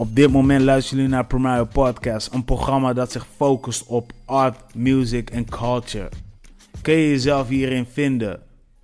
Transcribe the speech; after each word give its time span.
Op 0.00 0.16
dit 0.16 0.30
moment 0.30 0.62
luisteren 0.62 0.98
jullie 0.98 1.14
naar 1.14 1.26
Primario 1.26 1.64
Podcast, 1.64 2.32
een 2.32 2.44
programma 2.44 2.92
dat 2.92 3.12
zich 3.12 3.26
focust 3.36 3.86
op 3.86 4.12
art, 4.24 4.74
music 4.74 5.30
en 5.30 5.44
culture. 5.44 6.08
Kun 6.82 6.94
je 6.94 7.08
jezelf 7.08 7.48
hierin 7.48 7.86
vinden? 7.92 8.40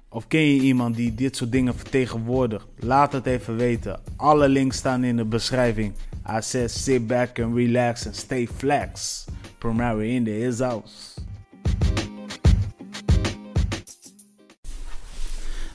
Of 0.09 0.29
ken 0.29 0.41
je 0.41 0.61
iemand 0.61 0.97
die 0.97 1.15
dit 1.15 1.37
soort 1.37 1.53
dingen 1.53 1.75
vertegenwoordigt? 1.75 2.67
Laat 2.79 3.13
het 3.13 3.26
even 3.26 3.57
weten. 3.57 4.01
Alle 4.17 4.49
links 4.49 4.76
staan 4.76 5.04
in 5.04 5.17
de 5.17 5.25
beschrijving. 5.25 5.93
I 6.31 6.67
sit 6.69 7.07
back 7.07 7.40
and 7.40 7.57
relax 7.57 8.07
and 8.07 8.17
stay 8.17 8.48
flex. 8.57 9.25
Primario 9.58 9.98
in 9.98 10.25
the 10.25 10.30
his 10.30 10.58
house. 10.58 11.21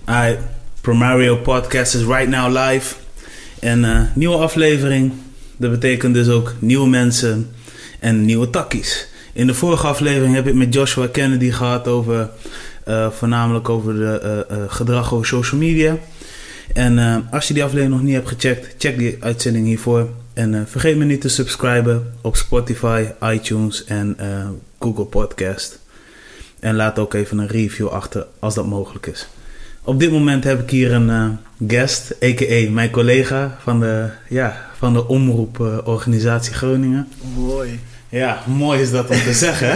Alright, 0.06 0.40
Primario 0.82 1.36
Podcast 1.36 1.96
is 1.96 2.04
right 2.04 2.28
now 2.28 2.58
live. 2.58 2.96
En 3.60 3.84
uh, 3.84 4.02
nieuwe 4.16 4.38
aflevering. 4.38 5.14
Dat 5.62 5.72
betekent 5.72 6.14
dus 6.14 6.30
ook 6.30 6.54
nieuwe 6.60 6.90
mensen 6.90 7.50
en 8.00 8.26
nieuwe 8.26 8.50
takkies. 8.50 9.08
In 9.34 9.48
de 9.48 9.54
vorige 9.54 9.88
aflevering 9.88 10.36
heb 10.36 10.48
ik 10.48 10.54
met 10.54 10.74
Joshua 10.74 11.08
Kennedy 11.08 11.52
gehad 11.52 11.88
over 11.88 12.30
uh, 12.88 13.10
voornamelijk 13.10 13.70
over 13.70 13.94
de 13.94 14.46
uh, 14.52 14.58
gedrag 14.68 15.14
over 15.14 15.26
social 15.26 15.60
media. 15.60 15.98
En 16.74 17.26
als 17.32 17.48
je 17.48 17.54
die 17.54 17.64
aflevering 17.64 17.96
nog 17.96 18.04
niet 18.04 18.14
hebt 18.14 18.28
gecheckt, 18.28 18.76
check 18.78 18.98
die 18.98 19.18
uitzending 19.20 19.66
hiervoor. 19.66 20.10
En 20.34 20.68
vergeet 20.68 20.98
me 20.98 21.06
niet 21.06 21.22
te 21.22 21.30
subscriben 21.30 22.14
op 22.22 22.36
Spotify, 22.36 23.06
iTunes 23.24 23.84
en 23.84 24.18
Google 24.80 25.06
Podcast. 25.06 25.80
En 26.60 26.76
laat 26.76 27.00
ook 27.00 27.14
even 27.14 27.38
een 27.38 27.48
review 27.48 27.88
achter 27.88 28.26
als 28.40 28.56
dat 28.56 28.66
mogelijk 28.66 29.06
is. 29.06 29.28
Op 29.84 30.00
dit 30.00 30.12
moment 30.12 30.44
heb 30.44 30.62
ik 30.62 30.70
hier 30.70 30.92
een 30.92 31.38
guest, 31.68 32.16
a.k.a. 32.24 32.72
mijn 32.72 32.92
collega 32.92 33.58
van 33.64 33.80
de, 33.80 34.10
ja, 34.30 34.71
van 34.82 34.94
de 34.94 35.08
omroeporganisatie 35.08 36.54
Groningen. 36.54 37.08
Mooi. 37.36 37.80
Ja, 38.10 38.44
mooi 38.48 38.82
is 38.82 38.92
dat 38.92 39.10
om 39.10 39.22
te 39.22 39.34
zeggen. 39.34 39.76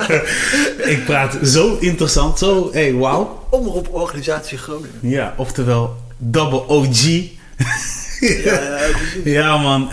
ik 0.94 1.02
praat 1.04 1.38
zo 1.42 1.76
interessant, 1.80 2.38
zo, 2.38 2.68
hey, 2.72 2.92
wauw. 2.94 3.46
Omroeporganisatie 3.50 4.58
Groningen. 4.58 4.98
Ja, 5.00 5.34
oftewel 5.36 5.96
Double 6.16 6.68
OG. 6.68 7.02
ja, 8.20 8.60
ja, 8.60 8.78
ja, 9.24 9.56
man. 9.56 9.82
Uh, 9.82 9.90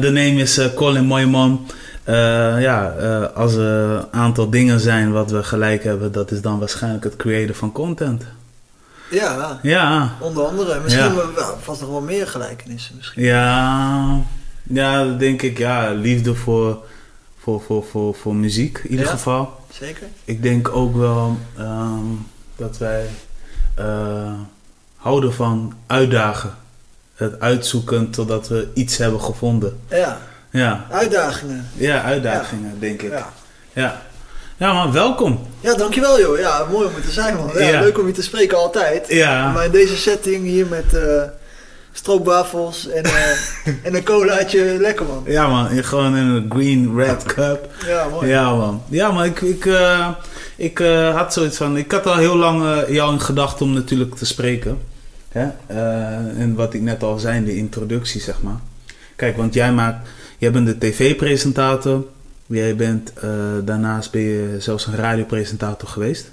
de 0.00 0.10
name 0.12 0.34
is 0.34 0.58
uh, 0.58 0.66
Colin 0.74 1.04
Mooiman. 1.04 1.66
Uh, 2.08 2.14
ja, 2.60 2.86
als 3.34 3.54
er 3.54 3.90
een 3.90 4.12
aantal 4.12 4.50
dingen 4.50 4.80
zijn 4.80 5.12
wat 5.12 5.30
we 5.30 5.42
gelijk 5.42 5.84
hebben, 5.84 6.12
dat 6.12 6.30
is 6.30 6.40
dan 6.40 6.58
waarschijnlijk 6.58 7.04
het 7.04 7.16
creëren 7.16 7.54
van 7.54 7.72
content. 7.72 8.22
Ja, 9.10 9.58
ja. 9.62 10.12
onder 10.20 10.44
andere. 10.46 10.80
Misschien 10.80 11.04
ja. 11.04 11.14
wel, 11.34 11.58
vast 11.62 11.80
nog 11.80 11.90
wel 11.90 12.00
meer 12.00 12.26
gelijkenissen. 12.26 12.94
Misschien. 12.96 13.22
Ja, 13.22 14.20
ja, 14.62 15.04
denk 15.04 15.42
ik. 15.42 15.58
Ja, 15.58 15.90
liefde 15.92 16.34
voor, 16.34 16.84
voor, 17.42 17.62
voor, 17.62 17.84
voor, 17.90 18.14
voor 18.14 18.34
muziek 18.34 18.78
in 18.78 18.90
ieder 18.90 19.04
Ja? 19.06 19.10
geval. 19.10 19.60
Zeker? 19.72 20.06
Ik 20.24 20.42
denk 20.42 20.68
ook 20.68 20.96
wel 20.96 21.38
ehm, 21.58 22.04
dat 22.56 22.78
wij 22.78 23.06
eh, 23.74 24.32
houden 24.96 25.34
van 25.34 25.74
uitdagen. 25.86 26.54
Het 27.14 27.40
uitzoeken 27.40 28.10
totdat 28.10 28.48
we 28.48 28.68
iets 28.74 28.96
hebben 28.96 29.20
gevonden. 29.20 29.78
Ja, 29.88 30.18
Ja, 30.50 30.86
uitdagingen. 30.90 31.68
ja 31.74 32.02
uitdagingen 32.02 32.80
denk 32.80 33.02
ik. 33.02 33.12
Ja. 33.72 34.02
Ja. 34.56 34.72
maar 34.72 34.92
welkom. 34.92 35.40
ja, 35.60 35.74
dankjewel 35.74 36.20
joh. 36.20 36.38
Ja, 36.38 36.66
mooi 36.70 36.86
om 36.86 36.94
er 36.94 37.02
te 37.02 37.10
zijn 37.10 37.36
man. 37.36 37.50
Ja, 37.54 37.68
Ja. 37.68 37.80
Leuk 37.80 37.98
om 37.98 38.06
je 38.06 38.12
te 38.12 38.22
spreken 38.22 38.56
altijd. 38.58 39.08
Ja, 39.08 39.52
Maar 39.52 39.64
in 39.64 39.70
deze 39.70 39.96
setting 39.96 40.44
hier 40.44 40.66
met 40.66 40.94
eh 40.94 41.22
stroopwafels 41.96 42.88
en, 42.88 43.04
eh, 43.04 43.30
en 43.86 43.94
een 43.94 44.04
colaatje, 44.04 44.76
lekker 44.78 45.06
man. 45.06 45.22
ja 45.26 45.48
man, 45.48 45.84
gewoon 45.84 46.16
in 46.16 46.26
een 46.26 46.46
green 46.48 46.96
red 46.96 47.22
cup. 47.22 47.68
Ja, 47.86 48.08
mooi. 48.08 48.28
Ja 48.28 48.54
man. 48.54 48.82
Ja 48.88 49.10
man, 49.10 49.24
ik, 49.24 49.40
ik, 49.40 49.66
eh, 49.66 50.08
ik 50.56 50.78
had 51.14 51.32
zoiets 51.32 51.56
van... 51.56 51.76
Ik 51.76 51.92
had 51.92 52.06
al 52.06 52.16
heel 52.16 52.36
lang 52.36 52.84
jou 52.88 53.12
in 53.12 53.20
gedachten 53.20 53.66
om 53.66 53.72
natuurlijk 53.72 54.14
te 54.14 54.26
spreken. 54.26 54.78
Hè? 55.28 55.48
En 56.38 56.54
wat 56.54 56.74
ik 56.74 56.80
net 56.80 57.02
al 57.02 57.18
zei 57.18 57.36
in 57.36 57.44
de 57.44 57.56
introductie, 57.56 58.20
zeg 58.20 58.42
maar. 58.42 58.60
Kijk, 59.16 59.36
want 59.36 59.54
jij 59.54 59.72
maakt... 59.72 60.08
Jij 60.38 60.50
bent 60.52 60.66
de 60.66 60.78
tv-presentator. 60.78 62.04
Jij 62.46 62.76
bent... 62.76 63.12
eh, 63.12 63.30
daarnaast 63.64 64.10
ben 64.10 64.20
je 64.20 64.56
zelfs 64.58 64.86
een 64.86 64.96
radiopresentator 64.96 65.88
geweest. 65.88 66.30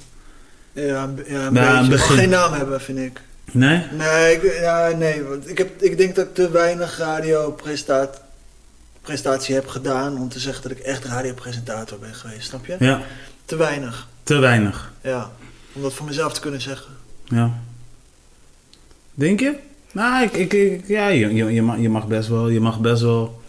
Ja, 0.71 0.81
ja, 0.83 1.03
een 1.03 1.15
beetje. 1.15 1.51
Mag 1.89 2.15
geen 2.15 2.29
naam 2.29 2.53
hebben, 2.53 2.81
vind 2.81 2.97
ik. 2.99 3.21
Nee? 3.51 3.83
Nee, 3.97 4.33
ik, 4.35 4.59
ja, 4.59 4.89
nee 4.97 5.23
want 5.23 5.49
ik, 5.49 5.57
heb, 5.57 5.81
ik 5.81 5.97
denk 5.97 6.15
dat 6.15 6.25
ik 6.25 6.33
te 6.33 6.49
weinig 6.51 6.97
radiopresentatie 6.97 9.55
heb 9.55 9.67
gedaan 9.67 10.17
om 10.17 10.29
te 10.29 10.39
zeggen 10.39 10.63
dat 10.63 10.71
ik 10.71 10.79
echt 10.79 11.05
radiopresentator 11.05 11.99
ben 11.99 12.13
geweest, 12.13 12.47
snap 12.47 12.65
je? 12.65 12.75
Ja, 12.79 13.01
Te 13.45 13.55
weinig, 13.55 14.07
te 14.23 14.37
weinig. 14.37 14.91
ja. 15.01 15.31
Om 15.73 15.81
dat 15.81 15.93
voor 15.93 16.05
mezelf 16.05 16.33
te 16.33 16.39
kunnen 16.41 16.61
zeggen. 16.61 16.91
Ja. 17.23 17.51
Denk 19.13 19.39
je? 19.39 19.55
Nou, 19.91 20.23
ik, 20.23 20.33
ik, 20.33 20.53
ik- 20.53 20.87
ja, 20.87 21.07
je, 21.07 21.33
je, 21.33 21.53
je, 21.53 21.61
mag, 21.61 21.77
je, 21.79 21.89
mag 21.89 22.07
best 22.07 22.29
wel, 22.29 22.49
je 22.49 22.59
mag 22.59 22.79
best 22.79 23.01
wel 23.01 23.41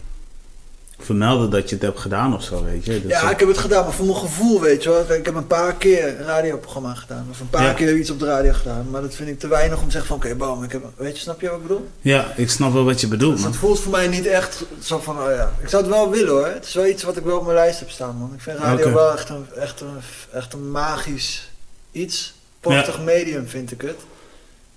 vermelden 0.99 1.49
dat 1.49 1.69
je 1.69 1.75
het 1.75 1.83
hebt 1.83 1.99
gedaan 1.99 2.33
of 2.35 2.43
zo, 2.43 2.63
weet 2.63 2.85
je. 2.85 3.07
Ja, 3.07 3.29
ik 3.31 3.39
heb 3.39 3.47
het 3.47 3.57
gedaan, 3.57 3.83
maar 3.83 3.93
voor 3.93 4.05
mijn 4.05 4.17
gevoel, 4.17 4.61
weet 4.61 4.83
je 4.83 4.89
wel. 4.89 4.99
Ik 5.17 5.25
heb 5.25 5.35
een 5.35 5.47
paar 5.47 5.73
keer 5.75 6.07
een 6.07 6.25
radioprogramma 6.25 6.93
gedaan. 6.93 7.27
Of 7.31 7.39
een 7.39 7.49
paar 7.49 7.63
Ja. 7.63 7.73
keer 7.73 7.95
iets 7.97 8.09
op 8.09 8.19
de 8.19 8.25
radio 8.25 8.53
gedaan. 8.53 8.89
Maar 8.89 9.01
dat 9.01 9.15
vind 9.15 9.29
ik 9.29 9.39
te 9.39 9.47
weinig 9.47 9.79
om 9.79 9.85
te 9.85 9.91
zeggen 9.91 10.07
van, 10.07 10.17
oké, 10.17 10.35
bam, 10.35 10.63
ik 10.63 10.71
heb... 10.71 10.83
Weet 10.95 11.15
je, 11.15 11.21
snap 11.21 11.41
je 11.41 11.47
wat 11.49 11.55
ik 11.55 11.61
bedoel? 11.61 11.87
ja, 12.01 12.25
ik 12.35 12.49
snap 12.49 12.73
wel 12.73 12.83
wat 12.85 13.01
je 13.01 13.07
bedoelt, 13.07 13.31
Dus 13.33 13.41
man. 13.41 13.51
het 13.51 13.59
voelt 13.59 13.79
voor 13.79 13.91
mij 13.91 14.07
niet 14.07 14.25
echt 14.25 14.63
zo 14.81 14.99
van, 14.99 15.19
oh 15.19 15.29
ja. 15.31 15.51
Ik 15.61 15.69
zou 15.69 15.83
het 15.83 15.91
wel 15.91 16.09
willen 16.09 16.29
hoor. 16.33 16.47
Het 16.47 16.65
is 16.65 16.73
wel 16.73 16.85
iets 16.87 17.03
wat 17.03 17.17
ik 17.17 17.23
wel 17.23 17.37
op 17.37 17.43
mijn 17.43 17.55
lijst 17.55 17.79
heb 17.79 17.89
staan, 17.89 18.15
man. 18.17 18.31
Ik 18.33 18.41
vind 18.41 18.59
radio 18.59 18.93
wel 18.93 19.11
echt 19.11 19.29
een, 19.29 19.45
echt, 19.55 19.81
een, 19.81 19.87
echt 20.33 20.53
een 20.53 20.71
magisch 20.71 21.49
iets. 21.91 22.33
Prachtig 22.59 23.01
medium 23.01 23.47
vind 23.47 23.71
ik 23.71 23.81
het. 23.81 23.95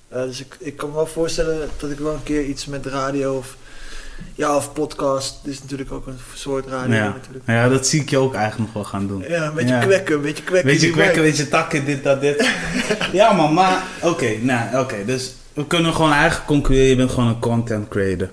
Eh, 0.09 0.23
dus 0.23 0.41
ik, 0.41 0.57
ik 0.59 0.77
kan 0.77 0.89
me 0.89 0.95
wel 0.95 1.07
voorstellen 1.07 1.69
dat 1.79 1.91
ik 1.91 1.99
wel 1.99 2.13
een 2.13 2.23
keer 2.23 2.45
iets 2.45 2.67
met 2.67 2.87
radio 2.87 3.37
of, 3.37 3.57
ja, 4.35 4.57
of 4.57 4.73
podcast. 4.73 5.39
Is 5.45 5.61
natuurlijk 5.63 5.93
ook 5.93 6.07
een 6.07 6.19
soort 6.35 6.67
radio 6.67 6.95
Ja. 6.95 7.05
natuurlijk. 7.09 7.45
ja, 7.47 7.69
dat 7.69 7.87
zie 7.87 8.01
ik 8.01 8.11
je 8.11 8.19
ook 8.19 8.35
eigenlijk 8.35 8.65
nog 8.65 8.83
wel 8.83 8.85
gaan 8.93 9.07
doen. 9.07 9.25
Ja, 9.29 9.47
een 9.47 9.55
beetje 9.55 9.75
Ja. 9.75 9.81
kwekken, 9.81 10.15
een 10.15 10.23
beetje 10.23 10.43
kwekken. 10.43 10.71
Weet 10.71 10.81
je, 10.81 10.87
die 10.87 10.95
kwekken, 10.95 11.17
mic. 11.23 11.25
weet 11.31 11.37
je, 11.37 11.49
takken, 11.49 11.85
dit, 11.85 12.05
dat, 12.05 12.21
dit. 12.21 12.49
ja, 13.13 13.33
man, 13.33 13.55
maar 13.55 13.83
oké, 14.03 14.37
nou, 14.41 14.79
oké. 14.79 14.97
dus 15.07 15.35
we 15.53 15.67
kunnen 15.67 15.95
gewoon 15.95 16.13
eigenlijk 16.13 16.47
concluderen, 16.47 16.89
je 16.91 16.97
bent 16.97 17.11
gewoon 17.11 17.29
een 17.29 17.39
content 17.39 17.89
creator. 17.89 18.31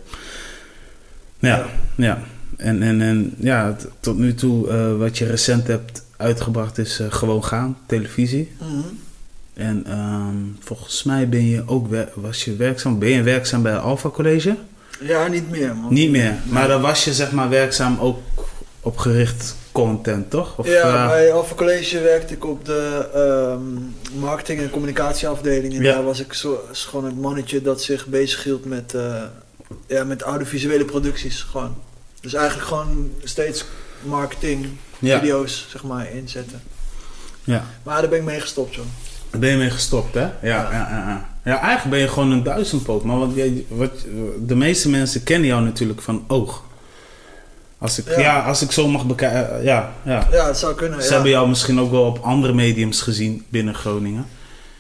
Ja, 1.40 1.58
ja. 1.58 1.66
Ja. 1.96 2.20
En, 2.58 2.84
en, 2.84 3.02
en 3.02 3.34
ja, 3.38 3.76
tot 4.00 4.18
nu 4.18 4.34
toe, 4.34 4.70
eh, 4.70 4.98
wat 4.98 5.18
je 5.18 5.26
recent 5.26 5.68
hebt 5.68 6.04
uitgebracht 6.18 6.78
is 6.78 7.00
eh, 7.00 7.08
Gewoon 7.10 7.44
Gaan, 7.44 7.78
televisie. 7.86 8.52
Mhm. 8.60 8.70
En 9.54 9.84
ehm, 9.86 10.36
volgens 10.60 11.04
mij 11.04 11.30
ben 11.30 11.46
je 11.48 11.64
ook, 11.66 11.88
was 12.14 12.46
je 12.46 12.56
werkzaam, 12.56 13.00
ben 13.00 13.10
je 13.10 13.22
werkzaam 13.24 13.62
bij 13.62 13.78
Alpha 13.78 14.10
College? 14.10 14.56
Ja, 15.00 15.28
niet 15.28 15.50
meer 15.50 15.76
man. 15.76 15.94
Niet 15.94 16.10
meer, 16.10 16.34
maar 16.46 16.68
dan 16.68 16.82
was 16.82 17.04
je 17.06 17.14
zeg 17.14 17.32
maar 17.32 17.50
werkzaam 17.50 18.00
ook 18.00 18.20
op 18.82 18.98
gericht 18.98 19.56
content, 19.72 20.30
toch? 20.30 20.58
Of, 20.58 20.68
ja, 20.68 20.82
eh, 21.04 21.08
bij 21.08 21.32
Alpha 21.32 21.56
College 21.56 22.00
werkte 22.00 22.34
ik 22.34 22.46
op 22.46 22.66
de 22.66 23.10
ehm, 23.14 24.20
marketing- 24.20 24.60
en 24.62 24.70
communicatieafdeling. 24.70 25.74
En 25.76 25.82
Ja. 25.82 25.94
daar 25.94 26.04
was 26.04 26.20
ik 26.20 26.34
zo, 26.34 26.60
gewoon 26.72 27.06
het 27.06 27.22
mannetje 27.22 27.62
dat 27.62 27.82
zich 27.82 28.06
bezighield 28.06 28.66
met, 28.66 28.94
eh 28.94 29.22
ja, 29.88 30.04
met 30.04 30.22
audiovisuele 30.22 30.86
producties. 30.86 31.42
Gewoon. 31.42 31.76
Dus 32.22 32.34
eigenlijk 32.34 32.68
gewoon 32.68 33.12
steeds 33.24 33.66
marketing, 34.02 34.68
ja. 35.00 35.20
video's 35.20 35.66
zeg 35.70 35.84
maar, 35.84 36.12
inzetten. 36.12 36.62
ja. 37.44 37.66
Maar 37.84 38.02
daar 38.02 38.10
ben 38.10 38.20
ik 38.20 38.26
mee 38.26 38.40
gestopt, 38.42 38.76
joh. 38.76 38.86
Daar 39.30 39.40
ben 39.42 39.50
je 39.50 39.58
mee 39.58 39.70
gestopt, 39.70 40.14
hè? 40.14 40.22
Ja, 40.22 40.32
ja. 40.42 40.70
Ja. 40.72 40.88
Ja, 40.98 41.35
ja. 41.46 41.60
eigenlijk 41.60 41.90
ben 41.90 42.00
je 42.00 42.08
gewoon 42.08 42.32
een 42.32 42.44
duizendpoot. 42.44 43.04
Maar 43.04 43.18
wat, 43.18 43.30
wat, 43.68 44.06
de 44.40 44.56
meeste 44.56 44.90
mensen 44.90 45.24
kennen 45.24 45.48
jou 45.48 45.64
natuurlijk 45.64 46.02
van 46.02 46.24
oog. 46.28 46.64
Als 47.78 48.00
ik, 48.00 48.08
ja. 48.10 48.20
Ja. 48.20 48.40
als 48.40 48.62
ik 48.62 48.72
zo 48.72 48.88
mag 48.88 49.06
bekijken, 49.06 49.64
ja, 49.64 49.94
ja. 50.04 50.28
Ja, 50.32 50.48
het 50.48 50.58
zou 50.58 50.76
kunnen. 50.76 51.02
Ze 51.02 51.08
ja. 51.08 51.14
hebben 51.14 51.32
jou 51.32 51.48
misschien 51.48 51.80
ook 51.80 51.92
wel 51.92 52.04
op 52.06 52.20
andere 52.20 52.54
mediums 52.54 53.02
gezien 53.02 53.46
binnen 53.50 53.76
Groningen. 53.76 54.28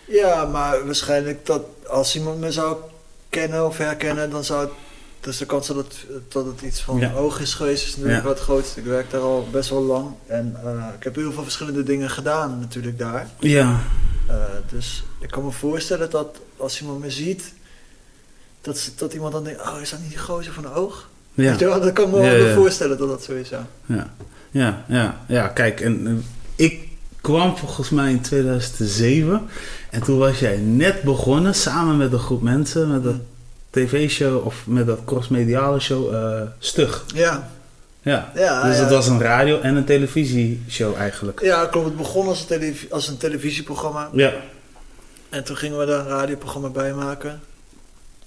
Ja, 0.08 0.46
maar 0.46 0.86
waarschijnlijk 0.86 1.46
dat 1.46 1.62
als 1.88 2.16
iemand 2.16 2.40
me 2.40 2.52
zou 2.52 2.78
kennen 3.30 3.66
of 3.66 3.78
herkennen, 3.78 4.30
dan 4.30 4.44
zou 4.44 4.62
het. 4.62 4.70
Dus 5.20 5.38
de 5.38 5.46
kans 5.46 5.68
dat 5.68 5.76
het, 5.76 6.06
dat 6.28 6.46
het 6.46 6.62
iets 6.62 6.82
van 6.82 7.00
Ja. 7.00 7.14
oog 7.14 7.40
is 7.40 7.54
geweest, 7.54 7.86
is 7.88 7.96
natuurlijk 7.98 8.24
wat 8.24 8.40
groot. 8.40 8.74
Ik 8.76 8.84
werk 8.84 9.12
daar 9.12 9.22
al 9.22 9.48
best 9.52 9.70
wel 9.70 9.82
lang 9.82 10.08
en 10.28 10.58
eh, 10.64 10.88
ik 10.98 11.04
heb 11.04 11.16
heel 11.16 11.32
veel 11.32 11.44
verschillende 11.44 11.84
dingen 11.84 12.10
gedaan 12.10 12.60
natuurlijk 12.60 13.00
daar. 13.00 13.28
Ja, 13.40 13.80
Eh, 14.28 14.36
dus 14.72 15.04
ik 15.20 15.30
kan 15.30 15.44
me 15.46 15.52
voorstellen 15.52 16.10
dat 16.10 16.28
als 16.58 16.82
iemand 16.82 17.00
me 17.00 17.12
ziet, 17.12 17.54
dat, 18.62 18.92
dat 18.98 19.14
iemand 19.14 19.34
dan 19.34 19.44
denkt, 19.44 19.62
oh 19.62 19.76
is 19.82 19.90
dat 19.90 20.00
niet 20.00 20.10
die 20.10 20.18
gozer 20.18 20.54
van 20.54 20.64
de 20.64 20.74
oog? 20.74 21.10
ja, 21.34 21.50
Weet 21.50 21.60
je 21.60 21.66
wel? 21.66 21.82
Dat 21.82 21.94
kan 21.94 22.10
me 22.10 22.16
wel 22.16 22.26
Ja, 22.26 22.46
ja. 22.48 22.54
voorstellen 22.56 22.98
dat 22.98 23.08
dat 23.10 23.24
zo 23.24 23.32
is, 23.32 23.50
ja. 23.50 23.68
ja, 23.86 24.14
ja, 24.52 24.84
ja, 24.88 25.20
ja. 25.28 25.48
Kijk, 25.48 25.82
en, 25.82 26.08
eh, 26.08 26.66
ik 26.66 26.88
kwam 27.22 27.58
volgens 27.58 27.90
mij 27.90 28.12
in 28.12 28.22
2007. 28.22 29.48
En 29.90 30.04
toen 30.04 30.18
was 30.18 30.40
jij 30.40 30.58
net 30.58 31.02
begonnen 31.02 31.56
samen 31.56 31.98
met 31.98 32.12
een 32.14 32.20
groep 32.20 32.42
mensen 32.42 32.92
met 32.92 33.04
het 33.04 33.22
tv-show 33.70 34.46
of 34.46 34.64
met 34.68 34.86
dat 34.86 35.00
crossmediale 35.06 35.80
show 35.80 36.14
eh, 36.16 36.42
Stug. 36.60 37.06
Ja, 37.14 37.50
Ja. 38.02 38.32
ja, 38.36 38.64
dus 38.68 38.76
ja. 38.76 38.82
het 38.82 38.92
was 38.92 39.08
een 39.08 39.22
radio- 39.22 39.60
en 39.60 39.76
een 39.76 39.86
televisieshow 39.86 40.96
eigenlijk. 40.96 41.42
Ja, 41.42 41.66
klopt. 41.66 41.86
Het 41.88 41.98
begon 41.98 42.28
als 42.28 42.46
een, 42.50 42.76
als 42.90 43.08
een 43.08 43.18
televisieprogramma. 43.18 44.10
Ja. 44.14 44.34
En 45.36 45.44
toen 45.44 45.58
gingen 45.58 45.78
we 45.80 45.86
daar 45.86 46.00
een 46.00 46.08
radioprogramma 46.08 46.70
bij 46.70 46.94
maken. 46.94 47.42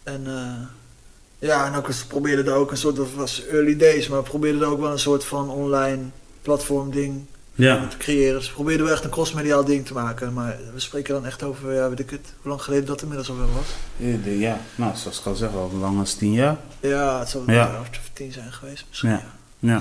En 0.03 0.23
eh, 0.27 1.49
ja, 1.49 1.67
en 1.67 1.75
ook 1.75 1.87
eens 1.87 2.05
probeerden 2.05 2.47
er 2.47 2.53
ook 2.59 2.71
een 2.71 2.77
soort, 2.77 2.97
dat 2.97 3.13
was 3.15 3.47
early 3.47 3.77
days, 3.77 4.09
maar 4.09 4.23
we 4.23 4.29
probeerden 4.29 4.63
er 4.63 4.69
ook 4.69 4.81
wel 4.81 4.91
een 4.93 4.99
soort 4.99 5.25
van 5.25 5.51
online 5.51 6.03
platform 6.43 6.91
ding 6.91 7.25
Ja. 7.55 7.87
te 7.89 7.97
creëren. 7.97 8.39
Dus 8.39 8.49
we 8.49 8.55
probeerden 8.55 8.85
wel 8.87 8.95
echt 8.95 9.05
een 9.05 9.11
crossmediaal 9.11 9.65
ding 9.65 9.87
te 9.87 9.93
maken. 9.93 10.33
Maar 10.33 10.57
we 10.75 10.81
spreken 10.81 11.15
dan 11.15 11.27
echt 11.27 11.43
over, 11.43 11.73
ja, 11.75 11.89
weet 11.89 11.99
ik 11.99 12.11
het, 12.11 12.33
hoe 12.41 12.49
lang 12.51 12.63
geleden 12.63 12.87
dat 12.87 13.01
inmiddels 13.03 13.31
alweer 13.31 13.47
was. 13.55 13.67
Ja, 14.39 14.59
nou, 14.75 14.97
zoals 14.97 15.19
ik 15.21 15.27
al 15.27 15.35
zeg, 15.35 15.53
al 15.53 15.71
lang 15.81 15.99
als 15.99 16.15
tien 16.15 16.33
jaar. 16.33 16.57
Ja, 16.81 17.19
het 17.19 17.29
zou 17.29 17.45
een 17.47 17.55
Ja. 17.55 17.67
jaar 17.67 17.81
of 17.81 17.89
tien 18.13 18.33
zijn 18.33 18.53
geweest 18.53 18.85
misschien. 18.89 19.11
Ja. 19.11 19.23
Ja. 19.59 19.81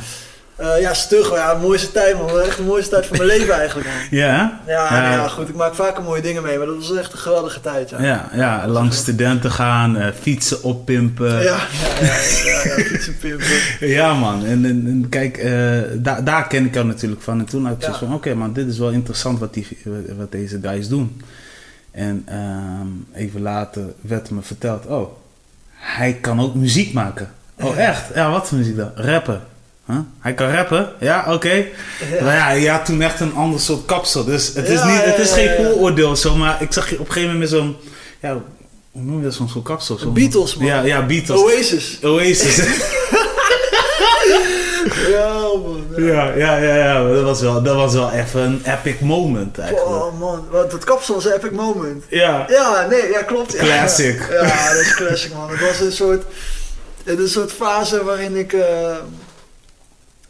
Eh, 0.57 0.79
ja, 0.79 0.93
stug, 0.93 1.33
ja, 1.33 1.53
mooiste 1.53 1.91
tijd 1.91 2.17
man. 2.17 2.39
Echt 2.39 2.57
de 2.57 2.63
mooiste 2.63 2.89
tijd 2.89 3.05
van 3.05 3.17
mijn 3.17 3.29
leven 3.29 3.53
eigenlijk 3.53 3.87
man. 3.87 4.19
Ja? 4.19 4.59
Ja, 4.67 4.73
Ja. 4.73 5.01
nou 5.01 5.11
ja, 5.13 5.27
goed, 5.27 5.49
ik 5.49 5.55
maak 5.55 5.75
vaker 5.75 6.03
mooie 6.03 6.21
dingen 6.21 6.43
mee, 6.43 6.57
maar 6.57 6.65
dat 6.65 6.75
was 6.75 6.95
echt 6.95 7.11
een 7.13 7.17
geweldige 7.19 7.61
tijd. 7.61 7.89
Ja, 7.89 8.01
Ja, 8.01 8.29
ja, 8.33 8.67
langs 8.67 8.97
studenten 8.97 9.51
gaan, 9.51 9.97
eh, 9.97 10.07
fietsen 10.21 10.63
oppimpen. 10.63 11.31
ja, 11.43 11.57
ja, 12.01 12.63
ja, 12.63 12.83
fietsen 12.83 13.17
pimpen. 13.17 13.45
Ja, 13.97 14.13
man. 14.13 14.45
En, 14.45 14.65
en, 14.65 14.83
en 14.87 15.05
kijk, 15.09 15.37
eh, 15.37 15.51
daar 15.93 16.23
daar 16.23 16.47
ken 16.47 16.65
ik 16.65 16.73
jou 16.73 16.85
natuurlijk 16.85 17.21
van. 17.21 17.39
En 17.39 17.45
toen 17.45 17.65
had 17.65 17.75
ik 17.75 17.81
zoiets 17.81 17.99
van, 17.99 18.13
oké 18.13 18.33
man, 18.33 18.53
dit 18.53 18.67
is 18.67 18.77
wel 18.77 18.89
interessant 18.89 19.39
wat, 19.39 19.53
die, 19.53 19.67
wat 20.17 20.31
deze 20.31 20.59
guys 20.61 20.87
doen. 20.87 21.21
En 21.91 22.23
ehm, 22.25 22.87
even 23.13 23.41
later 23.41 23.83
werd 24.01 24.29
me 24.29 24.41
verteld, 24.41 24.85
oh, 24.85 25.09
hij 25.73 26.13
kan 26.13 26.41
ook 26.41 26.55
muziek 26.55 26.93
maken. 26.93 27.29
Oh, 27.61 27.77
echt? 27.77 28.03
Ja, 28.15 28.31
wat 28.31 28.47
voor 28.47 28.57
muziek 28.57 28.77
dan? 28.77 28.91
Rappen. 28.95 29.41
Huh? 29.87 29.97
Hij 30.19 30.33
kan 30.33 30.51
rappen? 30.51 30.89
Ja, 30.99 31.25
oké. 31.33 31.53
Ja. 31.53 32.23
Maar 32.23 32.35
ja, 32.35 32.49
je 32.51 32.69
had 32.69 32.85
toen 32.85 33.01
echt 33.01 33.19
een 33.19 33.33
ander 33.35 33.59
soort 33.59 33.85
kapsel. 33.85 34.23
Dus 34.25 34.47
het 34.53 34.67
is, 34.67 34.79
Ja, 34.79 34.85
niet, 34.87 35.03
het 35.03 35.17
is 35.17 35.29
ja, 35.29 35.35
geen 35.35 35.43
ja, 35.45 35.51
ja. 35.51 35.57
vooroordeel 35.63 36.15
zo, 36.15 36.35
maar 36.35 36.61
ik 36.61 36.73
zag 36.73 36.89
je 36.89 36.99
op 36.99 37.07
een 37.07 37.11
gegeven 37.13 37.33
moment 37.33 37.51
met 37.51 37.59
zo'n, 37.59 37.75
ja, 38.21 38.33
hoe 38.91 39.01
noem 39.03 39.17
je 39.17 39.23
dat, 39.23 39.33
zo'n 39.33 39.49
soort 39.49 39.63
kapsel? 39.65 39.97
Zo'n- 39.97 40.13
Beatles, 40.13 40.55
man. 40.55 40.65
Ja, 40.67 40.81
ja, 40.81 41.05
Beatles. 41.05 41.39
Oasis. 41.39 41.97
Oasis. 42.03 42.59
Ja, 45.09 45.33
man. 45.63 45.85
Ja, 45.97 46.31
ja, 46.35 46.57
ja, 46.57 46.75
ja. 46.75 47.07
Dat 47.07 47.23
was 47.23 47.41
wel, 47.41 47.61
dat 47.63 47.75
was 47.75 47.93
wel 47.93 48.11
even 48.11 48.41
een 48.41 48.61
epic 48.65 48.99
moment 48.99 49.57
eigenlijk. 49.59 49.89
Oh 49.89 50.19
man, 50.19 50.47
wat, 50.51 50.71
dat 50.71 50.83
kapsel 50.83 51.13
was 51.15 51.25
een 51.25 51.31
epic 51.33 51.51
moment. 51.51 52.03
Ja. 52.09 52.45
Ja, 52.47 52.87
nee, 52.89 53.09
ja 53.11 53.21
klopt. 53.23 53.51
Ja. 53.53 53.59
Classic. 53.59 54.27
Ja, 54.31 54.71
dat 54.73 54.81
is 54.81 54.93
classic 54.95 55.33
man. 55.33 55.49
Het 55.49 55.59
was 55.59 55.79
een 55.79 55.91
soort, 55.91 56.23
een 57.03 57.27
soort 57.27 57.51
fase 57.51 58.03
waarin 58.03 58.35
ik, 58.35 58.53
eh, 58.53 58.95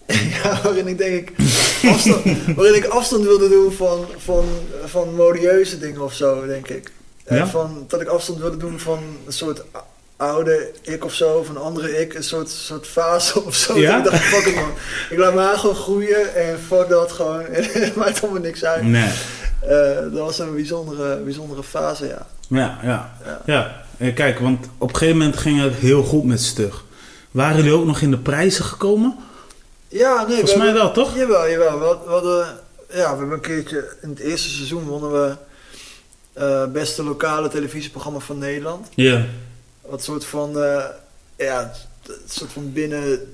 ja, 0.43 0.59
waarin 0.63 0.87
ik 0.87 0.97
denk 0.97 1.29
ik, 1.29 1.33
afstand, 1.91 2.23
waarin 2.55 2.75
ik 2.75 2.85
afstand 2.85 3.23
wilde 3.23 3.49
doen 3.49 3.71
van, 3.71 4.05
van, 4.17 4.45
van 4.85 5.15
modieuze 5.15 5.79
dingen 5.79 6.01
of 6.01 6.13
zo, 6.13 6.45
denk 6.45 6.67
ik. 6.67 6.91
Ja? 7.29 7.47
van, 7.47 7.85
dat 7.87 8.01
ik 8.01 8.07
afstand 8.07 8.39
wilde 8.39 8.57
doen 8.57 8.79
van 8.79 8.99
een 9.25 9.33
soort 9.33 9.63
oude 10.17 10.71
ik 10.81 11.05
of 11.05 11.13
zo, 11.13 11.37
of 11.37 11.49
een 11.49 11.57
andere 11.57 11.99
ik, 11.99 12.13
een 12.13 12.23
soort, 12.23 12.49
soort 12.49 12.87
fase 12.87 13.43
of 13.43 13.55
zo. 13.55 13.79
Ja? 13.79 13.97
Ik 13.97 14.03
dacht, 14.03 14.23
fuck 14.23 14.45
it 14.45 14.55
man. 14.55 14.71
Ik 15.09 15.17
laat 15.17 15.33
me 15.33 15.53
gewoon 15.57 15.75
groeien 15.75 16.35
en 16.35 16.59
fuck 16.67 16.89
dat 16.89 17.11
gewoon. 17.11 17.43
Het 17.51 17.95
maakt 17.95 18.21
allemaal 18.21 18.41
niks 18.41 18.65
uit. 18.65 18.83
Nee. 18.83 19.09
Eh, 19.61 19.95
dat 19.95 20.11
was 20.11 20.39
een 20.39 20.53
bijzondere, 20.53 21.17
bijzondere 21.17 21.63
fase, 21.63 22.07
ja. 22.07 22.27
Ja, 22.47 22.79
ja. 22.83 23.17
Ja. 23.25 23.41
Ja. 23.45 23.85
En 23.97 24.13
kijk, 24.13 24.39
want 24.39 24.67
op 24.77 24.89
een 24.89 24.95
gegeven 24.95 25.17
moment 25.17 25.37
ging 25.37 25.61
het 25.61 25.73
heel 25.73 26.03
goed 26.03 26.23
met 26.23 26.41
Stug. 26.41 26.83
Waren 27.31 27.57
jullie 27.57 27.73
ook 27.73 27.85
nog 27.85 28.01
in 28.01 28.11
de 28.11 28.17
prijzen 28.17 28.65
gekomen? 28.65 29.15
Ja, 29.87 30.15
nee. 30.17 30.27
Volgens 30.27 30.51
we 30.51 30.57
mij 30.57 30.67
hebben- 30.67 30.83
wel, 30.83 30.93
toch? 30.93 31.15
Jawel, 31.15 31.49
jawel. 31.49 31.79
We, 31.79 31.85
had- 31.85 32.03
we 32.05 32.09
hadden, 32.11 32.45
ja, 32.89 33.11
we 33.11 33.17
hebben 33.17 33.31
een 33.31 33.39
keertje 33.39 33.95
in 34.01 34.09
het 34.09 34.19
eerste 34.19 34.49
seizoen 34.49 34.83
wonnen 34.83 35.11
we 35.11 35.35
eh 36.33 36.65
beste 36.65 37.03
lokale 37.03 37.47
televisieprogramma 37.49 38.19
van 38.19 38.37
Nederland. 38.37 38.87
Ja. 38.95 39.25
Wat 39.81 40.03
soort 40.03 40.25
van, 40.25 40.59
eh, 40.61 40.83
ja, 41.37 41.71
het 42.07 42.31
soort 42.31 42.51
van 42.51 42.73
binnen, 42.73 43.33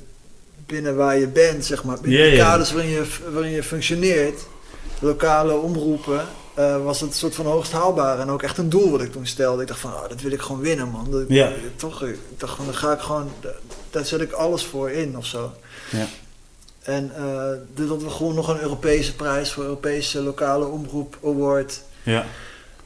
binnen 0.66 0.96
waar 0.96 1.18
je 1.18 1.28
bent, 1.28 1.66
zeg 1.66 1.84
maar. 1.84 2.00
Binnen 2.02 2.32
de 2.32 2.38
kaders 2.38 2.72
waarin 2.72 2.92
je, 2.92 3.04
waarin 3.32 3.52
je 3.52 3.64
functioneert, 3.64 4.40
lokale 5.00 5.54
omroepen, 5.54 6.28
eh, 6.54 6.84
was 6.84 7.00
het 7.02 7.10
een 7.10 7.16
soort 7.16 7.36
van 7.36 7.46
hoogst 7.46 7.72
haalbaar. 7.72 8.20
En 8.20 8.30
ook 8.30 8.44
echt 8.44 8.58
een 8.58 8.70
doel 8.70 8.92
wat 8.92 9.02
ik 9.02 9.12
toen 9.12 9.28
stelde. 9.28 9.62
Ik 9.62 9.68
dacht 9.68 9.80
van, 9.80 9.94
oh, 9.94 10.10
dat 10.10 10.22
wil 10.22 10.32
ik 10.32 10.42
gewoon 10.42 10.62
winnen, 10.62 10.90
man. 10.90 11.12
Dat, 11.12 11.24
Ja. 11.28 11.52
Toch, 11.76 12.04
ik 12.04 12.18
dacht 12.38 12.56
van, 12.56 12.66
dan 12.66 12.76
ga 12.76 12.94
ik 12.94 13.00
gewoon, 13.00 13.32
daar 13.90 14.06
zet 14.06 14.22
ik 14.22 14.32
alles 14.32 14.66
voor 14.66 14.90
in 14.92 15.18
of 15.18 15.26
zo. 15.26 15.52
Ja. 15.90 16.06
En 16.84 17.12
eh, 17.18 17.50
dit 17.76 17.88
hadden 17.88 18.08
we 18.08 18.14
gewoon 18.14 18.36
nog 18.36 18.48
een 18.48 18.62
Europese 18.62 19.16
prijs 19.16 19.52
voor 19.52 19.64
Europese 19.64 20.22
lokale 20.22 20.66
omroep 20.66 21.18
award. 21.26 21.82
Ja. 22.04 22.20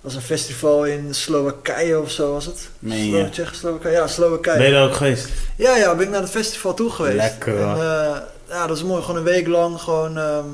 Dat 0.01 0.13
was 0.13 0.15
een 0.15 0.21
festival 0.27 0.85
in 0.85 1.15
Slowakije 1.15 1.99
of 2.01 2.11
zo 2.11 2.31
was 2.33 2.45
het. 2.45 2.69
Meen 2.79 3.09
Slo-? 3.09 3.29
Tsjechoslowakije, 3.29 3.93
ja, 3.95 4.07
Slowakije. 4.07 4.57
Ben 4.57 4.67
je 4.67 4.73
daar 4.73 4.85
ook 4.87 4.95
geweest? 4.95 5.29
Ja, 5.55 5.75
ja, 5.75 5.95
ben 5.95 6.05
ik 6.05 6.11
naar 6.11 6.21
het 6.21 6.29
festival 6.29 6.73
toe 6.73 6.89
geweest. 6.89 7.15
Lekker, 7.15 7.59
En, 7.61 7.73
eh, 7.75 8.17
ja, 8.49 8.67
dat 8.67 8.77
is 8.77 8.83
mooi. 8.83 9.01
Gewoon 9.01 9.17
een 9.17 9.23
week 9.23 9.47
lang 9.47 9.81
gewoon 9.81 10.17
ehm, 10.17 10.45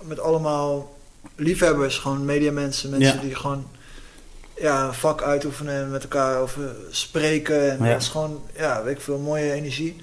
met 0.00 0.20
allemaal 0.20 0.96
liefhebbers, 1.36 1.98
gewoon 1.98 2.24
mediamensen, 2.24 2.90
mensen 2.90 3.14
Ja. 3.14 3.20
die 3.20 3.34
gewoon 3.34 3.66
ja, 4.56 4.84
een 4.86 4.94
vak 4.94 5.22
uitoefenen 5.22 5.74
en 5.74 5.90
met 5.90 6.02
elkaar 6.02 6.40
over 6.40 6.62
spreken. 6.90 7.70
En 7.70 7.76
Ja. 7.78 7.84
dat 7.84 7.94
was 7.94 8.08
gewoon, 8.08 8.42
ja, 8.56 8.82
weet 8.82 8.96
ik 8.96 9.02
veel, 9.02 9.18
mooie 9.18 9.52
energie. 9.52 9.96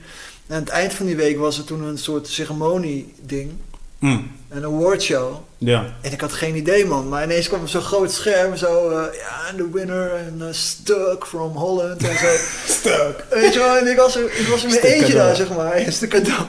En 0.48 0.56
aan 0.56 0.62
het 0.62 0.70
eind 0.70 0.94
van 0.94 1.06
die 1.06 1.16
week 1.16 1.38
was 1.38 1.58
er 1.58 1.64
toen 1.64 1.84
een 1.84 1.98
soort 1.98 2.28
ceremonie-ding, 2.28 3.52
Mm. 4.00 4.32
een 4.50 4.64
awardshow. 4.66 5.36
Ja. 5.58 5.96
En 6.02 6.12
ik 6.12 6.22
had 6.22 6.34
geen 6.34 6.56
idee, 6.56 6.86
man. 6.86 7.10
Maar 7.10 7.24
ineens 7.24 7.48
kwam 7.48 7.62
er 7.62 7.70
zo'n 7.70 7.82
groot 7.82 8.12
scherm, 8.12 8.56
zo, 8.56 8.90
eh, 8.90 9.06
ja, 9.20 9.52
de 9.58 9.70
winner, 9.72 10.12
en 10.16 10.36
eh, 10.40 10.48
Stuck 10.52 11.26
from 11.28 11.52
Holland, 11.56 12.04
en 12.08 12.18
zo. 12.18 12.28
Stuk. 12.80 13.24
Weet 13.30 13.54
je 13.54 13.60
wel, 13.60 13.78
en 13.78 13.88
ik 13.88 13.98
was 13.98 14.16
er, 14.16 14.40
ik 14.40 14.48
was 14.48 14.60
Stuk 14.60 14.84
eentje 14.84 15.14
daar, 15.14 15.36
zeg 15.36 15.50
maar. 15.56 15.76
Een 16.02 16.08
cadeau. 16.10 16.42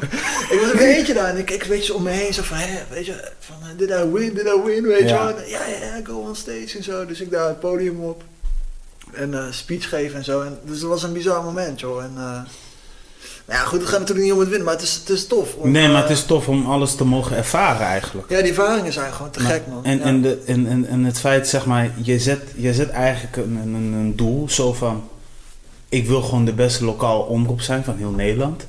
ik 0.51 0.59
was 0.61 0.69
er 0.71 0.75
met 0.77 0.85
eentje 0.85 1.15
daar 1.15 1.29
en 1.29 1.37
ik 1.37 1.45
keek 1.45 1.63
een 1.63 1.69
beetje 1.69 1.85
zo 1.85 1.95
om 1.95 2.03
me 2.03 2.11
heen, 2.11 2.35
zo 2.35 2.43
van, 2.43 2.57
hé, 2.57 2.79
weet 2.91 3.07
je, 3.07 3.31
van, 3.39 3.57
eh, 3.63 3.69
did 3.79 3.91
I 3.91 4.05
win, 4.13 4.35
did 4.35 4.47
I 4.47 4.63
win, 4.65 4.83
weet 4.87 4.99
je 4.99 5.05
Ja. 5.05 5.25
wel. 5.25 5.37
En, 5.39 5.49
Ja, 5.49 5.67
ja, 5.67 5.85
ja, 5.97 6.01
go 6.05 6.15
on 6.19 6.37
stage 6.37 6.77
en 6.77 6.83
zo. 6.85 7.07
Dus 7.07 7.21
ik 7.21 7.31
daar 7.31 7.49
het 7.49 7.61
podium 7.61 8.01
op 8.05 8.23
en 9.13 9.49
speech 9.55 9.89
geven 9.89 10.17
en 10.19 10.25
zo. 10.25 10.41
En, 10.43 10.59
dus 10.65 10.81
dat 10.81 10.89
was 10.89 11.03
een 11.03 11.13
bizar 11.13 11.45
moment, 11.45 11.81
joh. 11.81 12.03
En, 12.03 12.47
nou 13.49 13.61
ja, 13.61 13.67
goed, 13.67 13.81
het 13.81 13.89
gaat 13.89 13.99
natuurlijk 13.99 14.25
niet 14.27 14.35
om 14.35 14.41
het 14.41 14.49
winnen, 14.49 14.67
maar 14.67 14.75
het 14.77 14.83
is, 14.85 14.95
het 14.95 15.09
is 15.09 15.27
tof. 15.27 15.55
om, 15.55 15.71
Nee, 15.71 15.87
maar 15.89 15.95
eh, 16.03 16.09
het 16.09 16.11
is 16.19 16.25
tof 16.25 16.49
om 16.49 16.67
alles 16.67 16.95
te 16.95 17.05
mogen 17.05 17.37
ervaren 17.37 17.87
eigenlijk. 17.87 18.31
Ja, 18.31 18.39
die 18.41 18.49
ervaringen 18.49 18.93
zijn 18.93 19.13
gewoon 19.13 19.31
te 19.31 19.43
Maar- 19.43 19.53
gek, 19.53 19.63
man. 19.71 19.85
En, 19.85 19.99
ja. 19.99 20.05
en, 20.05 20.23
de, 20.23 20.39
en, 20.47 20.67
en, 20.67 20.87
en 20.89 21.05
het 21.05 21.19
feit, 21.19 21.49
zeg 21.49 21.67
maar, 21.67 21.91
je 22.03 22.19
zet, 22.19 22.41
je 22.57 22.75
zet 22.75 22.91
eigenlijk 22.91 23.37
een, 23.37 23.57
een, 23.57 23.93
een 23.93 24.17
doel 24.17 24.49
zo 24.51 24.73
van... 24.73 25.09
Ik 25.89 26.07
wil 26.07 26.23
gewoon 26.23 26.45
de 26.45 26.53
beste 26.53 26.85
lokale 26.85 27.23
omroep 27.25 27.61
zijn 27.61 27.85
van 27.85 27.97
heel 27.97 28.11
Nederland. 28.11 28.67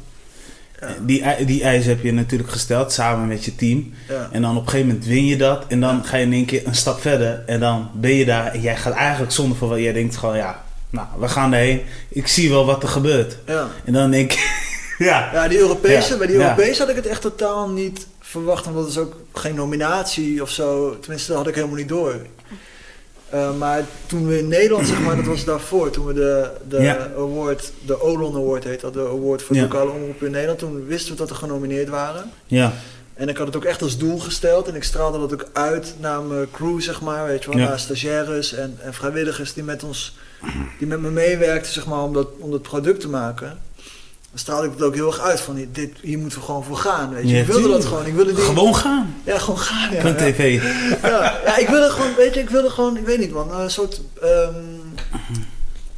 Ja. 0.81 0.87
Die, 1.05 1.45
die 1.45 1.63
eis 1.63 1.85
heb 1.85 2.03
je 2.03 2.11
natuurlijk 2.13 2.49
gesteld 2.49 2.91
samen 2.91 3.27
met 3.27 3.45
je 3.45 3.55
team. 3.55 3.93
ja. 4.07 4.29
En 4.31 4.41
dan 4.41 4.55
op 4.57 4.61
een 4.63 4.69
gegeven 4.69 4.87
moment 4.87 5.05
win 5.05 5.25
je 5.25 5.37
dat. 5.37 5.65
En 5.67 5.79
dan 5.79 6.03
ga 6.05 6.17
je 6.17 6.25
in 6.25 6.33
één 6.33 6.45
keer 6.45 6.67
een 6.67 6.75
stap 6.75 7.01
verder. 7.01 7.43
En 7.45 7.59
dan 7.59 7.89
ben 7.93 8.13
je 8.13 8.25
daar. 8.25 8.53
En 8.53 8.61
jij 8.61 8.77
gaat 8.77 8.93
eigenlijk 8.93 9.31
zonder 9.31 9.57
voor 9.57 9.67
wat 9.69 9.79
jij 9.79 9.93
denkt 9.93 10.17
gewoon 10.17 10.35
ja. 10.37 10.63
Nou, 10.89 11.07
we 11.19 11.27
gaan 11.29 11.53
erheen. 11.53 11.81
Ik 12.09 12.27
zie 12.27 12.49
wel 12.49 12.65
wat 12.65 12.83
er 12.83 12.89
gebeurt. 12.89 13.37
ja. 13.47 13.67
En 13.85 13.93
dan 13.93 14.11
denk 14.11 14.31
ik. 14.33 14.67
Ja. 14.99 15.29
Ja, 15.33 15.47
die 15.47 15.57
Europese, 15.57 16.17
bij 16.17 16.27
die. 16.27 16.35
Europese 16.35 16.79
had 16.81 16.89
ik 16.89 16.95
het 16.95 17.07
echt 17.07 17.21
totaal 17.21 17.69
niet 17.69 18.07
verwacht, 18.19 18.65
want 18.65 18.77
dat 18.77 18.87
is 18.87 18.97
ook 18.97 19.15
geen 19.33 19.55
nominatie 19.55 20.41
of 20.41 20.49
zo. 20.49 20.97
Tenminste, 20.99 21.27
dat 21.27 21.37
had 21.37 21.47
ik 21.47 21.55
helemaal 21.55 21.75
niet 21.77 21.89
door. 21.89 22.15
Eh, 23.29 23.55
maar 23.57 23.83
toen 24.05 24.27
we 24.27 24.37
in 24.39 24.47
Nederland, 24.47 24.87
zeg 24.87 24.99
maar, 25.01 25.15
dat 25.15 25.25
was 25.25 25.45
daarvoor, 25.45 25.89
toen 25.89 26.05
we 26.05 26.13
de, 26.13 26.49
de 26.69 26.81
Ja. 26.81 27.07
award, 27.17 27.71
de 27.85 28.01
Olon 28.01 28.35
Award 28.35 28.63
heet 28.63 28.81
dat, 28.81 28.93
de 28.93 28.99
award 29.07 29.41
voor 29.41 29.55
Ja. 29.55 29.61
lokale 29.61 29.91
omroep 29.91 30.23
in 30.23 30.31
Nederland, 30.31 30.59
toen 30.59 30.85
wisten 30.85 31.11
we 31.11 31.17
dat 31.17 31.29
er 31.29 31.35
genomineerd 31.35 31.89
waren. 31.89 32.31
Ja. 32.45 32.73
En 33.13 33.29
ik 33.29 33.37
had 33.37 33.47
het 33.47 33.55
ook 33.55 33.63
echt 33.65 33.81
als 33.81 33.97
doel 33.97 34.19
gesteld 34.19 34.67
en 34.67 34.75
ik 34.75 34.83
straalde 34.83 35.19
dat 35.19 35.33
ook 35.33 35.45
uit 35.53 35.93
naar 35.99 36.21
mijn 36.21 36.47
crew, 36.51 36.81
zeg 36.81 37.01
maar, 37.01 37.25
weet 37.25 37.43
je 37.43 37.49
wel, 37.49 37.59
Ja. 37.59 37.67
naar 37.67 37.79
stagiaires 37.79 38.53
en, 38.53 38.77
en 38.81 38.93
vrijwilligers 38.93 39.53
die 39.53 39.63
met 39.63 39.83
ons, 39.83 40.17
die 40.77 40.87
met 40.87 40.99
me 41.01 41.09
meewerkten, 41.09 41.73
zeg 41.73 41.85
maar, 41.85 42.01
om 42.03 42.13
dat, 42.13 42.27
om 42.39 42.51
dat 42.51 42.61
product 42.61 42.99
te 42.99 43.09
maken. 43.09 43.59
Dan 44.39 44.47
straalde 44.47 44.67
ik 44.67 44.79
het 44.79 44.87
ook 44.87 44.95
heel 44.95 45.07
erg 45.07 45.19
uit 45.19 45.41
van, 45.41 45.67
dit, 45.71 45.91
hier 46.01 46.17
moeten 46.17 46.39
we 46.39 46.45
gewoon 46.45 46.63
voor 46.63 46.77
gaan, 46.77 47.13
weet 47.13 47.29
je. 47.29 47.35
Ja, 47.35 47.41
ik 47.41 47.47
wilde 47.47 47.67
dat 47.67 47.85
gewoon, 47.85 48.05
ik 48.05 48.13
wilde 48.13 48.33
die, 48.33 48.43
Gewoon 48.43 48.75
gaan. 48.75 49.15
ja, 49.23 49.37
gewoon 49.37 49.59
gaan, 49.59 49.93
ja. 49.93 50.13
TV. 50.13 50.61
Ja, 51.01 51.39
ja, 51.45 51.57
ik 51.57 51.67
wilde 51.67 51.89
gewoon, 51.89 52.15
weet 52.15 52.33
je, 52.33 52.39
ik 52.39 52.49
wilde 52.49 52.69
gewoon, 52.69 52.97
ik 52.97 53.05
weet 53.05 53.19
niet 53.19 53.31
man, 53.31 53.51
een 53.51 53.71
soort, 53.71 54.01
ehm, 54.21 54.55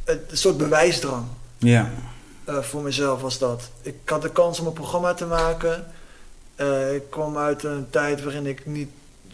een 0.04 0.20
soort 0.32 0.56
bewijsdrang. 0.56 1.24
Ja. 1.58 1.90
Eh, 2.44 2.62
voor 2.62 2.82
mezelf 2.82 3.20
was 3.20 3.38
dat. 3.38 3.70
Ik 3.82 3.94
had 4.04 4.22
de 4.22 4.30
kans 4.30 4.60
om 4.60 4.66
een 4.66 4.72
programma 4.72 5.14
te 5.14 5.26
maken. 5.26 5.86
Eh, 6.54 6.94
ik 6.94 7.10
kwam 7.10 7.38
uit 7.38 7.62
een 7.62 7.86
tijd 7.90 8.22
waarin 8.22 8.46
ik 8.46 8.66
niet 8.66 8.90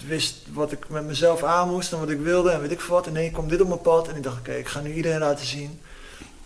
wist 0.07 0.37
wat 0.53 0.73
ik 0.73 0.89
met 0.89 1.07
mezelf 1.07 1.43
aan 1.43 1.69
moest 1.69 1.93
en 1.93 1.99
wat 1.99 2.11
ik 2.11 2.21
wilde 2.21 2.51
en 2.51 2.61
weet 2.61 2.71
ik 2.71 2.81
veel 2.81 2.95
wat. 2.95 3.07
En 3.07 3.13
nee, 3.13 3.31
kwam 3.31 3.49
dit 3.49 3.61
op 3.61 3.69
mijn 3.69 3.81
pad 3.81 4.09
en 4.09 4.17
ik 4.17 4.23
dacht, 4.23 4.39
oké, 4.39 4.53
ik 4.53 4.69
ga 4.69 4.81
nu 4.81 4.93
iedereen 4.93 5.19
laten 5.19 5.47
zien 5.47 5.81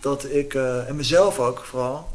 dat 0.01 0.25
ik, 0.31 0.55
eh, 0.55 0.89
en 0.89 0.97
mezelf 0.97 1.39
ook 1.39 1.65
vooral, 1.65 2.12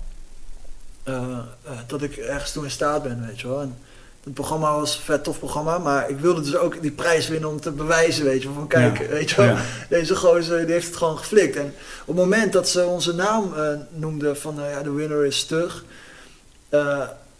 eh, 1.08 1.38
eh, 1.64 1.72
dat 1.88 2.02
ik 2.02 2.16
ergens 2.18 2.52
toe 2.52 2.64
in 2.64 2.72
staat 2.72 3.04
ben, 3.04 3.26
weet 3.28 3.40
je 3.40 3.48
wel. 3.48 3.62
En 3.62 3.78
het 4.24 4.34
programma 4.34 4.76
was 4.76 4.96
een 4.96 5.02
vet 5.02 5.24
tof 5.24 5.40
programma, 5.40 5.78
maar 5.78 6.10
ik 6.10 6.20
wilde 6.20 6.42
dus 6.42 6.56
ook 6.56 6.82
die 6.82 6.92
prijs 6.92 7.28
winnen 7.28 7.50
om 7.50 7.60
te 7.60 7.72
bewijzen, 7.72 8.26
weet 8.26 8.42
je 8.42 8.48
wel. 8.48 8.58
Van 8.58 8.68
kijk, 8.68 8.98
Ja. 9.00 9.08
weet 9.08 9.30
je 9.30 9.36
wel, 9.36 9.46
Ja. 9.46 9.62
deze 9.90 10.16
gozer 10.16 10.66
die 10.66 10.74
heeft 10.74 10.88
het 10.88 10.96
gewoon 10.98 11.18
geflikt. 11.18 11.56
En 11.56 11.74
op 12.02 12.08
het 12.08 12.16
moment 12.16 12.54
dat 12.54 12.70
ze 12.70 12.86
onze 12.86 13.14
naam 13.14 13.54
eh, 13.56 13.68
noemden 13.90 14.38
van, 14.38 14.56
nou 14.56 14.70
ja, 14.70 14.82
de 14.84 14.92
winner 14.92 15.26
is 15.26 15.38
stug, 15.38 15.84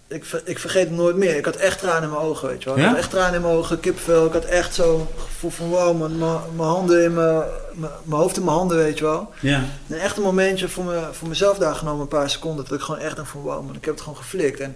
ik, 0.08 0.26
ik 0.46 0.60
vergeet 0.60 0.88
het 0.88 0.98
nooit 0.98 1.16
meer. 1.16 1.36
Ik 1.36 1.46
had 1.46 1.56
echt 1.56 1.80
tranen 1.80 2.04
in 2.04 2.10
mijn 2.10 2.22
ogen, 2.22 2.48
weet 2.48 2.64
je 2.64 2.70
wel. 2.70 2.78
Ik 2.78 2.84
Ja? 2.84 2.90
had 2.90 2.98
echt 2.98 3.10
tranen 3.10 3.34
in 3.36 3.42
mijn 3.42 3.54
ogen, 3.54 3.80
kipvel. 3.80 4.26
Ik 4.26 4.34
had 4.34 4.46
echt 4.46 4.74
zo 4.74 5.12
gevoel 5.18 5.50
van, 5.50 5.70
wow, 5.70 6.00
mijn, 6.00 6.18
mijn, 6.56 6.68
handen 6.70 7.04
in 7.04 7.14
mijn, 7.14 7.44
mijn, 7.74 7.92
mijn 8.04 8.22
hoofd 8.22 8.38
in 8.38 8.44
mijn 8.44 8.58
handen, 8.58 8.78
weet 8.78 8.98
je 8.98 9.04
wel. 9.04 9.30
Ja. 9.40 9.64
Een 9.90 10.00
echt 10.00 10.18
een 10.18 10.24
momentje 10.24 10.70
voor, 10.70 10.84
me, 10.84 11.02
voor 11.12 11.28
mezelf 11.28 11.58
daar 11.58 11.76
genomen, 11.76 12.02
een 12.02 12.08
paar 12.08 12.30
seconden. 12.30 12.66
Dat 12.66 12.78
ik 12.78 12.84
gewoon 12.84 13.00
echt 13.02 13.16
dacht 13.16 13.30
van, 13.30 13.42
wow 13.42 13.66
man, 13.66 13.76
ik 13.76 13.86
heb 13.86 13.94
het 13.94 14.04
gewoon 14.04 14.18
geflikt. 14.20 14.60
En 14.60 14.76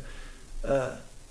eh, 0.62 0.84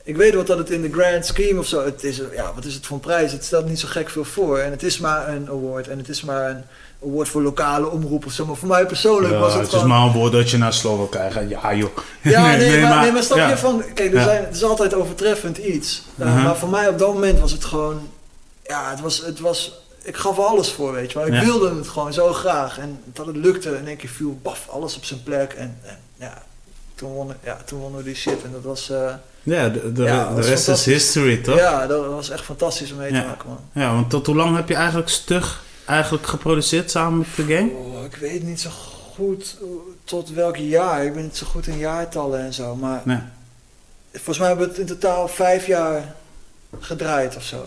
ik 0.02 0.16
weet 0.16 0.34
wat 0.34 0.46
dat 0.46 0.58
het 0.58 0.70
in 0.70 0.82
de 0.82 0.92
grand 0.92 1.26
scheme 1.26 1.58
of 1.58 1.66
zo, 1.66 1.84
het 1.84 2.04
is, 2.04 2.20
ja, 2.32 2.54
wat 2.54 2.64
is 2.64 2.74
het 2.74 2.86
voor 2.86 2.96
een 2.96 3.02
prijs? 3.02 3.32
Het 3.32 3.44
stelt 3.44 3.68
niet 3.68 3.80
zo 3.80 3.88
gek 3.88 4.08
veel 4.10 4.24
voor. 4.24 4.58
En 4.58 4.70
het 4.70 4.82
is 4.82 4.98
maar 4.98 5.28
een 5.28 5.48
award. 5.48 5.88
En 5.88 5.98
het 5.98 6.08
is 6.08 6.22
maar 6.22 6.50
een 6.50 6.64
award 7.04 7.28
voor 7.28 7.42
lokale 7.42 7.88
omroep 7.90 8.26
of 8.26 8.32
zo. 8.32 8.46
Maar 8.46 8.56
voor 8.56 8.68
mij 8.68 8.86
persoonlijk 8.86 9.32
Ja, 9.32 9.38
was 9.38 9.52
het, 9.52 9.60
het 9.60 9.70
gewoon... 9.70 9.84
is 9.84 9.90
maar 9.90 10.00
een 10.06 10.12
woord 10.12 10.32
dat 10.32 10.50
je 10.50 10.56
naar 10.58 10.72
Slovo 10.72 11.06
krijgt. 11.06 11.38
Ja, 11.48 11.74
joh. 11.74 11.90
Ja, 12.22 12.56
nee, 12.56 12.80
maar, 12.82 13.02
nee, 13.02 13.12
maar 13.12 13.22
snap 13.22 13.38
ja. 13.38 13.48
je 13.48 13.56
van... 13.56 13.82
Kijk, 13.94 14.14
er 14.14 14.22
zijn, 14.22 14.44
het 14.44 14.56
is 14.56 14.62
altijd 14.64 14.94
overtreffend 14.94 15.58
iets. 15.58 16.02
Uh, 16.16 16.26
Mhm. 16.26 16.42
Maar 16.42 16.56
voor 16.56 16.68
mij 16.68 16.88
op 16.88 16.98
dat 16.98 17.12
moment 17.14 17.40
was 17.40 17.52
het 17.52 17.64
gewoon... 17.64 18.08
Ja, 18.66 18.90
het 18.90 19.00
was... 19.00 19.22
Het 19.24 19.40
was 19.40 19.78
ik 20.02 20.16
gaf 20.16 20.36
er 20.38 20.44
alles 20.44 20.70
voor, 20.72 20.92
weet 20.92 21.12
je 21.12 21.18
wel. 21.18 21.26
Ik 21.26 21.32
Ja. 21.32 21.44
wilde 21.44 21.74
het 21.74 21.88
gewoon 21.88 22.12
zo 22.12 22.32
graag. 22.32 22.78
En 22.78 23.00
dat 23.12 23.26
het 23.26 23.36
lukte. 23.36 23.76
In 23.76 23.86
één 23.86 23.96
keer 23.96 24.08
viel 24.10 24.38
baf, 24.42 24.66
alles 24.70 24.96
op 24.96 25.04
zijn 25.04 25.22
plek. 25.22 25.52
En, 25.52 25.78
en 25.84 25.98
ja, 26.16 26.42
toen 26.94 27.10
wonnen, 27.12 27.36
ja, 27.44 27.58
toen 27.64 27.78
wonnen 27.80 27.98
we 27.98 28.04
die 28.04 28.14
shit. 28.14 28.42
En 28.44 28.50
dat 28.52 28.62
was... 28.62 28.90
eh, 28.90 29.12
Ja, 29.42 29.68
de, 29.68 29.92
de, 29.92 30.02
Ja, 30.02 30.34
de 30.34 30.40
rest 30.40 30.68
is 30.68 30.84
history, 30.84 31.36
toch? 31.36 31.56
ja, 31.58 31.86
dat 31.86 32.06
was 32.06 32.30
echt 32.30 32.44
fantastisch 32.44 32.90
om 32.92 32.96
mee 32.98 33.08
te 33.12 33.14
maken, 33.26 33.48
man. 33.48 33.58
Ja, 33.84 33.92
want 33.94 34.10
tot 34.10 34.26
hoe 34.26 34.36
lang 34.36 34.56
heb 34.56 34.68
je 34.68 34.74
eigenlijk 34.74 35.08
stug 35.08 35.62
eigenlijk 35.90 36.26
geproduceerd 36.26 36.90
samen 36.90 37.18
met 37.18 37.28
de 37.36 37.54
gang? 37.54 37.72
Oh, 37.72 38.04
ik 38.04 38.16
weet 38.16 38.42
niet 38.42 38.60
zo 38.60 38.70
goed 39.14 39.56
eh, 39.60 39.66
tot 40.04 40.30
welk 40.30 40.56
jaar. 40.56 41.04
Ik 41.04 41.14
ben 41.14 41.22
niet 41.22 41.36
zo 41.36 41.46
goed 41.46 41.66
in 41.66 41.78
jaartallen 41.78 42.40
en 42.40 42.54
zo. 42.54 42.76
Maar 42.76 43.02
Nee. 43.04 43.18
Volgens 44.12 44.38
mij 44.38 44.48
hebben 44.48 44.66
we 44.66 44.72
het 44.72 44.80
in 44.80 44.86
totaal 44.86 45.28
vijf 45.28 45.66
jaar 45.66 46.14
gedraaid 46.78 47.36
of 47.36 47.44
zo. 47.44 47.66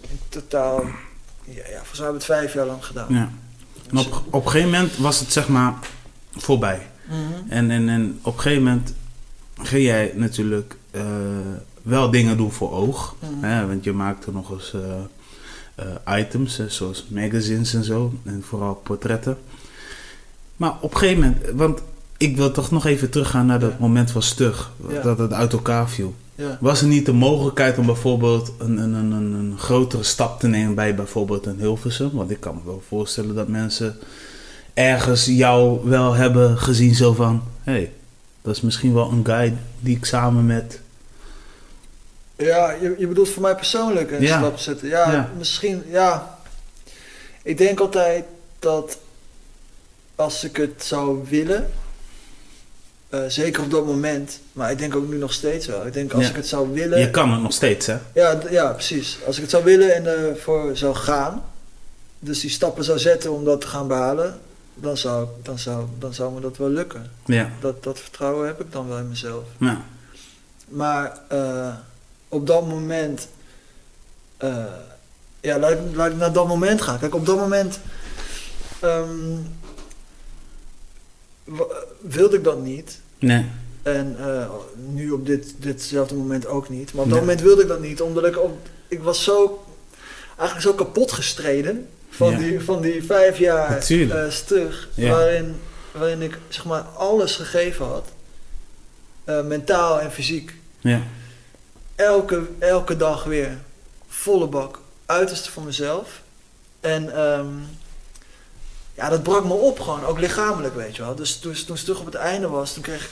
In 0.00 0.18
totaal, 0.28 0.84
ja, 1.44 1.52
ja 1.54 1.76
volgens 1.76 1.98
mij 1.98 2.08
hebben 2.08 2.08
we 2.08 2.12
het 2.12 2.24
vijf 2.24 2.54
jaar 2.54 2.66
lang 2.66 2.84
gedaan. 2.84 3.06
Ja. 3.08 3.30
En 3.90 3.98
op, 3.98 4.22
op 4.30 4.44
een 4.44 4.50
gegeven 4.50 4.70
moment 4.70 4.96
was 4.96 5.20
het 5.20 5.32
zeg 5.32 5.48
maar 5.48 5.74
voorbij. 6.36 6.86
Mhm. 7.04 7.18
En, 7.48 7.70
en, 7.70 7.88
en 7.88 8.18
op 8.22 8.34
een 8.34 8.40
gegeven 8.40 8.62
moment 8.62 8.94
ging 9.62 9.84
jij 9.84 10.12
natuurlijk 10.14 10.76
eh, 10.90 11.02
wel 11.82 12.10
dingen 12.10 12.36
doen 12.36 12.52
voor 12.52 12.72
oog. 12.72 13.16
Mhm. 13.18 13.44
Hè, 13.44 13.66
want 13.66 13.84
je 13.84 13.92
maakte 13.92 14.32
nog 14.32 14.50
eens 14.50 14.72
eh, 14.74 14.80
items, 16.18 16.56
hè, 16.56 16.68
zoals 16.68 17.06
magazines 17.08 17.74
en 17.74 17.84
zo. 17.84 18.12
En 18.24 18.42
vooral 18.48 18.74
portretten. 18.74 19.38
Maar 20.56 20.74
op 20.80 20.92
een 20.92 20.98
gegeven 20.98 21.22
moment, 21.22 21.50
want 21.54 21.80
ik 22.16 22.36
wil 22.36 22.50
toch 22.50 22.70
nog 22.70 22.86
even 22.86 23.10
teruggaan 23.10 23.46
naar 23.46 23.60
dat 23.60 23.70
Ja. 23.70 23.76
moment 23.80 24.10
van 24.10 24.22
stug. 24.22 24.72
Ja. 24.88 25.00
Dat 25.00 25.18
het 25.18 25.32
uit 25.32 25.52
elkaar 25.52 25.88
viel. 25.88 26.14
Ja. 26.34 26.58
Was 26.60 26.80
er 26.80 26.86
niet 26.86 27.06
de 27.06 27.12
mogelijkheid 27.12 27.78
om 27.78 27.86
bijvoorbeeld 27.86 28.52
een, 28.58 28.78
een, 28.78 28.92
een, 28.94 29.10
een, 29.12 29.32
een 29.32 29.58
grotere 29.58 30.02
stap 30.02 30.40
te 30.40 30.48
nemen 30.48 30.74
bij 30.74 30.94
bijvoorbeeld 30.94 31.46
een 31.46 31.58
Hilversum? 31.58 32.10
Want 32.12 32.30
ik 32.30 32.40
kan 32.40 32.54
me 32.54 32.60
wel 32.64 32.82
voorstellen 32.88 33.34
dat 33.34 33.48
mensen 33.48 33.96
ergens 34.74 35.26
jou 35.26 35.88
wel 35.88 36.12
hebben 36.14 36.58
gezien 36.58 36.94
zo 36.94 37.12
van... 37.12 37.42
Hé, 37.62 37.72
hey, 37.72 37.92
dat 38.42 38.54
is 38.56 38.60
misschien 38.60 38.94
wel 38.94 39.10
een 39.10 39.26
guy 39.26 39.54
die 39.80 39.96
ik 39.96 40.04
samen 40.04 40.46
met... 40.46 40.80
Ja, 42.36 42.70
je, 42.70 42.94
je 42.98 43.06
bedoelt 43.06 43.28
voor 43.28 43.42
mij 43.42 43.54
persoonlijk 43.54 44.10
een 44.10 44.22
Ja. 44.22 44.38
stap 44.38 44.58
zetten. 44.58 44.88
Ja, 44.88 45.12
Ja. 45.12 45.30
misschien, 45.36 45.82
ja. 45.90 46.38
Ik 47.42 47.58
denk 47.58 47.80
altijd 47.80 48.24
dat 48.58 48.98
als 50.14 50.44
ik 50.44 50.56
het 50.56 50.84
zou 50.84 51.24
willen, 51.28 51.70
eh, 53.08 53.20
zeker 53.28 53.62
op 53.62 53.70
dat 53.70 53.86
moment, 53.86 54.40
maar 54.52 54.70
ik 54.70 54.78
denk 54.78 54.94
ook 54.96 55.08
nu 55.08 55.16
nog 55.16 55.32
steeds 55.32 55.66
wel. 55.66 55.86
Ik 55.86 55.92
denk 55.92 56.12
als 56.12 56.22
Ja. 56.24 56.30
ik 56.30 56.36
het 56.36 56.46
zou 56.46 56.72
willen, 56.72 56.98
Je 56.98 57.10
kan 57.10 57.32
het 57.32 57.42
nog 57.42 57.52
steeds, 57.52 57.86
hè? 57.86 57.96
Ja, 58.14 58.38
ja, 58.50 58.72
precies. 58.72 59.18
Als 59.26 59.36
ik 59.36 59.42
het 59.42 59.50
zou 59.50 59.64
willen 59.64 59.94
en 59.94 60.06
ervoor 60.06 60.76
zou 60.76 60.94
gaan, 60.94 61.44
dus 62.18 62.40
die 62.40 62.50
stappen 62.50 62.84
zou 62.84 62.98
zetten 62.98 63.32
om 63.32 63.44
dat 63.44 63.60
te 63.60 63.66
gaan 63.66 63.88
behalen, 63.88 64.38
dan 64.74 64.96
zou, 64.96 65.26
dan 65.42 65.58
zou, 65.58 65.86
dan 65.98 66.14
zou 66.14 66.32
me 66.34 66.40
dat 66.40 66.56
wel 66.56 66.68
lukken. 66.68 67.10
Ja. 67.26 67.50
Dat, 67.60 67.82
dat 67.82 68.00
vertrouwen 68.00 68.46
heb 68.46 68.60
ik 68.60 68.72
dan 68.72 68.88
wel 68.88 68.98
in 68.98 69.08
mezelf. 69.08 69.44
ja. 69.58 69.80
Maar 70.68 71.18
eh, 71.28 71.74
op 72.32 72.46
dat 72.46 72.66
moment, 72.68 73.28
eh, 74.36 74.64
ja, 75.40 75.58
laat 75.58 75.70
ik, 75.70 75.78
laat 75.94 76.10
ik 76.10 76.16
naar 76.16 76.32
dat 76.32 76.46
moment 76.48 76.82
gaan. 76.82 76.98
Kijk, 76.98 77.14
op 77.14 77.26
dat 77.26 77.36
moment 77.36 77.80
ehm, 78.80 79.36
wilde 82.00 82.36
ik 82.36 82.44
dat 82.44 82.62
niet. 82.62 83.00
Nee. 83.18 83.46
En 83.82 84.16
eh, 84.18 84.48
nu 84.88 85.10
op 85.10 85.26
dit, 85.26 85.54
ditzelfde 85.58 86.14
moment 86.14 86.46
ook 86.46 86.68
niet. 86.68 86.92
Maar 86.94 87.04
op 87.04 87.10
dat 87.10 87.18
Nee. 87.18 87.28
moment 87.28 87.40
wilde 87.46 87.62
ik 87.62 87.68
dat 87.68 87.80
niet, 87.80 88.00
omdat 88.00 88.24
ik 88.26 88.38
op, 88.38 88.68
ik 88.88 89.02
was 89.02 89.24
zo, 89.24 89.64
eigenlijk 90.38 90.60
zo 90.68 90.74
kapot 90.84 91.12
gestreden 91.12 91.88
van, 92.10 92.30
Ja. 92.30 92.38
die, 92.38 92.60
van 92.60 92.80
die 92.82 93.04
vijf 93.04 93.38
jaar 93.38 93.76
eh, 93.88 94.30
stug, 94.30 94.88
Ja. 94.94 95.10
waarin, 95.10 95.54
waarin 95.92 96.22
ik 96.22 96.38
zeg 96.48 96.64
maar 96.64 96.80
alles 96.82 97.36
gegeven 97.36 97.86
had, 97.86 98.08
mentaal 99.46 100.00
en 100.00 100.12
fysiek. 100.12 100.54
Ja. 100.80 101.00
Elke, 102.06 102.48
elke 102.58 102.96
dag 102.96 103.24
weer 103.24 103.58
volle 104.08 104.46
bak, 104.46 104.78
uiterste 105.06 105.50
van 105.50 105.64
mezelf. 105.64 106.20
En 106.80 107.14
ehm, 107.16 107.46
ja, 108.94 109.08
dat 109.08 109.22
brak 109.22 109.44
me 109.44 109.52
op 109.52 109.80
gewoon, 109.80 110.04
ook 110.04 110.18
lichamelijk, 110.18 110.74
weet 110.74 110.96
je 110.96 111.02
wel. 111.02 111.14
Dus 111.14 111.38
toen, 111.38 111.54
toen 111.66 111.76
Stug 111.76 112.00
op 112.00 112.06
het 112.06 112.14
einde 112.14 112.48
was, 112.48 112.72
toen 112.72 112.82
kreeg 112.82 113.04
ik, 113.04 113.10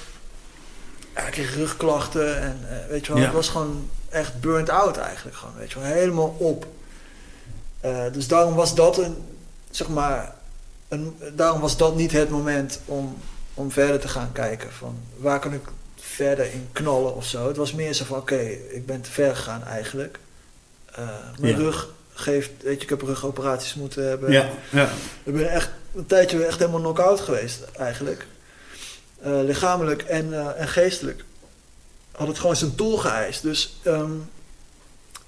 ja, 1.14 1.22
ik 1.22 1.32
kreeg 1.32 1.54
rugklachten 1.54 2.40
en 2.40 2.58
eh, 2.68 2.88
weet 2.88 3.06
je 3.06 3.12
wel, 3.12 3.22
Ja. 3.22 3.28
ik 3.28 3.34
was 3.34 3.48
gewoon 3.48 3.90
echt 4.08 4.40
burnt 4.40 4.68
out 4.68 4.96
eigenlijk 4.96 5.36
gewoon, 5.36 5.54
weet 5.56 5.72
je 5.72 5.80
wel, 5.80 5.88
helemaal 5.88 6.36
op. 6.38 6.66
Eh, 7.80 8.04
dus 8.12 8.28
daarom 8.28 8.54
was 8.54 8.74
dat 8.74 8.98
een, 8.98 9.16
zeg 9.70 9.88
maar, 9.88 10.34
een, 10.88 11.18
daarom 11.32 11.60
was 11.60 11.76
dat 11.76 11.96
niet 11.96 12.12
het 12.12 12.30
moment 12.30 12.80
om, 12.84 13.16
om 13.54 13.70
verder 13.70 14.00
te 14.00 14.08
gaan 14.08 14.32
kijken 14.32 14.72
van 14.72 14.98
waar 15.16 15.38
kan 15.40 15.52
ik 15.52 15.64
verder 16.26 16.52
in 16.52 16.68
knallen 16.72 17.14
of 17.16 17.26
zo. 17.26 17.46
Het 17.48 17.56
was 17.56 17.72
meer 17.72 17.92
zo 17.92 18.04
van 18.04 18.18
oké, 18.18 18.38
ik 18.70 18.86
ben 18.86 19.00
te 19.00 19.10
ver 19.10 19.36
gegaan 19.36 19.64
eigenlijk. 19.64 20.18
Eh, 20.94 21.08
mijn 21.38 21.52
Ja. 21.52 21.58
rug 21.58 21.88
geeft, 22.14 22.50
weet 22.62 22.76
je, 22.76 22.82
ik 22.82 22.88
heb 22.88 23.02
rugoperaties 23.02 23.74
moeten 23.74 24.08
hebben. 24.08 24.32
Ja. 24.32 24.48
Ja. 24.70 24.88
Ik 25.24 25.34
ben 25.34 25.50
echt 25.50 25.70
een 25.94 26.06
tijdje 26.06 26.44
echt 26.44 26.58
helemaal 26.58 26.80
knock-out 26.80 27.20
geweest 27.20 27.60
eigenlijk. 27.76 28.26
Eh, 29.22 29.40
lichamelijk 29.44 30.02
en, 30.02 30.32
eh, 30.34 30.60
en 30.60 30.68
geestelijk. 30.68 31.24
Had 32.12 32.28
het 32.28 32.38
gewoon 32.38 32.56
zijn 32.56 32.74
tol 32.74 32.96
geëist. 32.96 33.42
Dus 33.42 33.78
ehm, 33.82 34.10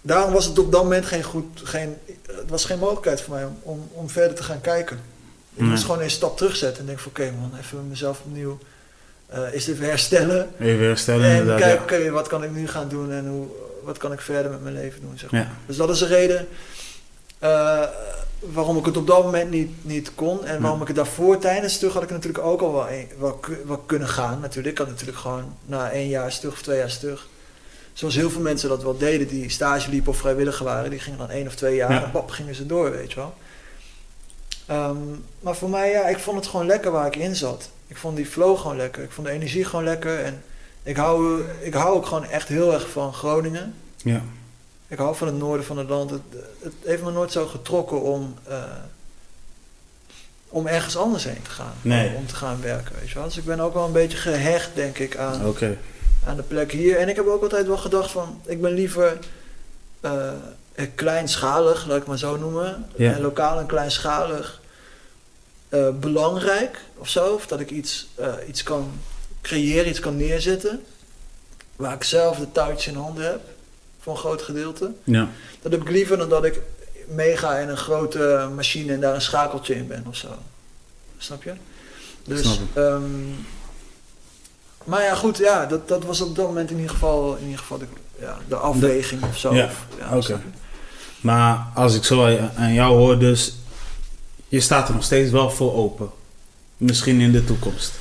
daarom 0.00 0.32
was 0.32 0.44
het 0.44 0.58
op 0.58 0.72
dat 0.72 0.82
moment 0.82 1.06
geen 1.06 1.22
goed, 1.22 1.60
geen, 1.64 1.96
het 2.26 2.48
was 2.50 2.64
geen 2.64 2.78
mogelijkheid 2.78 3.20
voor 3.20 3.34
mij 3.34 3.44
om, 3.44 3.58
om, 3.62 3.88
om 3.92 4.08
verder 4.10 4.36
te 4.36 4.42
gaan 4.42 4.60
kijken. 4.60 4.96
Ik 5.54 5.60
Nee. 5.60 5.68
moest 5.68 5.84
gewoon 5.84 6.00
een 6.02 6.10
stap 6.10 6.36
terugzetten 6.36 6.80
en 6.80 6.86
denk 6.86 6.98
van 6.98 7.10
oké 7.10 7.32
man, 7.40 7.52
even 7.60 7.88
mezelf 7.88 8.20
opnieuw. 8.24 8.58
Eh 9.32 9.52
is 9.54 9.66
weer 9.66 9.88
herstellen? 9.88 10.50
Even 10.60 10.84
herstellen 10.86 11.24
en 11.30 11.36
inderdaad. 11.36 11.58
kijk, 11.60 11.90
ja. 11.90 11.96
oké, 12.00 12.10
wat 12.10 12.28
kan 12.28 12.44
ik 12.44 12.50
nu 12.50 12.68
gaan 12.68 12.88
doen 12.88 13.12
en 13.12 13.26
hoe, 13.28 13.46
wat 13.82 13.98
kan 13.98 14.12
ik 14.12 14.20
verder 14.20 14.50
met 14.50 14.62
mijn 14.62 14.74
leven 14.74 15.00
doen? 15.00 15.18
Zeg 15.18 15.30
maar. 15.30 15.40
Ja. 15.40 15.50
Dus 15.66 15.76
dat 15.76 15.90
is 15.90 15.98
de 15.98 16.06
reden 16.06 16.48
eh, 17.38 17.82
waarom 18.40 18.76
ik 18.78 18.84
het 18.84 18.96
op 18.96 19.06
dat 19.06 19.24
moment 19.24 19.50
niet, 19.50 19.70
niet 19.80 20.14
kon. 20.14 20.44
En 20.44 20.60
waarom 20.60 20.80
ik 20.80 20.86
het 20.86 20.96
daarvoor 20.96 21.38
tijdens 21.38 21.74
stug 21.74 21.92
had 21.92 22.02
ik 22.02 22.10
natuurlijk 22.10 22.44
ook 22.44 22.60
al 22.60 22.72
wel, 22.72 22.88
een- 22.90 23.08
wel, 23.18 23.32
ku- 23.32 23.62
wel 23.66 23.76
kunnen 23.78 24.08
gaan. 24.08 24.40
Natuurlijk. 24.40 24.72
Ik 24.72 24.78
had 24.78 24.88
natuurlijk 24.88 25.18
gewoon 25.18 25.54
na 25.66 25.90
één 25.90 26.08
jaar 26.08 26.32
stug 26.32 26.52
of 26.52 26.62
twee 26.62 26.78
jaar 26.78 26.90
stug. 26.90 27.26
Zoals 27.92 28.14
heel 28.14 28.30
veel 28.30 28.40
mensen 28.40 28.68
dat 28.68 28.82
wel 28.82 28.96
deden 28.98 29.28
die 29.28 29.50
stage 29.50 29.90
liepen 29.90 30.12
of 30.12 30.18
vrijwilliger 30.18 30.64
waren. 30.64 30.90
Die 30.90 30.98
gingen 31.00 31.18
dan 31.18 31.30
één 31.30 31.46
of 31.46 31.54
twee 31.54 31.74
jaar 31.76 31.92
Ja. 31.92 32.02
en 32.04 32.10
bap, 32.12 32.30
gingen 32.30 32.54
ze 32.54 32.66
door, 32.66 32.90
weet 32.90 33.10
je 33.12 33.16
wel. 33.16 33.34
Ehm, 34.66 34.96
maar 35.40 35.56
voor 35.56 35.70
mij, 35.70 35.90
ja, 35.90 36.06
ik 36.08 36.18
vond 36.18 36.36
het 36.36 36.46
gewoon 36.46 36.66
lekker 36.66 36.90
waar 36.90 37.06
ik 37.06 37.16
in 37.16 37.36
zat. 37.36 37.68
Ik 37.92 37.98
vond 37.98 38.16
die 38.16 38.26
flow 38.26 38.58
gewoon 38.58 38.76
lekker. 38.76 39.02
Ik 39.02 39.10
vond 39.10 39.26
de 39.26 39.32
energie 39.32 39.64
gewoon 39.64 39.84
lekker. 39.84 40.18
En 40.18 40.42
ik 40.82 40.96
hou, 40.96 41.42
ik 41.60 41.74
hou 41.74 41.94
ook 41.94 42.06
gewoon 42.06 42.24
echt 42.24 42.48
heel 42.48 42.72
erg 42.72 42.90
van 42.90 43.14
Groningen. 43.14 43.74
Ja. 43.96 44.22
Ik 44.88 44.98
hou 44.98 45.16
van 45.16 45.26
het 45.26 45.36
noorden 45.36 45.66
van 45.66 45.78
het 45.78 45.88
land. 45.88 46.10
Het, 46.10 46.20
het 46.62 46.72
heeft 46.84 47.02
me 47.02 47.10
nooit 47.10 47.32
zo 47.32 47.46
getrokken 47.46 48.02
om, 48.02 48.34
eh, 48.48 48.62
om 50.48 50.66
ergens 50.66 50.96
anders 50.96 51.24
heen 51.24 51.42
te 51.42 51.50
gaan. 51.50 51.74
Nee. 51.82 52.08
Om, 52.08 52.14
om 52.14 52.26
te 52.26 52.34
gaan 52.34 52.60
werken, 52.62 52.94
weet 52.98 53.08
je 53.08 53.14
wel. 53.14 53.24
Dus 53.24 53.36
ik 53.36 53.44
ben 53.44 53.60
ook 53.60 53.74
wel 53.74 53.86
een 53.86 53.92
beetje 53.92 54.18
gehecht, 54.18 54.70
denk 54.74 54.98
ik, 54.98 55.16
aan, 55.16 55.54
aan 56.26 56.36
de 56.36 56.42
plek 56.42 56.72
hier. 56.72 56.96
En 56.96 57.08
ik 57.08 57.16
heb 57.16 57.26
ook 57.26 57.42
altijd 57.42 57.66
wel 57.66 57.78
gedacht 57.78 58.10
van, 58.10 58.40
ik 58.46 58.60
ben 58.60 58.72
liever 58.72 59.18
eh, 60.00 60.32
kleinschalig, 60.94 61.86
laat 61.86 62.00
ik 62.00 62.06
maar 62.06 62.18
zo 62.18 62.36
noemen. 62.36 62.86
Ja. 62.96 63.12
En 63.12 63.20
lokaal 63.20 63.58
en 63.58 63.66
kleinschalig. 63.66 64.60
Eh, 65.72 65.88
belangrijk 66.00 66.80
of 66.96 67.08
zo. 67.08 67.34
Of 67.34 67.46
dat 67.46 67.60
ik 67.60 67.70
iets, 67.70 68.06
eh, 68.14 68.34
iets 68.48 68.62
kan 68.62 68.90
creëren, 69.40 69.88
iets 69.88 70.00
kan 70.00 70.16
neerzetten. 70.16 70.82
Waar 71.76 71.94
ik 71.94 72.04
zelf 72.04 72.38
de 72.38 72.52
touch 72.52 72.86
in 72.86 72.94
handen 72.94 73.24
heb. 73.24 73.40
Voor 74.00 74.12
een 74.12 74.18
groot 74.18 74.42
gedeelte. 74.42 74.90
Ja. 75.04 75.28
Dat 75.62 75.72
heb 75.72 75.80
ik 75.80 75.90
liever 75.90 76.18
dan 76.18 76.28
dat 76.28 76.44
ik 76.44 76.60
meega 77.06 77.58
in 77.58 77.68
een 77.68 77.76
grote 77.76 78.48
machine 78.54 78.92
en 78.92 79.00
daar 79.00 79.14
een 79.14 79.20
schakeltje 79.20 79.74
in 79.74 79.86
ben 79.86 80.04
of 80.08 80.16
zo. 80.16 80.28
Snap 81.18 81.42
je? 81.42 81.52
Dus, 82.24 82.58
ehm, 82.72 83.02
maar 84.84 85.02
ja, 85.02 85.14
goed, 85.14 85.36
ja, 85.36 85.66
dat, 85.66 85.88
dat 85.88 86.04
was 86.04 86.20
op 86.20 86.36
dat 86.36 86.46
moment 86.46 86.70
in 86.70 86.76
ieder 86.76 86.90
geval, 86.90 87.36
in 87.36 87.44
ieder 87.44 87.58
geval 87.58 87.78
de, 87.78 87.86
ja, 88.18 88.38
de 88.48 88.56
afweging 88.56 89.22
of 89.24 89.38
zo. 89.38 89.54
Ja, 89.54 89.70
oké. 90.12 90.40
Maar 91.20 91.66
als 91.74 91.94
ik 91.94 92.04
zo 92.04 92.48
aan 92.56 92.72
jou 92.72 92.96
hoor, 92.96 93.18
dus 93.18 93.54
je 94.52 94.60
staat 94.60 94.88
er 94.88 94.94
nog 94.94 95.04
steeds 95.04 95.30
wel 95.30 95.50
voor 95.50 95.74
open. 95.74 96.10
Misschien 96.76 97.20
in 97.20 97.32
de 97.32 97.44
toekomst. 97.44 97.92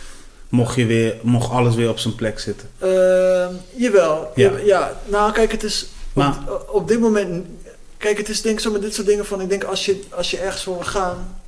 Mocht, 0.50 0.76
je 0.76 0.86
weer, 0.86 1.16
mocht 1.22 1.52
alles 1.52 1.76
weer 1.76 1.90
op 1.90 2.00
zijn 2.00 2.16
plek 2.16 2.40
zitten. 2.40 2.70
Ehm, 2.80 3.54
jawel. 3.76 4.32
Ja. 4.36 4.52
Ja. 4.64 5.00
Nou, 5.06 5.32
kijk, 5.32 5.52
het 5.52 5.64
is 5.64 5.88
Maar- 6.14 6.38
op, 6.48 6.70
op 6.72 6.88
dit 6.88 7.00
moment. 7.00 7.46
Kijk, 7.98 8.18
het 8.18 8.30
is 8.30 8.42
denk 8.42 8.56
ik 8.56 8.62
zo 8.62 8.72
met 8.72 8.82
dit 8.82 8.94
soort 8.94 9.08
dingen 9.08 9.26
van. 9.26 9.42
Ik 9.42 9.50
denk 9.50 9.64
als 9.64 9.86
je, 9.86 10.02
als 10.10 10.32
je 10.32 10.38
ergens 10.38 10.64
voor 10.64 10.74
wil 10.76 10.84
gaan. 10.86 11.42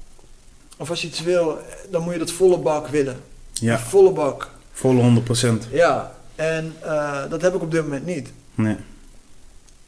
Of 0.78 0.90
als 0.90 1.02
je 1.02 1.08
iets 1.08 1.22
wil, 1.22 1.58
dan 1.90 2.02
moet 2.04 2.14
je 2.14 2.20
dat 2.20 2.32
volle 2.32 2.58
bak 2.58 2.88
willen. 2.88 3.22
Ja, 3.54 3.80
volle 3.80 4.12
bak. 4.12 4.50
volle 4.74 5.02
100%. 5.02 5.68
Ja. 5.72 6.16
En 6.36 6.76
eh, 6.82 7.22
dat 7.30 7.42
heb 7.42 7.56
ik 7.56 7.62
op 7.62 7.72
dit 7.72 7.82
moment 7.82 8.06
niet. 8.06 8.30
Nee. 8.56 8.76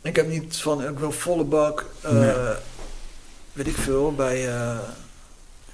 Ik 0.02 0.16
heb 0.16 0.28
niet 0.30 0.58
van, 0.58 0.84
ik 0.84 1.00
wil 1.00 1.12
volle 1.12 1.44
bak. 1.44 1.86
eh, 2.02 2.12
Nee. 2.12 2.34
Weet 3.54 3.68
ik 3.68 3.76
veel, 3.76 4.14
bij, 4.16 4.48
eh, 4.48 4.78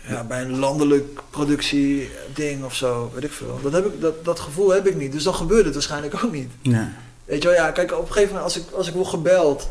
ja, 0.08 0.24
bij 0.24 0.41
een 0.41 0.60
landelijk 0.60 1.20
productieding 1.29 2.63
of 2.63 2.75
zo. 2.75 3.12
Weet 3.13 3.24
ik 3.24 3.31
veel. 3.31 3.60
Dat, 3.63 3.72
heb 3.72 3.86
ik, 3.86 4.01
dat, 4.01 4.25
dat 4.25 4.39
gevoel 4.39 4.70
heb 4.70 4.88
ik 4.88 4.96
niet. 4.96 5.12
Dus 5.12 5.24
dan 5.24 5.36
gebeurt 5.36 5.65
het 5.65 5.74
waarschijnlijk 5.74 6.24
ook 6.24 6.31
niet. 6.31 6.50
Nee. 6.62 6.86
Weet 7.25 7.41
je 7.41 7.48
wel, 7.48 7.58
ja, 7.58 7.72
kijk, 7.72 7.91
op 7.91 8.00
een 8.00 8.13
gegeven 8.13 8.27
moment 8.27 8.43
als 8.43 8.58
ik, 8.58 8.72
als 8.72 8.88
ik 8.88 8.93
word 8.93 9.08
gebeld, 9.08 9.70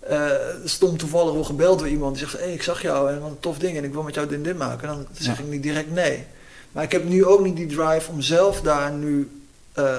eh 0.00 0.30
stom 0.64 0.96
toevallig 0.96 1.32
word 1.32 1.46
gebeld 1.46 1.78
door 1.78 1.88
iemand 1.88 2.16
die 2.18 2.28
zegt, 2.28 2.42
hé, 2.44 2.50
ik 2.50 2.62
zag 2.62 2.82
jou 2.82 3.10
en 3.10 3.20
wat 3.20 3.30
een 3.30 3.40
tof 3.40 3.58
ding 3.58 3.76
en 3.76 3.84
ik 3.84 3.92
wil 3.92 4.02
met 4.02 4.14
jou 4.14 4.26
dit 4.26 4.36
en 4.36 4.42
dit 4.42 4.58
maken, 4.58 4.88
dan 4.88 5.06
zeg 5.18 5.36
Ja. 5.38 5.42
ik 5.44 5.50
niet 5.50 5.62
direct 5.62 5.90
nee. 5.90 6.24
Maar 6.72 6.84
ik 6.84 6.92
heb 6.92 7.04
nu 7.04 7.24
ook 7.24 7.44
niet 7.44 7.56
die 7.56 7.66
drive 7.66 8.10
om 8.10 8.20
zelf 8.20 8.60
daar 8.60 8.92
nu 8.92 9.30
eh, 9.72 9.96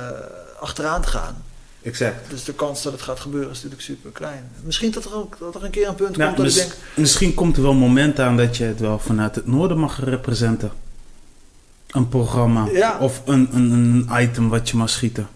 achteraan 0.60 1.02
te 1.02 1.08
gaan. 1.08 1.44
Exact. 1.88 2.30
Dus 2.30 2.44
de 2.44 2.54
kans 2.54 2.84
dat 2.84 2.92
het 2.94 3.02
gaat 3.02 3.20
gebeuren 3.20 3.50
is 3.50 3.56
natuurlijk 3.56 3.82
super 3.82 4.12
klein. 4.12 4.50
Misschien 4.64 4.92
dat 4.92 5.06
er 5.06 5.16
ook 5.16 5.38
dat 5.40 5.56
er 5.56 5.64
een 5.64 5.70
keer 5.70 5.88
een 5.88 5.96
punt 5.96 6.16
Ja, 6.16 6.26
komt 6.26 6.38
dat 6.38 6.48
ik 6.48 6.54
denk, 6.54 6.74
Misschien 6.96 7.34
komt 7.34 7.56
er 7.58 7.62
wel 7.62 7.72
een 7.72 7.78
moment 7.78 8.20
aan 8.20 8.38
dat 8.38 8.58
je 8.58 8.64
het 8.64 8.80
wel 8.80 9.00
vanuit 9.00 9.36
het 9.36 9.48
noorden 9.48 9.78
mag 9.78 10.04
representen. 10.04 10.72
Een 11.88 12.10
programma. 12.10 12.68
Ja. 12.72 12.98
Of 13.00 13.22
een, 13.26 13.50
een, 13.52 13.72
een 13.72 14.22
item 14.22 14.50
wat 14.50 14.70
je 14.70 14.78
mag 14.78 14.90
schieten. 14.90 15.28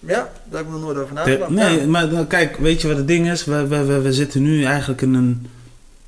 ja, 0.00 0.30
daar 0.50 0.58
heb 0.58 0.66
ik 0.66 0.72
nog 0.72 0.80
nooit 0.80 0.98
over 0.98 1.14
nagedacht. 1.14 1.50
nee, 1.50 1.80
Ja. 1.80 1.86
maar 1.86 2.26
kijk, 2.26 2.56
weet 2.56 2.80
je 2.80 2.88
wat 2.88 2.96
het 2.96 3.06
ding 3.08 3.30
is? 3.30 3.44
We, 3.44 3.66
we, 3.66 3.84
we, 3.84 4.00
we 4.00 4.12
zitten 4.12 4.42
nu 4.42 4.64
eigenlijk 4.64 5.02
in 5.02 5.14
een 5.14 5.46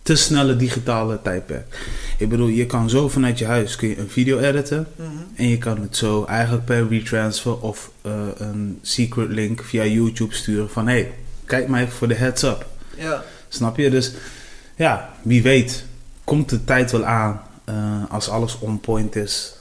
te 0.03 0.15
snelle 0.15 0.57
digitale 0.57 1.23
tijdperk. 1.23 1.79
Ik 2.19 2.29
bedoel, 2.29 2.47
je 2.47 2.67
kan 2.67 2.91
zo 2.91 3.09
vanuit 3.09 3.39
je 3.39 3.45
huis 3.45 3.77
kun 3.77 3.89
je 3.89 3.99
een 3.99 4.09
video 4.09 4.39
editen. 4.39 4.87
Mhm. 4.97 5.09
En 5.35 5.49
je 5.49 5.59
kan 5.59 5.81
het 5.81 5.97
zo 5.97 6.25
eigenlijk 6.25 6.65
per 6.65 6.89
retransfer 6.89 7.61
of 7.61 7.91
eh, 8.03 8.13
een 8.37 8.79
secret 8.83 9.29
link 9.29 9.63
via 9.65 9.85
YouTube 9.85 10.35
sturen 10.35 10.71
van... 10.71 10.89
Hey, 10.89 11.13
kijk 11.45 11.69
maar 11.69 11.81
even 11.81 11.93
voor 11.93 12.09
de 12.09 12.15
heads 12.15 12.43
up. 12.43 12.67
ja. 12.97 13.25
Snap 13.49 13.77
je? 13.77 13.91
Dus 13.91 14.13
ja, 14.77 15.11
wie 15.23 15.43
weet 15.43 15.85
komt 16.25 16.49
de 16.49 16.65
tijd 16.65 16.91
wel 16.91 17.05
aan 17.05 17.41
eh, 17.65 18.03
als 18.09 18.29
alles 18.29 18.59
on 18.59 18.81
point 18.81 19.17
is. 19.17 19.55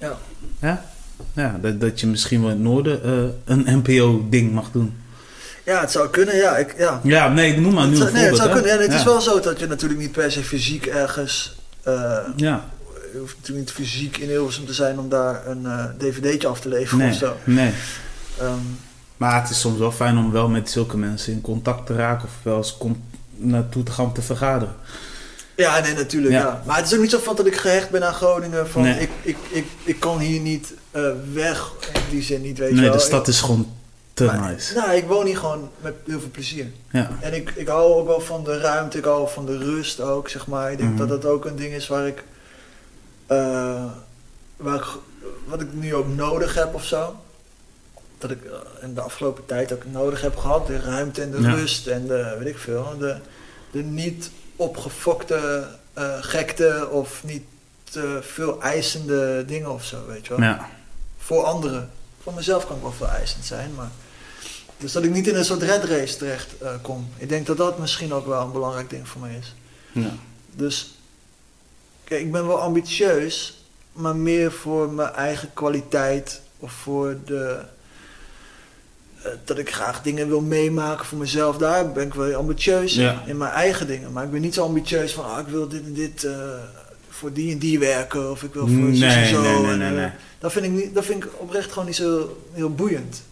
Ja. 0.00 0.18
Ja? 0.60 0.84
Ja, 1.32 1.58
dat, 1.60 1.80
dat 1.80 2.00
je 2.00 2.06
misschien 2.06 2.40
wel 2.40 2.50
in 2.50 2.56
het 2.56 2.64
noorden 2.64 3.02
eh, 3.04 3.24
een 3.44 3.82
NPO-ding 3.82 4.52
mag 4.52 4.70
doen. 4.70 4.96
Ja, 5.68 5.80
het 5.80 5.90
zou 5.90 6.08
kunnen, 6.08 6.36
ja. 6.36 6.56
Ik, 6.56 6.74
ja. 6.78 7.00
Ja, 7.02 7.28
nee, 7.28 7.60
noem 7.60 7.74
maar 7.74 7.84
nu 7.86 7.90
Het 7.90 7.98
zou, 8.00 8.12
nee, 8.12 8.24
het 8.24 8.36
zou 8.36 8.48
hè? 8.48 8.54
kunnen. 8.54 8.72
Ja, 8.74 8.80
het 8.82 8.90
ja. 8.92 8.98
is 8.98 9.04
wel 9.04 9.20
zo 9.20 9.40
dat 9.40 9.58
je 9.58 9.66
natuurlijk 9.66 10.00
niet 10.00 10.12
per 10.12 10.32
se 10.32 10.44
fysiek 10.44 10.86
ergens... 10.86 11.56
eh, 11.82 11.92
Ja, 12.36 12.64
Je 13.12 13.18
hoeft 13.18 13.36
natuurlijk 13.36 13.66
niet 13.66 13.76
fysiek 13.76 14.16
in 14.16 14.28
Hilversum 14.28 14.66
te 14.66 14.72
zijn 14.72 14.98
om 14.98 15.08
daar 15.08 15.46
een 15.46 15.66
eh, 15.66 15.84
dvd'tje 15.98 16.48
af 16.48 16.60
te 16.60 16.68
leveren 16.68 16.98
nee, 16.98 17.08
of 17.10 17.16
zo. 17.16 17.36
nee. 17.44 17.72
Ehm, 18.40 18.52
Maar 19.16 19.40
het 19.42 19.50
is 19.50 19.60
soms 19.60 19.78
wel 19.78 19.92
fijn 19.92 20.18
om 20.18 20.32
wel 20.32 20.48
met 20.48 20.70
zulke 20.70 20.96
mensen 20.96 21.32
in 21.32 21.40
contact 21.40 21.86
te 21.86 21.94
raken 21.94 22.24
of 22.28 22.34
wel 22.42 22.56
eens 22.56 22.76
naartoe 23.36 23.82
te 23.82 23.92
gaan 23.92 24.04
om 24.04 24.12
te 24.12 24.22
vergaderen. 24.22 24.74
ja, 25.56 25.80
nee, 25.80 25.94
natuurlijk. 25.94 26.32
Ja. 26.34 26.38
Ja. 26.40 26.62
Maar 26.66 26.76
het 26.76 26.86
is 26.86 26.94
ook 26.94 27.00
niet 27.00 27.10
zo 27.10 27.18
van 27.18 27.36
dat 27.36 27.46
ik 27.46 27.56
gehecht 27.56 27.90
ben 27.90 28.06
aan 28.06 28.14
Groningen. 28.14 28.68
Van 28.68 28.82
Nee. 28.82 29.00
ik, 29.00 29.10
ik, 29.22 29.36
ik, 29.50 29.66
ik 29.84 30.00
kan 30.00 30.18
hier 30.18 30.40
niet 30.40 30.72
eh, 30.90 31.02
weg. 31.32 31.70
In 31.94 32.00
die 32.10 32.22
zin 32.22 32.40
niet, 32.42 32.58
weet 32.58 32.68
je 32.68 32.74
nee, 32.74 32.84
wel. 32.84 32.92
de 32.92 32.98
stad 32.98 33.20
Ik- 33.20 33.26
is 33.34 33.40
gewoon 33.40 33.72
te 34.18 34.24
maar- 34.24 34.50
nice. 34.52 34.74
Nou, 34.74 34.90
ik 34.92 35.04
woon 35.06 35.26
hier 35.26 35.36
gewoon 35.36 35.70
met 35.80 35.94
heel 36.06 36.20
veel 36.20 36.30
plezier. 36.30 36.66
Ja, 36.90 37.10
En 37.20 37.34
ik, 37.34 37.50
ik 37.54 37.68
hou 37.68 37.92
ook 37.94 38.06
wel 38.06 38.20
van 38.20 38.44
de 38.44 38.58
ruimte, 38.58 38.98
ik 38.98 39.04
hou 39.04 39.28
van 39.30 39.46
de 39.46 39.58
rust 39.58 40.00
ook, 40.00 40.28
zeg 40.28 40.46
maar. 40.46 40.72
Ik 40.72 40.78
denk 40.78 40.90
Mhm. 40.90 40.98
dat 40.98 41.08
dat 41.08 41.24
ook 41.32 41.44
een 41.44 41.56
ding 41.56 41.72
is 41.72 41.88
waar 41.88 42.06
ik, 42.06 42.24
eh, 43.26 43.84
waar 44.56 44.74
ik, 44.74 44.84
wat 45.46 45.60
ik 45.60 45.72
nu 45.72 45.94
ook 45.94 46.06
nodig 46.08 46.54
heb 46.54 46.74
of 46.74 46.84
zo. 46.84 47.16
Dat 48.18 48.30
ik 48.30 48.44
eh, 48.44 48.50
in 48.82 48.94
de 48.94 49.00
afgelopen 49.00 49.46
tijd 49.46 49.72
ook 49.72 49.82
nodig 49.90 50.20
heb 50.20 50.36
gehad. 50.36 50.66
De 50.66 50.80
ruimte 50.80 51.22
en 51.22 51.30
de 51.30 51.40
Ja. 51.40 51.54
rust 51.54 51.86
en 51.86 52.06
de, 52.06 52.36
weet 52.38 52.48
ik 52.48 52.58
veel, 52.58 52.94
de, 52.98 53.16
de 53.70 53.82
niet 53.82 54.30
opgefokte 54.56 55.66
eh, 55.92 56.16
gekte 56.20 56.88
of 56.90 57.24
niet 57.24 57.42
te 57.90 58.18
veel 58.22 58.62
eisende 58.62 59.44
dingen 59.46 59.70
of 59.72 59.84
zo, 59.84 59.96
weet 60.06 60.26
je 60.26 60.34
wel. 60.36 60.42
ja. 60.48 60.68
Voor 61.18 61.44
anderen. 61.44 61.90
Voor 62.22 62.32
mezelf 62.34 62.66
kan 62.66 62.76
ik 62.76 62.82
wel 62.82 62.92
veel 62.92 63.08
eisend 63.08 63.44
zijn, 63.44 63.70
maar... 63.76 63.90
Dus 64.78 64.92
dat 64.92 65.04
ik 65.04 65.10
niet 65.10 65.26
in 65.28 65.34
een 65.34 65.44
soort 65.44 65.62
red 65.62 65.84
race 65.84 66.16
terecht 66.16 66.46
eh, 66.58 66.70
kom. 66.82 67.08
Ik 67.16 67.28
denk 67.28 67.46
dat 67.46 67.56
dat 67.56 67.78
misschien 67.78 68.12
ook 68.12 68.26
wel 68.26 68.42
een 68.42 68.52
belangrijk 68.52 68.90
ding 68.90 69.08
voor 69.08 69.20
mij 69.20 69.36
is. 69.40 69.54
ja. 69.92 70.14
Dus, 70.54 70.94
kijk, 72.04 72.20
ik 72.20 72.32
ben 72.32 72.46
wel 72.46 72.60
ambitieus, 72.60 73.62
maar 73.92 74.16
meer 74.16 74.52
voor 74.52 74.90
mijn 74.90 75.12
eigen 75.12 75.50
kwaliteit 75.54 76.40
of 76.58 76.72
voor 76.72 77.16
de. 77.24 77.58
eh, 79.22 79.30
dat 79.44 79.58
ik 79.58 79.72
graag 79.74 80.02
dingen 80.02 80.28
wil 80.28 80.40
meemaken 80.40 81.06
voor 81.06 81.18
mezelf. 81.18 81.56
Daar 81.56 81.92
ben 81.92 82.06
ik 82.06 82.14
wel 82.14 82.34
ambitieus 82.34 82.96
in, 82.96 83.02
Ja. 83.02 83.22
in 83.26 83.36
mijn 83.36 83.52
eigen 83.52 83.86
dingen. 83.86 84.12
Maar 84.12 84.24
ik 84.24 84.30
ben 84.30 84.40
niet 84.40 84.54
zo 84.54 84.64
ambitieus 84.64 85.12
van, 85.12 85.24
ah, 85.24 85.38
ik 85.38 85.46
wil 85.46 85.68
dit 85.68 85.82
en 85.84 85.94
dit 85.94 86.24
eh, 86.24 86.32
voor 87.08 87.32
die 87.32 87.52
en 87.52 87.58
die 87.58 87.78
werken. 87.78 88.30
Of 88.30 88.42
ik 88.42 88.52
wil 88.54 88.66
voor 88.66 88.76
Nee, 88.76 88.94
zus 88.96 89.14
en 89.14 89.26
zo. 89.28 89.42
nee, 89.42 89.58
nee, 89.60 89.70
En, 89.70 89.78
nee, 89.78 89.90
nee. 89.90 90.10
Dat, 90.38 90.52
vind 90.52 90.64
ik 90.64 90.70
niet, 90.70 90.94
dat 90.94 91.04
vind 91.04 91.24
ik 91.24 91.30
oprecht 91.40 91.70
gewoon 91.72 91.86
niet 91.86 91.96
zo 91.96 92.36
heel 92.52 92.74
boeiend. 92.74 93.22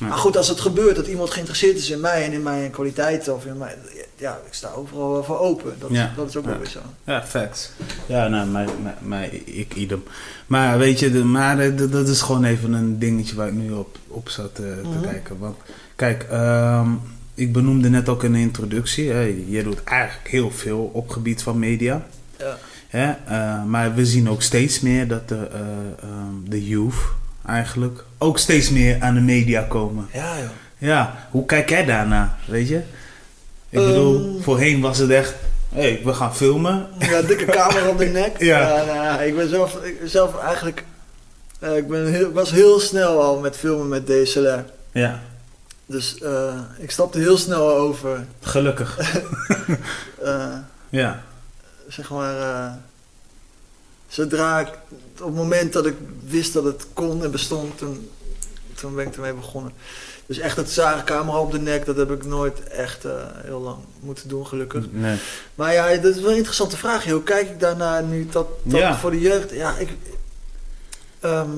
Maar 0.00 0.18
goed, 0.18 0.36
als 0.36 0.48
het 0.48 0.60
gebeurt 0.60 0.96
dat 0.96 1.06
iemand 1.06 1.30
geïnteresseerd 1.30 1.76
is 1.76 1.90
in 1.90 2.00
mij 2.00 2.24
en 2.24 2.32
in 2.32 2.42
mijn 2.42 2.70
kwaliteiten 2.70 3.34
of 3.34 3.44
in 3.44 3.58
mijn. 3.58 3.76
Ja, 4.16 4.40
ik 4.46 4.54
sta 4.54 4.70
overal 4.76 5.12
wel 5.12 5.24
voor 5.24 5.38
open. 5.38 5.74
Dat, 5.78 5.90
Ja. 5.92 6.12
dat 6.16 6.28
is 6.28 6.36
ook 6.36 6.44
wel 6.44 6.58
weer 6.58 6.68
zo. 6.68 6.78
Ja, 7.04 7.22
facts. 7.22 7.70
Ja, 8.06 8.28
nou, 8.28 8.48
mij, 8.48 8.66
mij, 8.82 8.94
mij- 9.00 9.42
ik 9.44 9.74
idem. 9.74 10.02
Maar 10.46 10.78
weet 10.78 10.98
je, 10.98 11.10
de, 11.10 11.24
maar 11.24 11.58
eh, 11.58 11.72
dat 11.90 12.08
is 12.08 12.20
gewoon 12.20 12.44
even 12.44 12.72
een 12.72 12.98
dingetje 12.98 13.34
waar 13.36 13.48
ik 13.48 13.54
nu 13.54 13.72
op, 13.72 13.98
op 14.08 14.28
zat 14.28 14.50
eh, 14.50 14.54
te 14.82 14.88
Mhm. 14.88 15.00
kijken. 15.02 15.38
Want 15.38 15.56
kijk, 15.96 16.22
ehm, 16.30 16.88
ik 17.34 17.52
benoemde 17.52 17.88
net 17.90 18.08
ook 18.08 18.24
in 18.24 18.32
de 18.32 18.38
introductie, 18.38 19.10
hè, 19.10 19.42
je 19.48 19.62
doet 19.62 19.84
eigenlijk 19.84 20.28
heel 20.28 20.50
veel 20.50 20.90
op 20.92 21.08
gebied 21.10 21.42
van 21.42 21.58
media. 21.58 22.06
Ja. 22.38 22.58
Hè? 22.88 23.12
eh, 23.26 23.64
maar 23.64 23.94
we 23.94 24.06
zien 24.06 24.28
ook 24.28 24.42
steeds 24.42 24.80
meer 24.80 25.08
dat 25.08 25.28
de, 25.28 25.34
eh, 25.52 25.60
ehm, 26.02 26.34
de 26.48 26.66
youth 26.66 26.94
eigenlijk 27.50 28.04
ook 28.18 28.38
steeds 28.38 28.70
meer 28.70 28.96
aan 29.02 29.14
de 29.14 29.20
media 29.20 29.62
komen. 29.62 30.08
Ja, 30.12 30.38
joh. 30.38 30.48
Ja, 30.78 31.28
hoe 31.30 31.46
kijk 31.46 31.68
jij 31.68 31.84
daarna, 31.84 32.36
weet 32.46 32.68
je? 32.68 32.76
Ik 33.68 33.78
Ehm. 33.78 33.86
bedoel, 33.88 34.40
voorheen 34.40 34.80
was 34.80 34.98
het 34.98 35.10
echt, 35.10 35.34
hé, 35.68 35.80
hey, 35.80 36.00
we 36.04 36.14
gaan 36.14 36.34
filmen. 36.36 36.86
Ja, 36.98 37.22
dikke 37.22 37.44
camera 37.44 37.88
op 37.88 37.98
de 37.98 38.04
nek. 38.20 38.38
Ja. 38.42 38.84
nou, 38.86 39.22
ik 39.22 39.36
ben 39.36 39.48
zelf, 39.48 39.74
ik, 39.84 39.96
zelf 40.04 40.38
eigenlijk. 40.38 40.84
eh, 41.58 41.76
ik 41.76 41.88
ben 41.88 42.06
heel, 42.12 42.32
was 42.32 42.50
heel 42.50 42.80
snel 42.80 43.22
al 43.22 43.38
met 43.40 43.56
filmen 43.56 43.88
met 43.88 44.06
DSLR. 44.06 44.64
Ja, 44.92 45.20
Dus 45.86 46.18
eh, 46.18 46.54
ik 46.78 46.90
stapte 46.90 47.18
heel 47.18 47.36
snel 47.36 47.70
over. 47.76 48.24
gelukkig. 48.40 48.98
eh, 50.24 50.46
Ja, 50.88 51.22
zeg 51.88 52.10
maar. 52.10 52.34
Zodra 54.10 54.60
ik. 54.60 54.68
Op 55.20 55.26
het 55.26 55.34
moment 55.34 55.72
dat 55.72 55.86
ik 55.86 55.94
wist 56.26 56.52
dat 56.52 56.64
het 56.64 56.86
kon 56.92 57.24
en 57.24 57.30
bestond, 57.30 57.78
toen, 57.78 58.10
toen 58.74 58.94
ben 58.94 59.06
ik 59.06 59.14
ermee 59.14 59.32
begonnen. 59.32 59.72
Dus 60.26 60.38
echt 60.38 60.56
het 60.56 60.70
zagen 60.70 61.04
camera 61.04 61.38
op 61.38 61.52
de 61.52 61.58
nek, 61.58 61.86
dat 61.86 61.96
heb 61.96 62.10
ik 62.10 62.24
nooit 62.24 62.68
echt 62.68 63.04
eh, 63.04 63.12
heel 63.34 63.60
lang 63.60 63.76
moeten 64.00 64.28
doen, 64.28 64.46
gelukkig. 64.46 64.84
nee. 64.90 65.18
Maar 65.54 65.72
ja, 65.72 65.96
dat 65.96 66.14
is 66.16 66.20
wel 66.20 66.30
een 66.30 66.36
interessante 66.36 66.76
vraag. 66.76 67.04
Hoe 67.04 67.22
kijk 67.22 67.48
ik 67.50 67.60
daarnaar 67.60 68.02
nu 68.02 68.26
dat, 68.30 68.46
dat 68.62 68.80
Ja. 68.80 68.96
voor 68.98 69.10
de 69.10 69.20
jeugd? 69.20 69.50
Ja, 69.50 69.76
ik. 69.76 69.88
ehm, 71.20 71.48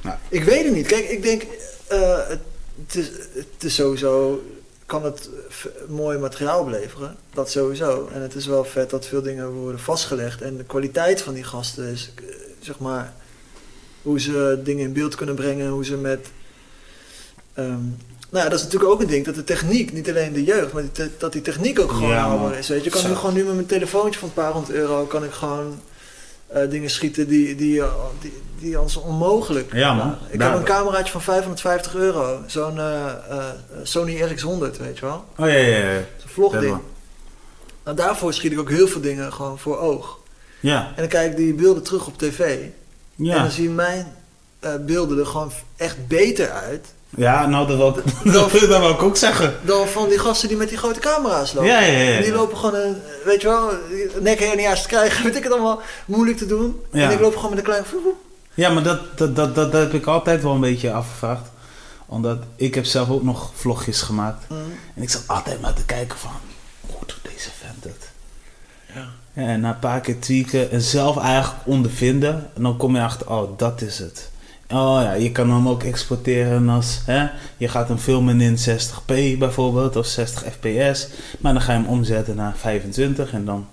Nou. 0.00 0.16
Ik 0.28 0.44
weet 0.44 0.64
het 0.64 0.74
niet. 0.74 0.86
Kijk, 0.86 1.08
ik 1.08 1.22
denk. 1.22 1.42
eh, 1.86 2.28
het, 2.28 2.40
het, 2.86 2.94
is, 2.94 3.06
het 3.34 3.64
is 3.64 3.74
sowieso 3.74 4.42
kan 4.88 5.04
het 5.04 5.28
v- 5.48 5.66
mooi 5.88 6.18
materiaal 6.18 6.60
opleveren. 6.60 7.16
Dat 7.34 7.50
sowieso. 7.50 8.08
En 8.12 8.22
het 8.22 8.34
is 8.34 8.46
wel 8.46 8.64
vet 8.64 8.90
dat 8.90 9.06
veel 9.06 9.22
dingen 9.22 9.50
worden 9.50 9.80
vastgelegd. 9.80 10.42
En 10.42 10.56
de 10.56 10.64
kwaliteit 10.64 11.22
van 11.22 11.34
die 11.34 11.44
gasten 11.44 11.84
is, 11.84 12.12
eh, 12.16 12.24
zeg 12.60 12.78
maar, 12.78 13.14
hoe 14.02 14.20
ze 14.20 14.60
dingen 14.64 14.84
in 14.84 14.92
beeld 14.92 15.14
kunnen 15.14 15.34
brengen, 15.34 15.68
hoe 15.70 15.84
ze 15.84 15.96
met. 15.96 16.26
ehm, 17.54 17.80
nou 18.30 18.44
ja, 18.44 18.48
dat 18.50 18.58
is 18.58 18.64
natuurlijk 18.64 18.90
ook 18.92 19.00
een 19.00 19.06
ding, 19.06 19.24
dat 19.24 19.34
de 19.34 19.44
techniek, 19.44 19.92
niet 19.92 20.08
alleen 20.08 20.32
de 20.32 20.44
jeugd, 20.44 20.72
maar 20.72 20.82
die 20.82 20.92
te- 20.92 21.10
dat 21.18 21.32
die 21.32 21.42
techniek 21.42 21.80
ook 21.80 21.92
gewoon 21.92 22.08
Ja, 22.10 22.36
man. 22.36 22.54
is. 22.54 22.68
Weet 22.68 22.78
je, 22.78 22.84
je 22.84 22.90
kan 22.90 23.00
Zo. 23.00 23.08
nu 23.08 23.14
gewoon 23.14 23.34
nu 23.34 23.44
met 23.44 23.54
mijn 23.54 23.66
telefoontje 23.66 24.18
van 24.20 24.28
een 24.28 24.34
paar 24.34 24.52
honderd 24.52 24.74
euro, 24.76 25.04
kan 25.04 25.24
ik 25.24 25.30
gewoon 25.32 25.80
eh, 26.48 26.70
dingen 26.70 26.90
schieten 26.90 27.28
die, 27.28 27.54
die, 27.54 27.80
eh, 27.80 27.92
die, 28.20 28.32
die 28.58 28.76
anders 28.76 28.96
onmogelijk 28.96 29.72
Ja, 29.72 29.94
man. 29.94 30.08
waren. 30.08 30.18
Ik 30.30 30.40
heb 30.42 30.54
een 30.54 30.62
cameraatje 30.62 31.12
van 31.12 31.22
550 31.22 31.94
euro, 31.94 32.42
zo'n 32.46 32.78
eh, 32.78 33.48
Sony 33.82 34.20
RX100, 34.22 34.78
weet 34.78 34.98
je 34.98 35.00
wel. 35.00 35.24
Oh 35.36 35.46
ja, 35.46 35.54
ja, 35.54 35.90
ja. 35.90 36.00
Zo'n 36.18 36.30
vlogding. 36.30 36.78
Nou, 37.84 37.96
daarvoor 37.96 38.34
schiet 38.34 38.52
ik 38.52 38.58
ook 38.58 38.70
heel 38.70 38.88
veel 38.88 39.00
dingen 39.00 39.32
gewoon 39.32 39.58
voor 39.58 39.78
oog. 39.78 40.18
Ja, 40.60 40.86
En 40.86 40.94
dan 40.96 41.08
kijk 41.08 41.30
ik 41.30 41.36
die 41.36 41.54
beelden 41.54 41.82
terug 41.82 42.06
op 42.06 42.18
tv. 42.18 42.40
En 42.40 42.72
ja. 43.16 43.42
dan 43.42 43.50
zien 43.50 43.74
mijn 43.74 44.06
beelden 44.80 45.18
er 45.18 45.26
gewoon 45.26 45.52
echt 45.76 46.06
beter 46.06 46.50
uit. 46.50 46.86
Ja, 47.16 47.46
nou, 47.46 47.66
dat 47.66 47.76
wil, 47.76 47.88
ik, 47.88 48.04
dat 48.32 48.52
wil, 48.52 48.68
dat 48.68 48.80
wil 48.80 48.90
ik 48.90 49.02
ook 49.02 49.16
zeggen. 49.16 49.54
Dan 49.62 49.88
van 49.88 50.08
die 50.08 50.18
gasten 50.18 50.48
die 50.48 50.56
met 50.56 50.68
die 50.68 50.78
grote 50.78 51.00
camera's 51.00 51.52
lopen. 51.52 51.70
Ja, 51.70 51.80
ja, 51.80 51.98
ja. 51.98 52.16
En 52.16 52.22
die 52.22 52.32
lopen 52.32 52.56
gewoon, 52.56 52.74
een, 52.74 52.96
weet 53.24 53.40
je 53.40 53.48
wel, 53.48 53.70
nekhernia's 54.20 54.82
te 54.82 54.88
krijgen. 54.88 55.22
Weet 55.24 55.36
ik 55.36 55.42
het 55.42 55.52
allemaal 55.52 55.80
moeilijk 56.06 56.38
te 56.38 56.46
doen. 56.46 56.80
Ja. 56.92 57.02
En 57.02 57.10
ik 57.10 57.20
loop 57.20 57.34
gewoon 57.34 57.50
met 57.50 57.58
een 57.58 57.64
klein... 57.64 57.84
Ja, 58.54 58.70
maar 58.70 58.82
dat, 58.82 59.18
dat, 59.18 59.36
dat, 59.36 59.54
dat, 59.54 59.72
heb 59.72 59.94
ik 59.94 60.06
altijd 60.06 60.42
wel 60.42 60.52
een 60.52 60.60
beetje 60.60 60.92
afgevraagd. 60.92 61.50
Omdat 62.06 62.38
ik 62.56 62.74
heb 62.74 62.84
zelf 62.84 63.10
ook 63.10 63.22
nog 63.22 63.50
vlogjes 63.54 64.02
gemaakt. 64.02 64.44
Mm. 64.48 64.56
En 64.94 65.02
ik 65.02 65.10
zat 65.10 65.22
altijd 65.26 65.60
maar 65.60 65.74
te 65.74 65.84
kijken 65.84 66.18
van, 66.18 66.32
hoe 66.80 67.00
doet 67.06 67.32
deze 67.32 67.50
vent 67.60 67.84
het? 67.84 68.08
Ja. 68.94 69.08
Ja, 69.38 69.46
en 69.46 69.60
na 69.60 69.68
een 69.68 69.78
paar 69.78 70.00
keer 70.00 70.18
tweaken 70.18 70.70
en 70.70 70.80
zelf 70.80 71.18
eigenlijk 71.18 71.66
ondervinden. 71.66 72.50
En 72.54 72.62
dan 72.62 72.76
kom 72.76 72.96
je 72.96 73.02
achter, 73.02 73.30
oh, 73.30 73.58
dat 73.58 73.80
is 73.80 73.98
het. 73.98 74.30
Oh 74.72 74.98
ja, 75.02 75.12
je 75.12 75.32
kan 75.32 75.50
hem 75.50 75.68
ook 75.68 75.82
exporteren 75.82 76.68
als, 76.68 77.00
hè, 77.04 77.26
je 77.56 77.68
gaat 77.68 77.88
hem 77.88 77.98
filmen 77.98 78.40
in 78.40 78.56
60p 78.56 79.38
bijvoorbeeld, 79.38 79.96
of 79.96 80.06
60 80.06 80.44
fps. 80.52 81.08
Maar 81.38 81.52
dan 81.52 81.62
ga 81.62 81.72
je 81.72 81.78
hem 81.78 81.88
omzetten 81.88 82.36
naar 82.36 82.54
25 82.56 83.32
en 83.32 83.44
dan 83.44 83.66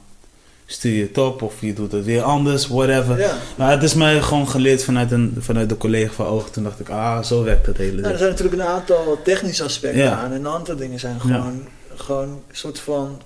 stuur 0.66 0.94
je 0.94 1.04
het 1.04 1.18
op 1.18 1.42
of 1.42 1.54
je 1.62 1.74
doet 1.74 1.92
het 1.92 2.06
weer 2.06 2.22
anders, 2.22 2.68
whatever. 2.68 3.20
Ja. 3.20 3.34
Maar 3.56 3.72
het 3.72 3.84
is 3.84 3.94
mij 3.94 4.22
gewoon 4.22 4.48
geleerd 4.50 4.84
vanuit, 4.84 5.12
een, 5.12 5.36
vanuit 5.40 5.70
de 5.70 5.78
collega 5.78 6.14
van 6.14 6.26
Oog. 6.26 6.50
Toen 6.50 6.64
dacht 6.64 6.80
ik, 6.80 6.90
ah, 6.90 7.24
zo 7.24 7.44
werkt 7.44 7.66
het 7.66 7.78
hele 7.78 8.02
Nou, 8.02 8.12
er 8.14 8.18
zijn 8.18 8.30
natuurlijk 8.30 8.62
een 8.62 8.68
aantal 8.68 9.18
technische 9.24 9.64
aspecten 9.64 10.02
Ja. 10.04 10.12
aan. 10.16 10.32
En 10.32 10.40
een 10.40 10.48
aantal 10.48 10.76
dingen 10.76 11.00
zijn 11.00 11.20
gewoon, 11.22 11.62
gewoon 11.96 12.28
een 12.30 12.42
soort 12.52 12.80
van 12.80 13.22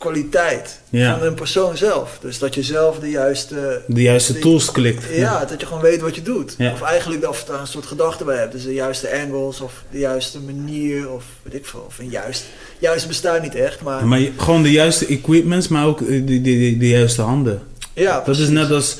kwaliteit 0.00 0.80
Ja. 0.88 1.18
van 1.18 1.26
een 1.26 1.34
persoon 1.34 1.76
zelf. 1.76 2.18
Dus 2.20 2.38
dat 2.38 2.54
je 2.54 2.62
zelf 2.62 2.98
de 2.98 3.10
juiste... 3.10 3.82
De 3.86 4.02
juiste 4.02 4.32
die- 4.32 4.42
tools 4.42 4.70
klikt. 4.72 5.04
Ja, 5.14 5.44
dat 5.44 5.60
je 5.60 5.66
gewoon 5.66 5.82
weet 5.82 6.00
wat 6.00 6.14
je 6.14 6.22
doet. 6.22 6.54
Ja. 6.58 6.72
Of 6.72 6.82
eigenlijk 6.82 7.28
of 7.28 7.44
daar 7.44 7.60
een 7.60 7.66
soort 7.66 7.86
gedachte 7.86 8.24
bij 8.24 8.36
hebt. 8.36 8.52
Dus 8.52 8.62
de 8.64 8.72
juiste 8.74 9.10
angles 9.24 9.60
of 9.60 9.72
de 9.90 9.98
juiste 9.98 10.38
manier 10.40 11.10
of 11.10 11.24
weet 11.42 11.54
ik 11.54 11.66
veel. 11.66 11.84
Of 11.88 11.98
een 11.98 12.08
juist... 12.10 12.44
Juist 12.78 13.06
bestaat 13.06 13.42
niet 13.42 13.54
echt, 13.54 13.80
maar... 13.80 14.06
Maar 14.06 14.18
je- 14.20 14.32
gewoon 14.36 14.62
de 14.62 14.70
juiste 14.70 15.06
equipments, 15.06 15.68
maar 15.68 15.86
ook 15.86 15.98
de, 15.98 16.24
de, 16.24 16.40
de, 16.42 16.76
de 16.78 16.88
juiste 16.88 17.22
handen. 17.22 17.62
ja, 17.92 18.22
Dat 18.24 18.38
is 18.38 18.48
net 18.48 18.70
als 18.70 18.96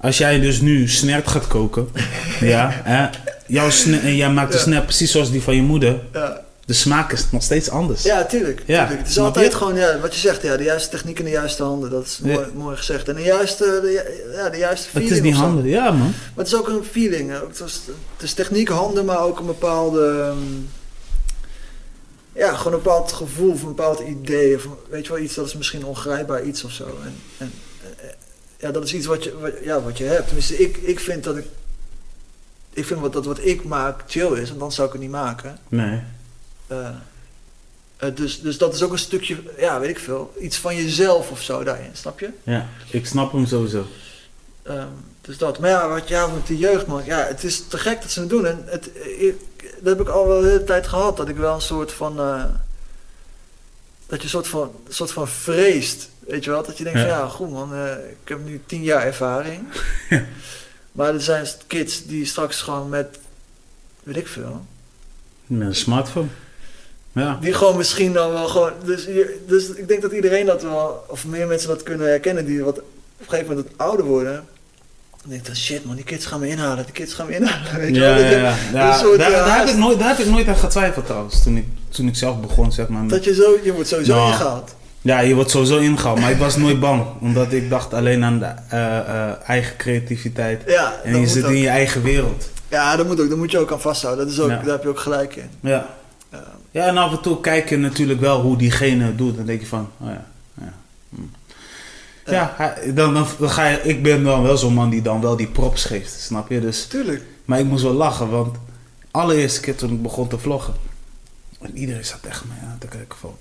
als 0.00 0.18
jij 0.18 0.40
dus 0.40 0.60
nu 0.60 0.88
snert 0.88 1.28
gaat 1.28 1.46
koken. 1.46 1.88
ja, 2.40 2.80
hè, 2.84 3.08
jouw 3.46 3.68
en 4.02 4.16
jij 4.16 4.30
maakt 4.30 4.52
de 4.52 4.58
snap 4.58 4.84
precies 4.84 5.10
zoals 5.10 5.30
die 5.30 5.42
van 5.42 5.54
je 5.56 5.62
moeder. 5.62 5.98
Ja. 6.12 6.40
De 6.72 6.78
smaak 6.78 7.12
is 7.12 7.30
nog 7.30 7.42
steeds 7.42 7.70
anders. 7.70 8.02
Ja, 8.02 8.24
tuurlijk. 8.24 8.62
Ja, 8.66 8.78
tuurlijk. 8.80 9.00
Het 9.00 9.10
is 9.10 9.18
altijd 9.18 9.50
je? 9.52 9.56
gewoon, 9.56 9.74
ja, 9.74 9.98
wat 10.00 10.14
je 10.14 10.20
zegt, 10.20 10.42
ja, 10.42 10.56
de 10.56 10.62
juiste 10.62 10.88
techniek 10.90 11.18
in 11.18 11.24
de 11.24 11.30
juiste 11.30 11.62
handen. 11.62 11.90
Dat 11.90 12.04
is 12.04 12.20
Ja. 12.22 12.32
mooi, 12.34 12.46
mooi 12.54 12.76
gezegd. 12.76 13.08
En 13.08 13.14
de 13.14 13.22
juiste, 13.22 13.64
de, 13.64 14.30
ja, 14.34 14.48
de 14.48 14.56
juiste 14.56 14.84
het 14.86 14.96
feeling 14.96 15.10
is 15.16 15.20
die 15.22 15.34
handen, 15.34 15.66
ja 15.66 15.90
man. 15.90 15.98
Maar 16.00 16.14
het 16.34 16.46
is 16.46 16.54
ook 16.54 16.68
een 16.68 16.84
feeling. 16.84 17.30
hè. 17.30 17.36
Het 17.46 17.60
is, 17.66 17.80
het 18.16 18.22
is 18.22 18.32
techniek, 18.34 18.68
handen, 18.68 19.04
maar 19.04 19.20
ook 19.20 19.38
een 19.38 19.46
bepaalde... 19.46 20.18
ehm, 20.20 20.38
ja, 22.32 22.54
gewoon 22.56 22.72
een 22.72 22.82
bepaald 22.82 23.12
gevoel 23.12 23.50
of 23.52 23.62
een 23.62 23.68
bepaald 23.68 24.00
idee. 24.00 24.56
Of, 24.56 24.66
weet 24.90 25.06
je 25.06 25.12
wel, 25.12 25.22
iets 25.22 25.34
dat 25.34 25.46
is 25.46 25.54
misschien 25.56 25.84
ongrijpbaar 25.84 26.42
iets 26.44 26.64
of 26.64 26.70
zo. 26.70 26.84
En, 26.84 27.14
en, 27.38 27.52
eh, 28.00 28.08
ja, 28.58 28.70
dat 28.70 28.84
is 28.84 28.94
iets 28.94 29.06
wat 29.06 29.24
je, 29.24 29.38
wat, 29.38 29.52
ja, 29.62 29.82
wat 29.82 29.98
je 29.98 30.04
hebt. 30.04 30.24
Tenminste, 30.26 30.58
ik, 30.58 30.76
ik 30.76 31.00
vind 31.00 31.24
dat 31.24 31.36
ik... 31.36 31.44
Ik 32.72 32.84
vind 32.86 33.00
wat, 33.00 33.12
dat 33.12 33.24
wat 33.24 33.44
ik 33.44 33.64
maak 33.64 34.00
chill 34.06 34.32
is, 34.32 34.50
en 34.50 34.58
dan 34.58 34.72
zou 34.72 34.86
ik 34.86 34.92
het 34.92 35.02
niet 35.02 35.10
maken. 35.10 35.58
Nee. 35.68 36.00
Eh, 36.72 36.88
eh, 37.96 38.14
dus, 38.14 38.40
dus 38.40 38.58
dat 38.58 38.74
is 38.74 38.82
ook 38.82 38.92
een 38.92 38.98
stukje, 38.98 39.36
ja, 39.58 39.80
weet 39.80 39.90
ik 39.90 39.98
veel, 39.98 40.34
iets 40.40 40.56
van 40.56 40.76
jezelf 40.76 41.30
of 41.30 41.42
zo 41.42 41.64
daarin, 41.64 41.90
snap 41.92 42.20
je? 42.20 42.30
Ja, 42.42 42.68
ik 42.90 43.06
snap 43.06 43.32
hem 43.32 43.46
sowieso. 43.46 43.86
Ehm, 44.62 44.86
dus 45.20 45.38
dat. 45.38 45.58
Maar 45.58 45.70
ja, 45.70 45.88
wat 45.88 46.08
ja, 46.08 46.26
met 46.26 46.46
de 46.46 46.58
jeugd, 46.58 46.86
man, 46.86 47.04
ja, 47.04 47.18
het 47.26 47.44
is 47.44 47.66
te 47.68 47.78
gek 47.78 48.02
dat 48.02 48.10
ze 48.10 48.20
het 48.20 48.28
doen. 48.28 48.46
En 48.46 48.62
het, 48.66 48.90
ik, 49.18 49.34
dat 49.80 49.96
heb 49.96 50.00
ik 50.06 50.12
al 50.12 50.26
wel 50.26 50.40
de 50.40 50.46
hele 50.46 50.64
tijd 50.64 50.86
gehad, 50.86 51.16
dat 51.16 51.28
ik 51.28 51.36
wel 51.36 51.54
een 51.54 51.60
soort 51.60 51.92
van, 51.92 52.18
eh, 52.20 52.44
dat 54.06 54.18
je 54.18 54.24
een 54.24 54.30
soort 54.30 54.48
van, 54.48 54.72
een 54.86 54.94
soort 54.94 55.12
van 55.12 55.28
vreest, 55.28 56.08
weet 56.18 56.44
je 56.44 56.50
wel? 56.50 56.62
Dat 56.62 56.78
je 56.78 56.84
denkt 56.84 56.98
Ja. 56.98 57.04
van, 57.08 57.14
ja, 57.14 57.28
goed 57.28 57.50
man, 57.50 57.74
eh, 57.74 57.92
ik 58.22 58.28
heb 58.28 58.44
nu 58.44 58.60
tien 58.66 58.82
jaar 58.82 59.02
ervaring. 59.06 59.62
maar 60.92 61.14
er 61.14 61.22
zijn 61.22 61.46
kids 61.66 62.04
die 62.04 62.24
straks 62.26 62.60
gewoon 62.62 62.88
met, 62.88 63.18
weet 64.02 64.16
ik 64.16 64.26
veel, 64.28 64.66
Met 65.46 65.68
een 65.68 65.74
smartphone. 65.74 66.28
Ja. 67.14 67.38
Die 67.40 67.52
gewoon 67.52 67.76
misschien 67.76 68.12
dan 68.12 68.32
wel 68.32 68.46
gewoon. 68.48 68.70
Dus, 68.84 69.08
dus 69.46 69.68
ik 69.68 69.88
denk 69.88 70.02
dat 70.02 70.12
iedereen 70.12 70.46
dat 70.46 70.62
wel, 70.62 71.04
of 71.08 71.24
meer 71.26 71.46
mensen 71.46 71.68
dat 71.68 71.82
kunnen 71.82 72.06
herkennen, 72.08 72.44
die 72.44 72.64
wat 72.64 72.78
op 72.78 72.84
een 73.18 73.24
gegeven 73.28 73.48
moment 73.54 73.66
wat 73.76 73.86
ouder 73.86 74.06
worden. 74.06 74.32
Dan 74.32 75.30
denk 75.30 75.40
ik 75.40 75.46
dan, 75.46 75.56
shit 75.56 75.84
man, 75.84 75.94
die 75.96 76.04
kids 76.04 76.26
gaan 76.26 76.40
me 76.40 76.48
inhalen, 76.48 76.84
die 76.84 76.92
kids 76.92 77.14
gaan 77.14 77.26
me 77.26 77.34
inhalen. 77.34 77.76
Weet 77.80 77.94
je 77.94 78.00
Ja, 78.00 78.14
wel? 78.14 78.24
Ja, 78.24 78.30
ja. 78.38 78.54
Ja, 78.72 78.98
soort, 78.98 79.18
daar, 79.18 79.30
daar, 79.30 79.58
heb 79.58 79.68
ik 79.68 79.76
nooit, 79.76 79.98
daar 79.98 80.08
heb 80.08 80.18
ik 80.18 80.26
nooit 80.32 80.48
aan 80.48 80.56
getwijfeld 80.56 81.06
trouwens. 81.06 81.42
Toen 81.42 81.56
ik, 81.56 81.64
toen 81.88 82.06
ik 82.08 82.16
zelf 82.16 82.40
begon, 82.40 82.72
zeg 82.72 82.88
maar. 82.88 83.00
met- 83.02 83.10
Dat 83.10 83.24
je 83.24 83.34
zo, 83.34 83.56
je 83.62 83.72
wordt 83.72 83.88
sowieso 83.88 84.14
Nou. 84.14 84.30
ingehaald. 84.32 84.74
Ja, 85.00 85.20
je 85.20 85.34
wordt 85.34 85.50
sowieso 85.50 85.78
ingehaald. 85.78 86.20
Maar 86.20 86.30
ik 86.30 86.38
was 86.38 86.56
nooit 86.56 86.80
bang. 86.80 87.04
Omdat 87.20 87.52
ik 87.52 87.70
dacht 87.70 87.94
alleen 87.94 88.24
aan 88.24 88.38
de 88.38 88.44
eh, 88.68 88.98
eh, 88.98 89.30
eigen 89.46 89.76
creativiteit. 89.76 90.62
Ja, 90.66 90.92
En 91.04 91.20
je 91.20 91.26
zit 91.26 91.44
ook. 91.44 91.50
in 91.50 91.56
je 91.56 91.68
eigen 91.68 92.02
wereld. 92.02 92.48
ja, 92.68 92.96
dat 92.96 93.06
moet 93.06 93.20
ook. 93.20 93.28
Daar 93.28 93.38
moet 93.38 93.50
je 93.50 93.58
ook 93.58 93.72
aan 93.72 93.80
vasthouden. 93.80 94.24
Dat 94.24 94.34
is 94.34 94.40
ook. 94.40 94.48
Daar 94.48 94.64
heb 94.64 94.82
je 94.82 94.88
ook 94.88 94.98
gelijk 94.98 95.36
in. 95.36 95.50
Ja. 95.60 95.86
Ja. 96.72 96.86
En 96.86 96.96
af 96.96 97.12
en 97.12 97.20
toe 97.20 97.40
kijk 97.40 97.68
je 97.68 97.76
natuurlijk 97.76 98.20
wel 98.20 98.40
hoe 98.40 98.56
diegene 98.56 99.04
het 99.04 99.18
doet. 99.18 99.36
Dan 99.36 99.46
denk 99.46 99.60
je 99.60 99.66
van, 99.66 99.88
oh 99.98 100.08
ja. 100.08 100.26
Ja, 100.60 100.72
hm. 101.08 101.20
Ja. 102.30 102.54
hij- 102.56 102.92
dan, 102.94 103.14
dan, 103.14 103.26
dan 103.38 103.50
ga 103.50 103.66
je, 103.68 103.80
ik 103.82 104.02
ben 104.02 104.24
dan 104.24 104.42
wel 104.42 104.56
zo'n 104.56 104.74
man 104.74 104.90
die 104.90 105.02
dan 105.02 105.20
wel 105.20 105.36
die 105.36 105.46
props 105.46 105.84
geeft, 105.84 106.20
snap 106.20 106.48
je? 106.50 106.60
Dus, 106.60 106.86
Tuurlijk. 106.86 107.22
maar 107.44 107.58
ik 107.58 107.64
moest 107.66 107.82
wel 107.82 107.92
lachen, 107.92 108.30
want 108.30 108.56
allereerste 109.10 109.60
keer 109.60 109.74
toen 109.76 109.90
ik 109.92 110.02
begon 110.02 110.28
te 110.28 110.38
vloggen. 110.38 110.74
En 111.60 111.76
iedereen 111.78 112.04
zat 112.04 112.22
tegen 112.22 112.48
mij 112.48 112.56
aan 112.70 112.78
te 112.78 112.86
kijken 112.86 113.18
van, 113.18 113.36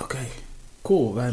oké, 0.00 0.18
cool, 0.82 1.14
waar 1.14 1.32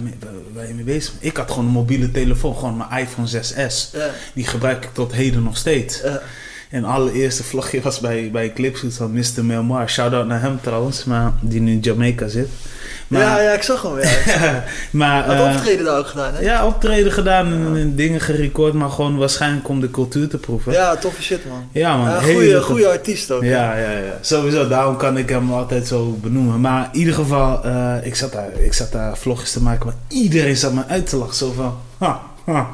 waar 0.53 0.67
je 0.67 0.73
mee 0.73 0.83
bezig. 0.83 1.13
Ik 1.19 1.37
had 1.37 1.49
gewoon 1.51 1.65
een 1.65 1.71
mobiele 1.71 2.11
telefoon, 2.11 2.55
gewoon 2.55 2.77
mijn 2.77 3.01
iPhone 3.07 3.27
6S. 3.27 3.91
Ja. 3.93 4.09
Die 4.33 4.45
gebruik 4.47 4.83
ik 4.83 4.93
tot 4.93 5.11
heden 5.11 5.43
nog 5.43 5.57
steeds. 5.57 6.01
Ja. 6.01 6.21
En 6.69 6.83
allereerste 6.83 7.43
vlogje 7.43 7.81
was 7.81 7.99
bij, 7.99 8.29
bij 8.31 8.53
Clipshoot 8.53 8.93
van 8.93 9.11
Mr. 9.11 9.45
Melmar. 9.45 9.89
Shout-out 9.89 10.27
naar 10.27 10.41
hem 10.41 10.59
trouwens, 10.61 11.03
maar 11.03 11.33
die 11.41 11.61
nu 11.61 11.71
in 11.71 11.79
Jamaica 11.79 12.27
zit. 12.27 12.47
Maar, 13.07 13.21
ja, 13.21 13.41
ja, 13.41 13.51
ik 13.51 13.61
zag 13.61 13.81
hem. 13.81 13.99
Ja. 13.99 14.63
maar 14.91 15.25
Had 15.25 15.35
eh, 15.35 15.55
optreden 15.55 15.85
daar 15.85 15.97
ook 15.97 16.07
gedaan, 16.07 16.33
hè? 16.33 16.41
ja, 16.41 16.65
optreden 16.65 17.11
gedaan 17.11 17.53
en, 17.53 17.77
en 17.77 17.95
dingen 17.95 18.21
gerecord, 18.21 18.73
maar 18.73 18.89
gewoon 18.89 19.17
waarschijnlijk 19.17 19.67
om 19.67 19.79
de 19.79 19.91
cultuur 19.91 20.27
te 20.27 20.37
proeven. 20.37 20.71
Ja, 20.71 20.95
toffe 20.95 21.21
shit, 21.21 21.45
man. 21.49 21.69
Ja, 21.71 21.97
man. 21.97 22.09
Ja, 22.09 22.19
tof. 22.55 22.65
goeie 22.65 22.87
artiest 22.87 23.31
ook. 23.31 23.43
Ja, 23.43 23.77
ja, 23.77 23.91
ja. 23.91 24.17
Sowieso, 24.21 24.67
daarom 24.67 24.97
kan 24.97 25.17
ik 25.17 25.29
hem 25.29 25.53
altijd 25.53 25.87
zo 25.87 26.17
benoemen. 26.21 26.61
Maar 26.61 26.89
in 26.91 26.99
ieder 26.99 27.13
geval, 27.13 27.63
eh, 27.63 27.95
ik, 28.01 28.15
zat 28.15 28.31
daar, 28.31 28.59
ik 28.59 28.73
zat 28.73 28.91
daar 28.91 29.17
vlogjes 29.17 29.51
te 29.51 29.61
maken, 29.61 29.85
maar 29.85 29.95
iedereen 30.07 30.57
zat 30.57 30.73
me 30.73 30.85
uit 30.87 31.09
te 31.09 31.17
lachen. 31.17 31.35
Zo 31.35 31.51
van, 31.51 31.77
ha, 31.97 32.21
ha, 32.45 32.69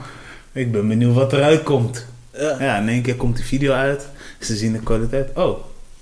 ik 0.52 0.72
ben 0.72 0.88
benieuwd 0.88 1.16
wat 1.16 1.34
eruit 1.34 1.64
komt. 1.64 2.06
Ja. 2.38 2.58
Ja, 2.60 2.78
in 2.78 2.90
één 2.90 3.02
keer 3.02 3.16
komt 3.16 3.36
die 3.36 3.46
video 3.46 3.74
uit. 3.74 4.08
Ze 4.40 4.56
zien 4.56 4.72
de 4.74 4.80
kwaliteit. 4.80 5.30
Oh, 5.36 5.58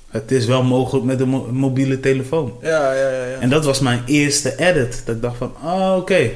het 0.09 0.31
is 0.31 0.45
wel 0.45 0.63
mogelijk 0.63 1.05
met 1.05 1.19
een 1.19 1.29
mo- 1.29 1.51
mobiele 1.51 1.99
telefoon. 1.99 2.53
Ja, 2.61 2.93
ja, 2.93 3.09
ja. 3.09 3.25
ja. 3.25 3.37
En 3.39 3.49
dat 3.49 3.65
was 3.65 3.79
mijn 3.79 4.01
eerste 4.05 4.55
edit. 4.57 5.01
Dat 5.05 5.15
ik 5.15 5.21
dacht 5.21 5.37
van, 5.37 5.51
oh, 5.63 5.95
oké. 5.97 6.29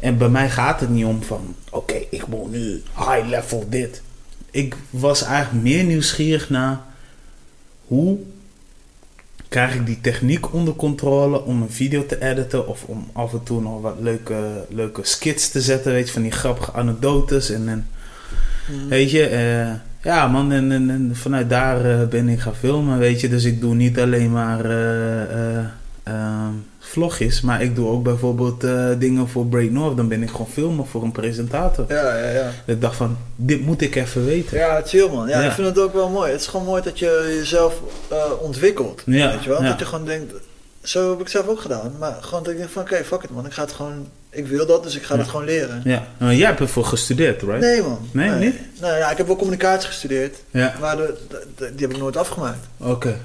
En 0.00 0.18
bij 0.18 0.28
mij 0.28 0.50
gaat 0.50 0.80
het 0.80 0.88
niet 0.88 1.04
om 1.04 1.22
van, 1.22 1.54
oké, 1.70 2.00
ik 2.10 2.26
moet 2.26 2.50
nu 2.50 2.82
high 2.96 3.28
level 3.28 3.64
dit. 3.68 4.02
Ik 4.50 4.76
was 4.90 5.22
eigenlijk 5.22 5.64
meer 5.64 5.84
nieuwsgierig 5.84 6.50
naar 6.50 6.80
hoe 7.86 8.18
krijg 9.48 9.74
ik 9.74 9.86
die 9.86 10.00
techniek 10.00 10.52
onder 10.52 10.74
controle 10.74 11.44
om 11.44 11.62
een 11.62 11.70
video 11.70 12.06
te 12.06 12.22
editen 12.22 12.68
of 12.68 12.84
om 12.86 13.10
af 13.12 13.32
en 13.32 13.42
toe 13.42 13.60
nog 13.60 13.80
wat 13.80 13.96
leuke, 14.00 14.64
leuke 14.68 15.00
skits 15.04 15.50
te 15.50 15.60
zetten, 15.60 15.92
weet 15.92 16.06
je, 16.06 16.12
van 16.12 16.22
die 16.22 16.30
grappige 16.30 16.72
anekdotes 16.72 17.50
en, 17.50 17.68
en 17.68 17.88
Mhm. 18.68 18.88
Weet 18.88 19.10
je, 19.10 19.26
eh, 19.26 19.70
Ja, 20.04 20.26
man, 20.26 20.52
en, 20.52 20.72
en, 20.72 20.90
en 20.90 21.10
vanuit 21.16 21.50
daar 21.50 21.84
eh, 21.84 22.06
ben 22.08 22.28
ik 22.28 22.40
gaan 22.40 22.54
filmen, 22.54 22.98
weet 22.98 23.20
je. 23.20 23.28
Dus 23.28 23.44
ik 23.44 23.60
doe 23.60 23.74
niet 23.74 23.98
alleen 24.00 24.32
maar 24.32 24.64
ehm, 26.02 26.50
vlogjes, 26.78 27.40
maar 27.40 27.62
ik 27.62 27.74
doe 27.76 27.88
ook 27.88 28.02
bijvoorbeeld 28.02 28.60
dingen 28.98 29.28
voor 29.28 29.46
Break 29.46 29.70
North. 29.70 29.96
Dan 29.96 30.08
ben 30.08 30.22
ik 30.22 30.30
gewoon 30.30 30.46
filmen 30.48 30.86
voor 30.86 31.02
een 31.02 31.12
presentator. 31.12 31.84
Ja, 31.88 32.16
ja, 32.16 32.28
ja. 32.28 32.50
Ik 32.64 32.80
dacht 32.80 32.96
van, 32.96 33.16
dit 33.36 33.60
moet 33.60 33.80
ik 33.80 33.94
even 33.96 34.24
weten. 34.24 34.58
Ja, 34.58 34.82
chill 34.84 35.08
man. 35.08 35.28
Ja, 35.28 35.40
Ja. 35.40 35.46
ik 35.46 35.52
vind 35.52 35.66
het 35.66 35.78
ook 35.78 35.92
wel 35.92 36.08
mooi. 36.08 36.30
Het 36.30 36.40
is 36.40 36.46
gewoon 36.46 36.66
mooi 36.66 36.82
dat 36.82 36.98
je 36.98 37.34
jezelf 37.38 37.80
ontwikkelt. 38.40 39.02
Ja, 39.06 39.30
Weet 39.30 39.42
je 39.44 39.48
wel? 39.50 39.62
ja. 39.62 39.68
Dat 39.68 39.78
je 39.78 39.84
gewoon 39.84 40.04
denkt, 40.06 40.32
zo 40.82 41.10
heb 41.10 41.20
ik 41.20 41.28
zelf 41.28 41.46
ook 41.48 41.60
gedaan. 41.60 41.92
Maar 41.98 42.16
gewoon 42.20 42.42
dat 42.42 42.52
ik 42.52 42.58
denk 42.58 42.70
van, 42.70 42.82
oké, 42.82 43.04
fuck 43.04 43.22
it 43.22 43.30
man. 43.30 43.46
Ik 43.46 43.52
ga 43.52 43.62
het 43.62 43.72
gewoon, 43.72 44.06
ik 44.34 44.46
wil 44.46 44.66
dat, 44.66 44.82
dus 44.82 44.94
ik 44.96 45.02
ga 45.02 45.14
Ja. 45.14 45.20
het 45.20 45.28
gewoon 45.30 45.44
leren. 45.44 45.80
Ja, 45.84 46.06
maar 46.18 46.34
jij 46.34 46.46
hebt 46.46 46.60
ervoor 46.60 46.84
gestudeerd, 46.84 47.42
right? 47.42 47.60
Nee 47.60 47.82
man. 47.82 48.08
Nee, 48.12 48.30
niet? 48.30 48.80
Nou 48.80 48.96
ja, 48.96 49.10
ik 49.10 49.16
heb 49.16 49.26
wel 49.26 49.36
communicatie 49.36 49.88
gestudeerd. 49.88 50.36
Ja, 50.50 50.74
Maar 50.80 50.96
de, 50.96 51.16
de- 51.28 51.46
de- 51.56 51.74
die 51.74 51.86
heb 51.86 51.94
ik 51.94 52.02
nooit 52.02 52.16
afgemaakt. 52.16 52.66
oké. 52.76 53.18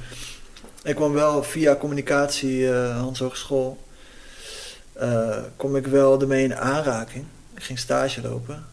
Ik 0.84 0.96
kwam 0.96 1.14
wel 1.14 1.44
via 1.44 1.76
communicatie, 1.76 2.72
eh 2.74 2.98
Hans 3.00 3.20
Hogeschool, 3.20 3.84
eh 4.94 5.38
kom 5.56 5.76
ik 5.76 5.88
wel 5.88 6.22
ermee 6.22 6.44
in 6.44 6.56
aanraking. 6.56 7.26
Ik 7.56 7.64
ging 7.64 7.80
stage 7.80 8.22
lopen. 8.22 8.66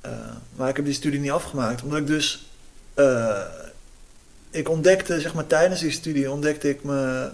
Eh, 0.00 0.10
maar 0.56 0.68
ik 0.68 0.76
heb 0.76 0.84
die 0.84 0.94
studie 0.94 1.20
niet 1.20 1.30
afgemaakt, 1.30 1.82
omdat 1.82 1.98
ik 1.98 2.06
dus... 2.06 2.46
ik 4.50 4.68
ontdekte, 4.68 5.20
zeg 5.20 5.34
maar 5.34 5.46
tijdens 5.46 5.80
die 5.80 5.90
studie, 5.90 6.30
ontdekte 6.30 6.68
ik 6.68 6.84
me... 6.84 7.30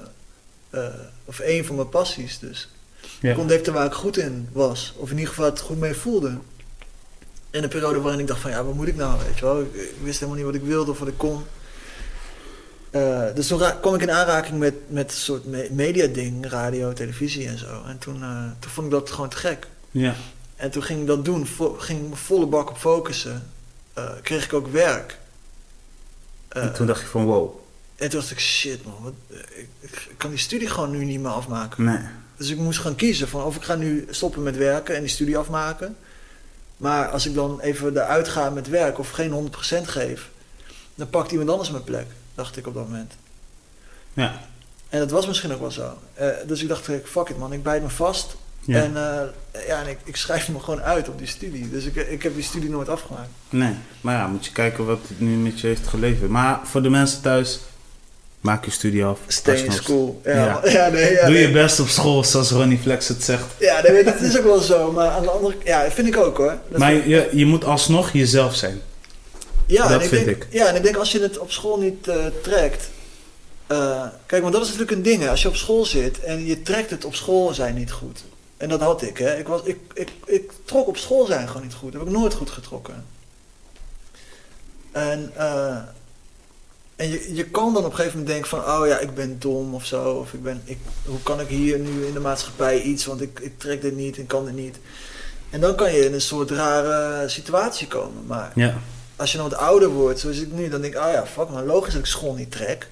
of 1.24 1.38
een 1.42 1.64
van 1.64 1.76
mijn 1.76 1.88
passies 1.88 2.38
dus. 2.38 2.68
Ik 3.20 3.38
ontdekte 3.38 3.72
waar 3.72 3.86
ik 3.86 3.92
goed 3.92 4.16
in 4.16 4.48
was. 4.52 4.94
Of 4.96 5.10
in 5.10 5.14
ieder 5.16 5.28
geval 5.28 5.44
het 5.44 5.60
goed 5.60 5.78
mee 5.78 5.94
voelde. 5.94 6.38
In 7.50 7.62
een 7.62 7.68
periode 7.68 8.00
waarin 8.00 8.20
ik 8.20 8.26
dacht 8.26 8.40
van, 8.40 8.50
ja, 8.50 8.64
wat 8.64 8.74
moet 8.74 8.88
ik 8.88 8.96
nou, 8.96 9.18
weet 9.24 9.38
je 9.38 9.44
wel. 9.44 9.60
Ik, 9.60 9.74
ik 9.74 9.94
wist 10.02 10.20
helemaal 10.20 10.36
niet 10.36 10.52
wat 10.52 10.62
ik 10.62 10.68
wilde 10.68 10.90
of 10.90 10.98
wat 10.98 11.08
ik 11.08 11.18
kon. 11.18 11.42
Eh, 12.90 13.34
dus 13.34 13.46
toen 13.46 13.62
kwam 13.80 13.94
ik 13.94 14.00
in 14.00 14.10
aanraking 14.10 14.58
met, 14.58 14.74
met 14.86 15.10
een 15.10 15.16
soort 15.18 15.44
me 15.44 15.68
media-ding, 15.72 16.46
radio, 16.46 16.92
televisie 16.92 17.48
en 17.48 17.58
zo. 17.58 17.82
En 17.86 17.98
toen, 17.98 18.22
eh, 18.22 18.44
toen 18.58 18.70
vond 18.70 18.86
ik 18.86 18.92
dat 18.92 19.10
gewoon 19.10 19.28
te 19.28 19.36
gek. 19.36 19.66
Ja, 19.90 20.14
En 20.56 20.70
toen 20.70 20.82
ging 20.82 21.00
ik 21.00 21.06
dat 21.06 21.24
doen, 21.24 21.46
ging 21.78 22.00
ik 22.02 22.08
me 22.08 22.16
volle 22.16 22.46
bak 22.46 22.70
op 22.70 22.76
focussen. 22.76 23.50
Eh, 23.92 24.10
kreeg 24.22 24.44
ik 24.44 24.52
ook 24.52 24.66
werk. 24.66 25.18
En 26.48 26.72
toen 26.72 26.86
dacht 26.86 27.00
je 27.00 27.06
van, 27.06 27.24
wow. 27.24 27.54
en 27.96 28.10
toen 28.10 28.20
dacht 28.20 28.30
ik, 28.30 28.40
shit 28.40 28.84
man, 28.84 28.96
wat, 29.02 29.12
ik, 29.54 29.68
ik 29.80 30.14
kan 30.16 30.30
die 30.30 30.38
studie 30.38 30.68
gewoon 30.68 30.90
nu 30.90 31.04
niet 31.04 31.20
meer 31.20 31.30
afmaken. 31.30 31.84
Nee. 31.84 32.02
Dus 32.40 32.50
ik 32.50 32.58
moest 32.58 32.78
gaan 32.78 32.94
kiezen 32.94 33.28
van 33.28 33.44
of 33.44 33.56
ik 33.56 33.62
ga 33.62 33.74
nu 33.74 34.06
stoppen 34.10 34.42
met 34.42 34.56
werken 34.56 34.94
en 34.94 35.00
die 35.00 35.10
studie 35.10 35.38
afmaken. 35.38 35.96
Maar 36.76 37.08
als 37.08 37.26
ik 37.26 37.34
dan 37.34 37.60
even 37.60 37.96
eruit 37.96 38.28
ga 38.28 38.50
met 38.50 38.68
werk 38.68 38.98
of 38.98 39.10
geen 39.10 39.50
100% 39.52 39.82
geef, 39.82 40.30
dan 40.94 41.10
pakt 41.10 41.30
iemand 41.30 41.50
anders 41.50 41.70
mijn 41.70 41.84
plek, 41.84 42.06
dacht 42.34 42.56
ik 42.56 42.66
op 42.66 42.74
dat 42.74 42.88
moment. 42.88 43.12
Ja. 44.12 44.40
En 44.88 44.98
dat 44.98 45.10
was 45.10 45.26
misschien 45.26 45.52
ook 45.52 45.60
wel 45.60 45.70
zo. 45.70 45.98
Eh, 46.14 46.28
dus 46.46 46.62
ik 46.62 46.68
dacht, 46.68 46.88
eh, 46.88 46.96
fuck 47.04 47.28
it 47.28 47.38
man, 47.38 47.52
ik 47.52 47.62
bijt 47.62 47.82
me 47.82 47.88
vast. 47.88 48.36
ja. 48.60 48.82
En, 48.82 48.96
eh, 48.96 49.66
ja, 49.66 49.82
en 49.82 49.88
ik, 49.88 49.98
ik 50.04 50.16
schrijf 50.16 50.48
me 50.48 50.60
gewoon 50.60 50.82
uit 50.82 51.08
op 51.08 51.18
die 51.18 51.26
studie. 51.26 51.70
Dus 51.70 51.84
ik, 51.84 51.94
ik 51.94 52.22
heb 52.22 52.34
die 52.34 52.42
studie 52.42 52.70
nooit 52.70 52.88
afgemaakt. 52.88 53.30
Nee, 53.48 53.74
maar 54.00 54.14
ja, 54.14 54.26
moet 54.26 54.44
je 54.44 54.52
kijken 54.52 54.86
wat 54.86 55.00
het 55.08 55.20
nu 55.20 55.36
met 55.36 55.60
je 55.60 55.66
heeft 55.66 55.86
geleverd. 55.86 56.30
Maar 56.30 56.60
voor 56.64 56.82
de 56.82 56.90
mensen 56.90 57.22
thuis, 57.22 57.60
maak 58.40 58.64
je 58.64 58.70
studie 58.70 59.04
af. 59.04 59.18
Stay 59.26 59.56
in 59.56 59.72
school. 59.72 60.20
Ja, 60.24 60.32
Ja. 60.34 60.60
ja. 60.70 60.88
nee, 60.88 61.12
ja, 61.12 61.24
Doe 61.24 61.34
nee. 61.34 61.46
je 61.46 61.52
best 61.52 61.80
op 61.80 61.88
school, 61.88 62.24
zoals 62.24 62.50
Ronnie 62.50 62.78
Flex 62.78 63.08
het 63.08 63.24
zegt. 63.24 63.44
Ja, 63.58 63.82
nee, 63.82 64.04
dat 64.04 64.20
is 64.20 64.38
ook 64.38 64.44
wel 64.44 64.60
zo. 64.60 64.92
Maar 64.92 65.08
aan 65.10 65.22
de 65.22 65.30
andere 65.30 65.56
ja, 65.64 65.82
dat 65.82 65.92
vind 65.92 66.06
ik 66.08 66.16
ook 66.16 66.36
hoor. 66.36 66.58
Dat 66.68 66.78
maar 66.78 66.92
je, 67.08 67.28
je 67.32 67.46
moet 67.46 67.64
alsnog 67.64 68.12
jezelf 68.12 68.54
zijn. 68.54 68.80
Ja, 69.66 69.88
Dat 69.88 70.06
vind 70.06 70.24
denk, 70.24 70.36
ik. 70.44 70.46
Ja, 70.50 70.66
en 70.66 70.74
ik 70.76 70.82
denk 70.82 70.96
als 70.96 71.12
je 71.12 71.20
het 71.20 71.38
op 71.38 71.50
school 71.50 71.78
niet 71.78 72.08
eh, 72.08 72.16
trekt. 72.42 72.90
eh, 73.66 74.06
kijk, 74.26 74.42
want 74.42 74.54
dat 74.54 74.62
is 74.62 74.68
natuurlijk 74.68 74.96
een 74.96 75.02
ding. 75.02 75.22
Hè. 75.22 75.28
Als 75.30 75.42
je 75.42 75.48
op 75.48 75.56
school 75.56 75.84
zit 75.84 76.20
en 76.20 76.46
je 76.46 76.62
trekt 76.62 76.90
het 76.90 77.04
op 77.04 77.14
school 77.14 77.54
zijn 77.54 77.74
niet 77.74 77.90
goed. 77.92 78.24
En 78.56 78.68
dat 78.68 78.80
had 78.80 79.02
ik. 79.02 79.18
Hè. 79.18 79.36
Ik, 79.38 79.46
was, 79.48 79.60
ik, 79.64 79.78
ik, 79.94 80.08
ik 80.26 80.50
trok 80.64 80.86
op 80.88 80.96
school 80.96 81.26
zijn 81.26 81.46
gewoon 81.48 81.62
niet 81.62 81.74
goed. 81.74 81.92
Dat 81.92 82.00
heb 82.00 82.10
ik 82.10 82.16
nooit 82.16 82.34
goed 82.34 82.50
getrokken. 82.50 83.04
En, 84.92 85.30
eh, 85.36 85.76
en 87.00 87.10
je, 87.10 87.34
je 87.34 87.44
kan 87.44 87.74
dan 87.74 87.84
op 87.84 87.90
een 87.90 87.96
gegeven 87.96 88.18
moment 88.18 88.34
denken 88.34 88.48
van... 88.48 88.80
Oh 88.80 88.86
ja, 88.86 88.98
ik 88.98 89.14
ben 89.14 89.36
dom 89.38 89.74
of 89.74 89.84
zo. 89.84 90.10
Of 90.12 90.32
ik 90.32 90.42
ben, 90.42 90.60
ik, 90.64 90.78
hoe 91.04 91.22
kan 91.22 91.40
ik 91.40 91.48
hier 91.48 91.78
nu 91.78 92.04
in 92.06 92.12
de 92.12 92.20
maatschappij 92.20 92.80
iets? 92.82 93.06
Want 93.06 93.20
ik, 93.20 93.40
ik 93.40 93.58
trek 93.58 93.82
dit 93.82 93.96
niet 93.96 94.18
en 94.18 94.26
kan 94.26 94.44
dit 94.44 94.54
niet. 94.54 94.78
En 95.50 95.60
dan 95.60 95.74
kan 95.74 95.92
je 95.92 96.04
in 96.04 96.12
een 96.14 96.20
soort 96.20 96.50
rare 96.50 97.28
situatie 97.28 97.86
komen. 97.86 98.26
Maar 98.26 98.52
Ja. 98.54 98.74
als 99.16 99.32
je 99.32 99.38
dan 99.38 99.48
wat 99.48 99.58
ouder 99.58 99.88
wordt, 99.88 100.20
zoals 100.20 100.38
ik 100.38 100.52
nu, 100.52 100.68
dan 100.68 100.80
denk 100.80 100.94
ik, 100.94 101.00
oh 101.00 101.12
ja, 101.12 101.26
fuck, 101.26 101.48
maar 101.48 101.64
logisch 101.64 101.92
dat 101.92 102.02
ik 102.02 102.08
school 102.08 102.34
niet 102.34 102.50
trek. 102.50 102.88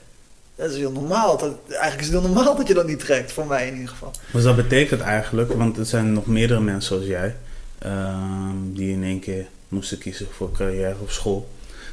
Dat 0.55 0.71
is 0.71 0.77
heel 0.77 0.92
normaal. 0.92 1.38
Dat, 1.38 1.55
eigenlijk 1.68 2.01
is 2.01 2.07
het 2.07 2.21
heel 2.21 2.33
normaal 2.33 2.57
dat 2.57 2.68
je 2.68 2.75
dat 2.75 2.87
niet 2.87 3.01
trekt, 3.01 3.33
voor 3.33 3.47
mij 3.47 3.66
in 3.66 3.75
ieder 3.75 3.88
geval. 3.88 4.12
Dus 4.33 4.42
dat 4.42 4.57
betekent 4.57 5.01
eigenlijk, 5.01 5.53
want 5.53 5.79
er 5.79 5.87
zijn 5.87 6.12
nog 6.12 6.27
meerdere 6.27 6.61
mensen 6.61 6.88
zoals 6.88 7.07
jij, 7.07 7.37
ehm, 7.79 8.57
die 8.73 8.92
in 8.92 9.05
één 9.05 9.21
keer 9.21 9.47
moesten 9.68 9.99
kiezen 9.99 10.27
voor 10.37 10.53
carrière 10.53 10.94
op 11.01 11.11
school. 11.11 11.49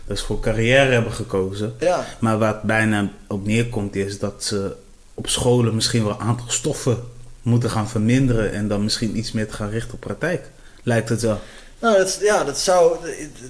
Dus 0.07 0.21
voor 0.21 0.39
carrière 0.39 0.91
hebben 0.91 1.11
gekozen. 1.11 1.75
Ja, 1.79 2.05
Maar 2.19 2.37
wat 2.37 2.61
bijna 2.61 3.09
op 3.27 3.45
neerkomt 3.45 3.95
is 3.95 4.19
dat 4.19 4.43
ze 4.43 4.75
op 5.13 5.29
scholen 5.29 5.75
misschien 5.75 6.03
wel 6.03 6.13
een 6.13 6.27
aantal 6.27 6.49
stoffen 6.49 7.03
moeten 7.41 7.69
gaan 7.69 7.89
verminderen 7.89 8.51
en 8.51 8.67
dan 8.67 8.83
misschien 8.83 9.17
iets 9.17 9.31
meer 9.31 9.47
te 9.47 9.53
gaan 9.53 9.69
richten 9.69 9.93
op 9.93 9.99
praktijk. 9.99 10.49
Lijkt 10.83 11.09
het 11.09 11.21
wel. 11.21 11.39
nou, 11.79 11.97
dat, 11.97 12.19
ja, 12.21 12.43
dat 12.43 12.59
zou, 12.59 12.97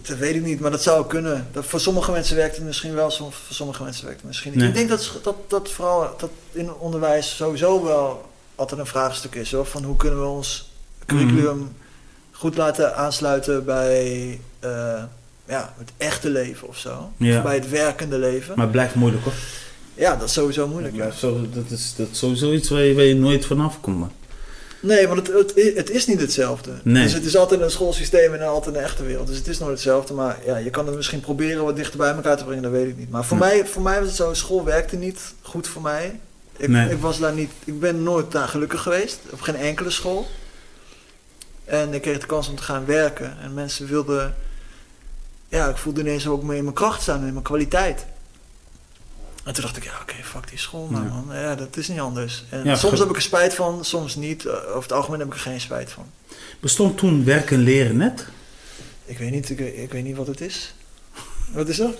dat, 0.07 0.17
weet 0.17 0.35
ik 0.35 0.43
niet, 0.43 0.59
maar 0.59 0.71
dat 0.71 0.83
zou 0.83 1.07
kunnen. 1.07 1.47
Dat, 1.51 1.65
voor 1.65 1.79
sommige 1.79 2.11
mensen 2.11 2.35
werkt 2.35 2.55
het 2.55 2.65
misschien 2.65 2.93
wel, 2.93 3.11
voor 3.11 3.33
sommige 3.49 3.83
mensen 3.83 4.05
werkt 4.05 4.19
het 4.19 4.27
misschien 4.27 4.51
niet. 4.51 4.59
Nee. 4.59 4.69
Ik 4.69 4.75
denk 4.75 4.89
dat, 4.89 5.11
dat, 5.23 5.35
dat 5.47 5.69
vooral 5.69 6.15
dat 6.17 6.29
in 6.51 6.73
onderwijs 6.73 7.35
sowieso 7.35 7.83
wel 7.83 8.29
altijd 8.55 8.79
een 8.79 8.85
vraagstuk 8.85 9.35
is, 9.35 9.51
hoor. 9.51 9.65
Van 9.65 9.83
hoe 9.83 9.95
kunnen 9.95 10.21
we 10.21 10.27
ons 10.27 10.71
curriculum 11.05 11.75
goed 12.31 12.57
laten 12.57 12.95
aansluiten 12.95 13.65
bij 13.65 14.39
eh, 14.59 15.03
ja, 15.47 15.73
het 15.77 15.91
echte 15.97 16.29
leven 16.29 16.67
of 16.67 16.77
zo. 16.77 17.11
Ja. 17.17 17.37
Of 17.37 17.43
bij 17.43 17.55
het 17.55 17.69
werkende 17.69 18.17
leven. 18.17 18.53
Maar 18.55 18.63
het 18.63 18.71
blijft 18.71 18.95
moeilijk 18.95 19.23
hoor. 19.23 19.33
Ja, 19.93 20.15
dat 20.15 20.27
is 20.27 20.33
sowieso 20.33 20.67
moeilijk. 20.67 20.95
Ja. 20.95 21.11
zo, 21.11 21.41
dat, 21.53 21.69
is, 21.69 21.93
dat 21.97 22.07
is 22.11 22.17
sowieso 22.19 22.51
iets 22.53 22.69
waar 22.69 22.81
je, 22.81 22.95
waar 22.95 23.03
je 23.03 23.15
nooit 23.15 23.45
vanaf 23.45 23.81
komt. 23.81 23.99
man. 23.99 24.11
Nee, 24.79 25.07
want 25.07 25.27
het, 25.27 25.37
het, 25.55 25.75
het 25.75 25.89
is 25.89 26.05
niet 26.07 26.21
hetzelfde. 26.21 26.71
Nee. 26.83 27.03
Dus 27.03 27.13
het 27.13 27.25
is 27.25 27.35
altijd 27.37 27.61
een 27.61 27.71
schoolsysteem 27.71 28.33
en 28.33 28.41
altijd 28.47 28.75
een 28.75 28.81
echte 28.81 29.03
wereld. 29.03 29.27
Dus 29.27 29.37
het 29.37 29.47
is 29.47 29.59
nooit 29.59 29.71
hetzelfde. 29.71 30.13
Maar 30.13 30.37
ja, 30.45 30.57
je 30.57 30.69
kan 30.69 30.85
het 30.87 30.95
misschien 30.95 31.19
proberen 31.19 31.63
wat 31.63 31.75
dichter 31.75 31.97
bij 31.97 32.11
elkaar 32.13 32.37
te 32.37 32.43
brengen, 32.43 32.63
dat 32.63 32.71
weet 32.71 32.87
ik 32.87 32.97
niet. 32.97 33.09
Maar 33.09 33.25
voor, 33.25 33.37
Nee. 33.37 33.49
mij, 33.49 33.65
voor 33.67 33.81
mij 33.81 33.97
was 33.99 34.07
het 34.07 34.15
zo, 34.17 34.33
school 34.33 34.63
werkte 34.63 34.95
niet 34.95 35.19
goed 35.41 35.67
voor 35.67 35.81
mij. 35.81 36.19
Ik, 36.57 36.67
Nee. 36.69 36.89
ik 36.91 36.97
was 36.99 37.19
daar 37.19 37.33
niet, 37.33 37.51
ik 37.63 37.79
ben 37.79 38.03
nooit 38.03 38.31
daar 38.31 38.47
gelukkig 38.47 38.81
geweest. 38.81 39.19
Op 39.31 39.41
geen 39.41 39.55
enkele 39.55 39.89
school. 39.89 40.27
En 41.65 41.93
ik 41.93 42.01
kreeg 42.01 42.19
de 42.19 42.25
kans 42.25 42.49
om 42.49 42.55
te 42.55 42.63
gaan 42.63 42.85
werken. 42.85 43.37
En 43.41 43.53
mensen 43.53 43.87
wilden, 43.87 44.35
ja, 45.47 45.69
ik 45.69 45.77
voelde 45.77 45.99
ineens 46.01 46.27
ook 46.27 46.43
mee 46.43 46.57
in 46.57 46.63
mijn 46.63 46.75
kracht 46.75 47.01
staan 47.01 47.19
en 47.21 47.27
in 47.27 47.33
mijn 47.33 47.43
kwaliteit. 47.45 48.05
En 49.43 49.53
toen 49.53 49.63
dacht 49.63 49.77
ik, 49.77 49.83
ja, 49.83 49.91
oké, 50.01 50.13
fuck 50.23 50.49
die 50.49 50.59
school 50.59 50.87
maar, 50.91 51.03
Ja. 51.03 51.09
man. 51.25 51.37
Ja, 51.37 51.55
dat 51.55 51.77
is 51.77 51.87
niet 51.87 51.99
anders. 51.99 52.43
En 52.49 52.63
Ja, 52.63 52.75
soms 52.75 52.99
heb 52.99 53.09
ik 53.09 53.15
er 53.15 53.21
spijt 53.21 53.53
van, 53.53 53.85
soms 53.85 54.15
niet. 54.15 54.45
Eh, 54.45 54.53
Over 54.53 54.81
het 54.81 54.91
algemeen 54.91 55.19
heb 55.19 55.27
ik 55.27 55.33
er 55.33 55.39
geen 55.39 55.61
spijt 55.61 55.91
van. 55.91 56.05
Bestond 56.59 56.97
toen 56.97 57.23
werk 57.25 57.51
en 57.51 57.59
leren 57.59 57.97
net? 57.97 58.25
Ik 59.05 59.17
weet 59.17 59.31
niet, 59.31 59.49
ik, 59.49 59.59
ik 59.59 59.91
weet 59.91 60.03
niet 60.03 60.15
wat 60.15 60.27
het 60.27 60.41
is. 60.41 60.73
Wat 61.53 61.67
is 61.67 61.77
dat? 61.77 61.89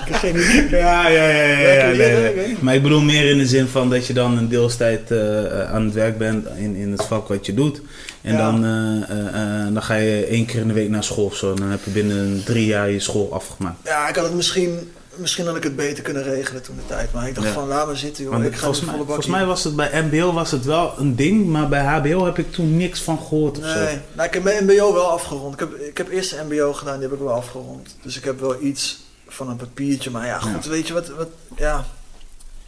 ik 0.00 0.06
heb 0.06 0.14
geen 0.14 0.34
idee. 0.36 0.68
Ja, 0.80 1.08
ja, 1.08 1.28
ja. 1.28 1.58
ja, 1.88 1.90
leren, 1.96 2.36
nee. 2.36 2.56
Maar 2.60 2.74
ik 2.74 2.82
bedoel 2.82 3.00
meer 3.00 3.30
in 3.30 3.38
de 3.38 3.46
zin 3.46 3.66
van 3.68 3.90
dat 3.90 4.06
je 4.06 4.12
dan 4.12 4.36
een 4.38 4.48
deelstijd 4.48 5.10
eh, 5.10 5.70
aan 5.72 5.84
het 5.84 5.94
werk 5.94 6.18
bent 6.18 6.46
in, 6.56 6.74
in 6.76 6.90
het 6.90 7.04
vak 7.04 7.28
wat 7.28 7.46
je 7.46 7.54
doet. 7.54 7.80
En 8.22 8.32
Ja. 8.32 8.38
dan, 8.50 8.64
eh, 8.64 9.10
eh, 9.10 9.66
eh, 9.66 9.72
dan 9.74 9.82
ga 9.82 9.94
je 9.94 10.24
één 10.24 10.46
keer 10.46 10.60
in 10.60 10.68
de 10.68 10.74
week 10.74 10.88
naar 10.88 11.04
school 11.04 11.24
of 11.24 11.36
zo. 11.36 11.50
En 11.50 11.56
dan 11.56 11.68
heb 11.70 11.84
je 11.84 11.90
binnen 11.90 12.44
drie 12.44 12.66
jaar 12.66 12.90
je 12.90 13.00
school 13.00 13.32
afgemaakt. 13.34 13.76
Ja, 13.84 14.08
ik 14.08 14.14
had 14.14 14.24
het 14.24 14.34
misschien, 14.34 14.92
misschien 15.14 15.46
had 15.46 15.56
ik 15.56 15.62
het 15.62 15.76
beter 15.76 16.02
kunnen 16.02 16.22
regelen 16.22 16.62
toen 16.62 16.76
de 16.76 16.86
tijd. 16.86 17.12
Maar 17.12 17.28
ik 17.28 17.34
dacht 17.34 17.46
Ja. 17.46 17.52
van, 17.52 17.68
laat 17.68 17.86
maar 17.86 17.96
zitten 17.96 18.24
joh. 18.24 18.44
Ik 18.44 18.52
ga 18.54 18.58
volgens, 18.58 18.84
mij, 18.86 18.94
volgens 19.04 19.26
mij 19.26 19.44
was 19.44 19.64
het 19.64 19.76
bij 19.76 20.02
MBO 20.10 20.32
was 20.32 20.50
het 20.50 20.64
wel 20.64 20.94
een 20.98 21.16
ding, 21.16 21.46
maar 21.46 21.68
bij 21.68 21.84
HBO 21.84 22.24
heb 22.24 22.38
ik 22.38 22.52
toen 22.52 22.76
niks 22.76 23.00
van 23.00 23.18
gehoord 23.18 23.58
of 23.58 23.64
zo. 23.64 23.78
Nee, 23.84 23.98
nou, 24.12 24.28
ik 24.28 24.34
heb 24.34 24.42
mijn 24.42 24.64
mbo 24.64 24.92
wel 24.92 25.10
afgerond. 25.10 25.54
Ik 25.54 25.60
heb, 25.60 25.74
ik 25.74 25.96
heb 25.98 26.08
eerst 26.10 26.30
de 26.30 26.42
mbo 26.48 26.72
gedaan, 26.72 26.98
die 26.98 27.08
heb 27.08 27.18
ik 27.18 27.24
wel 27.24 27.34
afgerond. 27.34 27.96
Dus 28.02 28.16
ik 28.16 28.24
heb 28.24 28.40
wel 28.40 28.62
iets 28.62 29.00
van 29.28 29.48
een 29.48 29.56
papiertje. 29.56 30.10
Maar 30.10 30.26
ja, 30.26 30.38
goed, 30.38 30.64
weet 30.66 30.86
je 30.86 30.92
wat, 30.92 31.08
wat 31.08 31.28
ja... 31.56 31.84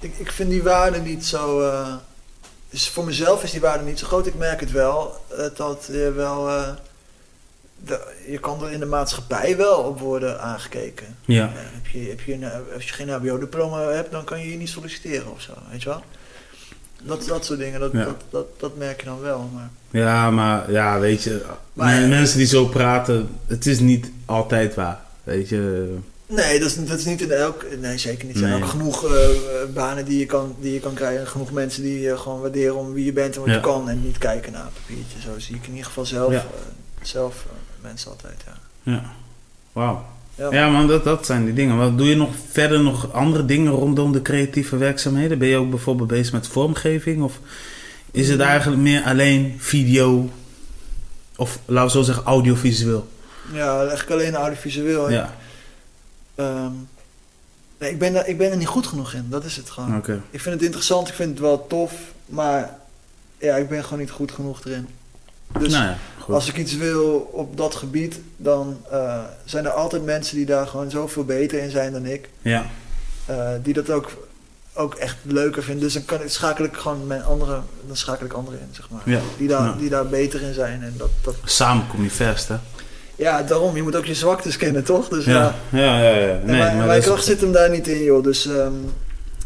Ik, 0.01 0.15
ik 0.19 0.33
vind 0.33 0.51
die 0.51 0.63
waarde 0.63 0.99
niet 0.99 1.25
zo... 1.27 1.71
dus 2.73 2.89
voor 2.89 3.05
mezelf 3.05 3.43
is 3.43 3.51
die 3.51 3.61
waarde 3.61 3.85
niet 3.85 3.99
zo 3.99 4.07
groot. 4.07 4.27
Ik 4.27 4.35
merk 4.35 4.61
het 4.61 4.71
wel, 4.71 5.25
eh, 5.29 5.45
dat 5.57 5.89
je 5.93 6.13
wel... 6.13 6.49
eh, 6.49 6.69
de- 7.85 8.13
je 8.29 8.39
kan 8.39 8.63
er 8.65 8.71
in 8.73 8.79
de 8.81 8.87
maatschappij 8.87 9.57
wel 9.57 9.79
op 9.79 9.99
worden 10.01 10.41
aangekeken. 10.41 11.17
Ja. 11.25 11.45
Eh, 11.47 11.53
heb, 11.55 11.87
je, 11.87 12.09
heb 12.09 12.21
je, 12.21 12.33
een- 12.33 12.51
als 12.75 12.89
je 12.89 12.95
geen 12.95 13.09
HBO-diploma 13.11 13.81
hebt, 13.83 14.11
dan 14.13 14.25
kan 14.25 14.39
je 14.39 14.45
hier 14.47 14.57
niet 14.57 14.69
solliciteren 14.69 15.33
of 15.33 15.41
zo, 15.41 15.53
weet 15.71 15.83
je 15.83 15.89
wel? 15.89 16.03
Dat, 17.03 17.25
dat 17.27 17.45
soort 17.45 17.59
dingen, 17.59 17.81
dat, 17.81 17.93
Ja. 17.93 18.05
dat, 18.05 18.17
dat, 18.31 18.47
dat 18.61 18.77
merk 18.77 19.01
je 19.01 19.07
dan 19.07 19.21
wel. 19.21 19.51
Maar 19.55 19.71
ja, 19.91 20.31
maar 20.31 20.71
ja, 20.73 20.99
weet 20.99 21.23
je, 21.23 21.43
Maar- 21.73 22.01
men- 22.01 22.09
mensen 22.09 22.39
die 22.39 22.47
zo 22.47 22.67
praten, 22.67 23.29
het 23.47 23.67
is 23.67 23.79
niet 23.81 24.11
altijd 24.27 24.75
waar. 24.75 25.01
Weet 25.25 25.49
je. 25.49 25.95
Nee, 26.35 26.59
dat 26.59 26.69
is, 26.69 26.85
dat 26.87 26.99
is 26.99 27.05
niet 27.05 27.21
in 27.21 27.31
elk... 27.31 27.65
Nee, 27.81 27.99
zeker 27.99 28.25
niet. 28.27 28.35
Er 28.35 28.41
zijn 28.41 28.53
Nee. 28.53 28.63
ook 28.63 28.69
genoeg 28.69 29.05
eh, 29.07 29.13
eh, 29.31 29.37
banen 29.75 30.05
die 30.05 30.19
je, 30.19 30.27
kan, 30.27 30.55
die 30.61 30.73
je 30.73 30.81
kan 30.81 30.95
krijgen. 30.95 31.27
Genoeg 31.27 31.53
mensen 31.53 31.83
die 31.83 32.01
je 32.01 32.17
gewoon 32.19 32.41
waarderen 32.41 32.77
om 32.77 32.93
wie 32.93 33.05
je 33.05 33.13
bent 33.13 33.35
en 33.35 33.41
wat 33.41 33.49
Ja. 33.51 33.55
je 33.55 33.61
kan. 33.61 33.89
En 33.89 34.03
niet 34.05 34.19
kijken 34.19 34.53
naar 34.53 34.63
een 34.63 34.73
papiertje. 34.87 35.21
Zo 35.21 35.39
zie 35.39 35.55
ik 35.55 35.63
in 35.65 35.71
ieder 35.71 35.87
geval 35.87 36.07
zelf, 36.07 36.33
Ja. 36.33 36.39
eh, 36.39 36.45
zelf 37.03 37.35
eh, 37.47 37.83
mensen 37.83 38.11
altijd, 38.11 38.43
ja. 38.47 38.53
Ja. 38.93 39.13
Wauw. 39.73 40.05
Ja. 40.35 40.53
Ja, 40.53 40.69
man, 40.69 40.87
dat, 40.87 41.05
dat 41.05 41.27
zijn 41.27 41.45
die 41.45 41.55
dingen. 41.55 41.77
Wat 41.77 41.99
doe 41.99 42.07
je 42.09 42.17
nog 42.17 42.31
verder 42.51 42.81
nog 42.81 43.13
andere 43.13 43.45
dingen 43.45 43.73
rondom 43.73 44.13
de 44.13 44.23
creatieve 44.23 44.77
werkzaamheden? 44.77 45.39
Ben 45.39 45.49
je 45.49 45.57
ook 45.57 45.71
bijvoorbeeld 45.71 46.09
bezig 46.09 46.33
met 46.33 46.47
vormgeving? 46.47 47.23
Of 47.23 47.39
is 48.11 48.29
het 48.29 48.41
eigenlijk 48.41 48.83
meer 48.83 49.03
alleen 49.03 49.55
video? 49.59 50.31
Of 51.37 51.59
laten 51.65 51.87
we 51.87 51.91
zo 51.93 52.03
zeggen, 52.03 52.25
audiovisueel? 52.25 53.09
Ja, 53.53 53.79
eigenlijk 53.79 54.11
alleen 54.11 54.35
audiovisueel. 54.35 55.11
Ja, 55.11 55.35
Ehm, 56.35 56.71
nee, 57.79 57.91
ik 57.91 57.99
ben, 57.99 58.15
er, 58.15 58.27
ik 58.29 58.39
ben 58.39 58.51
er 58.51 58.57
niet 58.57 58.67
goed 58.67 58.87
genoeg 58.87 59.13
in. 59.13 59.27
Dat 59.29 59.45
is 59.45 59.57
het 59.57 59.71
gewoon. 59.71 59.97
Ik 60.31 60.41
vind 60.41 60.55
het 60.55 60.63
interessant, 60.65 61.09
ik 61.09 61.15
vind 61.15 61.31
het 61.31 61.39
wel 61.39 61.67
tof. 61.67 61.93
Maar 62.27 62.79
ja, 63.39 63.57
ik 63.57 63.69
ben 63.69 63.85
gewoon 63.85 63.99
niet 63.99 64.11
goed 64.11 64.33
genoeg 64.33 64.65
erin. 64.65 64.89
Dus 65.59 65.73
nou 65.73 65.85
ja, 65.85 65.97
goed. 66.19 66.35
als 66.35 66.49
ik 66.49 66.57
iets 66.57 66.77
wil 66.77 67.15
op 67.33 67.57
dat 67.57 67.75
gebied, 67.75 68.21
dan 68.37 68.81
eh, 68.91 69.21
zijn 69.45 69.65
er 69.65 69.71
altijd 69.71 70.05
mensen 70.05 70.37
die 70.37 70.47
daar 70.47 70.67
gewoon 70.67 70.91
zoveel 70.91 71.25
beter 71.25 71.59
in 71.63 71.71
zijn 71.71 71.93
dan 71.93 72.07
ik. 72.07 72.29
Ja, 72.43 72.67
eh, 73.27 73.51
die 73.63 73.75
dat 73.75 73.91
ook, 73.91 74.11
ook 74.75 74.95
echt 74.95 75.17
leuker 75.23 75.63
vinden. 75.63 75.83
Dus 75.85 75.93
dan 75.93 76.05
kan, 76.05 76.21
ik- 76.23 76.29
schakel 76.31 76.65
ik 76.65 76.77
gewoon 76.77 77.07
mijn 77.07 77.23
andere, 77.25 77.61
dan 77.87 77.97
schakel 77.97 78.27
ik 78.27 78.33
anderen 78.33 78.61
in, 78.61 78.69
zeg 78.73 78.91
maar. 78.91 79.03
ja. 79.05 79.21
Die, 79.39 79.49
daar, 79.49 79.63
Ja. 79.65 79.73
die 79.73 79.89
daar 79.89 80.07
beter 80.07 80.43
in 80.43 80.55
zijn. 80.55 80.83
En 80.83 80.95
dat, 80.97 81.11
dat, 81.23 81.35
Samen 81.45 81.87
kom 81.89 82.03
je 82.03 82.11
verst, 82.11 82.49
hè? 82.49 82.57
Ja, 83.17 83.43
daarom, 83.43 83.77
je 83.77 83.83
moet 83.83 83.97
ook 83.97 84.05
je 84.05 84.15
zwaktes 84.15 84.57
kennen, 84.57 84.85
toch? 84.85 85.09
Dus, 85.09 85.25
ja. 85.25 85.55
Ja, 85.69 86.03
ja, 86.03 86.17
ja. 86.17 86.27
Nee, 86.27 86.39
mijn, 86.45 86.59
maar 86.59 86.75
mijn 86.77 86.89
dat 86.89 86.97
is- 86.97 87.05
kracht 87.05 87.25
zit 87.25 87.41
hem 87.41 87.53
daar 87.53 87.71
niet 87.71 87.89
in, 87.89 88.03
joh. 88.03 88.23
Dus 88.23 88.47
ehm, 88.47 88.73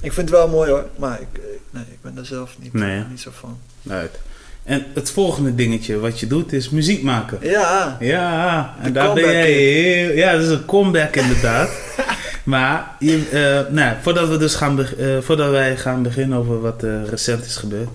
ik 0.01 0.13
vind 0.13 0.29
het 0.29 0.39
wel 0.39 0.49
mooi 0.49 0.71
hoor. 0.71 0.85
Maar 0.97 1.21
ik, 1.21 1.39
eh, 1.41 1.43
nee, 1.71 1.83
ik 1.91 1.99
ben 2.03 2.15
daar 2.15 2.25
zelf 2.27 2.55
niet, 2.59 2.73
Nee, 2.73 3.03
niet 3.11 3.21
zo 3.21 3.31
van. 3.41 3.59
Uit. 3.89 4.19
En 4.65 4.85
het 4.95 5.11
volgende 5.11 5.55
dingetje 5.55 5.99
wat 5.99 6.21
je 6.21 6.27
doet 6.27 6.53
is 6.53 6.71
muziek 6.71 7.03
maken. 7.03 7.39
Ja, 7.41 7.97
Ja, 8.01 8.75
en 8.83 8.93
daar 8.93 9.15
ben 9.15 9.25
jij 9.25 9.51
heel... 9.53 10.13
Ja, 10.17 10.33
dat 10.33 10.43
is 10.43 10.49
een 10.49 10.65
comeback 10.65 11.17
inderdaad. 11.17 11.71
maar 12.45 12.91
je, 12.99 13.29
eh, 13.69 13.75
nou, 13.75 13.97
voordat, 14.03 14.29
we 14.29 14.37
dus 14.37 14.55
gaan 14.55 14.81
eh, 14.85 15.07
voordat 15.21 15.51
wij 15.51 15.77
gaan 15.77 16.03
beginnen 16.03 16.39
over 16.39 16.61
wat 16.61 16.83
eh, 16.83 17.05
recent 17.05 17.45
is 17.45 17.57
gebeurd. 17.57 17.89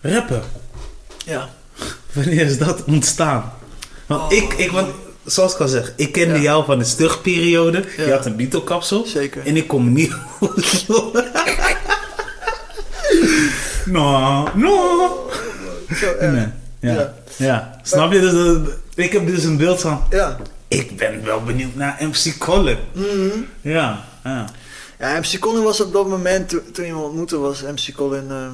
Rappen, 0.00 0.42
ja. 1.24 1.48
wanneer 2.12 2.44
is 2.46 2.58
dat 2.58 2.84
ontstaan? 2.84 3.52
Want 4.06 4.22
Oh. 4.22 4.32
ik, 4.38 4.52
ik 4.52 4.70
want, 4.70 4.88
zoals 5.24 5.54
ik 5.54 5.60
al 5.60 5.68
zeg, 5.68 5.92
ik 5.96 6.12
kende 6.12 6.34
Ja. 6.34 6.40
jou 6.40 6.64
van 6.64 6.78
de 6.78 6.84
stugperiode. 6.84 7.84
Ja. 7.96 8.04
Je 8.04 8.12
had 8.12 8.26
een 8.26 8.36
Beatle-kapsel. 8.36 9.06
Zeker. 9.06 9.46
En 9.46 9.56
ik 9.56 9.68
kom 9.68 9.92
niet... 9.92 10.12
no, 13.86 14.48
no. 14.54 15.30
Zo 15.94 16.06
erg. 16.18 16.32
Nee. 16.32 16.46
Ja. 16.80 16.92
Ja. 17.00 17.14
Ja. 17.36 17.80
snap 17.82 18.12
je? 18.12 18.20
Dus, 18.20 18.32
eh, 18.32 19.04
ik 19.04 19.12
heb 19.12 19.26
dus 19.26 19.44
een 19.44 19.56
beeld 19.56 19.80
van... 19.80 20.02
Ja. 20.10 20.36
Ik 20.68 20.96
ben 20.96 21.24
wel 21.24 21.42
benieuwd 21.42 21.74
naar 21.74 21.96
MC 22.00 22.38
Colin. 22.38 22.76
Mhm. 22.92 23.28
Ja, 23.60 24.04
ja. 24.24 24.44
Ja, 24.98 25.18
MC 25.18 25.38
Colin 25.38 25.62
was 25.62 25.80
op 25.80 25.92
dat 25.92 26.08
moment, 26.08 26.48
to- 26.48 26.62
toen 26.72 26.86
je 26.86 26.92
me 26.92 26.98
ontmoette, 26.98 27.38
was 27.38 27.62
MC 27.62 27.94
Colin... 27.94 28.26
ehm, 28.30 28.50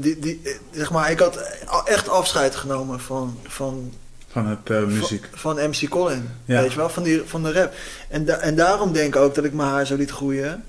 die, 0.00 0.18
die, 0.18 0.42
zeg 0.70 0.90
maar, 0.90 1.10
ik 1.10 1.18
had 1.18 1.36
echt 1.84 2.08
afscheid 2.08 2.54
genomen 2.56 3.00
van, 3.00 3.38
van, 3.42 3.92
Van 4.28 4.46
het 4.46 4.58
eh, 4.70 4.82
muziek. 4.84 5.28
van, 5.34 5.56
van 5.56 5.68
MC 5.68 5.88
Colin. 5.88 6.28
Ja. 6.44 6.60
Weet 6.60 6.70
je 6.72 6.76
wel, 6.76 6.88
van, 6.88 7.02
die, 7.02 7.22
van 7.26 7.42
de 7.42 7.52
rap. 7.52 7.74
En, 8.08 8.24
da- 8.24 8.36
en 8.38 8.56
daarom 8.56 8.92
denk 8.92 9.14
ik 9.14 9.20
ook 9.20 9.34
dat 9.34 9.44
ik 9.44 9.52
mijn 9.52 9.68
haar 9.68 9.86
zo 9.86 9.96
liet 9.96 10.10
groeien. 10.10 10.64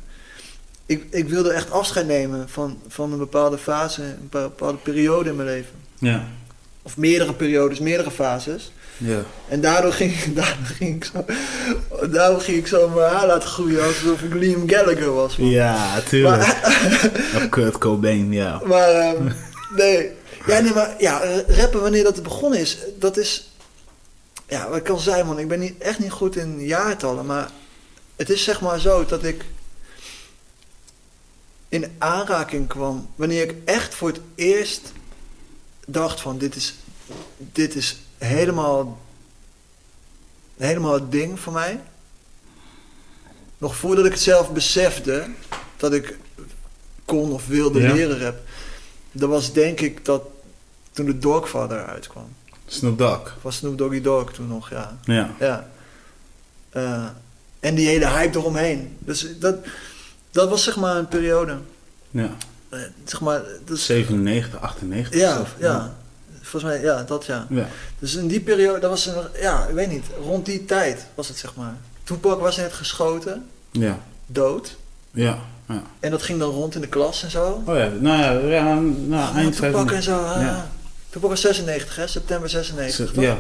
Ik, 0.86 1.06
ik 1.10 1.30
wilde 1.30 1.52
echt 1.52 1.72
afscheid 1.72 2.08
nemen 2.08 2.50
van, 2.50 2.78
van 2.88 3.12
een 3.12 3.18
bepaalde 3.18 3.58
fase, 3.58 4.02
een 4.04 4.28
bepaalde 4.30 4.78
periode 4.78 5.30
in 5.30 5.36
mijn 5.36 5.48
leven. 5.48 5.74
Ja. 6.00 6.28
Of 6.82 6.98
meerdere 6.98 7.34
periodes, 7.34 7.80
meerdere 7.80 8.12
fases. 8.12 8.72
Ja. 8.98 9.24
En 9.48 9.62
daardoor 9.62 9.94
ging, 9.94 10.24
daardoor 10.34 10.66
ging 10.66 10.96
ik 10.96 11.04
zo, 11.04 11.26
daardoor 12.08 12.42
ging 12.42 12.58
ik 12.58 12.68
zo 12.68 12.90
mijn 12.90 13.12
haar 13.12 13.28
laten 13.28 13.50
groeien 13.50 13.84
alsof 13.84 14.22
ik 14.22 14.34
Liam 14.34 14.70
Gallagher 14.70 15.14
was. 15.14 15.38
man. 15.38 15.50
Ja, 15.50 16.02
tuurlijk. 16.02 16.38
Maar, 16.38 17.02
Of 17.36 17.50
Kurt 17.50 17.78
Cobain, 17.78 18.32
ja. 18.32 18.62
maar 18.66 18.90
ehm, 18.90 19.32
nee. 19.76 20.12
Ja, 20.46 20.60
nee, 20.60 20.74
maar 20.74 20.96
ja, 21.00 21.22
eh, 21.22 21.58
rappen 21.58 21.82
wanneer 21.82 22.04
dat 22.04 22.24
begonnen 22.24 22.60
is, 22.60 22.78
dat 23.00 23.18
is... 23.18 23.52
Ja, 24.48 24.70
wat 24.70 24.78
ik 24.78 24.90
al 24.90 24.98
zei 24.98 25.24
man, 25.24 25.40
ik 25.40 25.48
ben 25.48 25.60
niet, 25.60 25.82
echt 25.82 26.00
niet 26.00 26.12
goed 26.12 26.36
in 26.36 26.66
jaartallen, 26.66 27.26
maar 27.26 27.50
het 28.16 28.30
is 28.30 28.44
zeg 28.44 28.62
maar 28.62 28.80
zo 28.80 29.06
dat 29.06 29.24
ik 29.24 29.46
in 31.70 31.96
aanraking 31.98 32.68
kwam 32.68 33.10
wanneer 33.16 33.44
ik 33.44 33.56
echt 33.66 33.96
voor 33.96 34.08
het 34.08 34.20
eerst 34.36 34.92
dacht 35.88 36.22
van 36.22 36.38
dit 36.38 36.56
is, 36.56 36.76
dit 37.38 37.76
is 37.76 37.98
helemaal, 38.18 39.00
helemaal 40.58 40.94
het 40.94 41.12
ding 41.12 41.40
voor 41.40 41.54
mij. 41.54 41.80
Nog 43.58 43.76
voordat 43.76 44.06
ik 44.06 44.12
het 44.12 44.22
zelf 44.22 44.52
besefte 44.52 45.28
dat 45.78 45.94
ik 45.94 46.18
kon 47.06 47.32
of 47.32 47.48
wilde 47.48 47.82
Ja. 47.82 47.94
leren 47.94 48.20
rap. 48.20 48.38
Dat 49.12 49.30
was 49.30 49.54
denk 49.54 49.80
ik 49.80 50.06
dat 50.06 50.22
toen 50.92 51.06
de 51.06 51.18
Dogfather 51.18 51.86
uitkwam. 51.86 52.36
Snoop 52.66 52.98
Dogg. 52.98 53.36
Was 53.42 53.56
Snoop 53.56 53.78
Doggy 53.78 54.02
Dogg 54.02 54.32
toen 54.32 54.48
nog, 54.48 54.70
ja. 54.70 54.98
Ja. 55.04 55.32
ja. 55.40 55.70
Eh, 56.70 57.06
en 57.60 57.76
die 57.76 57.88
hele 57.88 58.08
hype 58.08 58.38
eromheen. 58.38 58.98
Dus 59.00 59.28
dat, 59.40 59.56
dat 60.32 60.50
was 60.50 60.64
zeg 60.64 60.76
maar 60.76 60.96
een 60.96 61.08
periode. 61.08 61.58
Ja. 62.12 62.36
Eh, 62.70 62.80
zeg 63.06 63.22
maar, 63.22 63.42
dat 63.66 63.78
is, 63.78 63.86
97, 63.86 64.60
98. 64.62 65.20
ja, 65.20 65.40
of 65.42 65.56
zo. 65.60 65.66
ja. 65.66 65.96
Volgens 66.48 66.72
mij, 66.72 66.82
ja, 66.82 67.04
dat 67.04 67.26
ja. 67.26 67.48
Ja. 67.50 67.68
Dus 68.00 68.16
in 68.16 68.28
die 68.28 68.40
periode, 68.40 68.80
dat 68.80 68.90
was 68.90 69.06
een, 69.06 69.16
ja, 69.40 69.66
ik 69.66 69.74
weet 69.76 69.90
niet, 69.90 70.06
rond 70.22 70.46
die 70.46 70.66
tijd 70.66 71.06
was 71.16 71.28
het 71.28 71.38
zeg 71.38 71.56
maar. 71.56 71.76
Tupac 72.04 72.40
was 72.40 72.58
net 72.58 72.74
geschoten, 72.74 73.46
Ja. 73.72 74.00
dood. 74.26 74.76
Ja. 75.12 75.38
ja. 75.68 75.84
En 76.00 76.12
dat 76.12 76.22
ging 76.24 76.40
dan 76.40 76.50
rond 76.50 76.76
in 76.76 76.82
de 76.82 76.88
klas 76.88 77.24
en 77.24 77.32
zo. 77.32 77.64
Oh 77.66 77.76
ja, 77.78 77.88
nou 78.00 78.22
ja, 78.22 78.32
ja 78.58 78.74
nou, 79.08 79.36
eind 79.36 79.56
Tupac 79.56 79.92
en 79.92 80.04
95. 80.04 80.04
zo. 80.04 80.18
ah. 80.24 80.42
Ja. 80.42 80.70
Tupac 81.10 81.30
was 81.30 81.42
96, 81.42 81.96
hè? 81.96 82.08
September 82.08 82.50
96, 82.50 83.12
toch? 83.12 83.24
Ja, 83.24 83.38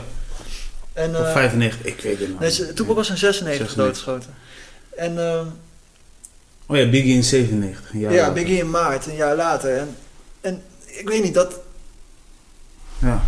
En, 0.93 1.10
of 1.17 1.26
eh, 1.26 1.32
95, 1.32 1.82
ik 1.86 2.02
weet 2.02 2.20
het 2.20 2.30
nog. 2.30 2.39
nee, 2.39 2.74
Tupac 2.74 2.96
was 2.96 3.10
in 3.10 3.17
96 3.17 3.70
96. 3.72 3.76
doodgeschoten. 3.76 4.34
En 4.96 5.17
ehm, 5.28 5.46
Oh 6.70 6.78
ja, 6.78 6.89
Biggie 6.89 7.15
in 7.15 7.24
97. 7.24 7.89
Ja, 7.93 8.12
ja, 8.12 8.32
Biggie 8.34 8.58
in 8.58 8.70
maart, 8.70 9.06
een 9.06 9.15
jaar 9.15 9.36
later. 9.36 9.78
En, 9.78 9.96
en 10.41 10.62
ik 10.86 11.10
weet 11.10 11.24
niet, 11.24 11.34
dat, 11.34 11.60
Ja. 13.01 13.21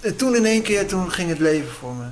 en 0.00 0.16
toen 0.16 0.34
in 0.36 0.44
één 0.46 0.62
keer, 0.62 0.86
toen 0.86 1.10
ging 1.10 1.28
het 1.28 1.38
leven 1.38 1.70
voor 1.70 1.94
me. 1.94 2.06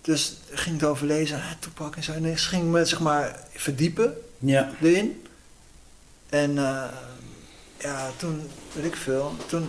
Dus 0.00 0.36
ging 0.50 0.80
het 0.80 0.88
over 0.88 1.06
lezen, 1.06 1.36
ah, 1.36 1.42
Tupac 1.58 1.96
en 1.96 2.02
zo. 2.02 2.12
En 2.12 2.18
ineens 2.18 2.46
ging 2.46 2.62
ik 2.62 2.68
me, 2.68 2.84
zeg 2.84 3.00
maar, 3.00 3.40
verdiepen 3.54 4.14
Ja. 4.38 4.70
erin. 4.82 5.22
En 6.28 6.58
eh, 6.58 6.82
ja, 7.78 8.10
toen, 8.16 8.40
weet 8.72 8.84
ik 8.84 8.96
veel, 8.96 9.34
toen 9.46 9.68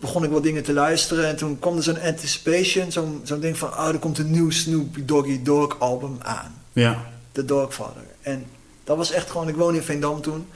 begon 0.00 0.24
ik 0.24 0.30
wat 0.30 0.42
dingen 0.42 0.62
te 0.62 0.72
luisteren. 0.72 1.26
En 1.26 1.36
toen 1.36 1.58
kwam 1.58 1.76
er 1.76 1.82
zo'n 1.82 2.00
anticipation, 2.00 2.92
zo'n 2.92 3.20
zo'n 3.24 3.40
ding 3.40 3.58
van, 3.58 3.68
oh, 3.68 3.88
er 3.88 3.98
komt 3.98 4.18
een 4.18 4.30
nieuw 4.30 4.50
Snoop 4.50 4.96
Doggy 5.00 5.42
Dogg 5.42 5.76
album 5.78 6.16
aan. 6.22 6.54
Ja. 6.72 7.04
The 7.32 7.44
Dogfather. 7.44 8.02
En 8.22 8.46
dat 8.84 8.96
was 8.96 9.10
echt 9.10 9.30
gewoon, 9.30 9.48
ik 9.48 9.56
woonde 9.56 9.78
in 9.78 9.84
Veendam 9.84 10.20
toen. 10.20 10.48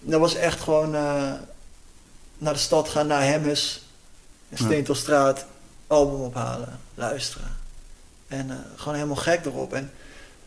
Dat 0.00 0.20
was 0.20 0.34
echt 0.34 0.60
gewoon 0.60 0.94
eh, 0.94 1.32
naar 2.38 2.52
de 2.52 2.58
stad 2.58 2.88
gaan, 2.88 3.06
naar 3.06 3.22
Hemmes. 3.22 3.81
Steentelstraat, 4.54 5.44
album 5.86 6.20
ophalen, 6.20 6.78
luisteren. 6.94 7.56
En 8.28 8.50
eh, 8.50 8.56
gewoon 8.76 8.94
helemaal 8.94 9.16
gek 9.16 9.44
erop. 9.44 9.72
En 9.72 9.90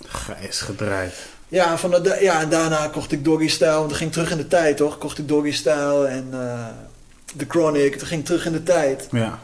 Grijs 0.08 0.60
gedrijf. 0.62 1.30
ja, 1.48 1.78
van 1.78 1.90
de, 1.92 2.18
ja, 2.22 2.42
en 2.42 2.50
daarna 2.50 2.88
kocht 2.88 3.12
ik 3.12 3.24
Doggy 3.26 3.48
Style, 3.48 3.72
want 3.72 3.90
dat 3.90 3.98
ging 3.98 4.12
terug 4.12 4.32
in 4.32 4.38
de 4.38 4.48
tijd 4.48 4.78
toch? 4.78 4.98
Kocht 4.98 5.18
ik 5.18 5.28
Doggy 5.28 5.52
Style 5.52 6.06
en 6.06 6.28
eh 6.32 6.66
The 7.38 7.46
Chronic, 7.48 8.00
dat 8.00 8.08
ging 8.08 8.26
terug 8.26 8.46
in 8.46 8.52
de 8.52 8.64
tijd. 8.64 9.08
Ja. 9.12 9.40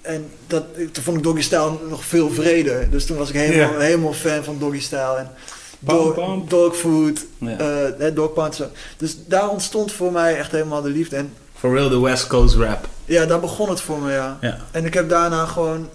En 0.00 0.30
dat, 0.46 0.64
toen 0.92 1.02
vond 1.04 1.16
ik 1.16 1.22
Doggy 1.22 1.42
Style 1.42 1.72
nog 1.88 2.04
veel 2.04 2.30
vreder. 2.30 2.90
Dus 2.90 3.06
toen 3.06 3.16
was 3.16 3.28
ik 3.28 3.34
helemaal, 3.34 3.72
Ja. 3.72 3.78
helemaal 3.78 4.12
fan 4.12 4.44
van 4.44 4.58
Doggy 4.58 4.80
Style. 4.80 5.16
En 5.16 5.30
Bam, 5.78 5.96
dog, 5.96 6.14
bam. 6.14 6.48
dog 6.48 6.76
food, 6.76 7.24
ja. 7.38 7.56
eh, 7.98 8.14
dog. 8.14 8.50
Dus 8.96 9.16
daar 9.26 9.48
ontstond 9.48 9.92
voor 9.92 10.12
mij 10.12 10.36
echt 10.38 10.50
helemaal 10.50 10.82
de 10.82 10.88
liefde. 10.88 11.16
En 11.16 11.32
For 11.58 11.74
real, 11.74 11.88
de 11.88 12.00
West 12.00 12.26
Coast 12.26 12.54
rap. 12.54 12.88
Ja, 13.06 13.26
daar 13.26 13.40
begon 13.40 13.68
het 13.68 13.80
voor 13.80 13.98
me, 13.98 14.12
ja. 14.12 14.38
Ja. 14.40 14.58
En 14.70 14.84
ik 14.84 14.94
heb 14.94 15.08
daarna 15.08 15.46
gewoon, 15.46 15.88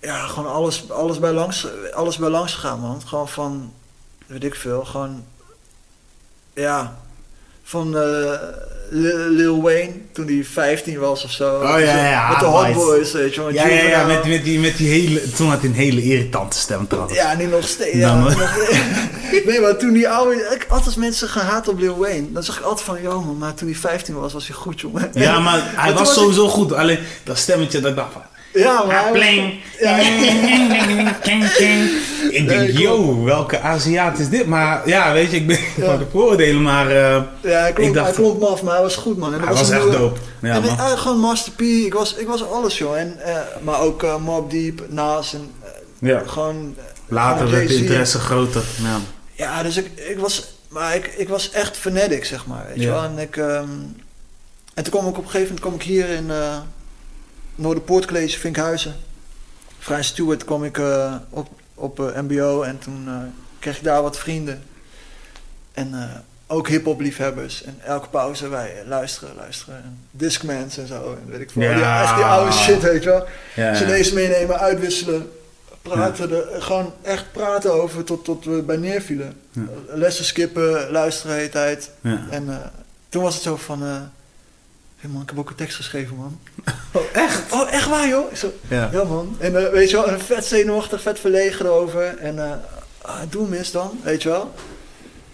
ja, 0.00 0.26
gewoon 0.26 0.52
alles, 0.52 0.90
alles, 0.90 1.18
bij 1.18 1.32
langs, 1.32 1.66
alles 1.92 2.16
bij 2.16 2.28
langs 2.28 2.54
gegaan, 2.54 2.80
man. 2.80 3.02
Gewoon 3.06 3.28
van, 3.28 3.72
weet 4.26 4.44
ik 4.44 4.54
veel, 4.54 4.84
gewoon, 4.84 5.24
ja, 6.52 6.98
van, 7.62 7.96
eh, 7.96 8.32
Lil, 8.90 9.62
Wayne, 9.62 9.92
toen 10.12 10.26
hij 10.26 10.44
15 10.52 10.98
was 10.98 11.24
of 11.24 11.30
zo. 11.30 11.54
Oh, 11.54 11.62
ja, 11.62 12.06
ja, 12.08 12.28
Met 12.28 12.38
de 12.40 12.46
nice. 12.46 12.56
Hot 12.56 12.74
Boys, 12.74 13.12
weet 13.12 13.34
je 13.34 13.40
wel. 13.40 13.52
Ja, 13.52 13.66
ja, 13.66 14.06
met, 14.06 14.24
met, 14.26 14.44
die, 14.44 14.58
met 14.58 14.76
die 14.76 14.88
hele... 14.88 15.30
Toen 15.32 15.48
had 15.48 15.60
hij 15.60 15.68
een 15.68 15.74
hele 15.74 16.02
irritante 16.02 16.56
stem 16.58 16.86
trouwens. 16.86 17.14
Ja, 17.16 17.34
nu 17.36 17.46
nog 17.46 17.68
steeds. 17.68 17.96
Ja, 17.96 18.14
maar- 18.14 18.36
nog- 18.38 18.56
nee, 19.46 19.60
maar 19.60 19.76
toen 19.76 19.92
die 19.92 20.08
oude... 20.08 20.34
Ik, 20.34 20.62
altijd 20.68 20.86
als 20.86 20.94
mensen 20.96 21.28
gehaat 21.28 21.68
op 21.68 21.78
Lil 21.78 21.98
Wayne, 21.98 22.32
dan 22.32 22.42
zag 22.42 22.58
ik 22.58 22.64
altijd 22.64 22.86
van... 22.86 23.02
Man, 23.02 23.38
maar 23.38 23.54
toen 23.54 23.68
hij 23.68 23.76
15 23.76 24.14
was, 24.14 24.32
was 24.32 24.46
hij 24.46 24.56
goed, 24.56 24.80
jongen. 24.80 25.10
Ja, 25.14 25.38
maar 25.38 25.62
hij 25.76 25.92
was 25.92 26.14
sowieso 26.14 26.48
goed. 26.48 26.72
Alleen 26.72 26.98
dat 27.24 27.38
stemmetje 27.38 27.80
dat 27.80 27.90
ik 27.90 27.96
dacht 27.96 28.12
van... 28.12 28.22
Ja, 28.54 28.84
maar 28.84 29.10
Pling. 29.12 29.60
Ja. 29.80 29.96
Ik 32.30 32.48
denk, 32.48 32.64
klopt. 32.68 32.78
yo, 32.78 33.22
welke 33.24 33.60
Aziat 33.60 34.18
is 34.18 34.28
dit? 34.28 34.46
Maar 34.46 34.88
ja, 34.88 35.12
weet 35.12 35.30
je, 35.30 35.36
ik 35.36 35.46
ben 35.46 35.58
Ja. 35.76 35.84
van 35.84 35.98
de 35.98 36.04
vooroordelen, 36.10 36.62
maar 36.62 36.90
eh, 36.90 37.22
Ja, 37.42 37.70
klonk, 37.70 37.88
Ik 37.88 37.94
dacht- 37.94 38.06
hij 38.06 38.14
klonk 38.14 38.40
maf, 38.40 38.62
maar 38.62 38.72
hij 38.74 38.82
was 38.82 38.96
goed, 38.96 39.16
man. 39.18 39.34
En 39.34 39.40
hij 39.40 39.48
was 39.54 39.70
echt 39.70 39.80
nieuwe- 39.82 39.98
dope. 39.98 40.20
Ja, 40.42 40.54
en 40.54 40.62
man. 40.62 40.78
eh, 40.78 40.86
gewoon 40.98 41.18
Master 41.18 41.52
P, 41.52 41.60
ik 41.60 41.94
was, 41.94 42.14
ik 42.14 42.26
was 42.26 42.44
alles, 42.50 42.78
joh. 42.78 42.98
En, 42.98 43.16
eh, 43.24 43.36
maar 43.62 43.80
ook 43.80 44.02
eh, 44.02 44.16
Mob 44.16 44.50
Deep, 44.50 44.82
Nas 44.88 45.34
en 45.34 45.50
Ja. 45.98 46.22
gewoon... 46.26 46.74
Later 47.08 47.50
werd 47.50 47.68
de 47.68 47.76
interesse 47.76 48.18
groter. 48.18 48.62
Ja. 48.82 48.96
Ja, 49.32 49.62
dus 49.62 49.76
ik, 49.76 49.90
ik 49.94 50.18
was... 50.18 50.52
Maar 50.68 50.94
ik, 50.94 51.06
ik 51.16 51.28
was 51.28 51.50
echt 51.50 51.76
fanatic, 51.76 52.24
zeg 52.24 52.46
maar. 52.46 52.64
Weet 52.68 52.82
je 52.82 52.88
wel? 52.88 53.02
En, 53.02 53.18
ik, 53.18 53.36
ehm, 53.36 53.68
en 54.74 54.82
toen 54.84 54.92
kwam 54.92 55.02
ik 55.08 55.16
op 55.18 55.24
een 55.24 55.30
gegeven 55.30 55.42
moment 55.42 55.60
kwam 55.60 55.74
ik 55.74 55.82
hier 55.82 56.08
in 56.08 56.30
uh, 57.56 57.64
Noorderpoort 57.64 58.06
College, 58.06 58.38
Vinkhuizen. 58.38 58.94
Vrij 59.84 60.02
Stewart 60.02 60.44
kwam 60.44 60.64
ik 60.64 60.78
eh, 60.78 61.14
op, 61.30 61.48
op 61.74 62.00
eh, 62.00 62.20
MBO 62.20 62.62
en 62.62 62.78
toen 62.78 63.04
eh, 63.06 63.14
kreeg 63.58 63.76
ik 63.76 63.84
daar 63.84 64.02
wat 64.02 64.18
vrienden. 64.18 64.62
En 65.72 65.94
ook 66.46 66.68
hip-hop 66.68 67.00
liefhebbers. 67.00 67.62
En 67.64 67.78
elke 67.84 68.08
pauze 68.08 68.48
wij 68.48 68.82
luisteren, 68.86 69.34
luisteren. 69.36 69.76
En 69.76 69.98
Discmans 70.10 70.78
en 70.78 70.86
zo. 70.86 71.18
En 71.22 71.30
weet 71.30 71.40
ik 71.40 71.50
veel. 71.50 71.62
Ja. 71.62 71.74
Die, 71.74 72.02
echt 72.02 72.16
die 72.16 72.24
oude 72.24 72.52
shit, 72.52 72.82
weet 72.82 73.02
je 73.02 73.08
wel. 73.08 73.26
Ja. 73.54 73.72
CD's 73.72 74.12
meenemen, 74.12 74.58
uitwisselen. 74.58 75.30
Praten 75.82 76.30
er, 76.30 76.62
gewoon 76.62 76.92
echt 77.02 77.32
praten 77.32 77.72
over 77.72 78.04
tot, 78.04 78.24
tot 78.24 78.44
we 78.44 78.62
bij 78.62 78.76
neervielen. 78.76 79.36
Ja. 79.50 79.62
Lessen 79.86 80.24
skippen, 80.24 80.90
luisteren 80.90 81.32
de 81.32 81.38
hele 81.38 81.52
tijd. 81.52 81.90
En 82.30 82.72
toen 83.08 83.22
was 83.22 83.34
het 83.34 83.42
zo 83.42 83.56
van... 83.56 84.10
hey 85.04 85.12
man, 85.12 85.22
ik 85.22 85.28
heb 85.28 85.38
ook 85.38 85.50
een 85.50 85.54
tekst 85.56 85.76
geschreven, 85.76 86.16
man. 86.16 86.38
Oh, 86.92 87.02
echt? 87.12 87.52
Oh, 87.52 87.72
echt 87.72 87.88
waar, 87.88 88.08
joh? 88.08 88.30
Ik 88.30 88.36
zo, 88.36 88.52
Ja. 88.68 88.88
ja, 88.92 89.04
man. 89.04 89.36
En 89.38 89.66
eh, 89.66 89.72
weet 89.72 89.90
je 89.90 89.96
wel, 89.96 90.08
een 90.08 90.20
vet 90.20 90.44
zenuwachtig, 90.44 91.02
vet 91.02 91.18
verlegen 91.20 91.66
erover. 91.66 92.16
En 92.18 92.62
ah, 93.02 93.20
doe 93.30 93.48
mis 93.48 93.70
dan, 93.70 94.00
weet 94.02 94.22
je 94.22 94.28
wel. 94.28 94.54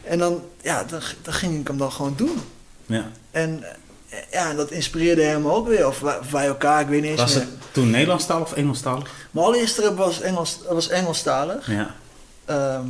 En 0.03 0.19
dan, 0.19 0.43
ja, 0.63 0.85
dan, 0.85 1.01
dan 1.23 1.35
ging 1.35 1.61
ik 1.61 1.67
hem 1.67 1.79
dan 1.79 1.93
gewoon 1.93 2.15
doen. 2.17 2.41
Ja. 2.87 3.11
En 3.31 3.63
eh, 4.09 4.19
ja, 4.31 4.55
dat 4.55 4.71
inspireerde 4.71 5.23
hem 5.23 5.47
ook 5.49 5.69
weer. 5.69 5.87
Of 5.87 6.01
wij, 6.31 6.47
elkaar, 6.47 6.81
ik 6.81 6.87
weet 6.89 7.01
niet 7.01 7.11
eens 7.11 7.21
Was 7.21 7.35
meer. 7.35 7.43
het 7.43 7.51
toen 7.73 7.91
Nederlandstalig 7.91 8.47
of 8.47 8.53
Engelstalig? 8.53 9.11
Mijn 9.31 9.47
allereerste 9.47 9.95
was, 9.95 10.21
Engels, 10.21 10.59
was 10.69 10.89
Engelstalig. 10.89 11.71
Ja. 11.71 11.95
Ehm, 12.45 12.89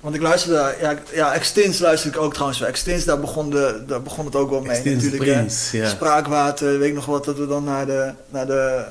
want 0.00 0.14
ik 0.14 0.20
luisterde, 0.20 0.74
ja, 0.80 0.98
ja, 1.12 1.32
Extins 1.34 1.78
luisterde 1.78 2.16
ik 2.16 2.22
ook 2.22 2.32
trouwens. 2.32 2.60
Extins, 2.62 3.04
daar 3.04 3.20
begon, 3.20 3.50
de, 3.50 3.82
daar 3.86 4.02
begon 4.02 4.24
het 4.24 4.36
ook 4.36 4.50
wel 4.50 4.60
mee 4.60 4.70
Extins 4.70 5.04
natuurlijk. 5.04 5.50
ja. 5.72 5.88
Spraakwater, 5.88 6.78
weet 6.78 6.88
ik 6.88 6.94
nog 6.94 7.06
wat, 7.06 7.24
dat 7.24 7.38
we 7.38 7.46
dan 7.46 7.64
naar 7.64 7.86
de, 7.86 8.12
naar 8.28 8.46
de 8.46 8.84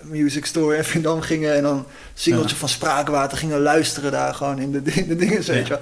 music 0.00 0.46
store 0.46 0.76
in 0.76 0.84
Vindam 0.84 1.20
gingen 1.20 1.54
en 1.54 1.62
dan 1.62 1.76
een 1.76 1.84
singeltje 2.14 2.54
Ja. 2.54 2.60
van 2.60 2.68
Spraakwater 2.68 3.38
gingen 3.38 3.60
luisteren 3.60 4.10
daar 4.12 4.34
gewoon 4.34 4.58
in 4.58 4.72
de, 4.72 4.82
di- 4.82 5.06
de 5.06 5.16
dingen, 5.16 5.42
weet 5.42 5.66
je 5.66 5.72
wel, 5.72 5.80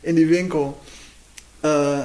in 0.00 0.14
die 0.14 0.26
winkel. 0.26 0.80
Eh, 1.60 1.98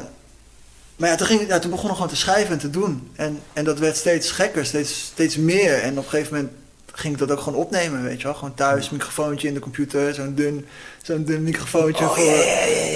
maar 0.96 1.10
ja, 1.10 1.16
toen, 1.16 1.28
ging, 1.28 1.48
ja, 1.48 1.60
toen 1.60 1.72
begon 1.72 1.90
ik 1.90 1.96
gewoon 1.96 2.10
te 2.10 2.16
schrijven 2.16 2.52
en 2.52 2.60
te 2.60 2.70
doen. 2.70 3.12
En, 3.16 3.40
en 3.54 3.64
dat 3.64 3.80
werd 3.80 3.98
steeds 3.98 4.32
gekker, 4.32 4.66
steeds, 4.66 5.00
steeds 5.00 5.38
meer. 5.38 5.74
En 5.82 5.98
op 5.98 6.04
een 6.04 6.10
gegeven 6.10 6.36
moment 6.36 6.54
ging 7.00 7.14
ik 7.14 7.20
dat 7.20 7.32
ook 7.32 7.40
gewoon 7.40 7.60
opnemen, 7.60 8.04
weet 8.04 8.18
je 8.18 8.24
wel. 8.24 8.34
Gewoon 8.34 8.54
thuis, 8.54 8.90
microfoontje 8.90 9.48
in 9.48 9.54
de 9.54 9.60
computer, 9.60 10.14
zo'n 10.14 10.36
dun, 10.36 10.66
zo'n 11.02 11.24
dun 11.24 11.44
microfoontje 11.44 12.06
Oh, 12.06 12.12
voor, 12.12 12.34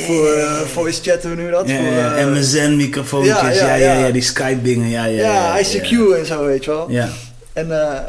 voor 0.05 0.27
eh, 0.27 0.61
voice 0.61 1.01
chatten, 1.01 1.33
hoe 1.33 1.41
je 1.41 1.51
dat? 1.51 1.69
Ja, 1.69 1.75
voor, 1.75 1.85
ja, 1.85 2.15
eh, 2.15 2.27
MSN-microfoontjes, 2.27 3.39
ja, 3.39 3.49
ja, 3.49 3.75
ja, 3.75 3.93
ja, 3.93 4.11
die 4.11 4.21
Skype-dingen, 4.21 4.89
ja, 4.89 5.05
ja. 5.05 5.23
ja, 5.23 5.57
ja, 5.57 5.65
ICQ 5.65 6.17
en 6.17 6.25
zo, 6.25 6.45
weet 6.45 6.63
je 6.63 6.71
wel. 6.71 6.89
Ja. 6.89 7.09
En 7.53 7.71
eh 7.71 7.99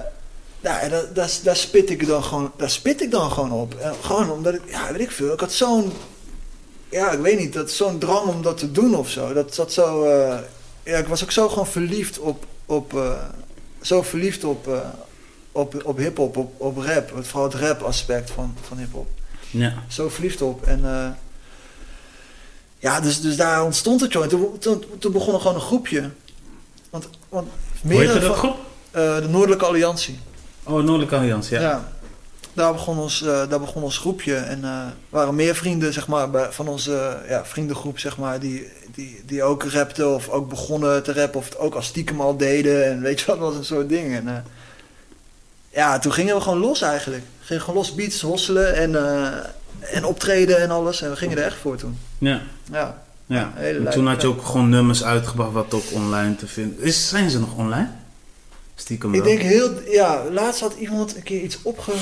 en 0.64 0.90
daar, 0.90 1.12
daar, 1.12 1.30
daar 1.42 1.56
spit 1.56 1.90
ik 1.90 2.06
dan 2.06 2.24
gewoon, 2.24 2.52
daar 2.56 2.70
spit 2.70 3.02
ik 3.02 3.10
dan 3.10 3.30
gewoon 3.30 3.52
op. 3.52 3.74
En 3.74 3.94
gewoon 4.00 4.30
omdat 4.30 4.54
ik, 4.54 4.60
ja, 4.66 4.92
weet 4.92 5.00
ik 5.00 5.10
veel, 5.10 5.32
ik 5.32 5.40
had 5.40 5.52
zo'n, 5.52 5.92
ja, 6.88 7.10
ik 7.10 7.18
weet 7.18 7.38
niet, 7.38 7.52
dat 7.52 7.70
zo'n 7.70 7.98
drang 7.98 8.26
om 8.28 8.42
dat 8.42 8.58
te 8.58 8.72
doen 8.72 8.94
of 8.94 9.08
zo. 9.10 9.32
Dat 9.32 9.54
zat 9.54 9.72
zo, 9.72 10.04
eh, 10.04 10.38
ja, 10.84 10.98
ik 10.98 11.06
was 11.06 11.22
ook 11.22 11.30
zo 11.30 11.48
gewoon 11.48 11.66
verliefd 11.66 12.18
op, 12.18 12.46
op 12.66 12.94
eh, 12.94 13.10
zo 13.80 14.02
verliefd 14.02 14.44
op, 14.44 14.68
eh, 14.68 14.78
op, 15.54 15.80
op 15.84 15.96
hip-hop, 15.96 16.36
op, 16.36 16.60
op 16.60 16.76
rap. 16.76 17.12
Vooral 17.20 17.44
het 17.50 17.54
rap 17.60 17.80
aspect 17.82 18.30
van, 18.30 18.54
van 18.62 18.78
hip-hop. 18.78 19.08
ja. 19.50 19.72
Zo 19.88 20.08
verliefd 20.08 20.42
op. 20.42 20.66
En 20.66 20.80
eh, 20.84 21.06
ja, 22.78 23.00
dus, 23.00 23.20
dus 23.20 23.36
daar 23.36 23.64
ontstond 23.64 24.00
het. 24.00 24.14
En 24.16 24.28
toen, 24.28 24.58
toen, 24.58 24.84
toen 24.98 25.12
begon 25.12 25.34
er 25.34 25.40
gewoon 25.40 25.54
een 25.56 25.60
groepje. 25.62 26.10
Want, 26.90 27.08
want 27.28 27.48
Hoe 27.48 27.90
heette 27.92 28.04
meerdere 28.04 28.20
dat 28.20 28.28
van- 28.28 28.36
groep? 28.38 28.56
eh, 28.90 29.16
de 29.16 29.28
Noordelijke 29.28 29.64
Alliantie. 29.64 30.18
Oh, 30.62 30.74
Noordelijke 30.82 31.16
Alliantie, 31.16 31.54
ja. 31.54 31.60
Ja. 31.62 31.92
Daar 32.52 32.72
begon 32.72 32.98
ons, 32.98 33.22
eh, 33.22 33.48
daar 33.48 33.60
begon 33.60 33.82
ons 33.82 33.98
groepje. 33.98 34.34
En 34.36 34.64
eh 34.64 34.86
waren 35.08 35.34
meer 35.34 35.54
vrienden, 35.54 35.92
zeg 35.92 36.06
maar, 36.06 36.30
bij, 36.30 36.52
van 36.52 36.68
onze 36.68 37.18
ja, 37.28 37.44
vriendengroep, 37.44 37.98
zeg 37.98 38.16
maar, 38.18 38.40
die, 38.40 38.68
die, 38.94 39.22
die 39.26 39.42
ook 39.42 39.64
rapten 39.64 40.14
of 40.14 40.28
ook 40.28 40.48
begonnen 40.48 41.02
te 41.02 41.12
rappen 41.12 41.40
of 41.40 41.44
het 41.44 41.58
ook 41.58 41.74
als 41.74 41.86
stiekem 41.86 42.20
al 42.20 42.36
deden. 42.36 42.84
En 42.86 43.00
weet 43.00 43.20
je 43.20 43.26
wat, 43.26 43.38
dat 43.38 43.48
was 43.48 43.56
een 43.56 43.64
soort 43.64 43.88
ding. 43.88 44.14
En 44.14 44.44
ja, 45.74 45.98
toen 45.98 46.12
gingen 46.12 46.34
we 46.34 46.40
gewoon 46.40 46.58
los 46.58 46.82
eigenlijk. 46.82 47.22
Gingen 47.40 47.62
gewoon 47.62 47.78
los 47.78 47.94
beats, 47.94 48.20
hosselen 48.20 48.74
en, 48.74 48.94
eh, 48.96 49.96
en 49.96 50.04
optreden 50.04 50.58
en 50.58 50.70
alles. 50.70 51.02
En 51.02 51.10
we 51.10 51.16
gingen 51.16 51.38
er 51.38 51.44
echt 51.44 51.56
voor 51.56 51.76
toen. 51.76 51.98
Ja. 52.18 52.40
Ja. 52.72 53.02
Ja, 53.26 53.52
en 53.56 53.90
toen 53.90 54.06
had 54.06 54.22
je 54.22 54.28
ook 54.28 54.44
gewoon 54.44 54.68
nummers 54.68 55.04
uitgebracht 55.04 55.52
wat 55.52 55.74
ook 55.74 55.84
online 55.92 56.36
te 56.36 56.46
vinden 56.46 56.82
is. 56.82 57.08
Zijn 57.08 57.30
ze 57.30 57.40
nog 57.40 57.56
online? 57.56 57.88
Stiekem 58.74 59.14
Ik 59.14 59.22
wel. 59.22 59.28
denk 59.28 59.42
heel, 59.42 59.70
ja, 59.90 60.22
laatst 60.30 60.60
had 60.60 60.74
iemand 60.74 61.16
een 61.16 61.22
keer 61.22 61.40
iets 61.40 61.58
opge... 61.62 61.92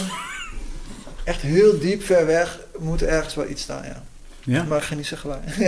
Echt 1.25 1.41
heel 1.41 1.79
diep 1.79 2.03
ver 2.03 2.27
weg 2.27 2.59
moet 2.79 3.03
ergens 3.03 3.35
wel 3.35 3.49
iets 3.49 3.63
staan, 3.63 3.85
ja. 3.85 4.03
Ja? 4.45 4.65
Maar 4.65 4.79
ik 4.79 4.85
ga 4.85 4.95
niet 4.95 5.07
zeggen 5.07 5.29
waar. 5.29 5.41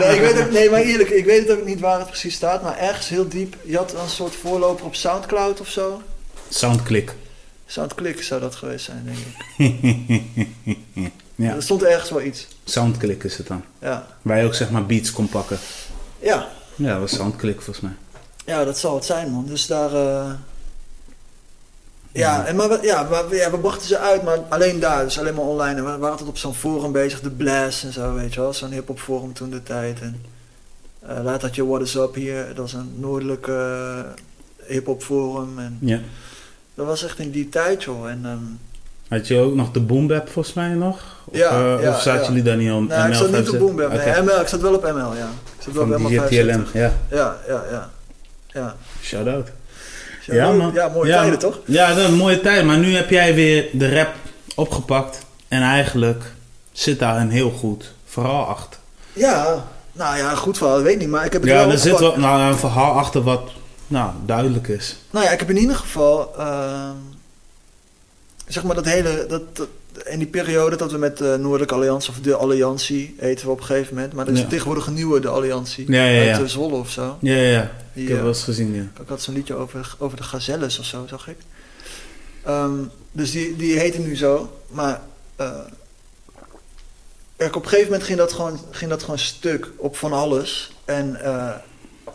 nee, 0.00 0.14
ik 0.14 0.20
weet 0.20 0.40
ook, 0.44 0.50
nee, 0.50 0.70
maar 0.70 0.80
eerlijk, 0.80 1.08
ik 1.08 1.24
weet 1.24 1.48
het 1.48 1.58
ook 1.58 1.66
niet 1.66 1.80
waar 1.80 1.98
het 1.98 2.08
precies 2.08 2.34
staat, 2.34 2.62
maar 2.62 2.78
ergens 2.78 3.08
heel 3.08 3.28
diep. 3.28 3.56
Je 3.64 3.76
had 3.76 3.94
een 3.94 4.08
soort 4.08 4.34
voorloper 4.34 4.84
op 4.84 4.94
Soundcloud 4.94 5.60
of 5.60 5.68
zo. 5.68 6.02
Soundclick. 6.50 7.14
Soundclick 7.66 8.22
zou 8.22 8.40
dat 8.40 8.54
geweest 8.54 8.84
zijn, 8.84 9.04
denk 9.04 9.18
ik. 9.18 10.76
ja, 11.34 11.54
Er 11.54 11.62
stond 11.62 11.82
ergens 11.82 12.10
wel 12.10 12.22
iets. 12.22 12.46
Soundclick 12.64 13.24
is 13.24 13.36
het 13.36 13.46
dan. 13.46 13.64
Ja, 13.78 14.06
Waar 14.22 14.38
je 14.38 14.44
ook 14.46 14.54
zeg 14.54 14.70
maar 14.70 14.86
beats 14.86 15.12
kon 15.12 15.28
pakken. 15.28 15.58
ja, 16.18 16.48
Ja, 16.74 16.90
dat 16.92 17.00
was 17.00 17.14
Soundclick 17.14 17.54
volgens 17.62 17.80
mij. 17.80 17.92
ja 18.44 18.64
dat 18.64 18.78
zal 18.78 18.94
het 18.94 19.04
zijn, 19.04 19.30
man. 19.30 19.46
Dus 19.46 19.66
daar. 19.66 19.94
eh, 19.94 20.30
Ja, 22.12 22.44
en 22.46 22.56
maar, 22.56 22.68
we, 22.68 22.78
ja, 22.82 23.02
maar 23.02 23.28
we- 23.28 23.36
ja, 23.36 23.50
we 23.50 23.58
brachten 23.58 23.86
ze 23.88 23.98
uit, 23.98 24.22
maar 24.22 24.38
alleen 24.48 24.80
daar, 24.80 25.04
dus 25.04 25.18
alleen 25.18 25.34
maar 25.34 25.44
online. 25.44 25.74
En 25.78 25.84
we 25.84 25.90
waren 25.90 26.10
altijd 26.10 26.28
op 26.28 26.38
zo'n 26.38 26.54
forum 26.54 26.92
bezig, 26.92 27.20
de 27.20 27.30
Blast 27.30 27.84
en 27.84 27.92
zo, 27.92 28.14
weet 28.14 28.34
je 28.34 28.40
wel. 28.40 28.52
Zo'n 28.52 28.70
hip-hop 28.72 28.98
forum 29.00 29.32
toen 29.32 29.50
de 29.50 29.62
tijd. 29.62 30.00
En 30.00 30.24
eh, 31.00 31.22
later 31.24 31.42
had 31.46 31.54
je 31.54 31.66
What 31.66 31.80
Is 31.80 31.94
Up 31.94 32.14
hier, 32.14 32.54
dat 32.54 32.66
is 32.66 32.72
een 32.72 32.92
noordelijke 32.96 33.52
eh, 34.58 34.66
hip-hop 34.74 35.02
forum. 35.02 35.58
En 35.58 35.78
Ja. 35.80 36.00
Dat 36.80 36.88
was 36.88 37.04
echt 37.04 37.18
in 37.18 37.30
die 37.30 37.48
tijd, 37.48 37.82
joh. 37.84 38.08
En, 38.08 38.20
ehm, 38.24 38.38
Had 39.18 39.28
je 39.28 39.38
ook 39.38 39.54
nog 39.54 39.70
de 39.72 39.80
Boom 39.80 40.06
Bap 40.06 40.28
volgens 40.28 40.54
mij 40.54 40.68
nog? 40.68 41.00
Of, 41.24 41.36
Ja, 41.36 41.50
eh, 41.50 41.82
ja, 41.82 41.88
of 41.90 42.00
zaten 42.00 42.20
ja. 42.22 42.26
jullie 42.28 42.42
daar 42.42 42.56
niet 42.56 42.72
om? 42.72 42.86
nee, 42.86 43.08
ik 43.08 43.14
zat 43.14 43.30
niet 43.30 43.48
op 43.48 43.58
Boom 43.58 43.76
Bap. 43.76 43.86
Oké. 43.94 44.04
Nee, 44.10 44.22
ML, 44.22 44.40
ik 44.40 44.48
zat 44.48 44.60
wel 44.60 44.74
op 44.74 44.82
ML, 44.82 44.92
ja. 45.16 45.28
Ik 45.56 45.62
zat 45.64 45.74
wel 45.74 45.86
Van 45.86 45.92
op 45.94 46.00
ML 46.00 46.08
DJ 46.08 46.16
75. 46.18 46.70
TLM, 46.70 46.80
ja. 46.80 46.92
Ja, 47.10 47.36
ja, 47.48 47.62
ja. 47.70 47.90
Ja, 48.52 48.76
Shout 49.02 49.26
out. 49.26 49.48
ja, 50.26 50.34
Ja, 50.34 50.46
mooi- 50.46 50.58
man. 50.58 50.72
ja 50.74 50.88
mooie 50.88 51.08
Ja, 51.10 51.20
tijden, 51.20 51.38
toch? 51.38 51.58
Ja, 51.64 51.94
dat 51.94 52.04
een 52.04 52.14
mooie 52.14 52.40
tijd. 52.40 52.64
Maar 52.64 52.78
nu 52.78 52.94
heb 52.94 53.10
jij 53.10 53.34
weer 53.34 53.68
de 53.72 53.94
rap 53.94 54.08
opgepakt. 54.54 55.24
En 55.48 55.62
eigenlijk 55.62 56.22
zit 56.72 56.98
daar 56.98 57.16
een 57.20 57.30
heel 57.30 57.50
goed 57.50 57.92
verhaal 58.04 58.44
achter. 58.46 58.80
Ja, 59.12 59.64
nou 59.92 60.16
ja, 60.16 60.34
goed 60.34 60.58
verhaal, 60.58 60.82
weet 60.82 60.92
ik 60.94 60.98
niet, 61.00 61.08
maar 61.08 61.24
ik 61.24 61.32
heb 61.32 61.42
het 61.42 61.50
Ja, 61.50 61.56
wel 61.56 61.70
er 61.70 61.78
zit 61.78 61.98
wel 61.98 62.16
nou, 62.18 62.40
een 62.52 62.58
verhaal 62.58 62.92
achter 62.92 63.22
wat 63.22 63.50
nou, 63.90 64.12
duidelijk 64.26 64.68
is. 64.68 64.96
Nou 65.10 65.24
ja, 65.24 65.30
ik 65.30 65.38
heb 65.38 65.50
in 65.50 65.56
ieder 65.56 65.76
geval, 65.76 66.36
ehm, 66.38 66.96
zeg 68.48 68.62
maar 68.64 68.74
dat 68.74 68.84
hele, 68.84 69.26
dat, 69.28 69.56
dat- 69.56 69.68
in 70.06 70.18
die 70.18 70.26
periode 70.28 70.76
dat 70.76 70.92
we 70.92 70.98
met 70.98 71.18
de 71.18 71.36
Noordelijke 71.40 71.74
Alliantie, 71.74 72.10
of 72.10 72.20
de 72.20 72.34
Alliantie, 72.36 73.14
heten 73.18 73.44
we 73.46 73.52
op 73.52 73.58
een 73.60 73.64
gegeven 73.64 73.94
moment, 73.94 74.12
maar 74.12 74.26
er 74.26 74.32
is 74.32 74.40
Ja. 74.40 74.46
tegenwoordig 74.46 74.86
een 74.86 74.94
nieuwe, 74.94 75.20
de 75.20 75.28
Alliantie, 75.28 75.92
Ja, 75.92 76.04
ja, 76.04 76.22
ja. 76.22 76.32
uit 76.32 76.42
eh, 76.42 76.48
Zwolle 76.48 76.74
of 76.74 76.90
zo. 76.90 77.16
Ja, 77.20 77.34
ja, 77.34 77.42
ja. 77.50 77.70
Die, 77.92 78.02
Ik 78.02 78.08
heb 78.08 78.16
eh, 78.16 78.22
wel 78.24 78.32
eens 78.32 78.42
gezien, 78.42 78.74
ja. 78.74 78.80
ik 79.02 79.08
had 79.08 79.22
zo'n 79.22 79.34
liedje 79.34 79.54
over, 79.54 79.94
over 79.98 80.16
de 80.16 80.22
gazelles 80.22 80.78
of 80.78 80.84
zo, 80.84 81.06
zag 81.08 81.28
ik. 81.28 81.36
Ehm, 82.44 82.72
dus 83.12 83.30
die, 83.30 83.56
die 83.56 83.78
heette 83.78 83.98
nu 83.98 84.16
zo, 84.16 84.56
maar 84.68 85.00
eh, 85.36 85.50
kijk, 87.36 87.56
op 87.56 87.62
een 87.62 87.68
gegeven 87.68 87.90
moment 87.90 88.06
ging 88.08 88.18
dat 88.18 88.32
gewoon, 88.32 88.60
ging 88.70 88.90
dat 88.90 89.02
gewoon 89.02 89.18
stuk 89.18 89.70
op 89.76 89.96
van 89.96 90.12
alles. 90.12 90.72
En 90.84 91.22
eh, 91.24 91.54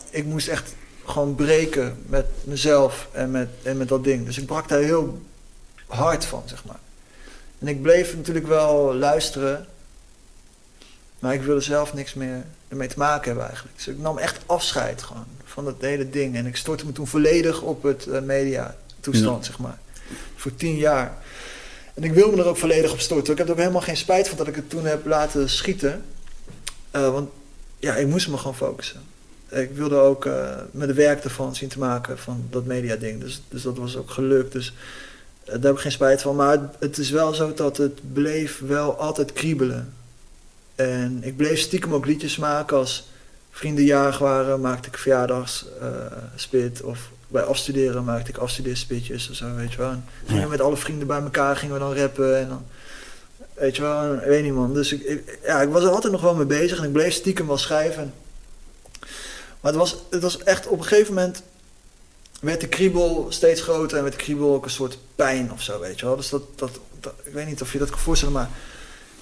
ik 0.10 0.26
moest 0.26 0.48
echt 0.48 0.74
gewoon 1.06 1.36
breken 1.36 1.98
met 2.06 2.26
mezelf 2.44 3.08
en 3.12 3.32
met, 3.32 3.50
en 3.64 3.78
met 3.78 3.88
dat 3.88 4.04
ding. 4.04 4.26
Dus 4.26 4.38
ik 4.38 4.46
brak 4.46 4.70
daar 4.70 4.80
heel 4.80 5.22
hard 5.88 6.26
van, 6.26 6.44
zeg 6.46 6.66
maar. 6.66 6.80
En 7.60 7.68
ik 7.68 7.82
bleef 7.82 8.16
natuurlijk 8.16 8.48
wel 8.48 8.96
luisteren. 8.96 9.68
Maar 11.20 11.34
ik 11.34 11.42
wilde 11.42 11.62
zelf 11.62 11.94
niks 11.94 12.14
meer 12.14 12.46
ermee 12.68 12.88
te 12.88 12.98
maken 12.98 13.26
hebben 13.26 13.46
eigenlijk. 13.46 13.76
Dus 13.76 13.88
ik 13.88 14.00
nam 14.00 14.18
echt 14.18 14.40
afscheid 14.46 15.04
gewoon 15.04 15.26
van 15.46 15.66
dat 15.66 15.76
hele 15.80 16.10
ding. 16.10 16.36
En 16.36 16.46
ik 16.46 16.56
stortte 16.56 16.86
me 16.86 16.92
toen 16.92 17.08
volledig 17.08 17.62
op 17.62 17.84
het 17.84 18.06
uh, 18.06 18.20
media 18.22 18.76
toestand, 19.00 19.46
zeg 19.46 19.60
maar. 19.60 19.80
Voor 20.36 20.56
tien 20.56 20.78
jaar. 20.78 21.18
En 21.94 22.04
ik 22.04 22.14
wil 22.14 22.32
me 22.32 22.38
er 22.38 22.48
ook 22.48 22.58
volledig 22.58 22.92
op 22.92 23.00
storten. 23.00 23.32
Ik 23.32 23.38
heb 23.38 23.48
er 23.48 23.54
ook 23.54 23.60
helemaal 23.60 23.82
geen 23.82 23.98
spijt 23.98 24.28
van 24.28 24.38
dat 24.38 24.48
ik 24.48 24.56
het 24.56 24.70
toen 24.70 24.86
heb 24.86 25.06
laten 25.06 25.50
schieten. 25.50 26.06
Uh, 26.96 27.12
want 27.12 27.30
ja, 27.80 27.96
ik 27.96 28.08
moest 28.08 28.28
me 28.28 28.38
gewoon 28.38 28.56
focussen. 28.56 29.02
Ik 29.50 29.72
wilde 29.72 29.96
ook 29.96 30.26
uh, 30.26 30.56
met 30.72 30.88
de 30.88 30.94
werk 30.94 31.24
ervan 31.24 31.56
zien 31.56 31.70
te 31.70 31.80
maken 31.80 32.18
van 32.18 32.48
dat 32.50 32.66
media 32.66 32.96
ding. 32.96 33.22
Dus, 33.22 33.42
dus 33.50 33.62
dat 33.62 33.78
was 33.78 33.98
ook 33.98 34.10
gelukt. 34.10 34.52
Dus 34.52 34.74
uh, 35.44 35.52
daar 35.52 35.62
heb 35.62 35.74
ik 35.74 35.80
geen 35.80 35.92
spijt 35.92 36.22
van. 36.22 36.36
Maar 36.36 36.52
het, 36.52 36.62
het, 36.80 36.98
is 36.98 37.10
wel 37.10 37.34
zo 37.34 37.54
dat 37.54 37.78
het 37.78 38.14
bleef 38.14 38.62
wel 38.68 38.98
altijd 38.98 39.34
kriebelen. 39.34 39.94
En 40.76 41.20
ik 41.22 41.38
bleef 41.38 41.60
stiekem 41.60 41.94
ook 41.94 42.06
liedjes 42.06 42.38
maken 42.38 42.78
als 42.78 43.10
vrienden 43.52 43.84
jarig 43.84 44.18
waren, 44.18 44.62
maakte 44.62 44.88
ik 44.88 44.98
verjaardagsspit. 44.98 46.82
of 46.82 47.12
bij 47.28 47.44
afstuderen 47.44 48.04
maakte 48.04 48.30
ik 48.30 48.38
afstudeerspitjes 48.38 49.30
of 49.30 49.36
zo, 49.36 49.56
weet 49.56 49.72
je 49.72 49.78
wel. 49.78 49.90
En 49.90 50.04
ja. 50.26 50.48
met 50.48 50.62
alle 50.62 50.78
vrienden 50.78 51.08
bij 51.08 51.22
elkaar 51.22 51.56
gingen 51.56 51.74
we 51.74 51.80
dan 51.80 51.96
rappen 51.96 52.40
en 52.40 52.48
dan... 52.48 52.66
Weet 53.54 53.76
je 53.76 53.82
wel, 53.82 54.14
ik 54.14 54.20
weet 54.20 54.44
niet 54.44 54.54
man. 54.54 54.74
Dus 54.74 54.94
ik, 54.94 55.02
ik, 55.02 55.40
ja, 55.44 55.62
ik 55.62 55.70
was 55.70 55.84
er 55.84 55.90
altijd 55.90 56.14
nog 56.14 56.22
wel 56.22 56.36
mee 56.36 56.46
bezig 56.46 56.78
en 56.78 56.84
ik 56.84 56.92
bleef 56.92 57.14
stiekem 57.14 57.48
wel 57.48 57.58
schrijven. 57.58 58.14
Maar 59.66 59.74
het 59.74 59.84
was, 59.84 59.96
het 60.10 60.22
was 60.22 60.44
echt 60.44 60.68
op 60.68 60.78
een 60.78 60.86
gegeven 60.86 61.14
moment 61.14 61.42
werd 62.40 62.62
de 62.62 62.68
kriebel 62.68 63.26
steeds 63.30 63.62
groter 63.62 63.98
en 63.98 64.04
werd 64.04 64.16
de 64.16 64.24
kriebel 64.24 64.54
ook 64.54 64.66
een 64.66 64.72
soort 64.72 64.98
pijn 65.16 65.52
of 65.52 65.62
zo, 65.62 65.80
weet 65.80 66.00
je 66.00 66.06
wel. 66.06 66.16
Dus 66.16 66.30
dat, 66.30 66.42
dat, 66.56 66.80
dat 67.00 67.14
ik 67.24 67.34
weet 67.34 67.48
niet 67.48 67.62
of 67.62 67.72
je 67.72 67.78
dat 67.78 67.90
kan 67.90 68.00
voorstellen, 68.00 68.34
maar 68.34 68.50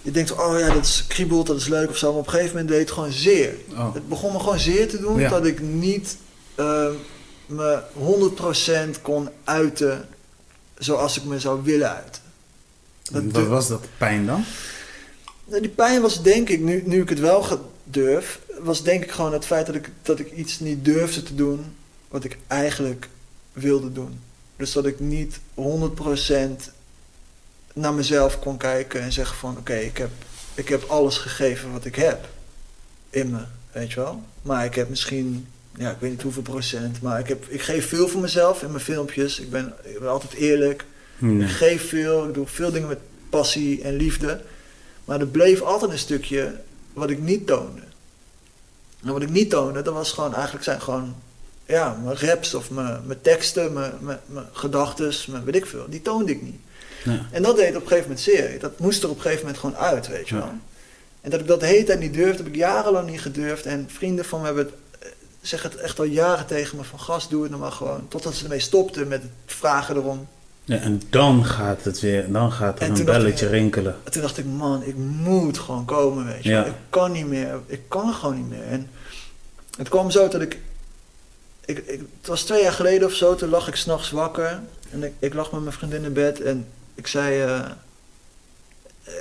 je 0.01 0.11
denkt, 0.11 0.31
oh 0.31 0.59
ja, 0.59 0.73
dat 0.73 0.85
is 0.85 1.05
kriebelt, 1.07 1.47
dat 1.47 1.57
is 1.57 1.67
leuk 1.67 1.89
of 1.89 1.97
zo. 1.97 2.09
Maar 2.11 2.19
op 2.19 2.25
een 2.25 2.31
gegeven 2.31 2.51
moment 2.51 2.69
deed 2.69 2.79
het 2.79 2.91
gewoon 2.91 3.11
zeer. 3.11 3.55
Oh. 3.71 3.93
Het 3.93 4.09
begon 4.09 4.31
me 4.31 4.39
gewoon 4.39 4.59
zeer 4.59 4.89
te 4.89 4.99
doen 4.99 5.29
dat 5.29 5.45
ik 5.45 5.59
niet 5.59 6.17
uh, 6.55 6.87
me 7.45 7.81
100% 8.97 9.01
kon 9.01 9.29
uiten 9.43 10.09
zoals 10.77 11.17
ik 11.17 11.23
me 11.23 11.39
zou 11.39 11.63
willen 11.63 11.95
uiten. 11.95 12.21
Dat 13.11 13.23
Wat 13.31 13.47
was 13.47 13.67
dat 13.67 13.85
pijn 13.97 14.25
dan? 14.25 14.45
Nou, 15.45 15.61
die 15.61 15.71
pijn 15.71 16.01
was 16.01 16.21
denk 16.21 16.49
ik, 16.49 16.59
nu, 16.59 16.83
nu 16.85 17.01
ik 17.01 17.09
het 17.09 17.19
wel 17.19 17.71
durf, 17.83 18.39
was 18.60 18.84
denk 18.84 19.04
ik 19.04 19.12
gewoon 19.12 19.34
het 19.34 19.45
feit 19.45 19.66
dat 19.66 19.76
ik, 19.76 19.89
dat 20.01 20.20
ik 20.20 20.32
iets 20.32 20.60
niet 20.60 20.86
durfde 20.86 21.24
te 21.24 21.36
doen 21.36 21.76
wat 22.08 22.24
ik 22.24 22.38
eigenlijk 22.47 23.10
wilde 23.54 23.91
doen. 23.91 24.20
Dus 24.56 24.72
dat 24.72 24.86
ik 24.86 24.99
niet 24.99 25.39
100% 25.56 25.62
naar 27.74 27.93
mezelf 27.93 28.39
kon 28.39 28.58
kijken 28.58 29.01
en 29.01 29.12
zeggen 29.12 29.38
van 29.38 29.58
oké, 29.58 29.76
ik, 29.76 29.97
heb, 29.97 30.12
ik 30.54 30.70
heb 30.70 30.84
alles 30.84 31.18
gegeven 31.18 31.72
wat 31.72 31.86
ik 31.86 31.95
heb 31.95 32.30
in 33.10 33.32
me, 33.32 33.43
weet 33.72 33.91
je 33.91 33.99
wel. 33.99 34.24
Maar 34.41 34.66
ik 34.66 34.76
heb 34.76 34.89
misschien, 34.89 35.47
ja, 35.78 35.91
ik 35.91 35.97
weet 35.99 36.12
niet 36.12 36.22
hoeveel 36.22 36.41
procent, 36.41 37.01
maar 37.01 37.20
ik, 37.20 37.28
heb, 37.28 37.45
ik 37.47 37.62
geef 37.62 37.88
veel 37.88 38.08
van 38.08 38.22
mezelf 38.22 38.62
in 38.62 38.72
mijn 38.72 38.84
filmpjes. 38.84 39.39
Ik 39.39 39.49
ben, 39.49 39.74
ik 39.84 39.99
ben 39.99 40.10
altijd 40.10 40.34
eerlijk. 40.34 40.86
Ik 41.20 41.49
geef 41.49 41.89
veel, 41.89 42.28
ik 42.28 42.34
doe 42.34 42.47
veel 42.47 42.72
dingen 42.72 42.88
met 42.88 42.99
passie 43.30 43.82
en 43.82 43.95
liefde. 43.95 44.41
Maar 45.06 45.20
er 45.20 45.28
bleef 45.28 45.62
altijd 45.62 45.91
een 45.91 45.97
stukje 45.97 46.60
wat 46.93 47.10
ik 47.10 47.20
niet 47.20 47.47
toonde. 47.47 47.82
En 49.06 49.12
wat 49.12 49.22
ik 49.22 49.30
niet 49.30 49.49
toonde, 49.49 49.82
dat 49.82 49.93
was 49.93 50.12
gewoon 50.12 50.34
eigenlijk 50.34 50.64
zijn 50.64 50.82
gewoon 50.82 51.16
ja, 51.66 51.97
mijn 52.04 52.18
raps 52.18 52.54
of 52.54 52.70
mijn, 52.70 53.01
mijn 53.06 53.22
teksten, 53.22 53.74
mijn, 53.74 53.93
mijn, 53.99 54.20
mijn 54.26 54.45
gedachten, 54.51 55.14
mijn 55.28 55.43
weet 55.43 55.56
ik 55.56 55.66
veel. 55.66 55.86
Die 55.89 56.01
toonde 56.01 56.32
ik 56.32 56.41
niet. 56.41 56.60
Ja. 57.04 57.26
En 57.32 57.41
dat 57.41 57.56
deed 57.56 57.76
op 57.76 57.82
een 57.82 57.88
gegeven 57.88 58.01
moment 58.01 58.20
zeer. 58.20 58.60
Dat 58.60 58.80
moest 58.80 59.04
er 59.04 59.10
op 59.10 59.16
een 59.16 59.22
gegeven 59.22 59.45
moment 59.45 59.62
gewoon 59.62 59.78
uit, 59.78 60.08
weet 60.08 60.30
je 60.30 60.36
wel. 60.36 60.51
En 61.22 61.30
dat 61.30 61.39
ik 61.39 61.47
dat 61.47 61.60
de 61.60 61.66
hele 61.66 61.84
tijd 61.84 61.99
niet 61.99 62.14
durfde, 62.14 62.43
heb 62.43 62.51
ik 62.51 62.56
jarenlang 62.56 63.10
niet 63.10 63.22
gedurfd. 63.22 63.66
En 63.66 63.89
vrienden 63.91 64.26
van 64.26 64.39
me 64.39 64.45
hebben 64.45 64.66
het, 64.66 64.74
eh, 64.99 65.10
zeggen 65.41 65.72
het 65.72 65.80
echt 65.80 65.99
al 65.99 66.06
jaren 66.06 66.45
tegen 66.45 66.78
me 66.78 66.84
van 66.84 66.99
gast, 66.99 67.30
doe 67.30 67.41
het 67.41 67.49
nou 67.49 67.62
maar 67.62 67.72
gewoon. 67.72 68.08
Totdat 68.08 68.34
ze 68.34 68.43
ermee 68.43 68.60
stopten 68.60 69.08
met 69.08 69.22
het 69.22 69.32
vragen 69.45 69.95
erom. 69.95 70.28
Ja, 70.66 70.78
en 70.78 71.01
dan 71.09 71.45
gaat 71.45 71.84
het 71.84 71.99
weer, 71.99 72.32
dan 72.32 72.51
gaat 72.51 72.80
er 72.80 72.89
een 72.89 73.05
belletje 73.05 73.47
rinkelen. 73.47 73.95
En 74.03 74.11
toen 74.11 74.22
dacht 74.22 74.38
ik, 74.38 74.45
man, 74.45 74.84
ik 74.84 74.95
moet 74.95 75.59
gewoon 75.59 75.86
komen, 75.86 76.26
weet 76.26 76.43
je 76.43 76.49
ja. 76.49 76.66
Ik 76.66 76.74
kan 76.89 77.11
niet 77.11 77.28
meer, 77.28 77.59
ik 77.66 77.82
kan 77.88 78.14
gewoon 78.14 78.36
niet 78.36 78.49
meer. 78.49 78.64
En 78.64 78.89
het 79.78 79.89
kwam 79.89 80.11
zo 80.11 80.28
dat 80.28 80.41
ik, 80.41 80.59
ik, 81.66 81.78
ik 81.78 81.99
het 82.18 82.28
was 82.28 82.43
twee 82.43 82.61
jaar 82.61 82.74
geleden 82.74 83.07
of 83.07 83.14
zo, 83.14 83.36
toen 83.36 83.49
lag 83.49 83.68
ik 83.68 83.76
s'nachts 83.76 84.11
wakker. 84.11 84.61
En 84.91 85.03
ik, 85.03 85.14
ik 85.20 85.34
lag 85.34 85.51
met 85.51 85.61
mijn 85.61 85.74
vriendin 85.74 86.03
in 86.03 86.14
bed 86.14 86.41
en 86.41 86.68
ik 86.95 87.07
zei, 87.07 87.45
uh, 87.45 87.70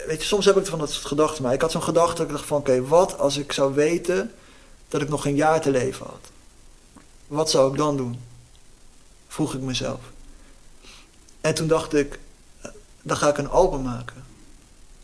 weet 0.06 0.20
je, 0.20 0.26
soms 0.26 0.44
heb 0.44 0.56
ik 0.56 0.66
van 0.66 0.78
dat 0.78 0.90
soort 0.90 1.06
gedachten, 1.06 1.42
maar 1.42 1.52
ik 1.52 1.60
had 1.60 1.70
zo'n 1.70 1.82
gedachte 1.82 2.16
dat 2.16 2.26
ik 2.26 2.32
dacht 2.32 2.46
van, 2.46 2.58
oké, 2.58 2.82
wat 2.82 3.18
als 3.18 3.36
ik 3.36 3.52
zou 3.52 3.74
weten 3.74 4.30
dat 4.88 5.02
ik 5.02 5.08
nog 5.08 5.26
een 5.26 5.36
jaar 5.36 5.60
te 5.60 5.70
leven 5.70 6.06
had? 6.06 6.30
Wat 7.26 7.50
zou 7.50 7.70
ik 7.70 7.78
dan 7.78 7.96
doen? 7.96 8.20
Vroeg 9.28 9.54
ik 9.54 9.60
mezelf. 9.60 10.00
En 11.42 11.54
toen 11.54 11.66
dacht 11.66 11.94
ik, 11.94 12.18
eh, 12.60 12.70
dan 13.02 13.16
ga 13.16 13.28
ik 13.28 13.38
een 13.38 13.50
album 13.50 13.82
maken. 13.82 14.24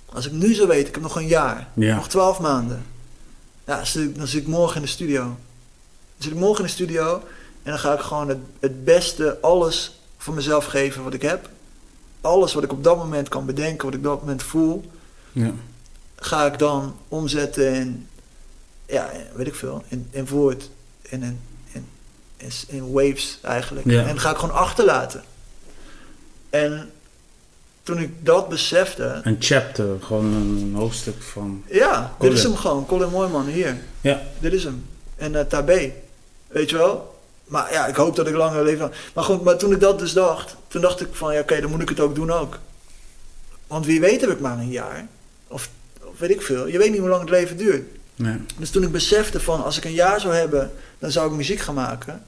Als 0.07 0.27
ik 0.27 0.33
nu 0.33 0.55
zou 0.55 0.69
weten, 0.69 0.89
ik 0.89 0.95
heb 0.95 1.03
nog 1.03 1.17
een 1.17 1.27
jaar, 1.27 1.69
nog 1.75 2.09
twaalf 2.09 2.41
maanden. 2.41 2.85
Ja, 3.65 3.83
dan 3.95 4.27
zit 4.27 4.43
ik 4.43 4.47
morgen 4.47 4.77
in 4.77 4.83
de 4.83 4.89
studio. 4.89 5.23
Dan 5.23 5.37
zit 6.19 6.33
ik 6.33 6.39
morgen 6.39 6.61
in 6.61 6.67
de 6.67 6.73
studio 6.73 7.15
en 7.63 7.71
dan 7.71 7.79
ga 7.79 7.93
ik 7.93 8.01
gewoon 8.01 8.29
het, 8.29 8.39
het 8.61 8.85
beste, 8.85 9.39
alles 9.41 10.01
voor 10.17 10.35
mezelf 10.35 10.65
geven 10.65 11.03
wat 11.03 11.15
ik 11.15 11.23
heb 11.23 11.49
alles 12.21 12.55
wat 12.55 12.63
ik 12.63 12.73
op 12.73 12.85
dat 12.85 12.97
moment 12.97 13.29
kan 13.29 13.47
bedenken, 13.47 13.85
wat 13.85 13.95
ik 13.95 14.01
op 14.01 14.05
dat 14.05 14.21
moment 14.21 14.43
voel, 14.43 14.91
ja. 15.33 15.53
ga 16.17 16.47
ik 16.47 16.59
dan 16.59 16.97
omzetten 17.09 17.75
in, 17.75 18.09
ja, 18.87 19.11
weet 19.35 19.47
ik 19.47 19.55
veel, 19.55 19.83
in, 19.89 20.09
in 20.11 20.27
woord, 20.27 20.71
in, 21.03 21.23
in, 21.23 21.41
in, 22.37 22.51
in 22.69 22.93
waves 22.93 23.39
eigenlijk. 23.43 23.87
En 23.87 24.19
ga 24.19 24.31
ik 24.31 24.37
gewoon 24.37 24.55
achterlaten. 24.55 25.23
En 26.51 26.91
toen 27.83 27.99
ik 27.99 28.25
dat 28.25 28.49
besefte. 28.49 29.21
Een 29.25 29.37
chapter, 29.39 29.97
gewoon 30.01 30.25
een 30.25 30.73
hoofdstuk 30.75 31.23
van. 31.23 31.65
Ja, 31.67 32.15
dit 32.19 32.33
is 32.33 32.43
hem 32.43 32.57
gewoon, 32.57 32.87
Colin 32.87 33.11
Mooiman 33.11 33.47
hier. 33.47 33.77
Ja. 34.01 34.23
Dit 34.39 34.53
is 34.53 34.65
hem. 34.65 34.85
En 35.17 35.33
uh, 35.33 35.41
Tabé, 35.41 35.93
weet 36.47 36.71
je 36.71 36.77
wel? 36.77 37.17
Maar 37.45 37.73
ja, 37.73 37.87
ik 37.87 37.97
hoop 37.97 38.17
dat 38.17 38.27
ik 38.27 38.35
langer 38.35 38.65
leef. 38.65 38.79
Maar 39.15 39.25
goed, 39.25 39.43
maar 39.45 39.57
toen 39.57 39.73
ik 39.73 39.81
dat 39.81 39.99
dus 39.99 40.13
dacht, 40.13 40.57
toen 40.69 40.81
dacht 40.83 41.01
ik 41.01 41.09
van 41.13 41.35
ja, 41.35 41.41
oké, 41.41 41.61
dan 41.61 41.71
moet 41.71 41.83
ik 41.83 41.89
het 41.89 42.01
ook 42.01 42.15
doen 42.15 42.31
ook. 42.31 42.59
Want 43.67 43.87
wie 43.87 44.01
weet 44.01 44.21
heb 44.21 44.31
ik 44.31 44.41
maar 44.41 44.59
een 44.59 44.71
jaar. 44.71 45.07
Of, 45.49 45.71
of 46.03 46.19
weet 46.19 46.31
ik 46.31 46.43
veel. 46.43 46.67
Je 46.67 46.79
weet 46.79 46.91
niet 46.91 47.01
hoe 47.01 47.09
lang 47.09 47.21
het 47.21 47.31
leven 47.31 47.57
duurt. 47.57 47.87
Nee. 48.15 48.37
Dus 48.59 48.71
toen 48.71 48.83
ik 48.83 48.93
besefte 48.93 49.41
van 49.41 49.65
als 49.65 49.77
ik 49.77 49.85
een 49.85 49.93
jaar 49.93 50.21
zou 50.21 50.35
hebben, 50.35 50.71
dan 50.99 51.11
zou 51.11 51.31
ik 51.31 51.37
muziek 51.37 51.61
gaan 51.61 51.75
maken. 51.75 52.23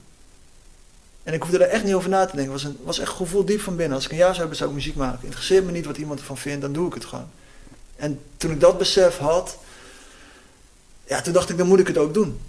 En 1.31 1.37
ik 1.37 1.43
hoefde 1.43 1.65
er 1.65 1.71
echt 1.71 1.85
niet 1.85 1.95
over 1.95 2.11
na 2.11 2.27
te 2.27 2.37
denken. 2.37 2.53
Het 2.53 2.63
was, 2.63 2.73
een, 2.73 2.79
was 2.85 2.99
echt 2.99 3.11
gevoel 3.11 3.45
diep 3.45 3.61
van 3.61 3.77
binnen. 3.77 3.97
Als 3.97 4.05
ik 4.05 4.11
een 4.11 4.17
jaar 4.17 4.27
zou 4.27 4.39
hebben, 4.39 4.57
zou 4.57 4.71
ik 4.71 4.77
muziek 4.77 4.95
maken. 4.97 5.19
Interesseert 5.23 5.65
me 5.65 5.73
niet 5.73 5.87
wat 5.87 5.97
iemand 5.97 6.19
ervan 6.19 6.39
vindt, 6.39 6.61
dan 6.61 6.73
doe 6.73 6.87
ik 6.87 6.95
het 6.95 7.05
gewoon. 7.05 7.29
En 7.97 8.21
toen 8.37 8.51
ik 8.51 8.61
dat 8.61 8.79
besef 8.79 9.19
had, 9.19 9.59
ja, 11.05 11.21
toen 11.21 11.33
dacht 11.33 11.51
ik, 11.51 11.59
dan 11.59 11.67
moet 11.67 11.79
ik 11.79 11.87
het 11.87 11.99
ook 11.99 12.15
doen. 12.15 12.41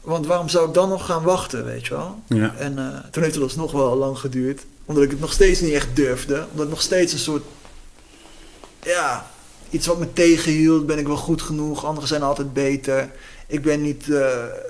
Want 0.00 0.26
waarom 0.26 0.48
zou 0.48 0.68
ik 0.68 0.74
dan 0.74 0.88
nog 0.88 1.06
gaan 1.06 1.22
wachten, 1.22 1.64
weet 1.64 1.86
je 1.86 1.94
wel? 1.94 2.20
Ja. 2.26 2.54
En 2.58 2.78
uh, 2.78 2.98
toen 3.10 3.22
heeft 3.22 3.34
het 3.34 3.44
alsnog 3.44 3.72
wel 3.72 3.96
lang 3.96 4.18
geduurd. 4.18 4.62
Omdat 4.84 5.04
ik 5.04 5.10
het 5.10 5.20
nog 5.20 5.32
steeds 5.32 5.60
niet 5.60 5.72
echt 5.72 5.96
durfde. 5.96 6.34
Omdat 6.34 6.58
het 6.58 6.68
nog 6.68 6.82
steeds 6.82 7.12
een 7.12 7.18
soort... 7.18 7.44
Ja, 8.82 9.30
iets 9.70 9.86
wat 9.86 9.98
me 9.98 10.12
tegenhield. 10.12 10.86
Ben 10.86 10.98
ik 10.98 11.06
wel 11.06 11.16
goed 11.16 11.42
genoeg? 11.42 11.84
Anderen 11.84 12.08
zijn 12.08 12.22
altijd 12.22 12.52
beter. 12.52 13.10
Ik 13.46 13.62
ben 13.62 13.82
niet 13.82 14.06
uh, 14.06 14.18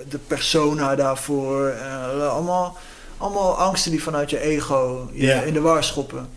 de 0.08 0.18
persona 0.26 0.94
daarvoor. 0.94 1.68
Uh, 1.68 2.28
allemaal, 2.28 2.76
allemaal 3.22 3.58
angsten 3.58 3.90
die 3.90 4.02
vanuit 4.02 4.30
je 4.30 4.38
ego 4.38 5.10
je 5.12 5.46
in 5.46 5.52
de 5.52 5.60
war 5.60 5.84
schoppen. 5.84 6.28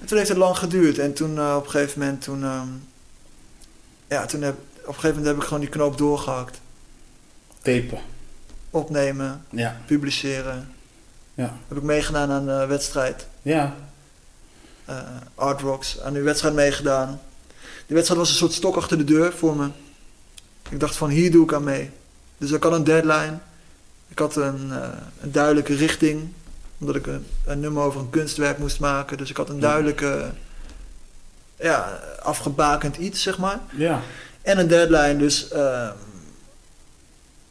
En 0.00 0.06
toen 0.06 0.16
heeft 0.16 0.28
het 0.28 0.38
lang 0.38 0.58
geduurd. 0.58 0.98
En 0.98 1.12
toen 1.12 1.30
op 1.30 1.64
een 1.64 1.70
gegeven 1.70 2.00
moment... 2.00 2.22
Toen, 2.22 2.44
um, 2.44 2.88
ja, 4.08 4.26
toen 4.26 4.42
heb, 4.42 4.54
op 4.54 4.86
een 4.86 4.94
gegeven 4.94 5.08
moment 5.08 5.26
heb 5.26 5.36
ik 5.36 5.42
gewoon 5.42 5.60
die 5.60 5.68
knoop 5.68 5.98
doorgehakt. 5.98 6.60
Tapen. 7.62 8.00
Opnemen. 8.70 9.44
Ja. 9.50 9.80
Publiceren. 9.86 10.74
Ja. 11.34 11.56
Heb 11.68 11.76
ik 11.76 11.82
meegedaan 11.82 12.30
aan 12.30 12.46
de 12.46 12.66
wedstrijd. 12.66 13.26
Ja. 13.42 13.76
Uh, 14.88 14.96
Art 15.34 15.60
Rocks, 15.60 16.00
aan 16.00 16.12
die 16.12 16.22
wedstrijd 16.22 16.54
meegedaan. 16.54 17.20
Die 17.86 17.96
wedstrijd 17.96 18.20
was 18.20 18.30
een 18.30 18.36
soort 18.36 18.52
stok 18.52 18.76
achter 18.76 18.98
de 18.98 19.04
deur 19.04 19.32
voor 19.32 19.56
me. 19.56 19.68
Ik 20.70 20.80
dacht 20.80 20.96
van 20.96 21.08
hier 21.08 21.30
doe 21.30 21.44
ik 21.44 21.52
aan 21.52 21.64
mee. 21.64 21.90
Dus 22.38 22.50
ik 22.50 22.62
had 22.62 22.72
een 22.72 22.84
deadline. 22.84 23.38
Ik 24.12 24.18
had 24.18 24.36
een, 24.36 24.68
uh, 24.70 24.76
een 25.20 25.32
duidelijke 25.32 25.74
richting. 25.74 26.28
Omdat 26.78 26.96
ik 26.96 27.06
een, 27.06 27.24
een, 27.44 27.60
nummer 27.60 27.82
over 27.82 28.00
een 28.00 28.10
kunstwerk 28.10 28.58
moest 28.58 28.80
maken. 28.80 29.16
Dus 29.16 29.30
ik 29.30 29.36
had 29.36 29.48
een 29.48 29.60
duidelijke, 29.60 30.30
ja, 31.60 32.00
afgebakend 32.22 32.96
iets, 32.96 33.22
zeg 33.22 33.38
maar. 33.38 33.60
Ja. 33.76 34.00
En 34.42 34.58
een 34.58 34.68
deadline, 34.68 35.16
dus... 35.16 35.48
Uh, 35.52 35.88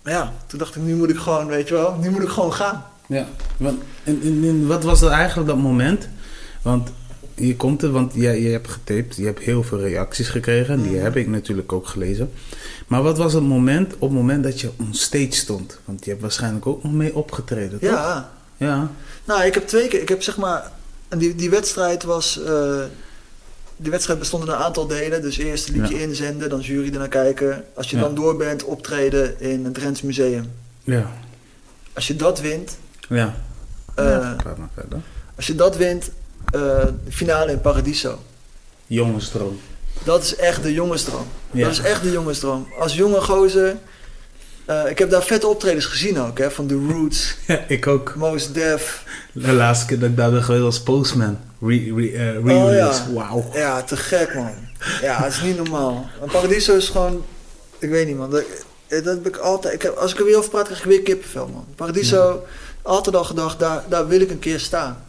ja, 0.03 0.33
toen 0.47 0.59
dacht 0.59 0.75
ik, 0.75 0.81
nu 0.81 0.95
moet 0.95 1.09
ik 1.09 1.17
gewoon, 1.17 1.47
weet 1.47 1.67
je 1.67 1.73
wel, 1.73 1.95
nu 1.95 2.09
moet 2.09 2.23
ik 2.23 2.29
gewoon 2.29 2.53
gaan. 2.53 2.85
Ja, 3.07 3.25
want, 3.57 3.81
en, 4.03 4.67
wat 4.67 4.83
was 4.83 4.99
dat 4.99 5.11
eigenlijk 5.11 5.47
dat 5.49 5.57
moment? 5.57 6.07
Want 6.61 6.89
je 7.35 7.55
komt 7.55 7.81
er, 7.81 7.91
want 7.91 8.13
je, 8.13 8.41
je 8.41 8.49
hebt 8.49 8.67
getaped, 8.67 9.15
je 9.15 9.25
hebt 9.25 9.39
heel 9.39 9.63
veel 9.63 9.79
reacties 9.79 10.29
gekregen. 10.29 10.81
Die 10.81 10.91
Mhm. 10.91 11.03
heb 11.03 11.15
ik 11.15 11.27
natuurlijk 11.27 11.73
ook 11.73 11.87
gelezen. 11.87 12.31
Maar 12.91 13.01
wat 13.03 13.17
was 13.17 13.33
het 13.33 13.43
moment, 13.43 13.93
op 13.93 14.01
het 14.01 14.11
moment 14.11 14.43
dat 14.43 14.61
je 14.61 14.69
on 14.79 14.93
stage 14.93 15.31
stond? 15.31 15.79
Want 15.85 16.03
je 16.03 16.09
hebt 16.09 16.21
waarschijnlijk 16.21 16.67
ook 16.67 16.83
nog 16.83 16.91
mee 16.91 17.15
opgetreden, 17.15 17.79
toch? 17.79 17.89
Ja, 17.89 18.31
Ja. 18.57 18.89
nou, 19.25 19.43
ik 19.43 19.53
heb 19.53 19.67
twee 19.67 19.87
keer, 19.87 20.01
ik 20.01 20.09
heb 20.09 20.23
zeg 20.23 20.37
maar, 20.37 20.71
en 21.09 21.17
die, 21.17 21.35
die 21.35 21.49
wedstrijd 21.49 22.03
was, 22.03 22.43
eh, 22.43 22.81
die 23.77 23.91
wedstrijd 23.91 24.19
bestond 24.19 24.43
uit 24.49 24.51
een 24.51 24.63
aantal 24.65 24.87
delen. 24.87 25.21
Dus 25.21 25.37
eerst 25.37 25.67
een 25.67 25.73
liedje 25.81 25.95
Ja. 25.95 26.01
inzenden, 26.01 26.49
dan 26.49 26.59
jury 26.59 26.93
ernaar 26.93 27.07
kijken. 27.07 27.63
Als 27.75 27.89
je 27.89 27.95
Ja. 27.95 28.01
dan 28.01 28.15
door 28.15 28.37
bent, 28.37 28.63
optreden 28.63 29.39
in 29.39 29.65
het 29.65 29.73
Drents 29.73 30.01
Museum. 30.01 30.51
Ja. 30.83 31.11
Als 31.93 32.07
je 32.07 32.15
dat 32.15 32.39
wint, 32.41 32.77
Ja. 33.09 33.35
ja. 33.95 34.35
Praat 34.37 34.57
maar 34.57 34.69
verder. 34.73 34.99
als 35.35 35.47
je 35.47 35.55
dat 35.55 35.77
wint, 35.77 36.09
eh, 36.53 36.83
finale 37.09 37.51
in 37.51 37.61
Paradiso. 37.61 38.19
Jongenstroom. 38.87 39.59
Dat 40.03 40.23
is 40.23 40.35
echt 40.35 40.63
de 40.63 40.73
jongensdroom. 40.73 41.27
Ja. 41.51 41.63
Dat 41.63 41.71
is 41.71 41.79
echt 41.79 42.03
de 42.03 42.11
jongensdroom. 42.11 42.67
Als 42.79 42.95
jonge 42.95 43.21
gozer... 43.21 43.75
eh, 44.65 44.89
ik 44.89 44.97
heb 44.99 45.09
daar 45.09 45.23
vette 45.23 45.47
optredens 45.47 45.85
gezien 45.85 46.19
ook, 46.19 46.37
hè. 46.37 46.51
Van 46.51 46.67
The 46.67 46.85
Roots, 46.89 47.35
Ja, 47.47 47.59
ik 47.67 47.87
ook. 47.87 48.15
Mos 48.15 48.51
Def. 48.51 49.03
De 49.33 49.51
laatste 49.53 49.85
keer 49.85 49.99
dat 49.99 50.09
ik 50.09 50.17
daar 50.17 50.31
ben 50.31 50.43
geweest 50.43 50.63
als 50.65 50.81
postman. 50.81 51.37
Re- 51.61 51.93
re- 51.95 52.07
eh, 52.11 52.33
Re-release. 52.33 53.01
Oh, 53.01 53.07
ja. 53.07 53.13
Wauw. 53.13 53.49
Ja, 53.53 53.81
te 53.83 53.97
gek, 53.97 54.33
man. 54.35 54.53
Ja, 55.01 55.23
het 55.23 55.33
is 55.33 55.41
niet 55.41 55.57
normaal. 55.57 56.09
Paradiso 56.31 56.75
is 56.75 56.89
gewoon... 56.89 57.23
Ik 57.79 57.89
weet 57.89 58.07
niet, 58.07 58.17
man. 58.17 58.29
Dat, 58.29 58.43
dat 58.87 59.03
heb 59.05 59.27
ik 59.27 59.37
altijd... 59.37 59.73
Ik 59.73 59.81
heb, 59.81 59.95
als 59.95 60.11
ik 60.13 60.19
er 60.19 60.25
weer 60.25 60.37
over 60.37 60.49
praat, 60.49 60.65
krijg 60.65 60.79
ik 60.79 60.85
weer 60.85 61.01
kippenvel, 61.01 61.47
man. 61.47 61.65
Paradiso, 61.75 62.43
altijd 62.81 63.15
al 63.15 63.23
gedacht, 63.23 63.59
daar, 63.59 63.83
daar 63.89 64.07
wil 64.07 64.21
ik 64.21 64.29
een 64.29 64.39
keer 64.39 64.59
staan. 64.59 65.03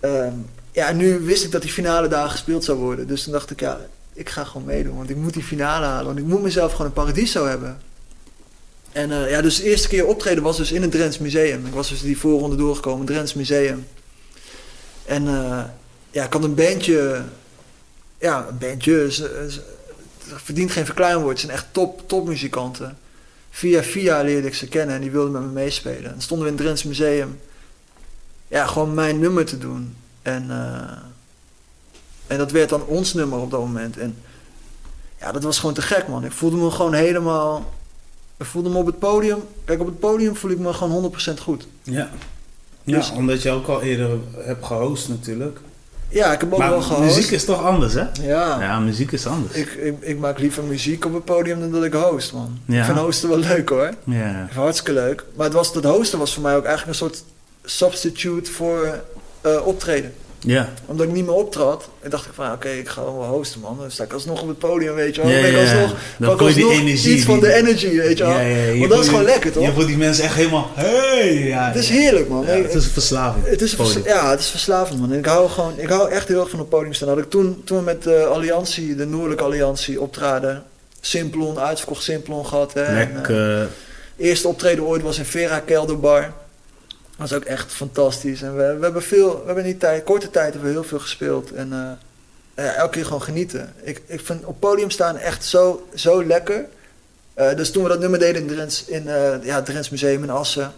Ehm, 0.00 0.32
ja, 0.80 0.92
nu 0.92 1.18
wist 1.18 1.44
ik 1.44 1.50
dat 1.52 1.62
die 1.62 1.70
finale 1.70 2.08
daar 2.08 2.28
gespeeld 2.28 2.64
zou 2.64 2.78
worden. 2.78 3.06
Dus 3.06 3.22
toen 3.22 3.32
dacht 3.32 3.50
ik, 3.50 3.60
ja, 3.60 3.80
ik 4.12 4.28
ga 4.28 4.44
gewoon 4.44 4.66
meedoen. 4.66 4.96
Want 4.96 5.10
ik 5.10 5.16
moet 5.16 5.34
die 5.34 5.42
finale 5.42 5.86
halen. 5.86 6.06
Want 6.06 6.18
ik 6.18 6.24
moet 6.24 6.42
mezelf 6.42 6.70
gewoon 6.70 6.86
een 6.86 6.92
Paradiso 6.92 7.46
hebben. 7.46 7.78
En 8.92 9.12
eh, 9.12 9.30
ja, 9.30 9.40
dus 9.40 9.56
de 9.56 9.62
eerste 9.62 9.88
keer 9.88 10.06
optreden 10.06 10.42
was 10.42 10.56
dus 10.56 10.72
in 10.72 10.82
het 10.82 10.90
Drents 10.90 11.18
Museum. 11.18 11.66
Ik 11.66 11.72
was 11.72 11.88
dus 11.88 12.00
die 12.00 12.18
voorronde 12.18 12.56
doorgekomen, 12.56 13.06
Drents 13.06 13.34
Museum. 13.34 13.86
En 15.04 15.26
eh, 15.28 15.64
ja, 16.10 16.24
ik 16.24 16.32
had 16.32 16.44
een 16.44 16.54
bandje. 16.54 17.22
Ja, 18.18 18.46
een 18.48 18.58
bandje. 18.58 19.12
Ze, 19.12 19.46
ze- 19.50 19.62
verdient 20.36 20.70
geen 20.72 20.84
verkleinwoord. 20.84 21.30
Het 21.30 21.40
zijn 21.40 21.52
echt 21.52 21.66
top, 21.70 22.08
topmuzikanten. 22.08 22.98
Via 23.50 23.82
via 23.82 24.22
leerde 24.22 24.46
ik 24.46 24.54
ze 24.54 24.68
kennen 24.68 24.94
en 24.94 25.00
die 25.00 25.10
wilden 25.10 25.32
met 25.32 25.42
me 25.42 25.48
meespelen. 25.48 26.14
En 26.14 26.20
stonden 26.22 26.46
we 26.46 26.52
in 26.52 26.56
het 26.58 26.64
Drents 26.66 26.84
Museum. 26.84 27.40
Ja, 28.48 28.66
gewoon 28.66 28.94
mijn 28.94 29.18
nummer 29.18 29.44
te 29.44 29.58
doen. 29.58 29.96
En, 30.22 30.44
eh, 30.50 30.96
en 32.26 32.38
dat 32.38 32.50
werd 32.50 32.68
dan 32.68 32.84
ons 32.84 33.14
nummer 33.14 33.38
op 33.38 33.50
dat 33.50 33.60
moment. 33.60 33.98
En 33.98 34.16
ja, 35.20 35.32
dat 35.32 35.42
was 35.42 35.58
gewoon 35.58 35.74
te 35.74 35.82
gek, 35.82 36.08
man. 36.08 36.24
Ik 36.24 36.32
voelde 36.32 36.56
me 36.56 36.70
gewoon 36.70 36.94
helemaal. 36.94 37.72
Ik 38.36 38.46
voelde 38.46 38.68
me 38.68 38.76
op 38.76 38.86
het 38.86 38.98
podium. 38.98 39.42
Kijk, 39.64 39.80
op 39.80 39.86
het 39.86 39.98
podium 39.98 40.36
voel 40.36 40.50
ik 40.50 40.58
me 40.58 40.72
gewoon 40.72 40.90
100% 40.92 41.40
goed. 41.40 41.66
Ja. 41.82 42.10
Ja, 42.82 42.96
Dus- 42.96 43.10
omdat 43.10 43.42
je 43.42 43.50
ook 43.50 43.66
al 43.66 43.82
eerder 43.82 44.18
hebt 44.36 44.66
gehost 44.66 45.08
natuurlijk. 45.08 45.58
Ja, 46.08 46.32
ik 46.32 46.40
heb 46.40 46.52
ook 46.52 46.58
maar 46.58 46.70
wel 46.70 46.82
gehost. 46.82 47.16
muziek 47.16 47.30
is 47.30 47.44
toch 47.44 47.62
anders, 47.64 47.92
hè? 47.94 48.04
Ja. 48.22 48.60
Ja, 48.60 48.78
muziek 48.78 49.12
is 49.12 49.26
anders. 49.26 49.54
Ik, 49.54 49.72
ik, 49.72 49.94
ik 50.00 50.18
maak 50.18 50.38
liever 50.38 50.62
muziek 50.64 51.04
op 51.04 51.14
het 51.14 51.24
podium 51.24 51.60
dan 51.60 51.70
dat 51.70 51.84
ik 51.84 51.92
host, 51.92 52.32
man. 52.32 52.58
Ja. 52.64 52.78
Ik 52.78 52.84
vind 52.84 52.98
hosten 52.98 53.28
wel 53.28 53.38
leuk 53.38 53.68
hoor. 53.68 53.90
Ja. 54.04 54.48
Hartstikke 54.54 54.92
leuk. 54.92 55.24
Maar 55.36 55.44
het 55.44 55.54
was, 55.54 55.72
dat 55.72 55.84
hosten 55.84 56.18
was 56.18 56.34
voor 56.34 56.42
mij 56.42 56.56
ook 56.56 56.64
eigenlijk 56.64 56.88
een 57.00 57.06
soort 57.08 57.24
substitute 57.64 58.50
voor 58.52 59.00
eh, 59.40 59.66
optreden. 59.66 60.12
Ja. 60.42 60.68
Omdat 60.86 61.06
ik 61.06 61.12
niet 61.12 61.24
meer 61.24 61.34
optrad. 61.34 61.88
Ik 62.02 62.10
dacht 62.10 62.26
ik 62.26 62.32
van, 62.34 62.52
oké, 62.52 62.68
ik 62.68 62.88
ga 62.88 63.04
wel 63.04 63.12
hosten, 63.24 63.60
man. 63.60 63.76
Dan 63.80 63.90
sta 63.90 64.04
ik 64.04 64.12
alsnog 64.12 64.42
op 64.42 64.48
het 64.48 64.58
podium, 64.58 64.94
weet 64.94 65.14
je 65.14 65.20
wel. 65.22 65.30
Ja, 65.30 65.42
Dan 65.42 65.50
ja, 65.50 65.60
alsnog, 65.60 65.94
Dan 66.18 66.28
pak 66.28 66.38
voel 66.38 66.48
je 66.48 66.54
die 66.54 66.70
energie. 66.70 67.14
iets 67.16 67.24
van 67.24 67.40
de 67.40 67.52
energy, 67.52 67.96
weet 67.96 68.18
je 68.18 68.24
wel. 68.24 68.78
Want 68.78 68.90
dat 68.90 69.00
is 69.00 69.08
gewoon 69.08 69.24
lekker, 69.24 69.52
toch? 69.52 69.64
Je 69.64 69.72
voelt 69.72 69.86
die 69.86 69.96
mensen 69.96 70.24
echt 70.24 70.34
helemaal... 70.34 70.70
Hey! 70.74 71.34
Ja, 71.38 71.66
Het 71.66 71.76
is 71.76 71.88
heerlijk, 71.88 72.28
man. 72.28 72.44
Het 72.46 72.74
is 72.74 72.84
een 72.84 72.90
verslaving. 72.90 73.46
Het 73.46 73.60
is, 73.62 73.74
vers- 73.74 73.96
ja, 74.04 74.30
het 74.30 74.40
is 74.40 74.48
verslavend, 74.48 75.00
man. 75.00 75.12
En 75.12 75.18
ik 75.18 75.26
hou, 75.26 75.48
gewoon, 75.48 75.72
ik 75.76 75.88
hou 75.88 76.10
echt 76.10 76.28
heel 76.28 76.40
erg 76.40 76.50
van 76.50 76.58
op 76.60 76.66
het 76.66 76.74
podium 76.74 76.94
staan. 76.94 77.08
Had 77.08 77.18
ik 77.18 77.30
toen, 77.30 77.62
toen 77.64 77.78
we 77.78 77.84
met 77.84 78.02
de 78.02 78.24
Alliantie, 78.24 78.94
de 78.94 79.06
Noordelijke 79.06 79.44
Alliantie, 79.44 80.00
optraden. 80.00 80.62
Simplon, 81.00 81.58
uitverkocht 81.58 82.02
Simplon 82.02 82.46
gehad. 82.46 82.74
Hè. 82.74 82.82
En, 82.82 83.08
eh, 83.08 83.14
Lekker. 83.14 83.68
eerste 84.16 84.48
optreden 84.48 84.84
ooit 84.84 85.02
was 85.02 85.18
in 85.18 85.24
Vera 85.24 85.58
Kelderbar. 85.58 86.32
Dat 87.20 87.30
was 87.30 87.38
ook 87.38 87.44
echt 87.44 87.72
fantastisch. 87.72 88.42
En 88.42 88.56
we, 88.56 88.76
we 88.78 88.84
hebben 88.84 89.02
veel, 89.02 89.30
we 89.30 89.46
hebben 89.46 89.64
in 89.64 89.70
die 89.70 89.78
tijd, 89.80 90.04
korte 90.04 90.30
tijd 90.30 90.52
hebben 90.52 90.70
we 90.70 90.74
heel 90.78 90.84
veel 90.88 90.98
gespeeld. 90.98 91.52
En 91.52 91.72
eh, 92.54 92.64
ja, 92.64 92.72
elke 92.74 92.92
keer 92.92 93.04
gewoon 93.04 93.22
genieten. 93.22 93.74
Ik, 93.82 94.02
ik 94.06 94.20
vind 94.20 94.44
op 94.44 94.60
podium 94.60 94.90
staan 94.90 95.16
echt 95.16 95.44
zo, 95.44 95.86
zo 95.94 96.24
lekker. 96.24 96.64
Eh, 97.34 97.54
dus 97.56 97.70
toen 97.70 97.82
we 97.82 97.88
dat 97.88 98.00
nummer 98.00 98.18
deden 98.18 98.42
in 98.42 98.48
Drents, 98.48 98.84
in 98.84 99.08
eh, 99.08 99.42
ja, 99.44 99.54
het 99.56 99.64
Drents 99.64 99.90
Museum 99.90 100.22
in 100.22 100.30
Assen. 100.30 100.72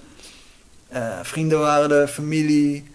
vrienden 1.22 1.58
waren 1.58 1.90
er, 1.90 2.08
familie. 2.08 2.90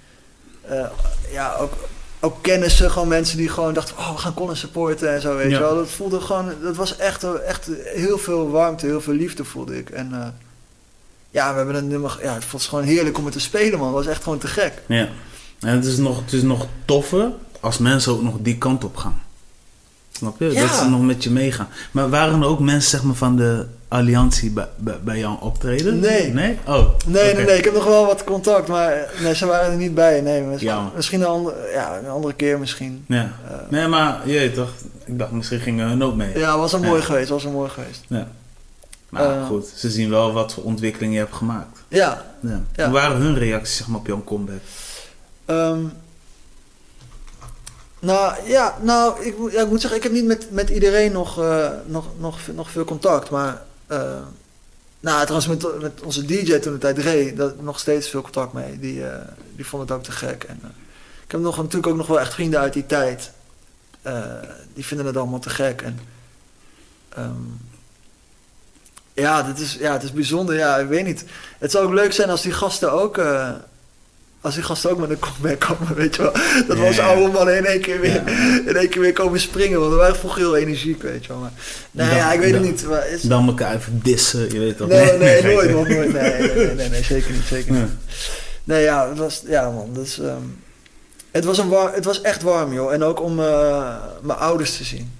ja, 1.31 1.55
ook, 1.55 1.73
ook 2.19 2.37
kennissen, 2.43 2.91
gewoon 2.91 3.07
mensen 3.07 3.37
die 3.37 3.49
gewoon 3.49 3.73
dachten, 3.73 3.97
oh, 3.97 4.11
we 4.11 4.17
gaan 4.17 4.33
Colin 4.33 4.55
supporten 4.55 5.09
en 5.13 5.21
zo, 5.21 5.35
weet 5.35 5.51
Ja. 5.51 5.57
je 5.57 5.63
wel. 5.63 5.75
Dat 5.75 5.89
voelde 5.89 6.21
gewoon, 6.21 6.51
dat 6.61 6.75
was 6.75 6.97
echt, 6.97 7.23
echt 7.45 7.69
heel 7.83 8.17
veel 8.17 8.49
warmte, 8.49 8.85
heel 8.85 9.01
veel 9.01 9.13
liefde 9.13 9.43
voelde 9.43 9.77
ik. 9.77 9.89
En 9.89 10.35
ja, 11.37 11.51
we 11.51 11.57
hebben 11.57 11.75
een 11.75 11.87
nummer, 11.87 12.19
ja, 12.21 12.33
het 12.33 12.51
was 12.51 12.67
gewoon 12.67 12.83
heerlijk 12.83 13.17
om 13.17 13.23
het 13.25 13.33
te 13.33 13.39
spelen, 13.39 13.79
man. 13.79 13.87
Het 13.87 13.95
was 14.05 14.07
echt 14.13 14.23
gewoon 14.23 14.37
te 14.37 14.47
gek. 14.47 14.73
Ja. 14.87 15.07
En 15.59 15.75
het 15.75 15.85
is, 15.85 15.97
nog, 15.97 16.19
het 16.21 16.33
is 16.33 16.41
nog 16.41 16.67
toffer 16.85 17.29
als 17.59 17.77
mensen 17.77 18.11
ook 18.11 18.21
nog 18.21 18.35
die 18.39 18.57
kant 18.57 18.83
op 18.83 18.95
gaan. 18.97 19.21
Snap 20.11 20.39
je? 20.39 20.51
Ja. 20.51 20.61
Dat 20.61 20.75
ze 20.75 20.89
nog 20.89 21.01
met 21.01 21.23
je 21.23 21.29
meegaan. 21.29 21.67
Maar 21.91 22.09
waren 22.09 22.41
er 22.41 22.47
ook 22.47 22.59
mensen 22.59 22.89
zeg 22.89 23.03
maar, 23.03 23.15
van 23.15 23.35
de 23.35 23.65
alliantie 23.87 24.49
bij, 24.51 24.67
bij, 24.77 24.99
bij 25.03 25.17
jouw 25.19 25.37
optreden? 25.41 25.99
Nee. 25.99 26.33
Nee? 26.33 26.57
Oh. 26.67 26.87
Nee, 27.05 27.33
nee, 27.33 27.45
nee, 27.45 27.57
ik 27.57 27.63
heb 27.63 27.73
nog 27.73 27.85
wel 27.85 28.05
wat 28.05 28.23
contact, 28.23 28.67
maar 28.67 29.09
nee, 29.21 29.35
ze 29.35 29.45
waren 29.45 29.71
er 29.71 29.77
niet 29.77 29.95
bij. 29.95 30.21
Nee, 30.21 30.41
misschien, 30.41 31.21
een, 31.21 31.27
andere, 31.27 31.69
ja, 31.73 31.97
een 31.97 32.09
andere 32.09 32.33
keer 32.33 32.59
misschien. 32.59 33.03
Ja. 33.07 33.31
Eh, 33.49 33.55
Nee, 33.69 33.87
maar 33.87 34.29
je 34.29 34.51
toch, 34.51 34.69
ik 35.05 35.19
dacht 35.19 35.31
misschien 35.31 35.59
gingen 35.59 35.87
hun 35.87 36.03
ook 36.03 36.15
mee. 36.15 36.37
ja, 36.37 36.57
was 36.57 36.71
Ja. 36.71 36.77
mooi 36.77 37.01
geweest, 37.01 37.29
was 37.29 37.43
wel 37.43 37.51
mooi 37.51 37.69
geweest. 37.69 38.03
Ja. 38.07 38.27
Maar 39.09 39.39
Eh. 39.39 39.47
goed, 39.47 39.67
ze 39.75 39.89
zien 39.89 40.09
wel 40.09 40.33
wat 40.33 40.53
voor 40.53 40.63
ontwikkeling 40.63 41.13
je 41.13 41.19
hebt 41.19 41.35
gemaakt. 41.35 41.79
Ja, 41.87 42.25
Ja. 42.39 42.85
Hoe 42.85 42.93
waren 42.93 43.17
hun 43.17 43.37
reacties 43.37 43.77
zeg 43.77 43.87
maar, 43.87 43.99
op 43.99 44.07
jouw 44.07 44.23
comeback? 44.23 44.61
Ehm, 45.45 45.79
nou 47.99 48.47
ja, 48.47 48.77
nou, 48.81 49.25
ik, 49.25 49.35
ja, 49.51 49.61
ik 49.61 49.69
moet 49.69 49.81
zeggen, 49.81 49.97
ik 49.99 50.03
heb 50.03 50.11
niet 50.11 50.25
met, 50.25 50.51
met 50.51 50.69
iedereen 50.69 51.11
nog, 51.11 51.39
eh, 51.39 51.69
nog, 51.85 52.05
nog, 52.19 52.39
nog 52.55 52.71
veel 52.71 52.83
contact. 52.85 53.29
Maar, 53.29 53.61
eh, 53.87 54.21
nou, 54.99 55.25
trouwens, 55.25 55.47
met, 55.47 55.81
met 55.81 56.01
onze 56.01 56.25
DJ 56.25 56.59
toen 56.59 56.73
de 56.73 56.79
tijd, 56.79 56.97
Ray, 56.99 57.35
daar 57.35 57.51
nog 57.59 57.79
steeds 57.79 58.09
veel 58.09 58.21
contact 58.21 58.53
mee. 58.53 58.79
Die, 58.79 59.07
eh, 59.07 59.27
die 59.55 59.65
vond 59.65 59.81
het 59.89 59.91
ook 59.97 60.03
te 60.03 60.11
gek. 60.11 60.43
En, 60.43 60.59
ik 61.25 61.31
heb 61.31 61.41
nog, 61.41 61.57
natuurlijk 61.57 61.87
ook 61.87 61.97
nog 61.97 62.07
wel 62.07 62.19
echt 62.19 62.33
vrienden 62.33 62.59
uit 62.59 62.73
die 62.73 62.85
tijd. 62.85 63.31
Die 64.73 64.85
vinden 64.85 65.05
het 65.05 65.17
allemaal 65.17 65.39
te 65.39 65.49
gek. 65.49 65.81
En, 65.81 65.99
ehm, 67.09 67.31
ja, 69.21 69.43
dit 69.43 69.59
is, 69.59 69.77
ja, 69.79 69.93
het 69.93 70.03
is 70.03 70.11
bijzonder. 70.11 70.55
Ja, 70.55 70.77
ik 70.77 70.87
weet 70.87 71.05
niet. 71.05 71.23
Het 71.57 71.71
zou 71.71 71.85
ook 71.85 71.93
leuk 71.93 72.13
zijn 72.13 72.29
als 72.29 72.41
die 72.41 72.51
gasten 72.51 72.91
ook... 72.91 73.17
eh, 73.17 73.49
als 74.41 74.55
die 74.55 74.63
gasten 74.63 74.89
ook 74.91 74.97
met 74.97 75.09
een 75.09 75.19
comeback 75.19 75.59
komen, 75.59 75.95
weet 75.95 76.15
je 76.15 76.21
wel. 76.21 76.31
Dat 76.67 76.77
was 76.77 76.95
ja. 76.95 77.05
oude 77.07 77.31
mannen 77.31 77.57
in 77.57 77.65
één 77.65 77.81
keer 77.81 77.99
weer, 77.99 78.13
Ja. 78.13 78.27
in 78.67 78.75
één 78.75 78.89
keer 78.89 79.01
weer 79.01 79.13
komen 79.13 79.39
springen. 79.39 79.79
Want 79.79 79.91
we 79.91 79.97
waren 79.97 80.15
vroeger 80.15 80.41
heel 80.41 80.55
energiek, 80.57 81.01
weet 81.01 81.21
je 81.25 81.27
wel. 81.27 81.37
Maar, 81.41 81.51
nee, 81.91 82.07
Dan- 82.07 82.17
ja, 82.17 82.31
ik 82.33 82.39
weet 82.39 82.51
het 82.53 82.61
dan- 82.61 82.71
niet. 82.71 82.85
Maar 82.87 83.09
is, 83.09 83.21
Dan 83.21 83.47
elkaar 83.47 83.75
even 83.75 83.99
dissen, 84.03 84.53
je 84.53 84.59
weet 84.59 84.77
toch? 84.77 84.87
nee, 84.87 85.17
nee, 85.17 85.41
gek, 85.41 85.51
nooit, 85.53 85.67
hè? 85.67 85.73
man, 85.75 85.87
nooit. 85.87 86.13
Nee, 86.13 86.31
nee, 86.41 86.55
nee, 86.55 86.75
nee, 86.75 86.89
nee, 86.89 87.03
zeker 87.03 87.31
niet, 87.31 87.43
zeker 87.49 87.71
niet. 87.73 87.89
Nee, 88.63 88.83
ja, 88.83 89.09
het 89.09 89.17
was, 89.17 89.41
ja 89.47 89.69
man, 89.71 89.89
dus, 89.93 90.19
ehm, 90.19 90.41
het, 91.31 91.45
was 91.45 91.57
een 91.57 91.69
war, 91.69 91.93
het 91.93 92.05
was 92.05 92.21
echt 92.21 92.41
warm, 92.41 92.73
joh. 92.73 92.93
En 92.93 93.03
ook 93.03 93.21
om 93.21 93.39
eh, 93.39 93.95
mijn 94.21 94.39
ouders 94.39 94.77
te 94.77 94.83
zien. 94.83 95.11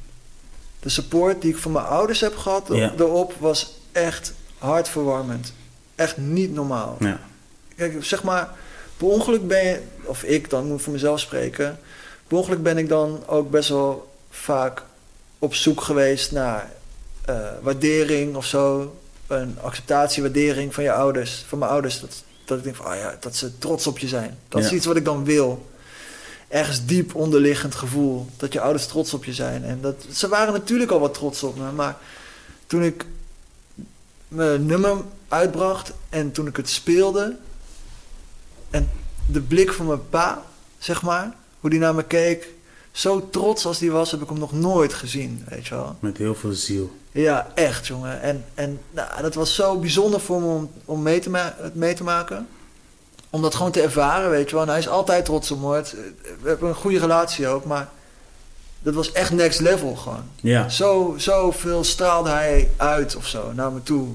De 0.80 0.89
support 0.89 1.41
die 1.41 1.52
ik 1.52 1.58
van 1.58 1.72
mijn 1.72 1.86
ouders 1.86 2.20
heb 2.22 2.38
gehad 2.38 2.68
Ja. 2.72 2.93
erop 2.98 3.34
was 3.39 3.76
echt 3.98 4.34
hartverwarmend. 4.58 5.54
Echt 5.95 6.18
niet 6.18 6.54
normaal. 6.54 6.98
Ja. 7.00 7.20
Kijk, 7.76 8.04
zeg 8.04 8.24
maar, 8.24 8.50
per 8.98 9.08
ongeluk 9.08 9.48
ben 9.48 9.66
je, 9.66 9.82
of 10.04 10.24
ik 10.24 10.50
dan 10.50 10.68
moet 10.68 10.82
voor 10.82 10.93
mezelf 10.93 11.20
spreken, 11.20 11.80
per 12.28 12.38
ongeluk 12.38 12.64
ben 12.64 12.78
ik 12.78 12.89
dan 12.89 13.24
ook 13.26 13.50
best 13.50 13.70
wel 13.70 14.14
vaak 14.30 14.84
op 15.39 15.54
zoek 15.54 15.82
geweest 15.82 16.32
naar 16.32 16.72
eh, 17.26 17.36
waardering 17.62 18.36
of 18.36 18.45
zo. 18.45 18.95
Een 19.28 19.58
acceptatie, 19.62 20.22
waardering 20.22 20.74
van 20.74 20.84
je 20.84 20.91
ouders, 20.91 21.45
van 21.48 21.60
mijn 21.60 21.72
ouders. 21.72 22.00
Dat, 22.00 22.24
dat 22.45 22.58
ik 22.58 22.64
denk 22.64 22.76
van, 22.76 22.86
ah 22.86 22.95
ja, 22.95 23.18
dat 23.20 23.36
ze 23.36 23.58
trots 23.58 23.88
op 23.88 24.00
je 24.00 24.08
zijn. 24.08 24.38
Dat 24.48 24.64
is 24.64 24.72
iets 24.72 24.86
wat 24.86 24.95
ik 24.95 25.06
dan 25.06 25.24
wil. 25.24 25.66
Ergens 26.48 26.86
diep 26.86 27.16
onderliggend 27.16 27.76
gevoel 27.76 28.28
dat 28.38 28.54
je 28.54 28.60
ouders 28.60 28.86
trots 28.86 29.14
op 29.14 29.26
je 29.26 29.34
zijn. 29.34 29.64
En 29.64 29.82
dat, 29.82 30.06
ze 30.12 30.28
waren 30.28 30.54
natuurlijk 30.54 30.91
al 30.91 31.00
wat 31.00 31.14
trots 31.14 31.43
op 31.43 31.58
me, 31.58 31.72
maar 31.72 31.98
toen 32.68 32.84
ik 32.84 33.06
mijn 34.28 34.65
nummer 34.65 34.97
uitbracht 35.28 35.93
en 36.09 36.32
toen 36.32 36.47
ik 36.47 36.55
het 36.55 36.69
speelde. 36.69 37.36
En 38.69 38.89
de 39.25 39.41
blik 39.41 39.73
van 39.73 39.88
mijn 39.88 40.09
pa, 40.09 40.43
zeg 40.78 41.01
maar, 41.01 41.34
hoe 41.59 41.69
die 41.69 41.80
naar 41.80 41.95
me 41.95 42.03
keek. 42.03 42.55
Zo 42.91 43.30
trots 43.30 43.65
als 43.65 43.80
die 43.80 43.91
was, 43.91 44.11
heb 44.11 44.21
ik 44.21 44.30
hem 44.30 44.39
nog 44.39 44.51
nooit 44.51 44.93
gezien, 44.93 45.45
weet 45.47 45.67
je 45.67 45.75
wel. 45.75 45.95
Met 45.99 46.17
heel 46.17 46.36
veel 46.36 46.53
ziel. 46.53 46.95
Ja, 47.11 47.47
echt, 47.53 47.88
jongen. 47.88 48.21
En, 48.21 48.45
en 48.53 48.80
nou, 48.91 49.21
dat 49.21 49.34
was 49.34 49.55
zo 49.55 49.80
bijzonder 49.80 50.19
voor 50.19 50.41
me 50.41 50.47
om, 50.47 50.71
om 50.86 51.01
mee, 51.01 51.19
te 51.19 51.53
het 51.57 51.75
mee 51.75 51.93
te 51.93 52.03
maken. 52.03 52.47
Om 53.30 53.41
dat 53.41 53.55
gewoon 53.55 53.71
te 53.71 53.82
ervaren, 53.82 54.30
weet 54.30 54.49
je 54.49 54.55
wel. 54.55 54.63
En 54.63 54.69
hij 54.69 54.80
is 54.80 54.88
altijd 54.88 55.25
trots 55.25 55.51
op 55.51 55.59
me. 55.61 55.82
We 56.41 56.49
hebben 56.49 56.69
een 56.69 56.75
goede 56.75 56.99
relatie 56.99 57.47
ook, 57.47 57.65
maar 57.65 57.89
dat 58.82 58.93
was 58.93 59.11
echt 59.11 59.32
next 59.32 59.59
level 59.59 59.95
gewoon. 59.95 60.23
Ja. 60.41 60.69
Zo, 60.69 61.13
zoveel 61.17 61.84
straalde 61.84 62.30
hij 62.30 62.69
uit 62.78 63.15
of 63.15 63.28
zo 63.28 63.51
naar 63.53 63.71
me 63.71 63.84
toe. 63.84 64.07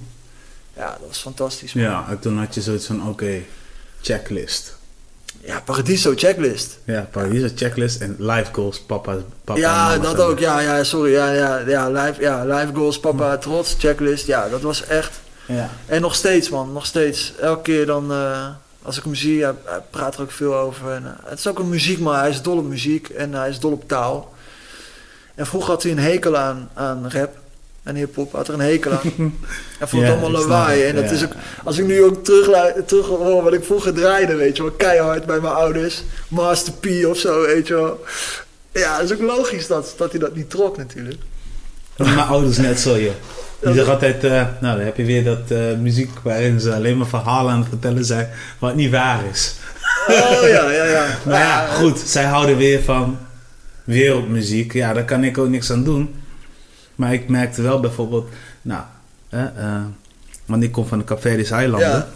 Ja, 0.77 0.91
dat 0.91 1.09
was 1.09 1.19
fantastisch. 1.19 1.73
man. 1.73 1.85
Ja, 1.85 2.07
en 2.09 2.19
toen 2.19 2.39
had 2.39 2.55
je 2.55 2.61
zoiets 2.63 2.87
van, 2.87 3.09
oké, 3.09 3.43
checklist. 4.01 4.77
Ja, 5.45 5.61
Paradiso 5.61 6.13
checklist. 6.17 6.79
Ja, 6.85 7.09
Paradiso 7.11 7.49
checklist 7.55 8.01
en 8.01 8.17
life 8.19 8.53
goals, 8.53 8.81
papa, 8.81 9.17
papa 9.45 9.61
ja, 9.61 9.99
dat 9.99 10.21
ook. 10.21 10.39
Ja, 10.39 10.61
ja, 10.61 10.85
sorry. 10.85 11.13
Ja, 11.13 11.31
ja, 11.33 11.59
ja, 11.59 11.91
live, 11.91 12.21
ja, 12.21 12.45
live 12.45 12.75
goals, 12.75 13.01
papa, 13.01 13.37
trots, 13.39 13.75
checklist. 13.79 14.27
Ja, 14.27 14.49
dat 14.49 14.61
was 14.61 14.85
echt. 14.87 15.21
Ja. 15.47 15.71
En 15.87 16.01
nog 16.01 16.15
steeds, 16.15 16.49
man. 16.49 16.73
Nog 16.73 16.87
steeds. 16.87 17.33
Elke 17.41 17.63
keer 17.63 17.87
dan, 17.87 18.13
eh, 18.13 18.49
als 18.83 18.97
ik 18.97 19.05
hem 19.05 19.15
zie, 19.15 19.43
hij, 19.43 19.55
hij 19.65 19.81
praat 19.91 20.15
er 20.15 20.21
ook 20.23 20.31
veel 20.31 20.55
over. 20.55 20.91
En, 20.91 21.05
eh, 21.05 21.31
het 21.31 21.39
is 21.39 21.47
ook 21.47 21.59
een 21.59 21.69
muziek, 21.69 21.99
maar 21.99 22.21
hij 22.21 22.31
is 22.31 22.43
dol 22.43 22.59
op 22.59 22.67
muziek 22.67 23.09
en 23.09 23.35
hij 23.35 23.49
is 23.49 23.59
dol 23.61 23.73
op 23.73 23.89
taal. 23.89 24.32
En 25.35 25.47
vroeger 25.47 25.71
had 25.71 25.83
hij 25.83 25.93
een 25.93 25.99
hekel 25.99 26.37
aan, 26.37 26.69
aan 26.75 27.11
rap 27.11 27.37
en 27.83 27.95
hip-hop. 27.95 28.33
Had 28.33 28.49
er 28.49 28.55
een 28.55 28.61
hekel 28.61 28.93
aan. 28.93 29.01
Hij 29.79 29.89
vond 29.89 30.03
Ja, 30.03 30.09
het 30.09 30.21
allemaal 30.21 30.41
lawaai. 30.41 30.85
En 30.85 30.95
dat 30.95 31.05
ja. 31.05 31.11
is 31.11 31.25
ook, 31.25 31.33
als 31.65 31.79
ik 31.79 31.87
nu 31.87 32.03
ook 32.03 32.25
terug, 32.25 32.73
terug 32.87 33.07
hoor 33.07 33.43
wat 33.43 33.53
ik 33.53 33.65
vroeger 33.65 33.95
draaide, 33.95 34.35
weet 34.35 34.57
je 34.57 34.63
wel. 34.63 34.73
Keihard 34.73 35.27
bij 35.27 35.41
mijn 35.41 35.55
ouders. 35.55 36.03
Master 36.29 36.73
P 36.73 37.07
of 37.07 37.19
zo, 37.19 37.47
weet 37.47 37.67
je 37.67 37.75
wel. 37.75 38.05
Ja, 38.73 38.97
het 39.01 39.11
is 39.11 39.17
ook 39.17 39.23
logisch 39.23 39.67
dat, 39.67 39.95
dat 39.97 40.11
hij 40.11 40.21
dat 40.21 40.35
niet 40.35 40.51
trok 40.51 40.77
natuurlijk. 40.77 41.21
Mijn 41.97 42.19
ouders 42.19 42.57
net 42.57 42.81
zo, 42.81 42.99
joh. 42.99 43.13
Die 43.61 43.75
zeggen 43.75 43.93
altijd, 43.93 44.25
eh, 44.25 44.31
nou 44.61 44.77
dan 44.77 44.85
heb 44.85 44.97
je 44.97 45.05
weer 45.05 45.25
dat 45.25 45.41
eh, 45.49 45.59
muziek 45.79 46.11
waarin 46.23 46.61
ze 46.61 46.75
alleen 46.75 46.97
maar 46.97 47.07
verhalen 47.07 47.53
aan 47.53 47.59
het 47.59 47.69
vertellen 47.69 48.05
zijn 48.05 48.31
wat 48.59 48.75
niet 48.75 48.91
waar 48.91 49.21
is. 49.31 49.55
Oh 50.09 50.49
ja, 50.49 50.71
ja, 50.71 50.85
ja. 50.85 51.07
Maar 51.27 51.41
ja, 51.41 51.67
goed, 51.67 51.99
zij 51.99 52.25
houden 52.25 52.57
weer 52.57 52.83
van 52.83 53.19
wereldmuziek. 53.85 54.73
Ja, 54.73 54.93
daar 54.93 55.05
kan 55.05 55.25
ik 55.25 55.39
ook 55.39 55.49
niks 55.49 55.71
aan 55.71 55.85
doen. 55.85 56.15
Maar 56.95 57.13
ik 57.13 57.29
merkte 57.29 57.63
wel 57.63 57.81
bijvoorbeeld, 57.81 58.29
nou, 58.63 58.83
hè, 59.29 59.45
eh, 59.47 59.85
want 60.47 60.63
ik 60.63 60.73
kom 60.73 60.87
van 60.87 60.99
de 60.99 61.05
Café 61.05 61.45
Eilanden. 61.51 61.89
Ja. 61.89 62.09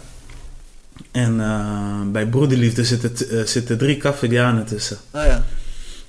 En 1.11 1.41
eh, 1.41 2.11
bij 2.11 2.25
Broederliefde 2.25 2.85
zitten, 2.85 3.29
eh, 3.29 3.45
zitten 3.45 3.77
drie 3.77 3.97
Cafedianen 3.97 4.65
tussen. 4.65 4.97
Oh 5.11 5.23
ja. 5.23 5.43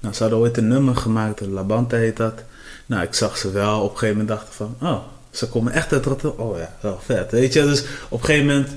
Nou, 0.00 0.14
ze 0.14 0.22
hadden 0.22 0.38
ooit 0.40 0.56
een 0.56 0.68
nummer 0.68 0.96
gemaakt, 0.96 1.40
La 1.40 1.62
Banta 1.62 1.96
heet 1.96 2.16
dat. 2.16 2.42
Nou, 2.86 3.02
ik 3.02 3.14
zag 3.14 3.38
ze 3.38 3.50
wel. 3.50 3.80
Op 3.80 3.92
een 3.92 3.98
gegeven 3.98 4.18
moment 4.18 4.28
dacht 4.28 4.46
ik 4.46 4.52
van, 4.52 4.76
oh, 4.80 4.98
ze 5.30 5.48
komen 5.48 5.72
echt 5.72 5.92
uit 5.92 6.04
Rotterdam. 6.04 6.46
Oh 6.46 6.58
ja, 6.58 6.74
wel 6.80 7.00
vet. 7.04 7.30
Weet 7.30 7.52
je, 7.52 7.62
dus 7.62 7.84
op 8.08 8.20
een 8.20 8.26
gegeven 8.26 8.46
moment 8.46 8.68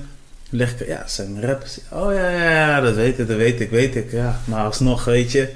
leg 0.50 0.80
ik, 0.80 0.86
ja, 0.86 1.06
ze 1.06 1.14
zijn 1.14 1.44
rappers. 1.44 1.78
Oh 1.90 2.14
ja, 2.14 2.28
ja, 2.28 2.50
ja, 2.50 2.80
dat 2.80 2.94
weet 2.94 3.18
ik, 3.18 3.28
dat 3.28 3.36
weet 3.36 3.60
ik, 3.60 3.70
weet 3.70 3.96
ik. 3.96 4.12
Ja, 4.12 4.40
maar 4.44 4.64
alsnog, 4.64 5.04
weet 5.04 5.32
je. 5.32 5.52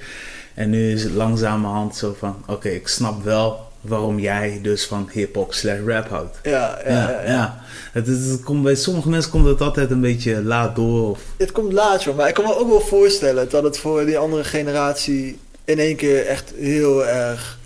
En 0.56 0.70
nu 0.70 0.92
is 0.92 1.02
het 1.02 1.12
langzamerhand 1.12 1.96
zo 1.96 2.14
van, 2.18 2.36
oké, 2.46 2.68
ik 2.68 2.88
snap 2.88 3.22
wel 3.24 3.64
waarom 3.80 4.18
jij 4.18 4.58
dus 4.62 4.86
van 4.86 5.08
hip-hop 5.12 5.54
slash 5.54 5.78
rap 5.86 6.08
houdt. 6.08 6.38
Ja, 6.42 6.80
ja, 6.84 6.90
Ja, 6.92 7.10
ja, 7.10 7.22
ja. 7.22 7.30
ja. 7.32 7.60
Het, 7.92 8.08
is- 8.08 8.26
het 8.30 8.42
komt, 8.42 8.62
bij 8.62 8.74
sommige 8.74 9.08
mensen 9.08 9.30
komt 9.30 9.46
het 9.46 9.60
altijd 9.60 9.90
een 9.90 10.00
beetje 10.00 10.42
laat 10.42 10.76
door. 10.76 11.10
Of, 11.10 11.20
Het 11.36 11.52
komt 11.52 11.72
laat, 11.72 12.02
joh. 12.02 12.16
Maar 12.16 12.28
ik 12.28 12.34
kan 12.34 12.44
me 12.44 12.58
ook 12.58 12.68
wel 12.68 12.80
voorstellen 12.80 13.50
dat 13.50 13.62
het 13.62 13.78
voor 13.78 14.04
die 14.06 14.18
andere 14.18 14.44
generatie 14.44 15.38
in 15.64 15.78
één 15.78 15.96
keer 15.96 16.26
echt 16.26 16.52
heel 16.56 17.06
erg 17.06 17.58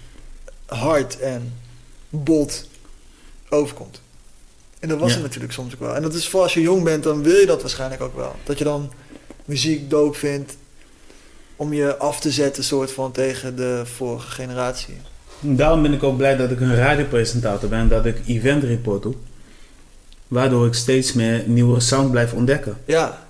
hard 0.66 1.18
en 1.18 1.53
bot 2.09 2.68
overkomt. 3.49 4.01
En 4.80 4.88
dat 4.88 4.99
was 4.99 5.09
Ja. 5.09 5.14
het 5.14 5.24
natuurlijk 5.24 5.53
soms 5.53 5.74
ook 5.74 5.80
wel. 5.80 5.95
En 5.95 6.03
dat 6.03 6.14
is 6.14 6.28
voor 6.28 6.43
als 6.43 6.55
je 6.55 6.61
jong 6.61 6.82
bent, 6.84 7.03
dan 7.03 7.22
wil 7.22 7.36
je 7.36 7.47
dat 7.47 7.61
waarschijnlijk 7.61 8.03
ook 8.03 8.16
wel. 8.16 8.34
Dat 8.45 8.59
je 8.59 8.64
dan 8.64 8.93
muziek 9.45 9.91
doop 9.91 10.16
vindt 10.16 10.57
om 11.61 11.73
je 11.73 11.97
af 11.97 12.21
te 12.21 12.31
zetten, 12.31 12.65
soort 12.65 12.93
van 12.93 13.13
tegen 13.13 13.57
de 13.57 13.83
vorige 13.85 14.31
generatie. 14.31 14.95
Daarom 15.41 15.83
ben 15.83 15.93
ik 15.93 16.03
ook 16.03 16.17
blij 16.17 16.37
dat 16.37 16.51
ik 16.51 16.61
een 16.61 16.75
radiopresentator 16.75 17.69
ben, 17.69 17.89
dat 17.89 18.07
ik 18.07 18.21
event 18.27 18.63
report 18.63 19.03
doe. 19.03 19.15
Waardoor 20.29 20.67
ik 20.67 20.75
steeds 20.75 21.13
meer 21.13 21.43
nieuwe 21.47 21.81
sound 21.81 22.11
blijf 22.11 22.33
ontdekken. 22.33 22.77
Ja, 22.85 23.27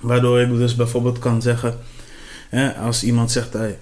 Waardoor 0.00 0.40
ik 0.40 0.48
dus 0.48 0.76
bijvoorbeeld 0.76 1.18
kan 1.18 1.42
zeggen, 1.42 1.78
hè, 2.48 2.74
als 2.74 3.02
iemand 3.04 3.30
zegt, 3.30 3.52
hey, 3.52 3.78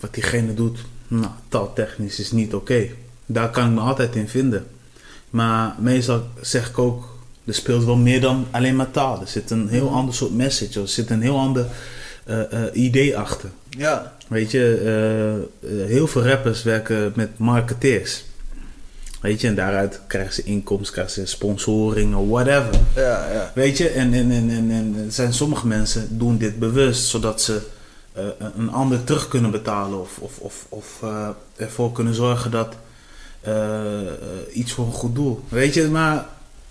wat 0.00 0.14
diegene 0.14 0.54
doet, 0.54 0.78
nou, 1.08 1.32
taaltechnisch 1.48 2.18
is 2.20 2.32
niet 2.32 2.54
oké. 2.54 2.86
Daar 3.26 3.50
kan 3.50 3.66
ik 3.68 3.72
me 3.74 3.80
altijd 3.80 4.16
in 4.16 4.28
vinden. 4.28 4.66
Maar 5.30 5.74
meestal 5.78 6.22
zeg 6.40 6.68
ik 6.68 6.78
ook, 6.78 7.18
er 7.44 7.54
speelt 7.54 7.84
wel 7.84 7.96
meer 7.96 8.20
dan 8.20 8.46
alleen 8.50 8.76
maar 8.76 8.90
taal. 8.90 9.20
Er 9.20 9.28
zit 9.28 9.50
een 9.50 9.68
heel 9.68 9.84
Mhm. 9.86 9.94
ander 9.94 10.14
soort 10.14 10.34
message, 10.34 10.80
er 10.80 10.88
zit 10.88 11.10
een 11.10 11.22
heel 11.22 11.38
ander 11.38 11.66
idee 12.72 13.16
achter. 13.18 13.50
ja, 13.68 14.12
Weet 14.28 14.50
je, 14.50 14.80
eh, 14.84 15.80
eh, 15.82 15.86
heel 15.86 16.06
veel 16.06 16.26
rappers 16.26 16.62
werken 16.62 17.12
met 17.14 17.38
marketeers. 17.38 18.24
Weet 19.20 19.40
je, 19.40 19.46
en 19.46 19.54
daaruit 19.54 20.00
krijgen 20.06 20.34
ze 20.34 20.42
inkomsten, 20.42 20.92
krijgen 20.92 21.14
ze 21.14 21.26
sponsoring 21.26 22.14
of 22.14 22.28
whatever. 22.28 22.80
ja, 22.94 23.32
ja. 23.32 23.52
Weet 23.54 23.78
je, 23.78 23.88
en, 23.88 24.14
en, 24.14 24.30
en, 24.30 24.50
en, 24.50 24.70
en 24.70 25.12
zijn 25.12 25.32
sommige 25.32 25.66
mensen 25.66 26.18
doen 26.18 26.38
dit 26.38 26.58
bewust, 26.58 27.04
zodat 27.04 27.42
ze 27.42 27.60
eh, 28.12 28.24
een 28.56 28.70
ander 28.70 29.04
terug 29.04 29.28
kunnen 29.28 29.50
betalen 29.50 30.00
of, 30.00 30.18
of, 30.18 30.38
of, 30.38 30.66
of 30.68 30.98
eh, 31.02 31.28
ervoor 31.56 31.92
kunnen 31.92 32.14
zorgen 32.14 32.50
dat 32.50 32.74
eh, 33.40 34.00
eh, 34.00 34.12
iets 34.52 34.72
voor 34.72 34.86
een 34.86 34.92
goed 34.92 35.14
doel. 35.14 35.40
Weet 35.48 35.74
je, 35.74 35.88
maar 35.88 36.26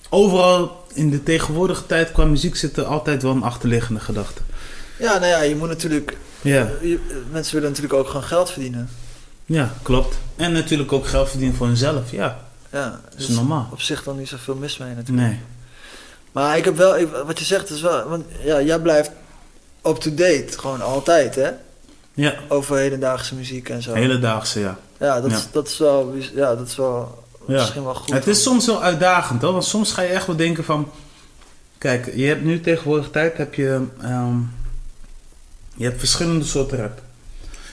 overal 0.09 0.85
in 0.93 1.09
de 1.09 1.23
tegenwoordige 1.23 1.85
tijd 1.85 2.11
qua 2.11 2.25
muziek 2.25 2.55
zit 2.55 2.77
er 2.77 2.83
altijd 2.85 3.21
wel 3.23 3.31
een 3.31 3.43
achterliggende 3.43 3.99
gedachte. 3.99 4.41
Ja, 4.99 5.13
nou 5.17 5.25
ja, 5.25 5.41
je 5.41 5.55
moet 5.55 5.67
natuurlijk... 5.67 6.17
Ja. 6.41 6.67
je- 6.81 6.99
mensen 7.31 7.53
willen 7.53 7.69
natuurlijk 7.69 7.95
ook 7.95 8.07
gewoon 8.07 8.23
geld 8.23 8.49
verdienen. 8.51 8.89
Ja, 9.45 9.73
klopt. 9.81 10.17
En 10.35 10.51
natuurlijk 10.51 10.91
ook 10.91 11.07
geld 11.07 11.29
verdienen 11.29 11.55
voor 11.55 11.67
hunzelf. 11.67 12.11
Ja, 12.11 12.39
Ja, 12.71 12.89
dat 13.09 13.19
is 13.19 13.25
dus 13.25 13.35
normaal. 13.35 13.67
op 13.71 13.81
zich 13.81 14.03
dan 14.03 14.17
niet 14.17 14.27
zoveel 14.27 14.55
mis 14.55 14.77
mee 14.77 14.95
natuurlijk. 14.95 15.27
Nee. 15.27 15.39
Maar 16.31 16.57
ik 16.57 16.65
heb 16.65 16.77
wel, 16.77 16.97
ik- 16.97 17.09
wat 17.25 17.39
je 17.39 17.45
zegt 17.45 17.69
is 17.69 17.81
wel, 17.81 18.07
want 18.07 18.25
ja, 18.43 18.61
jij 18.61 18.79
blijft 18.79 19.11
up-to-date, 19.85 20.59
gewoon 20.59 20.81
altijd, 20.81 21.35
hè? 21.35 21.49
Ja, 22.13 22.33
Over 22.47 22.77
hedendaagse 22.77 23.35
muziek 23.35 23.69
en 23.69 23.81
zo. 23.81 23.93
hedendaagse, 23.93 24.59
ja. 24.59 24.77
Ja, 24.99 25.21
dat, 25.21 25.31
Ja. 25.31 25.37
Is, 25.37 25.47
dat 25.51 25.67
is 25.67 25.77
wel, 25.77 26.13
ja, 26.35 26.55
dat 26.55 26.67
is 26.67 26.75
wel 26.75 27.23
Ja. 27.47 27.53
misschien 27.53 27.83
wel 27.83 27.95
goed. 27.95 28.13
Het 28.13 28.27
is 28.27 28.43
soms 28.43 28.65
wel 28.65 28.83
uitdagend 28.83 29.41
hoor, 29.41 29.51
want 29.51 29.65
soms 29.65 29.91
ga 29.91 30.01
je 30.01 30.09
echt 30.09 30.27
wel 30.27 30.35
denken 30.35 30.63
van... 30.63 30.91
Kijk, 31.77 32.11
je 32.15 32.25
hebt 32.25 32.43
nu 32.43 32.59
tegenwoordig 32.61 33.09
tijd, 33.11 33.37
heb 33.37 33.53
je... 33.53 33.85
ehm, 34.01 34.35
je 35.79 35.85
hebt 35.85 35.99
verschillende 35.99 36.45
soorten 36.45 36.77
rap. 36.77 37.01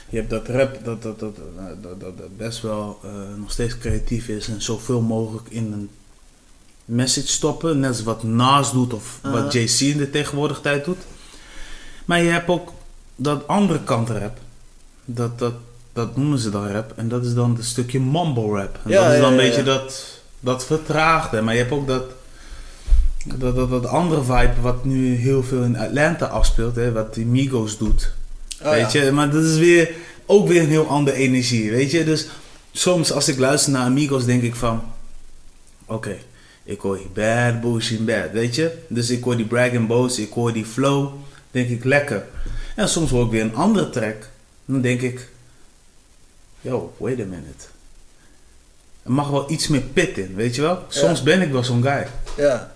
Je 0.09 0.17
hebt 0.17 0.29
dat 0.29 0.47
rap 0.47 0.79
dat, 0.85 1.01
dat, 1.03 1.19
dat, 1.19 1.35
dat, 1.81 1.99
dat, 1.99 2.17
dat- 2.17 2.37
best 2.37 2.61
wel 2.61 2.99
eh, 3.03 3.09
nog 3.39 3.51
steeds 3.51 3.77
creatief 3.77 4.27
is 4.27 4.47
en 4.47 4.61
zoveel 4.61 5.01
mogelijk 5.01 5.47
in 5.49 5.71
een 5.73 5.89
message 6.85 7.27
stoppen. 7.27 7.79
Net 7.79 7.89
als 7.89 8.03
wat 8.03 8.23
Nas 8.23 8.71
doet 8.71 8.93
of 8.93 9.19
Aha. 9.21 9.41
wat 9.41 9.53
JC 9.53 9.79
in 9.79 9.97
de 9.97 10.09
tegenwoordige 10.09 10.61
tijd 10.61 10.85
doet. 10.85 10.97
Maar 12.05 12.21
je 12.21 12.29
hebt 12.29 12.49
ook 12.49 12.71
dat 13.15 13.47
andere 13.47 13.83
kant 13.83 14.09
rap. 14.09 14.37
Dat, 15.05 15.39
dat, 15.39 15.53
dat 15.93 16.15
noemen 16.17 16.39
ze 16.39 16.49
dan 16.49 16.67
rap. 16.71 16.93
En 16.95 17.07
dat 17.07 17.25
is 17.25 17.33
dan 17.33 17.55
het 17.55 17.65
stukje 17.65 17.99
mumble 17.99 18.47
rap. 18.59 18.79
En 18.83 18.91
Ja, 18.91 19.03
dat 19.03 19.13
is 19.13 19.19
dan 19.19 19.33
ja, 19.33 19.37
een 19.39 19.43
beetje 19.49 19.63
ja. 19.71 19.77
dat, 19.77 20.19
dat 20.39 20.65
vertraagde. 20.65 21.41
Maar 21.41 21.53
je 21.53 21.59
hebt 21.59 21.71
ook 21.73 21.87
dat, 21.87 22.03
dat, 23.35 23.55
dat, 23.55 23.69
dat 23.69 23.85
andere 23.85 24.23
vibe 24.23 24.61
wat 24.61 24.85
nu 24.85 25.15
heel 25.15 25.43
veel 25.43 25.63
in 25.63 25.77
Atlanta 25.77 26.25
afspeelt. 26.25 26.75
Hè, 26.75 26.91
wat 26.91 27.13
die 27.13 27.25
Migos 27.25 27.77
doet. 27.77 28.13
Oh, 28.63 28.69
weet 28.71 28.91
ja. 28.91 29.03
je, 29.03 29.11
maar 29.11 29.29
dat 29.29 29.43
is 29.43 29.57
weer 29.57 29.91
ook 30.25 30.47
weer 30.47 30.61
een 30.61 30.67
heel 30.67 30.87
andere 30.87 31.17
energie. 31.17 31.71
Weet 31.71 31.91
je, 31.91 32.03
dus 32.03 32.27
soms 32.71 33.11
als 33.11 33.27
ik 33.27 33.37
luister 33.37 33.71
naar 33.71 33.85
Amigos 33.85 34.25
denk 34.25 34.41
ik 34.43 34.55
van, 34.55 34.83
oké, 35.85 36.17
ik 36.63 36.79
hoor 36.79 36.97
die 36.97 37.09
bad 37.13 37.61
bullshit 37.61 38.05
bad, 38.05 38.31
weet 38.31 38.55
je. 38.55 38.77
Dus 38.87 39.09
ik 39.09 39.23
hoor 39.23 39.37
die 39.37 39.45
brag 39.45 39.75
and 39.75 39.87
boast, 39.87 40.17
ik 40.17 40.31
hoor 40.31 40.53
die 40.53 40.65
flow, 40.65 41.13
denk 41.51 41.69
ik 41.69 41.83
lekker. 41.83 42.25
En 42.75 42.89
soms 42.89 43.09
hoor 43.09 43.25
ik 43.25 43.31
weer 43.31 43.41
een 43.41 43.55
andere 43.55 43.89
track, 43.89 44.29
dan 44.65 44.81
denk 44.81 45.01
ik, 45.01 45.27
yo, 46.61 46.93
wait 46.97 47.19
a 47.19 47.23
minute. 47.23 47.65
Er 49.03 49.11
mag 49.11 49.29
wel 49.29 49.51
iets 49.51 49.67
meer 49.67 49.81
pit 49.81 50.17
in, 50.17 50.35
weet 50.35 50.55
je 50.55 50.61
wel. 50.61 50.83
Soms 50.87 51.17
Ja. 51.17 51.23
ben 51.23 51.41
ik 51.41 51.51
wel 51.51 51.63
zo'n 51.63 51.83
guy. 51.83 52.07
Ja. 52.37 52.71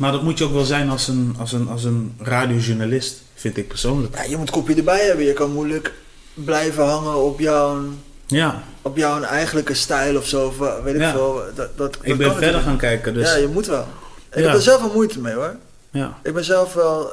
Maar 0.00 0.12
dat 0.12 0.22
moet 0.22 0.38
je 0.38 0.44
ook 0.44 0.52
wel 0.52 0.64
zijn 0.64 0.90
als 0.90 1.08
een, 1.08 1.34
als 1.38 1.52
een, 1.52 1.68
als 1.68 1.84
een 1.84 2.14
radiojournalist, 2.18 3.22
vind 3.34 3.56
ik 3.56 3.68
persoonlijk. 3.68 4.14
ja, 4.16 4.22
je 4.22 4.36
moet 4.36 4.50
kopje 4.50 4.74
erbij 4.74 5.06
hebben. 5.06 5.24
Je 5.24 5.32
kan 5.32 5.52
moeilijk 5.52 5.92
blijven 6.34 6.84
hangen 6.84 7.14
op 7.14 7.38
jouw 7.40 7.82
Ja, 8.26 8.62
op 8.82 8.96
jouw 8.96 9.22
eigenlijke 9.22 9.74
stijl 9.74 10.16
of 10.16 10.26
zo. 10.26 10.46
Of, 10.46 10.58
weet 10.82 10.94
ik 10.94 11.00
Ja. 11.00 11.12
veel. 11.12 11.42
Dat, 11.54 11.76
dat, 11.76 11.94
ik 11.96 12.00
ben 12.02 12.16
verder 12.16 12.32
natuurlijk. 12.34 12.62
gaan 12.64 12.76
kijken. 12.76 13.14
Dus 13.14 13.28
Ja, 13.30 13.36
je 13.36 13.46
moet 13.48 13.66
wel. 13.66 13.86
Ik 14.32 14.44
heb 14.44 14.54
er 14.54 14.62
zelf 14.62 14.80
wel 14.80 14.92
moeite 14.92 15.20
mee 15.20 15.34
hoor. 15.34 15.56
ja. 15.90 16.18
Ik 16.22 16.34
ben 16.34 16.44
zelf 16.44 16.74
wel 16.74 17.10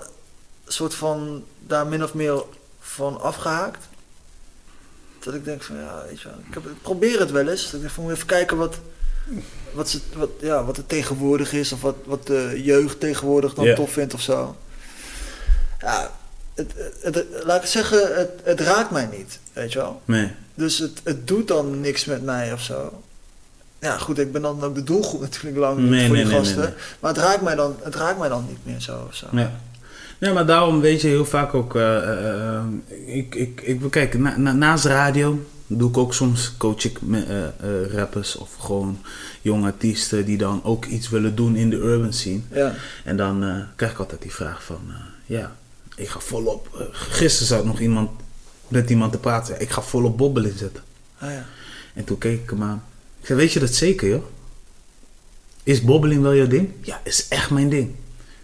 een 0.65 0.71
soort 0.73 0.93
van 0.95 1.43
daar 1.67 1.87
min 1.87 2.03
of 2.03 2.13
meer 2.13 2.43
van 2.79 3.21
afgehaakt. 3.21 3.87
Dat 5.19 5.33
ik 5.33 5.45
denk 5.45 5.63
van 5.63 5.75
ja, 5.75 6.03
weet 6.09 6.21
je 6.21 6.27
wel, 6.27 6.37
ik, 6.47 6.53
heb, 6.53 6.65
ik 6.65 6.81
probeer 6.81 7.19
het 7.19 7.31
wel 7.31 7.47
eens. 7.47 7.63
Dat 7.63 7.73
ik 7.73 7.79
denk 7.79 7.91
van 7.93 8.03
moet 8.03 8.13
even 8.13 8.25
kijken 8.27 8.57
wat, 8.57 8.79
wat, 9.73 9.89
ze, 9.89 9.99
wat, 10.15 10.29
ja, 10.39 10.63
wat 10.65 10.77
er 10.77 10.85
tegenwoordig 10.85 11.53
is. 11.53 11.71
Of 11.71 11.81
wat, 11.81 11.95
wat 12.05 12.27
de 12.27 12.61
jeugd 12.63 12.99
tegenwoordig 12.99 13.53
dan 13.53 13.65
Ja. 13.65 13.75
tof 13.75 13.91
vindt 13.91 14.13
of 14.13 14.21
zo. 14.21 14.55
Ja, 15.79 16.11
het, 16.55 16.73
het, 17.01 17.15
het- 17.15 17.25
laat 17.43 17.61
ik 17.63 17.69
zeggen, 17.69 18.17
het, 18.17 18.29
het 18.43 18.59
raakt 18.59 18.91
mij 18.91 19.09
niet, 19.17 19.39
weet 19.53 19.71
je 19.73 19.79
wel. 19.79 20.01
Nee. 20.05 20.31
Dus 20.55 20.77
het, 20.77 21.01
het 21.03 21.27
doet 21.27 21.47
dan 21.47 21.81
niks 21.81 22.05
met 22.05 22.23
mij 22.23 22.53
of 22.53 22.61
zo. 22.61 23.01
Ja, 23.79 23.97
goed, 23.97 24.19
ik 24.19 24.31
ben 24.31 24.41
dan 24.41 24.63
ook 24.63 24.75
de 24.75 24.83
doelgroep 24.83 25.21
natuurlijk 25.21 25.57
lang 25.57 25.77
Nee, 25.77 26.05
voor 26.07 26.15
nee, 26.15 26.25
die 26.25 26.33
gasten. 26.33 26.59
nee. 26.59 26.69
Maar 26.99 27.13
het 27.13 27.21
raakt, 27.23 27.41
mij 27.41 27.55
dan, 27.55 27.75
het 27.83 27.95
raakt 27.95 28.19
mij 28.19 28.29
dan 28.29 28.45
niet 28.47 28.57
meer 28.63 28.79
zo 28.81 29.05
of 29.09 29.15
zo. 29.15 29.25
Ja. 29.31 29.59
Nee, 30.17 30.33
maar 30.33 30.45
daarom 30.45 30.81
weet 30.81 31.01
je 31.01 31.07
heel 31.07 31.25
vaak 31.25 31.53
ook. 31.53 31.75
eh, 31.75 31.97
eh, 31.97 32.55
eh, 32.55 32.63
ik, 33.05 33.35
ik, 33.35 33.61
ik 33.61 33.81
kijken, 33.91 34.21
na, 34.21 34.37
na- 34.37 34.51
naast 34.53 34.85
radio 34.85 35.45
doe 35.67 35.89
ik 35.89 35.97
ook 35.97 36.13
soms 36.13 36.53
coach 36.57 36.83
ik 36.83 36.99
eh, 37.11 37.45
eh, 37.45 37.51
rappers 37.91 38.35
of 38.35 38.55
gewoon 38.55 38.99
jonge 39.41 39.65
artiesten 39.65 40.25
die 40.25 40.37
dan 40.37 40.63
ook 40.63 40.85
iets 40.85 41.09
willen 41.09 41.35
doen 41.35 41.55
in 41.55 41.69
de 41.69 41.75
urban 41.75 42.13
scene. 42.13 42.41
Ja, 42.51 42.75
En 43.03 43.17
dan 43.17 43.43
eh, 43.43 43.61
krijg 43.75 43.91
ik 43.91 43.99
altijd 43.99 44.21
die 44.21 44.33
vraag 44.33 44.63
van, 44.63 44.79
ja, 45.25 45.55
ik 45.95 46.09
ga 46.09 46.19
volop. 46.19 46.89
gisteren 46.91 47.47
zat 47.47 47.65
nog 47.65 47.79
iemand 47.79 48.09
met 48.67 48.89
iemand 48.89 49.11
te 49.11 49.17
praten. 49.17 49.61
Ik 49.61 49.69
ga 49.69 49.81
volop 49.81 50.17
bobbel 50.17 50.43
inzetten. 50.43 50.83
ah, 51.17 51.31
ja. 51.31 51.45
En 51.93 52.03
toen 52.03 52.17
keek 52.17 52.41
ik 52.41 52.49
hem 52.49 52.63
aan. 52.63 52.83
Ik 53.19 53.25
zei, 53.25 53.39
weet 53.39 53.53
je 53.53 53.59
dat 53.59 53.73
zeker, 53.73 54.09
joh? 54.09 54.23
Is 55.63 55.81
bobbeling 55.83 56.21
wel 56.21 56.35
jouw 56.35 56.47
ding? 56.47 56.69
Ja, 56.81 57.01
is 57.03 57.27
echt 57.27 57.49
mijn 57.49 57.69
ding. 57.69 57.89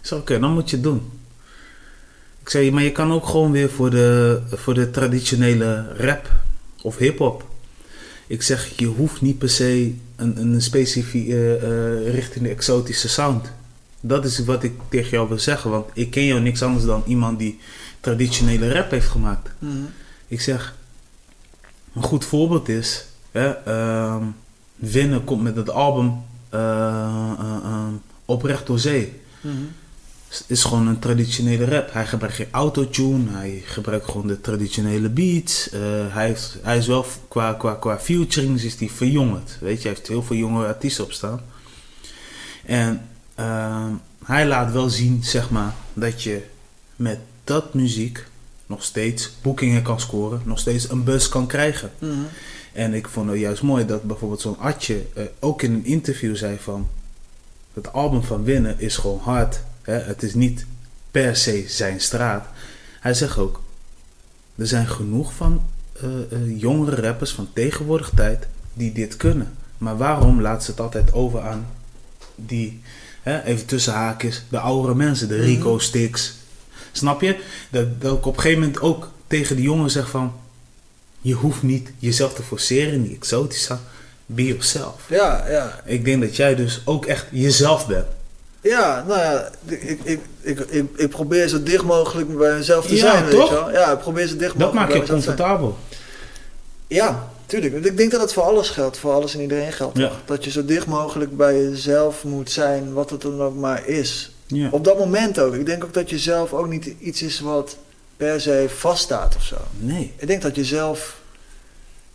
Ik 0.00 0.06
zei, 0.06 0.20
oké, 0.20 0.38
dan 0.38 0.52
moet 0.52 0.70
je 0.70 0.76
het 0.76 0.84
doen. 0.84 1.10
Ik 2.40 2.48
zei, 2.48 2.70
maar 2.70 2.82
je 2.82 2.92
kan 2.92 3.12
ook 3.12 3.26
gewoon 3.26 3.52
weer 3.52 3.70
voor 3.70 3.90
de, 3.90 4.40
voor 4.52 4.74
de 4.74 4.90
traditionele 4.90 5.94
rap 5.96 6.30
of 6.84 6.96
hip-hop. 6.96 7.48
Ik 8.26 8.42
zeg, 8.42 8.72
je 8.76 8.86
hoeft 8.86 9.20
niet 9.20 9.38
per 9.38 9.50
se 9.50 9.94
een, 10.16 10.38
een 10.40 10.62
specifieke 10.62 11.56
eh, 11.56 12.12
richting 12.12 12.44
de 12.44 12.50
exotische 12.50 13.08
sound. 13.08 13.52
Dat 14.00 14.24
is 14.24 14.38
wat 14.38 14.62
ik 14.62 14.72
tegen 14.88 15.10
jou 15.10 15.28
wil 15.28 15.38
zeggen, 15.38 15.70
want 15.70 15.90
ik 15.94 16.10
ken 16.10 16.24
jou 16.24 16.40
niks 16.40 16.62
anders 16.62 16.84
dan 16.84 17.02
iemand 17.06 17.38
die 17.38 17.58
traditionele 18.00 18.72
rap 18.72 18.90
heeft 18.90 19.08
gemaakt. 19.08 19.50
Mhm. 19.58 19.72
Ik 20.28 20.40
zeg, 20.40 20.76
een 21.94 22.02
goed 22.02 22.24
voorbeeld 22.24 22.68
is, 22.68 23.06
hè, 23.30 23.48
ehm, 23.48 24.24
Winnen 24.76 25.24
komt 25.24 25.42
met 25.42 25.56
het 25.56 25.70
album 25.70 26.22
eh, 26.48 26.60
eh, 27.38 27.86
Oprecht 28.24 28.66
door 28.66 28.78
Zee. 28.78 29.20
Mhm. 29.40 29.54
Het 30.38 30.50
is 30.50 30.64
gewoon 30.64 30.86
een 30.86 30.98
traditionele 30.98 31.64
rap. 31.64 31.92
Hij 31.92 32.06
gebruikt 32.06 32.36
geen 32.36 32.48
autotune, 32.50 33.30
hij 33.30 33.62
gebruikt 33.64 34.10
gewoon 34.10 34.26
de 34.26 34.40
traditionele 34.40 35.08
beats. 35.08 35.70
Eh, 35.70 35.80
hij, 36.08 36.26
heeft, 36.26 36.56
hij 36.62 36.78
is 36.78 36.86
wel, 36.86 37.06
qua, 37.28 37.52
qua, 37.52 37.74
qua 37.74 37.98
featurings 37.98 38.64
is 38.64 38.78
hij 38.78 38.88
verjongerd. 38.88 39.56
Weet 39.60 39.76
je, 39.76 39.88
hij 39.88 39.96
heeft 39.96 40.08
heel 40.08 40.22
veel 40.22 40.36
jonge 40.36 40.66
artiesten 40.66 41.04
op 41.04 41.12
staan. 41.12 41.40
En 42.64 43.08
ehm, 43.34 43.92
hij 44.24 44.46
laat 44.46 44.72
wel 44.72 44.90
zien, 44.90 45.24
zeg 45.24 45.50
maar, 45.50 45.74
dat 45.92 46.22
je 46.22 46.42
met 46.96 47.18
dat 47.44 47.74
muziek 47.74 48.26
nog 48.66 48.84
steeds 48.84 49.32
boekingen 49.42 49.82
kan 49.82 50.00
scoren, 50.00 50.40
nog 50.44 50.58
steeds 50.58 50.90
een 50.90 51.04
bus 51.04 51.28
kan 51.28 51.46
krijgen. 51.46 51.90
Mhm. 51.98 52.12
En 52.72 52.94
ik 52.94 53.08
vond 53.08 53.30
het 53.30 53.38
juist 53.38 53.62
mooi 53.62 53.86
dat 53.86 54.02
bijvoorbeeld 54.02 54.40
zo'n 54.40 54.58
Atje 54.58 55.02
eh, 55.14 55.24
ook 55.40 55.62
in 55.62 55.72
een 55.72 55.84
interview 55.84 56.36
zei 56.36 56.58
van... 56.58 56.88
Het 57.74 57.92
album 57.92 58.22
van 58.22 58.44
Winnen 58.44 58.80
is 58.80 58.96
gewoon 58.96 59.18
hard. 59.18 59.60
Het 59.84 60.22
is 60.22 60.34
niet 60.34 60.66
per 61.10 61.36
se 61.36 61.64
zijn 61.68 62.00
straat. 62.00 62.46
Hij 63.00 63.14
zegt 63.14 63.38
ook... 63.38 63.62
Er 64.56 64.66
zijn 64.66 64.86
genoeg 64.86 65.32
van 65.32 65.62
eh, 65.92 66.04
eh, 66.04 66.60
jongere 66.60 67.00
rappers 67.02 67.30
van 67.30 67.48
tegenwoordig 67.52 68.10
tijd 68.14 68.46
die 68.74 68.92
dit 68.92 69.16
kunnen. 69.16 69.54
Maar 69.78 69.96
waarom 69.96 70.40
laat 70.40 70.64
ze 70.64 70.70
het 70.70 70.80
altijd 70.80 71.12
over 71.12 71.40
aan 71.40 71.66
die... 72.34 72.80
Hè, 73.22 73.42
even 73.42 73.66
tussen 73.66 73.92
haakjes, 73.92 74.44
de 74.48 74.58
oudere 74.58 74.94
mensen, 74.94 75.28
de 75.28 75.34
Mhm. 75.34 75.44
Rico 75.44 75.78
Sticks. 75.78 76.34
Snap 76.92 77.20
je? 77.20 77.40
Dat, 77.70 78.00
dat 78.00 78.18
ik 78.18 78.26
op 78.26 78.36
een 78.36 78.40
gegeven 78.42 78.62
moment 78.62 78.80
ook 78.80 79.10
tegen 79.26 79.56
die 79.56 79.64
jongen 79.64 79.90
zeg 79.90 80.10
van... 80.10 80.32
Je 81.20 81.34
hoeft 81.34 81.62
niet 81.62 81.90
jezelf 81.98 82.34
te 82.34 82.42
forceren 82.42 82.92
in 82.92 83.02
die 83.02 83.16
exotische. 83.16 83.78
Be 84.26 84.44
yourself. 84.46 85.02
Ja, 85.08 85.48
ja. 85.48 85.80
Ik 85.84 86.04
denk 86.04 86.22
dat 86.22 86.36
jij 86.36 86.54
dus 86.54 86.80
ook 86.84 87.06
echt 87.06 87.26
jezelf 87.30 87.86
bent. 87.86 88.06
Ja, 88.64 89.04
nou 89.08 89.20
ja, 89.20 89.50
ik, 89.66 90.00
ik, 90.04 90.20
ik, 90.40 90.58
ik, 90.60 90.86
ik 90.96 91.08
probeer 91.08 91.48
zo 91.48 91.62
dicht 91.62 91.84
mogelijk 91.84 92.38
bij 92.38 92.54
mezelf 92.56 92.86
te 92.86 92.94
Ja, 92.94 93.00
zijn, 93.00 93.24
weet 93.24 93.34
toch? 93.34 93.48
je 93.48 93.54
wel. 93.54 93.70
Ja, 93.72 93.92
ik 93.92 93.98
probeer 93.98 94.26
zo 94.26 94.36
dicht 94.36 94.58
Dat 94.58 94.72
mogelijk 94.72 94.74
maakt 94.74 94.92
bij 94.92 95.00
je 95.00 95.12
comfortabel. 95.12 95.78
Ja, 96.86 97.28
tuurlijk. 97.46 97.84
Ik 97.84 97.96
denk 97.96 98.10
dat 98.10 98.20
het 98.20 98.32
voor 98.32 98.42
alles 98.42 98.70
geldt, 98.70 98.98
voor 98.98 99.12
alles 99.12 99.34
en 99.34 99.40
iedereen 99.40 99.72
geldt. 99.72 99.98
Ja. 99.98 100.10
Dat 100.24 100.44
je 100.44 100.50
zo 100.50 100.64
dicht 100.64 100.86
mogelijk 100.86 101.36
bij 101.36 101.62
jezelf 101.62 102.24
moet 102.24 102.50
zijn, 102.50 102.92
wat 102.92 103.10
het 103.10 103.20
dan 103.20 103.42
ook 103.42 103.56
maar 103.56 103.86
is. 103.86 104.30
Ja. 104.46 104.68
Op 104.70 104.84
dat 104.84 104.98
moment 104.98 105.38
ook. 105.38 105.54
Ik 105.54 105.66
denk 105.66 105.84
ook 105.84 105.94
dat 105.94 106.10
je 106.10 106.18
zelf 106.18 106.52
ook 106.52 106.68
niet 106.68 106.94
iets 106.98 107.22
is 107.22 107.40
wat 107.40 107.76
per 108.16 108.40
se 108.40 108.66
vaststaat 108.76 109.36
of 109.36 109.42
zo. 109.42 109.56
Nee. 109.78 110.12
Ik 110.16 110.26
denk 110.26 110.42
dat 110.42 110.56
je 110.56 110.64
zelf, 110.64 111.16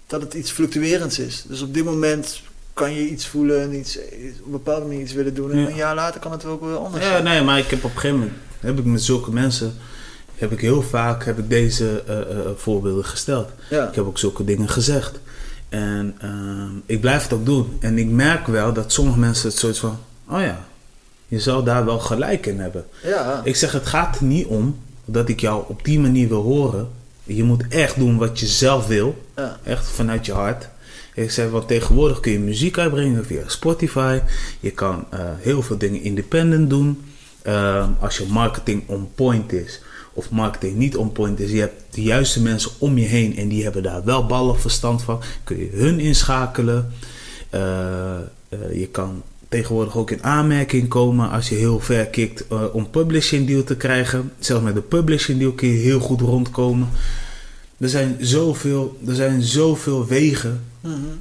dat 0.07 0.21
het 0.21 0.33
iets 0.33 0.51
fluctuerends 0.51 1.19
is. 1.19 1.43
Dus 1.47 1.61
op 1.61 1.73
dit 1.73 1.83
moment 1.85 2.41
kan 2.79 2.93
je 2.93 3.07
iets 3.09 3.27
voelen 3.27 3.61
en 3.61 3.75
iets, 3.79 3.97
op 3.97 4.45
een 4.45 4.51
bepaalde 4.51 4.85
manier 4.85 5.01
iets 5.01 5.13
willen 5.13 5.33
doen. 5.33 5.51
En 5.51 5.59
Ja. 5.59 5.67
een 5.67 5.75
jaar 5.75 5.95
later 5.95 6.19
kan 6.19 6.31
het 6.31 6.45
ook 6.45 6.61
wel 6.61 6.85
anders 6.85 7.03
Ja, 7.03 7.09
zijn. 7.11 7.23
nee, 7.23 7.41
maar 7.41 7.57
ik 7.57 7.67
heb 7.69 7.83
op 7.83 7.91
een 7.93 7.99
gegeven 7.99 8.17
moment... 8.19 8.37
Heb 8.59 8.79
ik 8.79 8.85
met 8.85 9.01
zulke 9.03 9.31
mensen... 9.31 9.73
Heb 10.35 10.51
ik 10.51 10.59
heel 10.61 10.81
vaak 10.81 11.25
heb 11.25 11.37
ik 11.37 11.49
deze 11.49 12.03
eh, 12.07 12.19
eh, 12.19 12.25
voorbeelden 12.55 13.05
gesteld. 13.05 13.49
Ja. 13.69 13.87
Ik 13.87 13.95
heb 13.95 14.05
ook 14.05 14.17
zulke 14.17 14.43
dingen 14.43 14.69
gezegd. 14.69 15.19
En 15.69 16.15
ehm, 16.21 16.69
ik 16.85 17.01
blijf 17.01 17.23
het 17.23 17.33
ook 17.33 17.45
doen. 17.45 17.77
En 17.79 17.97
ik 17.97 18.07
merk 18.09 18.47
wel 18.47 18.73
dat 18.73 18.91
sommige 18.91 19.19
mensen 19.19 19.49
het 19.49 19.57
zoiets 19.57 19.79
van... 19.79 19.97
Oh 20.29 20.41
ja, 20.41 20.65
je 21.27 21.39
zou 21.39 21.63
daar 21.65 21.85
wel 21.85 21.99
gelijk 21.99 22.45
in 22.45 22.59
hebben. 22.59 22.85
Ja. 23.03 23.41
Ik 23.43 23.55
zeg, 23.55 23.71
het 23.71 23.85
gaat 23.85 24.17
er 24.19 24.23
niet 24.25 24.45
om 24.47 24.77
dat 25.05 25.29
ik 25.29 25.39
jou 25.39 25.63
op 25.67 25.83
die 25.83 25.99
manier 25.99 26.27
wil 26.27 26.41
horen. 26.43 26.89
Je 27.23 27.43
moet 27.43 27.63
echt 27.69 27.97
doen 27.99 28.17
wat 28.17 28.39
je 28.39 28.45
zelf 28.47 28.87
wil. 28.87 29.23
ja. 29.35 29.57
Echt 29.63 29.87
vanuit 29.87 30.25
je 30.25 30.33
hart. 30.33 30.69
Ik 31.13 31.31
zeg, 31.31 31.49
want 31.49 31.67
tegenwoordig 31.67 32.19
kun 32.19 32.31
je 32.31 32.39
muziek 32.39 32.77
uitbrengen 32.77 33.25
via 33.25 33.43
Spotify. 33.47 34.19
Je 34.59 34.71
kan 34.71 35.05
eh, 35.09 35.19
heel 35.39 35.61
veel 35.61 35.77
dingen 35.77 36.01
independent 36.01 36.69
doen. 36.69 37.01
Eh, 37.41 37.87
als 37.99 38.17
je 38.17 38.25
marketing 38.29 38.83
on 38.85 39.09
point 39.15 39.53
is 39.53 39.81
of 40.13 40.29
marketing 40.29 40.75
niet 40.75 40.97
on 40.97 41.11
point 41.11 41.39
is. 41.39 41.51
Je 41.51 41.59
hebt 41.59 41.83
de 41.89 42.01
juiste 42.01 42.41
mensen 42.41 42.71
om 42.77 42.97
je 42.97 43.05
heen 43.05 43.37
en 43.37 43.47
die 43.47 43.63
hebben 43.63 43.83
daar 43.83 44.03
wel 44.03 44.25
ballen 44.25 44.59
verstand 44.59 45.01
van. 45.01 45.21
Kun 45.43 45.57
je 45.57 45.69
hun 45.73 45.99
inschakelen. 45.99 46.93
Eh, 47.49 48.17
je 48.73 48.87
kan 48.91 49.23
tegenwoordig 49.49 49.97
ook 49.97 50.11
in 50.11 50.23
aanmerking 50.23 50.87
komen 50.87 51.29
als 51.29 51.49
je 51.49 51.55
heel 51.55 51.79
ver 51.79 52.05
kikt 52.05 52.45
om 52.71 52.89
publishing 52.89 53.47
deal 53.47 53.63
te 53.63 53.75
krijgen. 53.75 54.31
Zelfs 54.39 54.63
met 54.63 54.75
de 54.75 54.81
publishing 54.81 55.39
deal 55.39 55.51
kun 55.51 55.67
je 55.67 55.79
heel 55.79 55.99
goed 55.99 56.21
rondkomen. 56.21 56.89
Er 57.77 57.89
zijn 57.89 58.17
zoveel, 58.19 58.97
er 59.07 59.15
zijn 59.15 59.41
zoveel 59.41 60.07
wegen 60.07 60.63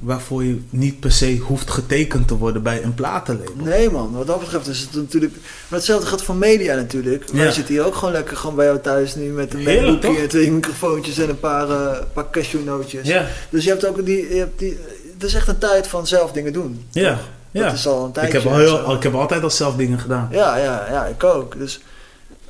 Waarvoor 0.01 0.43
je 0.43 0.61
niet 0.69 0.99
per 0.99 1.11
se 1.11 1.37
hoeft 1.37 1.69
getekend 1.71 2.27
te 2.27 2.37
worden 2.37 2.63
bij 2.63 2.83
een 2.83 2.93
platenlabel. 2.93 3.53
Nee 3.65 3.89
man, 3.89 4.11
wat 4.11 4.27
dat 4.27 4.39
betreft 4.39 4.67
is 4.67 4.79
het 4.79 4.93
natuurlijk... 4.93 5.33
Maar 5.67 5.79
hetzelfde 5.79 6.07
gaat 6.07 6.23
voor 6.23 6.35
media 6.35 6.75
natuurlijk. 6.75 7.29
Wij 7.31 7.45
Ja. 7.45 7.51
zitten 7.51 7.73
hier 7.73 7.85
ook 7.85 7.95
gewoon 7.95 8.13
lekker 8.13 8.37
gewoon 8.37 8.55
bij 8.55 8.65
jou 8.65 8.79
thuis 8.79 9.15
nu 9.15 9.23
met 9.31 9.53
een 9.53 9.63
MacBookje 9.63 10.27
twee 10.27 10.51
microfoontjes 10.51 11.17
en 11.17 11.29
een 11.29 11.39
paar, 11.39 11.69
eh 11.69 11.97
paar 12.13 12.29
cashewnootjes. 12.29 13.07
Ja, 13.07 13.27
Dus 13.49 13.63
je 13.63 13.69
hebt 13.69 13.85
ook 13.85 14.05
die, 14.05 14.29
je 14.33 14.39
hebt 14.39 14.59
die... 14.59 14.77
Het 15.13 15.23
is 15.27 15.33
echt 15.33 15.47
een 15.47 15.57
tijd 15.57 15.87
van 15.87 16.07
zelf 16.07 16.31
dingen 16.31 16.53
doen. 16.53 16.85
ja, 16.91 17.09
toch? 17.13 17.19
ja. 17.51 17.63
Dat 17.63 17.73
is 17.73 17.87
al 17.87 18.05
een 18.05 18.11
tijdje. 18.11 18.37
Ik 18.37 18.43
heb, 18.43 18.51
al 18.53 18.57
heel, 18.59 18.93
ik 18.95 19.03
heb 19.03 19.13
altijd 19.15 19.43
al 19.43 19.49
zelf 19.49 19.75
dingen 19.75 19.99
gedaan. 19.99 20.27
Ja, 20.31 20.57
ja, 20.57 20.85
ja, 20.89 21.05
ik 21.05 21.23
ook. 21.23 21.57
Dus 21.57 21.79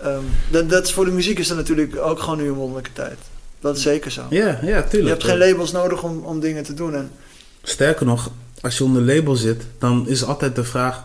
ehm, 0.02 0.20
dat, 0.52 0.70
dat 0.70 0.86
is 0.86 0.94
voor 0.94 1.06
de 1.06 1.12
muziek 1.12 1.40
is 1.40 1.48
dat 1.48 1.58
natuurlijk 1.58 1.98
ook 1.98 2.20
gewoon 2.20 2.38
nu 2.38 2.48
een 2.48 2.54
wonderlijke 2.54 2.94
tijd. 2.94 3.18
Dat 3.60 3.76
is 3.78 3.82
zeker 3.82 4.12
zo. 4.12 4.22
Ja, 4.30 4.48
ja, 4.62 4.82
tuurlijk. 4.82 4.92
je 4.92 5.08
hebt 5.08 5.24
geen 5.24 5.38
labels 5.38 5.72
nodig 5.72 6.04
om, 6.04 6.24
om 6.24 6.40
dingen 6.40 6.64
te 6.64 6.74
doen. 6.74 6.96
En, 6.96 7.12
Sterker 7.64 8.06
nog, 8.06 8.32
als 8.62 8.78
je 8.78 8.84
onder 8.84 9.02
label 9.02 9.36
zit, 9.36 9.64
dan 9.80 10.08
is 10.08 10.24
altijd 10.24 10.56
de 10.56 10.64
vraag: 10.64 11.04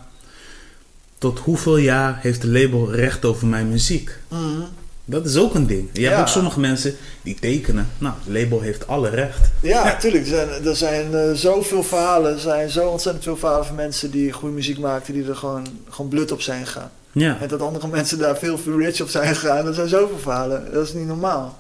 tot 1.19 1.39
hoeveel 1.39 1.77
jaar 1.77 2.19
heeft 2.21 2.41
de 2.41 2.49
label 2.49 2.93
recht 2.93 3.25
over 3.25 3.47
mijn 3.47 3.69
muziek? 3.69 4.17
Mhm. 4.29 4.61
Dat 5.07 5.27
is 5.27 5.37
ook 5.37 5.55
een 5.55 5.67
ding. 5.67 5.89
Je 5.93 6.01
Ja. 6.01 6.09
hebt 6.09 6.21
ook 6.21 6.29
sommige 6.29 6.61
mensen 6.61 6.97
die 7.23 7.37
tekenen. 7.41 7.89
Nou, 7.99 8.15
het 8.25 8.35
label 8.43 8.61
heeft 8.61 8.87
alle 8.87 9.09
recht. 9.09 9.51
Ja, 9.63 9.85
natuurlijk. 9.85 10.23
Er 10.25 10.29
zijn, 10.31 10.67
er 10.67 10.77
zijn 10.77 11.15
eh, 11.15 11.33
zoveel 11.33 11.83
verhalen. 11.83 12.33
Er 12.33 12.39
zijn 12.39 12.71
zo 12.71 12.89
ontzettend 12.89 13.25
veel 13.25 13.37
verhalen 13.37 13.67
van 13.67 13.75
mensen 13.77 14.11
die 14.11 14.33
goede 14.33 14.55
muziek 14.55 14.79
maakten, 14.79 15.15
die 15.15 15.29
er 15.29 15.37
gewoon, 15.37 15.67
gewoon 15.89 16.11
blut 16.11 16.33
op 16.33 16.41
zijn 16.41 16.67
gegaan. 16.67 16.91
Ja, 17.13 17.39
En 17.41 17.49
dat 17.49 17.61
andere 17.61 17.89
mensen 17.99 18.19
daar 18.19 18.39
veel, 18.39 18.59
veel 18.59 18.79
rich 18.79 19.01
op 19.01 19.09
zijn 19.09 19.35
gegaan. 19.37 19.67
Er 19.67 19.75
zijn 19.75 19.89
zoveel 19.89 20.19
verhalen. 20.19 20.73
Dat 20.73 20.87
is 20.87 20.93
niet 20.93 21.07
normaal. 21.07 21.59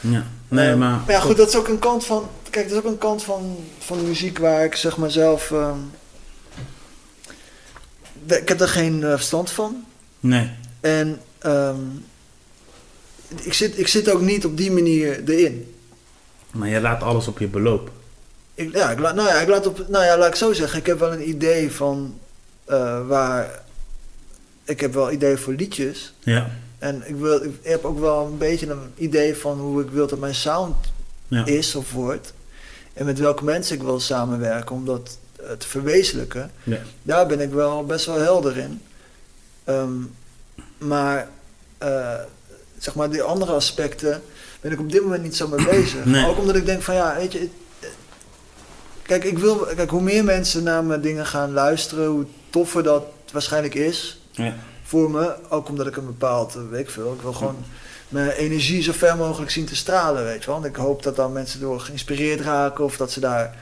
Ja. 0.00 0.26
Nee, 0.48 0.68
Ehm, 0.70 0.78
maar. 0.78 1.00
ja, 1.08 1.20
goed, 1.20 1.36
dat 1.36 1.48
is 1.48 1.56
ook 1.56 1.68
een 1.68 1.78
kant 1.78 2.04
van. 2.04 2.28
kijk, 2.50 2.66
er 2.66 2.72
is 2.72 2.78
ook 2.78 2.84
een 2.84 2.98
kant 2.98 3.22
van, 3.24 3.56
van 3.78 3.98
de 3.98 4.04
muziek 4.04 4.38
waar 4.38 4.64
ik 4.64 4.74
zeg 4.76 4.96
maar 4.96 5.10
zelf. 5.10 5.50
ehm, 5.50 5.78
ik 8.26 8.48
heb 8.48 8.60
er 8.60 8.68
geen 8.68 9.02
eh, 9.04 9.10
verstand 9.10 9.50
van. 9.50 9.84
Nee. 10.20 10.50
En 10.80 11.20
ehm, 11.38 11.80
ik, 13.42 13.52
zit, 13.52 13.78
ik 13.78 13.88
zit 13.88 14.10
ook 14.10 14.20
niet 14.20 14.44
op 14.44 14.56
die 14.56 14.70
manier 14.72 15.22
erin. 15.30 15.74
Maar 16.52 16.68
je 16.68 16.80
laat 16.80 17.02
alles 17.02 17.28
op 17.28 17.38
je 17.38 17.46
beloop. 17.48 17.90
Ik, 18.54 18.72
ja, 18.76 18.90
ik, 18.90 18.98
laat- 18.98 19.14
nou 19.14 19.28
ja, 19.28 19.34
ik 19.40 19.48
laat 19.48 19.66
op. 19.66 19.88
Nou 19.88 20.04
ja, 20.04 20.18
laat 20.18 20.28
ik 20.28 20.34
zo 20.34 20.52
zeggen. 20.52 20.78
Ik 20.78 20.86
heb 20.86 20.98
wel 20.98 21.12
een 21.12 21.28
idee 21.28 21.72
van 21.72 22.18
eh, 22.64 23.06
waar. 23.06 23.62
Ik 24.64 24.80
heb 24.80 24.94
wel 24.94 25.12
ideeën 25.12 25.38
voor 25.38 25.52
liedjes. 25.52 26.14
Ja. 26.20 26.50
En 26.78 27.02
ik, 27.06 27.16
wil, 27.16 27.42
ik 27.44 27.54
heb 27.62 27.84
ook 27.84 27.98
wel 27.98 28.26
een 28.26 28.38
beetje 28.38 28.70
een 28.70 28.92
idee 28.96 29.36
van 29.36 29.58
hoe 29.60 29.82
ik 29.82 29.90
wil 29.90 30.06
dat 30.06 30.18
mijn 30.18 30.34
sound 30.34 30.76
Ja. 31.28 31.44
is 31.46 31.74
of 31.74 31.92
wordt. 31.92 32.32
En 32.92 33.04
met 33.04 33.18
welke 33.18 33.44
mensen 33.44 33.76
ik 33.76 33.82
wil 33.82 34.00
samenwerken 34.00 34.74
om 34.74 34.84
dat 34.84 35.18
eh, 35.36 35.50
te 35.52 35.68
verwezenlijken. 35.68 36.50
Ja. 36.62 36.78
Daar 37.02 37.26
ben 37.26 37.40
ik 37.40 37.50
wel 37.50 37.84
best 37.84 38.06
wel 38.06 38.18
helder 38.18 38.56
in. 38.56 38.82
Ehm, 39.64 39.92
maar 40.78 41.28
eh, 41.78 42.14
zeg 42.78 42.94
maar 42.94 43.10
die 43.10 43.22
andere 43.22 43.52
aspecten 43.52 44.22
ben 44.60 44.72
ik 44.72 44.80
op 44.80 44.92
dit 44.92 45.02
moment 45.02 45.22
niet 45.22 45.36
zo 45.36 45.48
mee 45.48 45.64
bezig. 45.66 46.04
Nee. 46.04 46.26
Ook 46.26 46.38
omdat 46.38 46.56
ik 46.56 46.66
denk 46.66 46.82
van 46.82 46.94
ja, 46.94 47.14
weet 47.16 47.32
je. 47.32 47.48
Kijk, 49.02 49.24
ik 49.24 49.38
wil, 49.38 49.56
kijk, 49.76 49.90
hoe 49.90 50.02
meer 50.02 50.24
mensen 50.24 50.62
naar 50.62 50.84
mijn 50.84 51.00
dingen 51.00 51.26
gaan 51.26 51.52
luisteren, 51.52 52.06
hoe 52.06 52.26
toffer 52.50 52.82
dat 52.82 53.04
waarschijnlijk 53.32 53.74
is 53.74 54.20
Ja. 54.30 54.54
Voor 54.86 55.10
me. 55.10 55.34
Ook 55.48 55.68
omdat 55.68 55.86
ik 55.86 55.96
een 55.96 56.06
bepaald, 56.06 56.54
eh, 56.54 56.60
weet 56.70 56.80
ik 56.80 56.90
veel, 56.90 57.12
ik 57.12 57.20
wil 57.20 57.32
gewoon 57.32 57.56
mijn 58.08 58.30
energie 58.30 58.82
zo 58.82 58.92
ver 58.92 59.16
mogelijk 59.16 59.50
zien 59.50 59.64
te 59.64 59.76
stralen, 59.76 60.24
weet 60.24 60.44
je 60.44 60.50
wel. 60.50 60.60
En 60.62 60.68
ik 60.68 60.76
hoop 60.76 61.02
dat 61.02 61.16
dan 61.16 61.32
mensen 61.32 61.60
door 61.60 61.80
geïnspireerd 61.80 62.40
raken 62.40 62.84
of 62.84 62.96
dat 62.96 63.12
ze 63.12 63.20
daar 63.20 63.56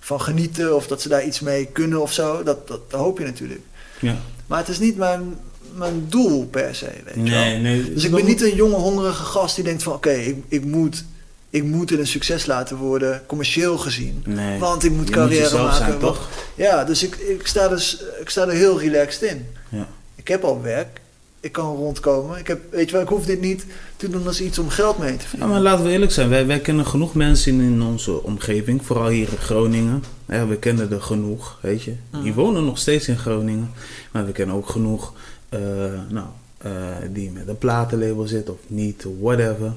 van 0.00 0.20
genieten 0.20 0.76
of 0.76 0.86
dat 0.86 1.02
ze 1.02 1.08
daar 1.08 1.24
iets 1.24 1.40
mee 1.40 1.66
kunnen 1.66 2.02
of 2.02 2.12
zo. 2.12 2.42
Dat, 2.42 2.68
dat, 2.68 2.90
dat 2.90 3.00
hoop 3.00 3.18
je 3.18 3.24
natuurlijk. 3.24 3.60
Ja. 3.98 4.16
Maar 4.46 4.58
het 4.58 4.68
is 4.68 4.78
niet 4.78 4.96
mijn, 4.96 5.38
mijn 5.74 6.06
doel 6.08 6.46
per 6.46 6.74
se, 6.74 6.90
weet 7.04 7.26
je 7.26 7.30
wel. 7.30 7.58
Nee. 7.58 7.94
Dus 7.94 8.04
ik 8.04 8.10
ben 8.10 8.24
niet 8.24 8.42
een 8.42 8.54
jonge, 8.54 8.76
hongerige 8.76 9.24
gast 9.24 9.54
die 9.54 9.64
denkt 9.64 9.82
van... 9.82 9.92
oké, 9.92 10.12
ik, 10.12 10.44
ik, 10.48 10.64
moet, 10.64 11.04
ik 11.50 11.62
moet 11.62 11.90
het 11.90 11.98
een 11.98 12.06
succes 12.06 12.46
laten 12.46 12.76
worden, 12.76 13.22
commercieel 13.26 13.78
gezien. 13.78 14.22
Nee. 14.26 14.58
Want 14.58 14.84
ik 14.84 14.92
moet 14.92 15.10
carrière 15.10 15.56
maken. 15.56 15.76
zijn, 15.76 15.98
toch? 15.98 16.28
Ja, 16.54 16.84
dus 16.84 17.02
ik, 17.02 17.16
ik, 17.16 17.46
sta 17.46 17.68
dus, 17.68 18.02
ik 18.20 18.28
sta 18.28 18.42
er 18.42 18.52
heel 18.52 18.80
relaxed 18.80 19.22
in. 19.22 19.46
Ja. 19.68 19.88
Ik 20.22 20.28
heb 20.28 20.42
al 20.44 20.62
werk. 20.62 21.00
Ik 21.40 21.52
kan 21.52 21.76
rondkomen. 21.76 22.38
Ik, 22.38 22.46
heb, 22.46 22.60
weet 22.70 22.86
je 22.86 22.92
wel, 22.92 23.02
ik 23.02 23.08
hoef 23.08 23.24
dit 23.24 23.40
niet 23.40 23.66
te 23.96 24.08
doen 24.10 24.26
als 24.26 24.40
iets 24.40 24.58
om 24.58 24.68
geld 24.68 24.98
mee 24.98 25.08
te 25.16 25.22
Ja, 25.22 25.28
verdienen. 25.28 25.48
maar 25.48 25.60
laten 25.60 25.84
we 25.84 25.90
eerlijk 25.90 26.12
zijn. 26.12 26.28
Wij, 26.28 26.46
wij 26.46 26.60
kennen 26.60 26.86
genoeg 26.86 27.14
mensen 27.14 27.52
in, 27.52 27.60
in 27.60 27.82
onze 27.82 28.22
omgeving. 28.22 28.86
Vooral 28.86 29.08
hier 29.08 29.28
in 29.30 29.36
Groningen. 29.38 30.02
Ja, 30.28 30.46
we 30.46 30.56
kennen 30.56 30.90
er 30.92 31.02
genoeg, 31.02 31.58
weet 31.60 31.82
je. 31.82 31.94
Die 32.22 32.34
wonen 32.34 32.64
nog 32.64 32.78
steeds 32.78 33.08
in 33.08 33.18
Groningen. 33.18 33.70
Maar 34.12 34.26
we 34.26 34.32
kennen 34.32 34.56
ook 34.56 34.68
genoeg, 34.68 35.12
eh, 35.48 35.60
nou, 36.08 36.26
eh, 36.58 36.70
die 37.12 37.30
met 37.30 37.48
een 37.48 37.58
platenlabel 37.58 38.26
zit 38.26 38.50
of 38.50 38.58
niet, 38.66 39.06
whatever. 39.20 39.72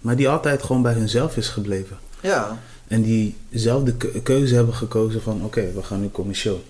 Maar 0.00 0.16
die 0.16 0.28
altijd 0.28 0.62
gewoon 0.62 0.82
bij 0.82 0.92
hunzelf 0.94 1.36
is 1.36 1.48
gebleven. 1.48 1.98
Ja, 2.20 2.58
En 2.88 3.02
die 3.02 3.36
zelf 3.50 3.82
de 3.82 3.94
keu- 3.94 4.20
keuze 4.22 4.54
hebben 4.54 4.74
gekozen 4.74 5.22
van, 5.22 5.44
oké, 5.44 5.72
we 5.74 5.82
gaan 5.82 6.00
nu 6.00 6.10
commercieel. 6.10 6.64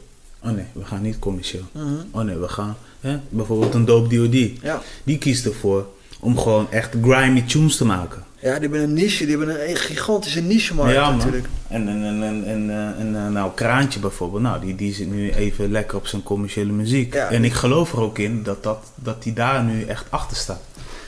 Oh 0.45 0.51
nee, 0.51 0.65
we 0.73 0.85
gaan 0.85 1.03
niet 1.03 1.19
commercieel. 1.19 1.63
mhm. 1.73 1.85
Oh 2.11 2.23
nee, 2.23 2.37
we 2.37 2.49
gaan, 2.49 2.77
hè, 3.01 3.19
bijvoorbeeld 3.29 3.75
een 3.75 3.85
Dope 3.85 4.09
D.O.D. 4.17 4.63
ja. 4.63 4.83
Die 5.05 5.19
kiest 5.19 5.45
ervoor 5.47 5.87
om 6.21 6.39
gewoon 6.39 6.67
echt 6.71 6.95
grimy 7.03 7.43
tunes 7.43 7.77
te 7.77 7.85
maken. 7.85 8.25
ja, 8.39 8.53
die 8.53 8.61
hebben 8.61 8.81
een 8.83 8.93
niche. 8.93 9.27
Die 9.27 9.37
hebben 9.37 9.69
een 9.71 9.77
gigantische 9.77 10.41
niche-markt 10.41 10.93
Ja, 10.95 11.09
man. 11.09 11.17
natuurlijk. 11.17 11.47
En, 11.69 11.89
en, 11.89 12.23
en, 12.23 12.45
en, 12.47 12.71
en, 12.99 13.33
nou, 13.33 13.51
Kraantje 13.55 14.01
bijvoorbeeld, 14.01 14.43
nou, 14.43 14.61
die, 14.61 14.75
die 14.75 14.95
zit 14.95 15.11
nu 15.11 15.31
even 15.31 15.71
lekker 15.71 15.97
op 15.97 16.07
zijn 16.07 16.23
commerciële 16.23 16.73
muziek. 16.73 17.15
Ja. 17.15 17.31
En 17.31 17.45
ik 17.45 17.53
geloof 17.53 17.93
er 17.93 18.01
ook 18.01 18.19
in 18.19 18.43
dat, 18.43 18.63
dat, 18.63 18.79
dat 18.95 19.23
die 19.23 19.33
daar 19.33 19.65
nu 19.65 19.85
echt 19.85 20.05
achter 20.09 20.37
staat. 20.37 20.61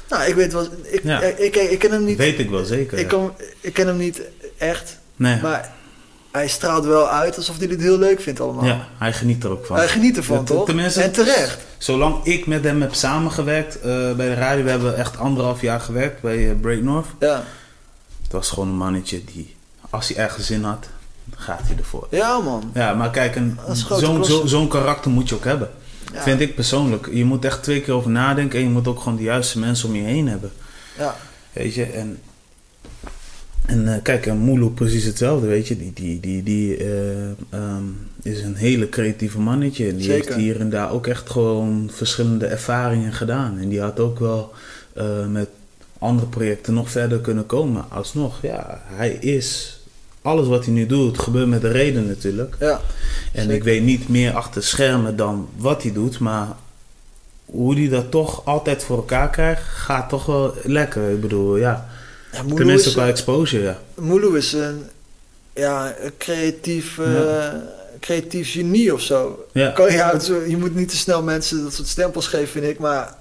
Nou, 0.09 0.25
ik 0.25 0.35
weet 0.35 0.53
wel... 0.53 0.67
Ik, 0.83 1.01
Ja. 1.03 1.21
ik, 1.23 1.39
ik, 1.39 1.55
ik 1.71 1.79
ken 1.79 1.91
hem 1.91 2.05
niet... 2.05 2.17
Weet 2.17 2.39
ik 2.39 2.51
wel 2.51 2.65
zeker. 2.65 2.99
ik, 2.99 3.11
ja. 3.11 3.17
kan, 3.17 3.33
ik 3.61 3.73
ken 3.73 3.87
hem 3.87 3.97
niet 3.97 4.21
echt. 4.59 4.99
nee. 5.17 5.41
Maar 5.43 5.73
hij 6.33 6.49
straalt 6.49 6.85
wel 6.85 7.09
uit 7.09 7.37
alsof 7.37 7.59
hij 7.59 7.67
dit 7.67 7.81
heel 7.81 7.99
leuk 7.99 8.21
vindt 8.21 8.41
allemaal. 8.41 8.65
ja, 8.65 8.87
hij 8.99 9.13
geniet 9.13 9.45
er 9.45 9.51
ook 9.51 9.67
van. 9.67 9.77
Hij 9.77 9.89
geniet 9.89 10.17
ervan, 10.17 10.37
Ja, 10.37 10.43
toch? 10.43 10.65
tenminste- 10.67 11.03
en 11.03 11.13
terecht. 11.13 11.59
Zolang 11.79 12.25
ik 12.25 12.47
met 12.47 12.65
hem 12.65 12.81
heb 12.81 12.95
samengewerkt 12.95 13.81
eh, 13.81 14.13
bij 14.13 14.29
de 14.29 14.35
radio, 14.35 14.65
we 14.65 14.71
hebben 14.71 14.97
echt 14.97 15.19
anderhalf 15.19 15.61
jaar 15.61 15.81
gewerkt 15.81 16.21
bij 16.21 16.51
eh, 16.51 16.57
Break 16.61 16.81
North. 16.83 17.07
Ja. 17.21 17.45
Het 18.23 18.33
was 18.33 18.49
gewoon 18.51 18.69
een 18.69 18.75
mannetje 18.77 19.25
die, 19.25 19.57
als 19.91 20.09
hij 20.09 20.17
ergens 20.17 20.47
zin 20.47 20.65
had, 20.65 20.87
gaat 21.37 21.61
hij 21.67 21.77
ervoor. 21.79 22.07
ja, 22.11 22.39
man. 22.39 22.71
Ja, 22.75 22.95
maar 22.95 23.11
kijk, 23.11 23.39
zo'n 23.73 24.25
zo, 24.25 24.47
zo'n 24.47 24.69
karakter 24.69 25.11
moet 25.11 25.29
je 25.29 25.35
ook 25.35 25.45
hebben. 25.45 25.71
Ja. 26.13 26.23
Vind 26.23 26.41
ik 26.41 26.55
persoonlijk. 26.55 27.09
Je 27.13 27.25
moet 27.25 27.45
echt 27.45 27.63
twee 27.63 27.81
keer 27.81 27.95
over 27.95 28.11
nadenken 28.11 28.59
en 28.59 28.65
je 28.65 28.71
moet 28.71 28.89
ook 28.89 28.99
gewoon 28.99 29.17
de 29.17 29.23
juiste 29.23 29.59
mensen 29.59 29.89
om 29.89 29.95
je 29.95 30.03
heen 30.03 30.29
hebben. 30.29 30.53
Ja. 30.99 31.17
Weet 31.53 31.75
je, 31.75 31.85
en, 31.85 32.19
en 33.67 33.95
eh, 33.95 34.03
kijk, 34.03 34.27
en 34.27 34.45
Mulu 34.45 34.69
precies 34.69 35.05
hetzelfde, 35.05 35.47
weet 35.47 35.69
je. 35.69 35.77
Die, 35.77 35.93
die, 35.95 36.21
die, 36.21 36.43
die 36.43 36.77
eh, 36.77 37.25
ehm, 37.51 37.85
is 38.23 38.43
een 38.43 38.55
hele 38.55 38.89
creatieve 38.89 39.41
mannetje. 39.41 39.89
En 39.89 39.97
die 39.97 40.05
Zeker. 40.05 40.25
heeft 40.25 40.37
hier 40.37 40.61
en 40.61 40.71
daar 40.71 40.93
ook 40.93 41.07
echt 41.07 41.31
gewoon 41.31 41.91
verschillende 41.93 42.47
ervaringen 42.47 43.13
gedaan. 43.13 43.59
En 43.59 43.69
die 43.69 43.81
had 43.81 44.01
ook 44.01 44.19
wel 44.19 44.53
eh, 44.93 45.27
met 45.27 45.49
andere 45.99 46.27
projecten 46.27 46.75
nog 46.75 46.91
verder 46.91 47.21
kunnen 47.21 47.47
komen. 47.47 47.85
Alsnog, 47.89 48.43
ja, 48.43 48.83
hij 48.85 49.11
is... 49.11 49.77
Alles 50.23 50.47
wat 50.47 50.65
hij 50.65 50.75
nu 50.75 50.87
doet, 50.87 51.19
gebeurt 51.19 51.49
met 51.49 51.65
een 51.65 51.73
reden 51.73 52.07
natuurlijk. 52.07 52.57
Ja. 52.61 52.81
En 53.33 53.43
Zeker. 53.43 53.55
ik 53.55 53.65
weet 53.65 53.83
niet 53.83 54.09
meer 54.09 54.33
achter 54.33 54.63
schermen 54.63 55.17
dan 55.17 55.49
wat 55.57 55.83
hij 55.83 55.93
doet, 55.93 56.19
maar 56.19 56.49
hoe 57.45 57.75
hij 57.75 57.89
dat 57.89 58.11
toch 58.11 58.45
altijd 58.45 58.83
voor 58.83 58.97
elkaar 58.97 59.31
krijgt, 59.31 59.63
gaat 59.63 60.09
toch 60.09 60.27
wel 60.27 60.55
lekker. 60.63 61.11
Ik 61.11 61.21
bedoel, 61.21 61.57
ja. 61.57 61.89
Ja 62.33 62.43
Tenminste 62.55 62.89
is, 62.89 62.95
qua 62.95 63.07
exposure, 63.09 63.63
ja. 63.63 63.81
Mulu 63.95 64.37
is 64.37 64.53
een, 64.53 64.87
ja, 65.55 65.95
een 66.01 66.13
creatief, 66.19 66.99
eh, 66.99 67.49
creatief 68.01 68.53
genie 68.53 68.95
of 68.95 69.01
zo. 69.01 69.47
Ja, 69.53 69.71
Kan, 69.71 69.93
ja, 69.93 70.13
het 70.13 70.27
je 70.27 70.57
moet 70.57 70.75
niet 70.75 70.89
te 70.89 70.97
snel 70.97 71.23
mensen 71.23 71.63
dat 71.63 71.73
soort 71.75 71.89
stempels 71.89 72.27
geven, 72.27 72.49
vind 72.49 72.65
ik. 72.65 72.79
Maar 72.79 73.15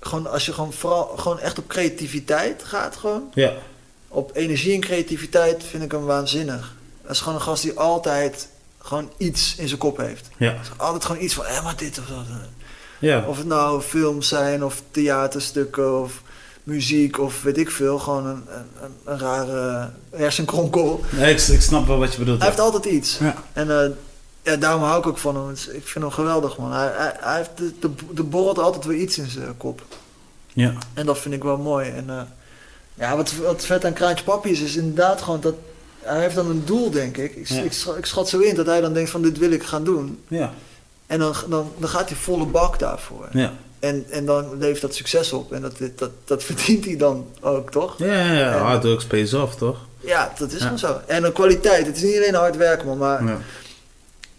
gewoon, 0.00 0.26
als 0.30 0.46
je 0.46 0.52
gewoon, 0.52 0.72
vooral, 0.72 1.04
gewoon 1.16 1.38
echt 1.40 1.58
op 1.58 1.68
creativiteit 1.68 2.62
gaat, 2.64 2.96
gewoon, 2.96 3.30
ja, 3.34 3.52
op 4.08 4.30
energie 4.34 4.74
en 4.74 4.80
creativiteit, 4.80 5.64
vind 5.70 5.82
ik 5.82 5.92
hem 5.92 6.04
waanzinnig. 6.04 6.74
Dat 7.02 7.10
is 7.10 7.18
gewoon 7.20 7.34
een 7.34 7.40
gast 7.44 7.62
die 7.62 7.78
altijd 7.78 8.48
gewoon 8.78 9.10
iets 9.16 9.54
in 9.56 9.68
zijn 9.68 9.80
kop 9.80 9.96
heeft. 9.96 10.28
ja, 10.36 10.56
Altijd 10.76 11.04
gewoon 11.04 11.22
iets 11.22 11.34
van, 11.34 11.44
hé, 11.46 11.62
maar 11.62 11.76
dit 11.76 11.98
of 11.98 12.04
dat. 12.06 12.24
ja. 12.98 13.24
Of 13.28 13.36
het 13.36 13.46
nou 13.46 13.80
films 13.82 14.28
zijn, 14.28 14.64
of 14.64 14.82
theaterstukken, 14.90 16.00
of 16.02 16.22
muziek, 16.70 17.18
of 17.18 17.42
weet 17.42 17.58
ik 17.58 17.70
veel. 17.70 17.98
Gewoon 17.98 18.26
een, 18.26 18.42
een, 18.82 18.90
een, 19.04 19.18
rare 19.18 19.90
hersenkronkel. 20.16 21.00
Nee, 21.10 21.32
ik, 21.34 21.40
ik 21.40 21.60
snap 21.60 21.86
wel 21.86 21.98
wat 21.98 22.12
je 22.12 22.18
bedoelt. 22.18 22.38
Hij 22.38 22.48
ja. 22.48 22.52
heeft 22.54 22.64
altijd 22.72 22.94
iets. 22.94 23.18
Ja. 23.18 23.34
En 23.52 23.70
eh, 23.82 23.90
ja, 24.42 24.56
daarom 24.56 24.82
hou 24.82 24.98
ik 24.98 25.06
ook 25.06 25.18
van 25.18 25.36
hem. 25.36 25.50
Ik 25.50 25.86
vind 25.88 26.04
hem 26.04 26.10
geweldig, 26.10 26.56
man. 26.58 26.72
Hij, 26.72 26.90
hij, 26.96 27.16
hij 27.20 27.36
heeft 27.36 27.50
de, 27.56 27.72
de, 27.80 27.90
de 28.14 28.22
borrelt 28.22 28.58
altijd 28.58 28.84
weer 28.84 28.98
iets 28.98 29.18
in 29.18 29.28
zijn 29.28 29.56
kop. 29.56 29.82
Ja, 30.52 30.72
En 30.94 31.06
dat 31.06 31.18
vind 31.18 31.34
ik 31.34 31.42
wel 31.42 31.56
mooi. 31.58 31.90
En 31.90 32.10
eh, 32.10 32.22
ja, 32.94 33.16
wat, 33.16 33.32
wat 33.36 33.64
vet 33.64 33.84
aan 33.84 33.92
Kraantje 33.92 34.24
Papi 34.24 34.50
is, 34.50 34.60
is 34.60 34.76
inderdaad 34.76 35.22
gewoon 35.22 35.40
dat... 35.40 35.54
Hij 36.00 36.20
heeft 36.20 36.34
dan 36.34 36.50
een 36.50 36.62
doel, 36.64 36.90
denk 36.90 37.16
ik. 37.16 37.36
Ik, 37.36 37.48
Ja. 37.48 37.62
ik, 37.62 37.72
schat, 37.72 37.96
ik 37.96 38.06
schat 38.06 38.28
zo 38.28 38.38
in 38.38 38.54
dat 38.54 38.66
hij 38.66 38.80
dan 38.80 38.92
denkt 38.92 39.10
van 39.10 39.22
dit 39.22 39.38
wil 39.38 39.50
ik 39.50 39.62
gaan 39.62 39.84
doen. 39.84 40.22
ja, 40.28 40.52
En 41.06 41.18
dan, 41.18 41.34
dan, 41.48 41.72
dan 41.78 41.88
gaat 41.88 42.08
hij 42.08 42.18
volle 42.18 42.46
bak 42.46 42.78
daarvoor. 42.78 43.28
ja. 43.32 43.52
En, 43.80 44.04
en 44.10 44.24
dan 44.24 44.58
levert 44.58 44.80
dat 44.80 44.94
succes 44.94 45.32
op. 45.32 45.52
En 45.52 45.60
dat, 45.62 45.74
dat, 45.96 46.10
dat 46.24 46.42
verdient 46.44 46.84
hij 46.84 46.96
dan 46.96 47.26
ook, 47.40 47.70
toch? 47.70 47.98
Ja, 47.98 48.06
ja, 48.06 48.32
ja. 48.32 48.52
En- 48.54 48.58
hard 48.60 48.84
work 48.84 49.06
pays 49.06 49.34
off, 49.34 49.54
toch? 49.56 49.78
Ja, 50.00 50.32
dat 50.38 50.48
is 50.52 50.58
Ja. 50.58 50.62
gewoon 50.62 50.78
zo. 50.78 51.00
En 51.06 51.24
een 51.24 51.32
kwaliteit. 51.32 51.86
Het 51.86 51.96
is 51.96 52.02
niet 52.02 52.16
alleen 52.16 52.34
hard 52.34 52.56
werken, 52.56 52.86
man. 52.86 52.98
Maar 52.98 53.24
Ja. 53.24 53.38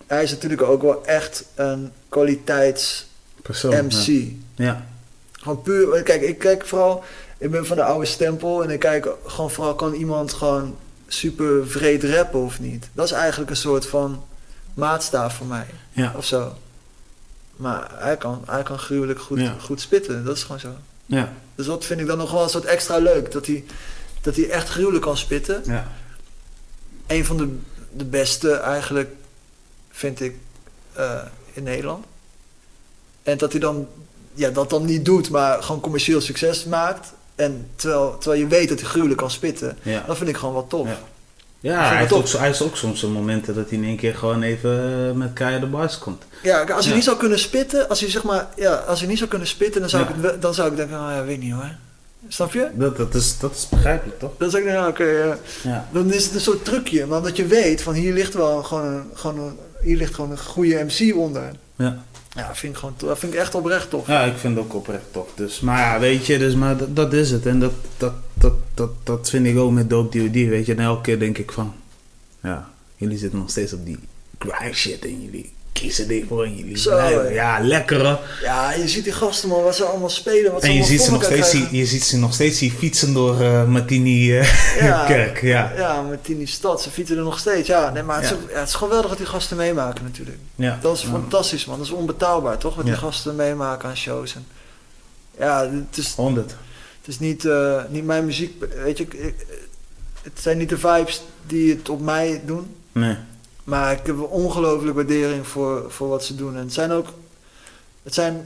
hij 0.08 0.24
is 0.24 0.32
natuurlijk 0.32 0.62
ook 0.62 0.82
wel 0.82 1.06
echt 1.06 1.46
een 1.56 1.92
kwaliteits 2.10 3.08
Persoon. 3.42 3.86
MC. 3.86 4.06
Ja. 4.08 4.34
ja, 4.56 4.86
Gewoon 5.32 5.62
puur... 5.62 6.04
Kijk, 6.04 6.22
ik 6.22 6.38
kijk 6.40 6.66
vooral... 6.66 7.04
Ik 7.38 7.52
ben 7.52 7.66
van 7.66 7.78
de 7.78 7.84
oude 7.84 8.06
stempel. 8.06 8.64
En 8.64 8.70
ik 8.70 8.80
kijk 8.80 9.08
gewoon 9.26 9.52
vooral... 9.52 9.76
Kan 9.76 9.94
iemand 9.94 10.34
gewoon 10.34 10.76
super 11.08 11.68
vreed 11.68 12.04
rappen 12.04 12.40
of 12.40 12.60
niet? 12.60 12.90
Dat 12.94 13.06
is 13.06 13.12
eigenlijk 13.12 13.50
een 13.50 13.56
soort 13.58 13.86
van 13.86 14.24
maatstaaf 14.74 15.36
voor 15.36 15.46
mij. 15.48 15.66
ja, 15.92 16.14
Of 16.18 16.26
zo. 16.26 16.54
Maar 17.62 17.90
hij 17.94 18.18
kan, 18.18 18.44
hij 18.46 18.64
kan 18.64 18.80
gruwelijk 18.80 19.20
goed, 19.22 19.40
Ja. 19.40 19.56
goed 19.60 19.82
spitten. 19.82 20.26
Dat 20.26 20.36
is 20.38 20.44
gewoon 20.44 20.60
zo. 20.60 20.70
ja, 21.06 21.34
Dus 21.56 21.66
dat 21.66 21.86
vind 21.86 22.00
ik 22.00 22.08
dan 22.08 22.18
nog 22.18 22.32
wel 22.32 22.44
een 22.44 22.50
soort 22.50 22.66
extra 22.66 22.98
leuk. 22.98 23.32
Dat 23.32 23.46
hij, 23.46 23.64
dat 24.22 24.36
hij 24.36 24.50
echt 24.50 24.70
gruwelijk 24.70 25.04
kan 25.04 25.18
spitten. 25.18 25.62
ja. 25.66 25.92
Een 27.08 27.26
van 27.26 27.38
de, 27.38 27.58
de 27.92 28.06
beste 28.06 28.52
eigenlijk, 28.54 29.12
vind 29.90 30.22
ik, 30.22 30.36
eh, 30.94 31.22
in 31.54 31.64
Nederland. 31.64 32.06
En 33.24 33.38
dat 33.38 33.52
hij 33.52 33.60
dan, 33.62 33.88
ja, 34.34 34.50
dat 34.50 34.70
dan 34.70 34.86
niet 34.86 35.06
doet, 35.06 35.30
maar 35.30 35.64
gewoon 35.64 35.82
commercieel 35.82 36.22
succes 36.22 36.66
maakt. 36.66 37.14
En 37.36 37.70
terwijl, 37.76 38.18
terwijl 38.18 38.42
je 38.42 38.48
weet 38.48 38.70
dat 38.70 38.80
hij 38.80 38.90
gruwelijk 38.90 39.20
kan 39.20 39.32
spitten. 39.32 39.78
ja. 39.82 40.04
Dat 40.08 40.18
vind 40.18 40.30
ik 40.30 40.38
gewoon 40.38 40.54
wel 40.54 40.68
tof. 40.68 40.88
Ja. 40.88 41.00
Ja, 41.62 41.88
hij 41.88 41.98
heeft, 41.98 42.12
ook, 42.12 42.28
hij 42.30 42.48
heeft 42.48 42.62
ook 42.62 42.78
soms 42.78 43.00
zo'n 43.00 43.12
momenten 43.12 43.56
dat 43.56 43.70
hij 43.70 43.78
in 43.78 43.84
één 43.84 43.98
keer 43.98 44.16
gewoon 44.16 44.42
even 44.42 45.06
eh, 45.10 45.12
met 45.16 45.34
keiharde 45.34 45.66
bars 45.66 45.98
komt. 45.98 46.24
Ja, 46.44 46.60
als 46.62 46.80
hij 46.80 46.88
Ja. 46.90 46.94
niet 46.96 47.04
zou 47.04 47.18
kunnen 47.18 47.40
spitten, 47.40 47.90
als 47.90 48.00
hij 48.00 48.10
zeg 48.10 48.24
maar, 48.24 48.48
ja, 48.56 48.74
als 48.74 49.00
hij 49.00 49.08
niet 49.10 49.18
zou 49.18 49.30
kunnen 49.30 49.48
spitten, 49.48 49.82
dan 49.82 49.90
zou, 49.90 50.04
Ja. 50.04 50.10
ik, 50.10 50.16
het, 50.16 50.24
wel- 50.24 50.40
dan 50.40 50.54
zou 50.54 50.70
ik 50.72 50.76
denken, 50.78 50.96
oh 50.98 51.10
ja, 51.10 51.24
weet 51.24 51.40
niet 51.40 51.54
hoor. 51.54 51.70
Snap 52.28 52.54
je? 52.54 52.68
Dat, 52.74 52.98
dat, 52.98 53.16
is, 53.16 53.38
dat 53.40 53.56
is 53.56 53.70
begrijpelijk, 53.70 54.20
toch? 54.20 54.32
Dan 54.38 54.50
zou 54.50 54.62
ik 54.64 54.68
denken, 54.68 54.86
ah, 54.86 54.90
oké, 54.92 55.04
ja. 55.04 55.38
Ja. 55.64 55.88
dan 55.92 56.14
is 56.14 56.26
het 56.26 56.34
een 56.34 56.40
soort 56.42 56.66
trucje, 56.66 57.06
maar 57.06 57.18
omdat 57.18 57.36
je 57.38 57.46
weet 57.46 57.82
van 57.82 57.94
hier 57.94 58.14
ligt 58.14 58.34
wel 58.34 58.64
gewoon 58.64 58.86
een, 58.86 59.04
gewoon 59.14 59.40
een, 59.40 59.58
hier 59.82 59.98
ligt 59.98 60.14
gewoon 60.16 60.32
een 60.32 60.40
goede 60.40 60.86
MC 60.88 61.16
onder. 61.16 61.52
Ja. 61.76 61.98
Ja, 62.36 62.56
vind 62.56 62.74
ik 62.74 62.80
gewoon, 62.80 62.94
dat 62.98 63.20
vind 63.20 63.34
ik 63.34 63.40
echt 63.40 63.56
oprecht 63.56 63.90
tof. 63.90 64.08
ja, 64.08 64.24
ik 64.24 64.38
vind 64.38 64.56
het 64.56 64.66
ook 64.66 64.74
oprecht 64.74 65.06
tof. 65.12 65.30
Dus, 65.36 65.60
maar 65.60 65.80
ja, 65.80 66.00
weet 66.00 66.26
je, 66.26 66.38
dus, 66.38 66.56
maar 66.56 66.78
dat, 66.78 66.96
dat 66.96 67.14
is 67.14 67.32
het. 67.32 67.46
En 67.46 67.60
dat, 67.60 67.74
dat, 67.98 68.14
dat, 68.34 68.54
dat, 68.74 68.92
dat 69.04 69.30
vind 69.30 69.46
ik 69.46 69.58
ook 69.58 69.72
met 69.72 69.90
Dope 69.90 70.18
DOD, 70.18 70.34
weet 70.34 70.66
je. 70.66 70.74
En 70.74 70.80
elke 70.80 71.02
keer 71.02 71.20
denk 71.20 71.38
ik 71.38 71.52
van, 71.52 71.74
ja, 72.42 72.70
jullie 72.96 73.18
zitten 73.18 73.40
nog 73.40 73.50
steeds 73.50 73.74
op 73.74 73.86
die 73.86 74.00
grind 74.40 74.76
shit 74.76 75.06
en 75.06 75.22
jullie 75.22 75.54
kiezen 75.72 76.08
dit 76.08 76.24
voor 76.28 76.48
jullie 76.48 76.78
Zo, 76.78 76.90
blijven. 76.90 77.34
Ja, 77.34 77.60
lekker 77.62 78.06
hè. 78.08 78.16
Ja, 78.44 78.74
je 78.74 78.88
ziet 78.88 79.04
die 79.04 79.14
gasten 79.14 79.50
man, 79.50 79.64
wat 79.64 79.76
ze 79.76 79.84
allemaal 79.84 80.10
spelen, 80.10 80.52
wat 80.52 80.62
ze 80.62 80.68
En 80.68 80.74
je 80.76 80.84
ziet, 80.84 81.02
ze 81.02 81.12
nog 81.12 81.24
steeds, 81.24 81.50
zie- 81.50 81.68
je 81.72 81.86
ziet 81.86 82.04
ze 82.04 82.18
nog 82.18 82.34
steeds 82.34 82.60
die 82.60 82.72
fietsen 82.72 83.14
door 83.14 83.42
eh 83.42 83.66
Martini 83.66 84.38
eh, 84.40 84.82
Ja. 84.82 85.06
kerk. 85.14 85.42
Ja. 85.42 85.72
Ja, 85.78 86.06
die 86.22 86.48
stad, 86.48 86.82
ze 86.82 86.90
fietsen 86.90 87.18
er 87.18 87.24
nog 87.24 87.40
steeds. 87.40 87.68
Ja, 87.68 87.90
nee, 87.90 88.04
maar 88.04 88.22
het, 88.22 88.30
Ja. 88.30 88.36
is, 88.36 88.42
ook- 88.44 88.50
ja, 88.52 88.60
het 88.60 88.68
is 88.68 88.74
geweldig 88.74 89.10
wat 89.10 89.18
die 89.18 89.28
gasten 89.28 89.58
meemaken 89.58 90.04
natuurlijk. 90.04 90.38
Ja. 90.56 90.78
Dat 90.82 90.98
is 90.98 91.04
fantastisch 91.04 91.66
man, 91.66 91.78
dat 91.78 91.86
is 91.86 91.92
onbetaalbaar 91.94 92.58
toch? 92.58 92.76
Wat 92.76 92.86
die 92.86 92.96
gasten 92.96 93.36
meemaken 93.36 93.90
aan 93.90 93.98
shows. 93.98 94.36
En, 94.36 94.46
ja, 95.40 95.62
het 95.90 95.98
is, 95.98 96.14
100. 96.16 96.50
het 97.00 97.08
is 97.08 97.20
niet, 97.20 97.46
eh, 97.46 97.82
niet 97.90 98.06
mijn 98.06 98.26
muziek, 98.26 98.64
weet 98.84 98.98
je, 98.98 99.04
ik- 99.04 99.34
het 100.24 100.40
zijn 100.42 100.58
niet 100.58 100.70
de 100.70 100.78
vibes 100.78 101.22
die 101.48 101.74
het 101.76 101.90
op 101.90 102.02
mij 102.02 102.42
doen. 102.46 102.76
Nee. 102.92 103.16
Maar 103.64 103.92
ik 103.92 104.06
heb 104.06 104.16
een 104.18 104.22
ongelooflijke 104.26 104.96
waardering 104.96 105.48
voor, 105.48 105.86
voor 105.88 106.08
wat 106.08 106.24
ze 106.24 106.36
doen. 106.36 106.56
En 106.56 106.62
het 106.64 106.74
zijn 106.74 106.92
ook, 106.92 107.08
het 108.04 108.14
zijn, 108.14 108.46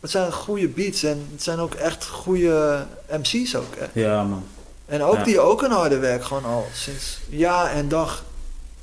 het 0.00 0.10
zijn 0.10 0.32
goede 0.32 0.68
beats 0.68 1.02
en 1.02 1.26
het 1.32 1.42
zijn 1.42 1.58
ook 1.58 1.74
echt 1.74 2.06
goede 2.06 2.86
MC's 3.10 3.54
ook. 3.54 3.74
Hè? 3.78 4.00
Ja, 4.00 4.22
man. 4.24 4.42
En 4.86 5.02
ook 5.02 5.14
Ja. 5.16 5.24
die 5.24 5.40
ook 5.40 5.62
een 5.62 5.70
harde 5.70 5.98
werk 5.98 6.24
gewoon 6.24 6.44
al 6.44 6.66
sinds 6.74 7.18
jaar 7.28 7.70
en 7.70 7.88
dag 7.88 8.24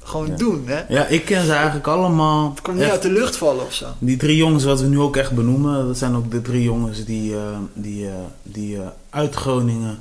gewoon 0.03 0.27
Ja. 0.27 0.35
doen. 0.35 0.63
Hè? 0.67 0.83
Ja, 0.87 1.05
ik 1.05 1.25
ken 1.25 1.45
ze 1.45 1.51
eigenlijk 1.53 1.87
allemaal. 1.87 2.49
Het 2.49 2.61
kan 2.61 2.73
niet 2.73 2.83
echt. 2.83 2.91
uit 2.91 3.01
de 3.01 3.11
lucht 3.11 3.35
vallen 3.35 3.65
of 3.65 3.73
zo. 3.73 3.85
Die 3.99 4.17
drie 4.17 4.37
jongens 4.37 4.63
wat 4.63 4.81
we 4.81 4.87
nu 4.87 4.99
ook 4.99 5.15
echt 5.15 5.31
benoemen, 5.31 5.87
dat 5.87 5.97
zijn 5.97 6.15
ook 6.15 6.31
de 6.31 6.41
drie 6.41 6.63
jongens 6.63 7.05
die, 7.05 7.35
eh, 7.35 7.57
die, 7.73 8.07
eh, 8.07 8.13
die 8.43 8.77
eh, 8.77 8.87
uit 9.09 9.35
Groningen, 9.35 9.99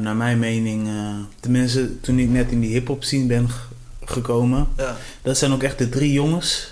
naar 0.00 0.16
mijn 0.16 0.38
mening, 0.38 0.88
tenminste 1.40 2.00
toen 2.00 2.18
ik 2.18 2.28
net 2.28 2.50
in 2.50 2.60
die 2.60 2.70
hip-hop 2.72 3.04
scene 3.04 3.26
ben 3.26 3.48
gekomen, 4.12 4.68
Ja. 4.76 4.96
dat 5.22 5.38
zijn 5.38 5.52
ook 5.52 5.62
echt 5.62 5.78
de 5.78 5.88
drie 5.88 6.12
jongens 6.12 6.70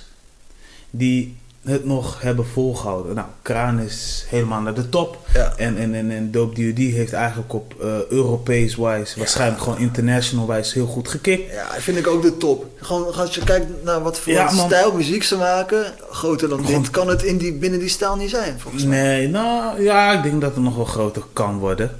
die 0.90 1.38
het 1.62 1.84
nog 1.84 2.20
hebben 2.22 2.46
volgehouden. 2.46 3.14
Nou, 3.14 3.26
Kraan 3.42 3.78
is 3.80 4.24
helemaal 4.28 4.60
naar 4.60 4.74
de 4.74 4.88
top. 4.88 5.18
Ja. 5.34 5.52
En, 5.56 5.76
en, 5.76 5.94
en, 5.94 6.10
en 6.10 6.30
Dope 6.30 6.54
D.O.D. 6.54 6.78
heeft 6.78 7.12
eigenlijk 7.12 7.52
op 7.54 7.74
eh 7.80 7.88
Europees 8.08 8.76
wijs, 8.76 9.14
waarschijnlijk 9.16 9.62
gewoon 9.62 9.78
international 9.78 10.46
wijs 10.46 10.72
heel 10.72 10.86
goed 10.86 11.08
gekikt. 11.08 11.52
ja, 11.52 11.66
vind 11.78 11.96
ik 11.98 12.06
ook 12.06 12.22
de 12.22 12.36
top. 12.36 12.66
Gewoon 12.76 13.14
als 13.14 13.34
je 13.34 13.44
kijkt 13.44 13.66
naar 13.84 14.02
wat 14.02 14.18
voor 14.18 14.32
Ja, 14.32 14.48
stijl 14.48 14.92
muziek 14.92 15.22
ze 15.22 15.36
maken, 15.36 15.84
groter 16.10 16.48
dan 16.48 16.64
Gewoon- 16.64 16.82
dit 16.82 16.90
kan 16.90 17.08
het 17.08 17.22
in 17.22 17.36
die, 17.38 17.52
binnen 17.52 17.78
die 17.80 17.88
stijl 17.88 18.16
niet 18.16 18.30
zijn, 18.30 18.60
volgens 18.60 18.84
mij. 18.84 18.98
Nee, 19.02 19.28
nou 19.28 19.82
ja, 19.82 20.12
ik 20.12 20.22
denk 20.22 20.40
dat 20.40 20.54
het 20.54 20.62
nog 20.64 20.76
wel 20.76 20.84
groter 20.84 21.22
kan 21.32 21.58
worden. 21.58 21.98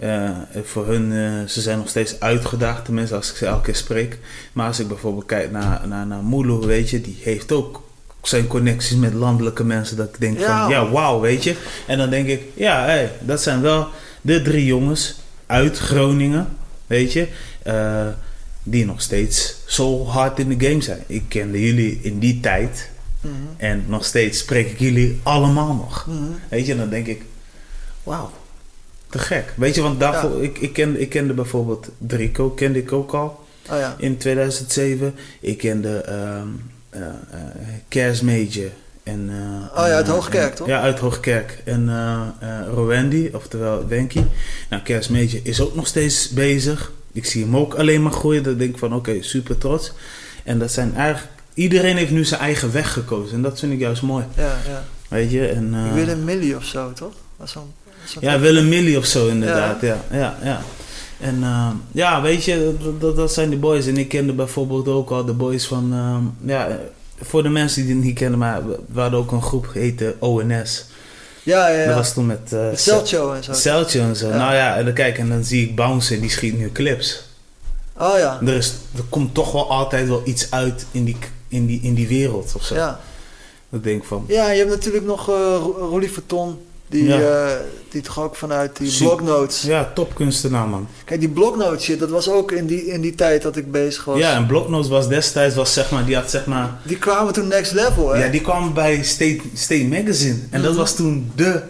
Eh, 0.00 0.30
voor 0.64 0.86
hun, 0.86 1.12
eh, 1.12 1.48
ze 1.48 1.60
zijn 1.60 1.78
nog 1.78 1.88
steeds 1.88 2.20
uitgedaagd, 2.20 2.84
tenminste 2.84 3.14
als 3.14 3.30
ik 3.30 3.36
ze 3.36 3.46
elke 3.46 3.62
keer 3.62 3.76
spreek. 3.76 4.18
Maar 4.52 4.66
als 4.66 4.80
ik 4.80 4.88
bijvoorbeeld 4.88 5.26
kijk 5.26 5.50
naar, 5.50 5.88
naar, 5.88 6.06
naar 6.06 6.24
Mulu, 6.24 6.52
weet 6.66 6.90
je, 6.90 7.00
die 7.00 7.18
heeft 7.22 7.52
ook 7.52 7.88
zijn 8.22 8.46
connecties 8.46 8.96
met 8.96 9.14
landelijke 9.14 9.64
mensen. 9.64 9.96
Dat 9.96 10.08
ik 10.08 10.20
denk 10.20 10.38
Ja. 10.38 10.60
van, 10.62 10.70
ja, 10.70 10.90
wauw, 10.90 11.20
weet 11.20 11.44
je. 11.44 11.54
En 11.86 11.98
dan 11.98 12.10
denk 12.10 12.28
ik, 12.28 12.42
ja, 12.54 12.84
hey, 12.84 13.12
dat 13.20 13.42
zijn 13.42 13.60
wel 13.60 13.88
de 14.20 14.42
drie 14.42 14.64
jongens 14.66 15.14
uit 15.46 15.78
Groningen, 15.78 16.48
weet 16.86 17.12
je. 17.12 17.28
eh, 17.62 18.06
die 18.62 18.84
nog 18.84 19.00
steeds 19.02 19.56
zo 19.66 20.06
hard 20.06 20.38
in 20.38 20.58
de 20.58 20.66
game 20.68 20.82
zijn. 20.82 21.02
Ik 21.06 21.22
kende 21.28 21.60
jullie 21.66 21.98
in 22.02 22.18
die 22.18 22.40
tijd. 22.40 22.90
Mhm. 23.20 23.34
En 23.56 23.84
nog 23.86 24.04
steeds 24.04 24.38
spreek 24.38 24.70
ik 24.70 24.78
jullie 24.78 25.20
allemaal 25.22 25.74
nog. 25.74 26.06
Mhm. 26.06 26.16
Weet 26.48 26.66
je, 26.66 26.76
dan 26.76 26.88
denk 26.88 27.06
ik, 27.06 27.22
wauw, 28.02 28.30
te 29.10 29.18
gek. 29.18 29.52
Weet 29.56 29.74
je, 29.74 29.80
want 29.82 30.00
daarvoor, 30.00 30.42
ik, 30.42 30.58
ik, 30.58 30.72
kende, 30.72 30.98
ik 31.00 31.08
kende 31.08 31.32
bijvoorbeeld 31.32 31.88
Drico, 31.98 32.50
kende 32.50 32.78
ik 32.78 32.92
ook 32.92 33.12
al 33.14 33.44
Oh 33.70 33.78
ja. 33.78 33.94
in 33.98 34.16
2007. 34.16 35.14
Ik 35.40 35.58
kende 35.58 36.04
Major. 38.22 38.70
En, 39.02 39.28
eh, 39.30 39.80
Oh 39.82 39.86
ja, 39.88 39.94
uit 39.94 40.06
Hoogkerk, 40.06 40.50
en- 40.50 40.54
toch? 40.56 40.66
Ja, 40.66 40.80
uit 40.80 40.98
Hoogkerk. 40.98 41.62
En 41.64 41.88
Rowandy, 42.74 43.30
oftewel 43.32 43.86
Wenky. 43.88 44.22
Nou, 44.70 44.82
Kers 44.82 45.08
Major 45.08 45.40
is 45.42 45.60
ook 45.60 45.74
nog 45.74 45.86
steeds 45.86 46.28
bezig. 46.28 46.92
Ik 47.12 47.24
zie 47.26 47.44
hem 47.44 47.56
ook 47.56 47.74
alleen 47.74 48.02
maar 48.02 48.12
groeien. 48.12 48.42
Dan 48.42 48.56
denk 48.56 48.70
ik 48.72 48.78
van, 48.78 48.94
oké, 48.94 49.22
super 49.22 49.58
trots. 49.58 49.92
En 50.44 50.58
dat 50.58 50.72
zijn 50.72 50.94
eigenlijk... 50.96 51.32
Iedereen 51.54 51.96
heeft 51.96 52.10
nu 52.10 52.24
zijn 52.24 52.40
eigen 52.40 52.72
weg 52.72 52.92
gekozen. 52.92 53.34
En 53.34 53.42
dat 53.42 53.58
vind 53.58 53.72
ik 53.72 53.78
juist 53.78 54.02
mooi. 54.02 54.24
Ja, 54.36 54.56
ja. 54.68 54.84
Weet 55.08 55.30
je, 55.30 55.46
en... 55.48 55.74
eh, 55.74 55.92
Willem 55.92 56.24
Millie 56.24 56.56
of 56.56 56.64
zo, 56.64 56.92
toch? 56.92 57.12
Was 57.36 57.52
zo'n 57.52 57.72
ja, 58.20 58.38
Willem 58.38 58.68
Millie 58.68 58.98
of 58.98 59.04
zo 59.04 59.26
inderdaad. 59.28 59.80
Ja, 59.80 59.96
ja, 60.10 60.36
ja. 60.42 60.60
En 61.20 61.42
ehm, 61.42 61.74
ja, 61.92 62.22
weet 62.22 62.44
je, 62.44 62.74
dat- 62.82 63.00
dat, 63.00 63.16
dat 63.16 63.32
zijn 63.32 63.48
die 63.50 63.58
boys. 63.58 63.86
En 63.86 63.96
ik 63.96 64.08
kende 64.08 64.32
bijvoorbeeld 64.32 64.88
ook 64.88 65.10
al 65.10 65.24
de 65.24 65.32
boys 65.32 65.66
van... 65.66 65.92
ehm, 65.92 66.48
ja, 66.50 66.66
eh, 66.68 66.74
voor 67.20 67.42
de 67.42 67.48
mensen 67.48 67.86
die 67.86 67.94
het 67.94 68.04
niet 68.04 68.14
kennen, 68.18 68.38
maar 68.38 68.62
we 68.92 69.00
hadden 69.00 69.18
ook 69.20 69.32
een 69.32 69.42
groep 69.42 69.66
geheten 69.66 70.14
ONS. 70.20 70.84
Ja, 71.42 71.68
ja, 71.68 71.78
ja. 71.78 71.86
Dat 71.86 71.94
was 71.94 72.12
toen 72.14 72.26
met... 72.26 72.52
eh, 72.52 72.66
Met 72.70 72.80
Celtio 72.80 73.32
en 73.32 73.44
zo. 73.44 73.52
Celtje 73.52 74.00
en 74.00 74.16
zo. 74.16 74.28
Ja. 74.28 74.36
Nou 74.36 74.54
ja, 74.54 74.76
en 74.76 74.84
dan 74.84 74.94
kijk, 74.94 75.18
en 75.18 75.28
dan 75.28 75.44
zie 75.44 75.62
ik 75.68 75.76
Bounce 75.76 76.14
en 76.14 76.20
die 76.20 76.30
schiet 76.30 76.58
nu 76.58 76.72
clips. 76.72 77.22
Oh 77.98 78.18
ja. 78.18 78.38
Er, 78.46 78.54
is, 78.54 78.72
er 78.96 79.02
komt 79.08 79.34
toch 79.34 79.52
wel 79.52 79.70
altijd 79.70 80.08
wel 80.08 80.22
iets 80.24 80.50
uit 80.50 80.86
in 80.90 81.04
die, 81.04 81.16
in 81.48 81.66
die, 81.66 81.80
in 81.82 81.94
die 81.94 82.08
wereld 82.08 82.52
of 82.56 82.64
zo. 82.64 82.74
Ja. 82.74 83.00
Ik 83.72 83.82
denk 83.82 84.04
van... 84.04 84.24
ja, 84.28 84.50
je 84.50 84.58
hebt 84.58 84.70
natuurlijk 84.70 85.04
nog 85.04 85.28
eh 85.28 85.34
Ro- 85.34 85.88
Rolly 85.90 86.08
Verton. 86.08 86.58
Die, 86.90 87.04
Ja. 87.04 87.18
eh, 87.20 87.56
die 87.90 88.02
toch 88.02 88.20
ook 88.20 88.36
vanuit 88.36 88.76
die 88.76 88.90
Zie- 88.90 89.06
bloknotes. 89.06 89.62
Ja, 89.62 89.90
topkunstenaar 89.94 90.68
man. 90.68 90.88
Kijk, 91.04 91.20
die 91.20 91.28
bloknotes 91.28 91.82
shit, 91.84 91.98
dat 91.98 92.10
was 92.10 92.28
ook 92.30 92.52
in 92.52 92.66
die, 92.66 92.86
in 92.86 93.00
die 93.00 93.14
tijd 93.14 93.42
dat 93.42 93.56
ik 93.56 93.70
bezig 93.72 94.04
was. 94.04 94.18
Ja, 94.18 94.34
en 94.34 94.46
Blocknotes 94.46 94.88
was 94.88 95.08
destijds, 95.08 95.54
was 95.54 95.72
zeg 95.72 95.90
maar, 95.90 96.04
die 96.04 96.14
had 96.14 96.30
zeg 96.30 96.46
maar... 96.46 96.70
Die 96.82 96.98
kwamen 96.98 97.32
toen 97.32 97.48
next 97.48 97.72
level, 97.72 98.08
hè? 98.08 98.24
Ja, 98.24 98.30
die 98.30 98.40
kwam 98.40 98.74
bij 98.74 99.02
State, 99.02 99.40
State 99.54 99.84
Magazine. 99.84 100.38
En 100.50 100.62
dat 100.62 100.70
Mhm. 100.70 100.80
was 100.80 100.94
toen 100.94 101.32
de 101.34 101.60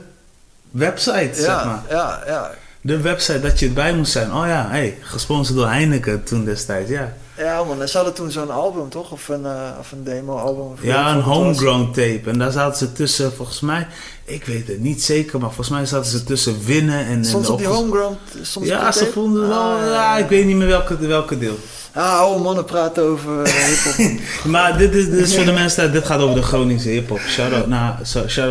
website, 0.71 1.31
zeg 1.33 1.65
maar. 1.65 1.83
ja, 1.89 2.23
ja. 2.27 2.51
De 2.81 3.01
website 3.01 3.41
dat 3.41 3.59
je 3.59 3.67
erbij 3.67 3.95
moest 3.95 4.13
zijn. 4.13 4.33
Oh 4.33 4.47
ja, 4.47 4.67
hey, 4.71 4.97
gesponsord 5.01 5.57
door 5.59 5.69
Heineken 5.69 6.25
toen 6.25 6.45
destijds, 6.45 6.91
ja. 6.91 7.13
Ja, 7.41 7.65
man, 7.65 7.89
ze 7.89 7.97
hadden 7.97 8.15
toen 8.15 8.31
zo'n 8.31 8.51
album, 8.51 8.89
toch? 8.89 9.11
Of 9.11 9.29
een, 9.29 9.45
eh, 9.47 9.53
of 9.79 9.93
een 9.93 10.05
demo-album. 10.05 10.67
Ja, 10.81 11.15
een 11.15 11.21
homegrown 11.21 11.85
tape. 11.93 12.21
En 12.25 12.39
daar 12.39 12.51
zaten 12.51 12.79
ze 12.79 12.93
tussen, 12.93 13.33
volgens 13.33 13.61
mij, 13.61 13.87
ik 14.25 14.45
weet 14.45 14.69
het 14.69 14.81
niet 14.81 15.03
zeker, 15.03 15.39
maar 15.39 15.49
volgens 15.49 15.69
mij 15.69 15.87
zaten 15.87 16.11
ze 16.11 16.25
tussen 16.25 16.65
winnen 16.65 17.05
en... 17.07 17.25
Soms 17.25 17.47
en 17.47 17.53
op 17.53 17.59
die 17.59 17.67
homegrown, 17.67 18.17
soms 18.43 18.67
Ja, 18.67 18.93
ze 18.93 18.99
tape? 18.99 19.13
vonden 19.13 19.49
wel, 19.49 19.59
Ah, 19.73 19.87
ja, 19.87 20.17
ik 20.19 20.29
weet 20.29 20.45
niet 20.47 20.57
meer 20.57 20.67
welke, 20.67 20.97
welke 20.97 21.39
deel. 21.39 21.59
Ah, 21.93 22.19
oude 22.19 22.43
mannen 22.43 22.65
praten 22.65 23.03
over 23.03 23.43
eh, 23.43 23.53
hiphop. 23.69 24.21
Maar 24.45 24.79
dit 24.79 24.95
is, 24.95 25.05
dit 25.11 25.21
is 25.21 25.35
voor 25.37 25.45
de 25.45 25.53
mensen, 25.63 25.83
dat- 25.83 25.93
dit 25.93 26.05
gaat 26.05 26.21
over 26.21 26.35
de 26.35 26.43
Groningse 26.43 26.89
hip-hop. 26.89 27.21
Shout-out 27.21 27.67
naar, 27.67 27.99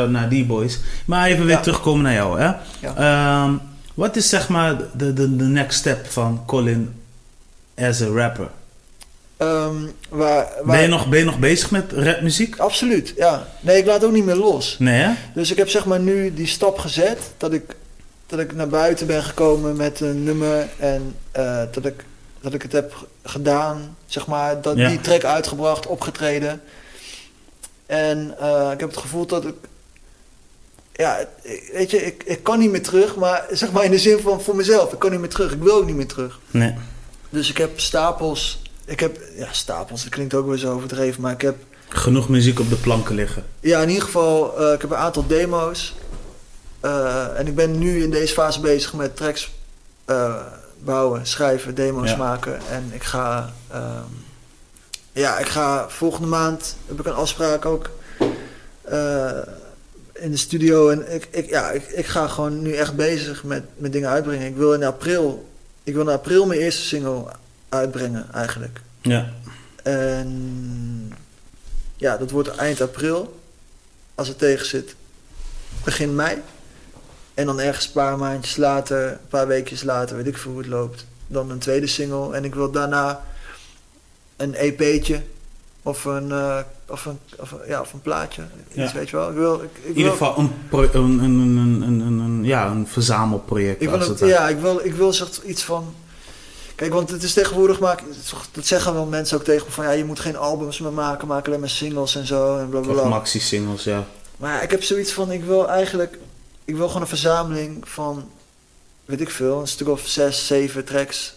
naar 0.09 0.29
die 0.29 0.45
boys. 0.45 0.79
Maar 1.05 1.27
even 1.27 1.45
weer 1.45 1.55
Ja. 1.55 1.61
terugkomen 1.61 2.03
naar 2.03 2.13
jou, 2.13 2.39
hè? 2.39 2.51
Ja. 2.79 2.95
Ehm, 3.43 3.53
wat 3.93 4.15
is 4.15 4.29
zeg 4.29 4.49
maar 4.49 4.77
de, 4.97 5.13
de, 5.13 5.35
de 5.35 5.43
next 5.43 5.79
step 5.79 6.05
van 6.11 6.43
Colin 6.45 6.93
as 7.77 8.01
a 8.01 8.05
rapper? 8.07 8.47
Ehm, 9.39 9.75
waar, 10.09 10.47
waar, 10.63 10.65
Ben 10.65 10.81
je, 10.81 10.87
nog, 10.87 11.07
ben 11.07 11.19
je 11.19 11.25
nog 11.25 11.39
bezig 11.39 11.71
met 11.71 11.91
rapmuziek? 11.91 12.57
Absoluut, 12.57 13.13
ja. 13.17 13.47
Nee, 13.59 13.77
ik 13.77 13.85
laat 13.85 14.03
ook 14.03 14.11
niet 14.11 14.25
meer 14.25 14.35
los. 14.35 14.75
Nee, 14.79 15.01
hè? 15.01 15.11
Dus 15.33 15.51
ik 15.51 15.57
heb 15.57 15.69
zeg 15.69 15.85
maar 15.85 15.99
nu 15.99 16.33
die 16.33 16.47
stap 16.47 16.77
gezet 16.77 17.17
dat 17.37 17.53
ik, 17.53 17.75
dat 18.27 18.39
ik 18.39 18.53
naar 18.55 18.67
buiten 18.67 19.07
ben 19.07 19.23
gekomen 19.23 19.75
met 19.75 19.99
een 19.99 20.23
nummer 20.23 20.67
en 20.77 21.15
eh, 21.31 21.61
dat, 21.71 21.85
ik, 21.85 22.03
dat 22.41 22.53
ik 22.53 22.61
het 22.61 22.71
heb 22.71 23.07
gedaan, 23.23 23.97
zeg 24.05 24.27
maar, 24.27 24.61
dat 24.61 24.77
Ja. 24.77 24.87
die 24.89 25.01
track 25.01 25.23
uitgebracht, 25.23 25.87
opgetreden. 25.87 26.61
En 27.85 28.35
eh, 28.39 28.69
ik 28.73 28.79
heb 28.79 28.89
het 28.89 28.99
gevoel 28.99 29.25
dat 29.25 29.45
ik, 29.45 29.55
ja, 30.93 31.17
ik- 31.17 31.69
weet 31.73 31.91
je, 31.91 32.05
ik, 32.05 32.23
ik 32.25 32.43
kan 32.43 32.59
niet 32.59 32.71
meer 32.71 32.83
terug, 32.83 33.15
maar 33.15 33.45
zeg 33.51 33.71
maar 33.71 33.83
in 33.83 33.91
de 33.91 33.99
zin 33.99 34.19
van 34.19 34.41
voor 34.41 34.55
mezelf, 34.55 34.93
ik 34.93 34.99
kan 34.99 35.11
niet 35.11 35.19
meer 35.19 35.29
terug, 35.29 35.51
ik 35.53 35.61
wil 35.63 35.75
ook 35.75 35.85
niet 35.85 35.95
meer 35.95 36.07
terug. 36.07 36.39
Nee. 36.51 36.73
Dus 37.29 37.49
ik 37.49 37.57
heb 37.57 37.79
stapels, 37.79 38.61
ik 38.89 38.99
heb, 38.99 39.19
ja, 39.35 39.47
stapels, 39.51 40.03
dat 40.03 40.11
klinkt 40.11 40.33
ook 40.33 40.47
weer 40.47 40.57
zo 40.57 40.73
overdreven, 40.73 41.21
maar 41.21 41.31
ik 41.33 41.41
heb 41.41 41.55
Genoeg 41.87 42.29
muziek 42.29 42.59
op 42.59 42.69
de 42.69 42.75
planken 42.75 43.15
liggen. 43.15 43.43
ja, 43.59 43.81
in 43.81 43.87
ieder 43.89 44.03
geval, 44.03 44.57
eh, 44.59 44.73
ik 44.73 44.81
heb 44.81 44.89
een 44.91 44.97
aantal 44.97 45.27
demo's. 45.27 45.95
Eh, 46.79 47.39
en 47.39 47.47
ik 47.47 47.55
ben 47.55 47.77
nu 47.79 48.03
in 48.03 48.09
deze 48.11 48.33
fase 48.33 48.59
bezig 48.59 48.93
met 48.93 49.15
tracks, 49.15 49.51
eh, 50.05 50.35
bouwen, 50.83 51.27
schrijven, 51.27 51.75
demo's 51.75 52.09
Ja. 52.09 52.15
maken. 52.17 52.59
En 52.71 52.91
ik 52.93 53.03
ga, 53.03 53.53
ehm, 53.71 54.03
ja, 55.11 55.37
ik 55.39 55.47
ga 55.47 55.89
volgende 55.89 56.27
maand 56.27 56.75
heb 56.87 56.99
ik 56.99 57.05
een 57.05 57.13
afspraak 57.13 57.65
ook 57.65 57.89
in 60.13 60.31
de 60.31 60.37
studio. 60.37 60.89
En 60.89 61.13
ik, 61.13 61.27
ik, 61.31 61.49
ja, 61.49 61.69
ik, 61.71 61.83
ik 61.87 62.05
ga 62.05 62.27
gewoon 62.27 62.61
nu 62.61 62.73
echt 62.73 62.95
bezig 62.95 63.43
met, 63.43 63.63
met 63.77 63.91
dingen 63.91 64.09
uitbrengen. 64.09 64.47
Ik 64.47 64.55
wil 64.55 64.73
in 64.73 64.83
april, 64.83 65.49
ik 65.83 65.93
wil 65.93 66.01
in 66.01 66.09
april 66.09 66.45
mijn 66.45 66.59
eerste 66.59 66.81
single 66.81 67.25
uitbrengen 67.69 68.33
eigenlijk. 68.33 68.81
Ja. 69.01 69.29
En 69.83 71.13
ja, 71.95 72.17
dat 72.17 72.31
wordt 72.31 72.55
eind 72.55 72.81
april. 72.81 73.39
Als 74.15 74.27
het 74.27 74.37
tegen 74.37 74.65
zit, 74.65 74.95
begin 75.83 76.15
mei. 76.15 76.37
En 77.33 77.45
dan 77.45 77.59
ergens 77.59 77.85
een 77.85 77.91
paar 77.91 78.17
maandjes 78.17 78.55
later, 78.55 79.11
een 79.11 79.27
paar 79.29 79.47
weekjes 79.47 79.83
later, 79.83 80.15
weet 80.15 80.27
ik 80.27 80.37
veel 80.37 80.51
hoe 80.51 80.59
het 80.59 80.69
loopt. 80.69 81.05
Dan 81.27 81.49
een 81.51 81.59
tweede 81.59 81.87
single. 81.87 82.33
En 82.35 82.45
ik 82.45 82.55
wil 82.55 82.71
daarna 82.71 83.23
een 84.35 84.53
EP'tje. 84.53 85.21
Of 85.83 86.05
een, 86.05 86.31
eh, 86.31 86.59
of 86.87 87.05
een, 87.05 87.19
of 87.37 87.51
een, 87.51 87.59
ja, 87.67 87.81
of 87.81 87.93
een 87.93 88.01
plaatje. 88.01 88.41
Iets, 88.67 88.91
Ja. 88.91 88.93
weet 88.93 89.09
je 89.09 89.15
wel. 89.15 89.29
Ik 89.29 89.35
wil, 89.35 89.53
ik, 89.63 89.69
ik 89.81 89.89
In 89.89 89.97
ieder 89.97 90.11
geval 90.11 90.37
een, 90.37 90.51
een, 90.93 91.19
een, 91.19 91.81
een, 91.81 92.19
een, 92.19 92.43
ja, 92.43 92.67
een 92.67 92.87
verzamelproject. 92.87 93.81
Ik 93.81 93.89
wil, 93.89 93.97
als 93.97 94.07
het 94.07 94.19
ja, 94.19 94.47
ik 94.47 94.59
wil, 94.59 94.79
ik 94.85 94.93
wil 94.93 95.13
zeg, 95.13 95.43
iets 95.43 95.63
van. 95.63 95.93
Kijk, 96.79 96.93
want 96.93 97.09
het 97.09 97.23
is 97.23 97.33
tegenwoordig 97.33 97.79
maak, 97.79 98.03
dat 98.51 98.65
zeggen 98.65 98.93
wel 98.93 99.05
mensen 99.05 99.37
ook 99.37 99.43
tegen 99.43 99.65
me 99.65 99.71
van 99.71 99.83
ja, 99.85 99.91
je 99.91 100.05
moet 100.05 100.19
geen 100.19 100.37
albums 100.37 100.79
meer 100.79 100.91
maken, 100.91 101.27
maak 101.27 101.47
alleen 101.47 101.59
maar 101.59 101.69
singles 101.69 102.15
en 102.15 102.25
zo 102.25 102.57
en 102.57 102.69
bla 102.69 102.79
bla 102.79 102.93
Of 102.93 103.09
maxi-singles, 103.09 103.83
ja. 103.83 104.05
Maar 104.37 104.63
ik 104.63 104.71
heb 104.71 104.83
zoiets 104.83 105.11
van, 105.11 105.31
ik 105.31 105.43
wil 105.43 105.69
eigenlijk, 105.69 106.17
ik 106.65 106.75
wil 106.75 106.87
gewoon 106.87 107.01
een 107.01 107.07
verzameling 107.07 107.89
van, 107.89 108.29
weet 109.05 109.21
ik 109.21 109.29
veel, 109.29 109.59
een 109.59 109.67
stuk 109.67 109.87
of 109.87 110.07
zes, 110.07 110.47
zeven 110.47 110.85
tracks. 110.85 111.33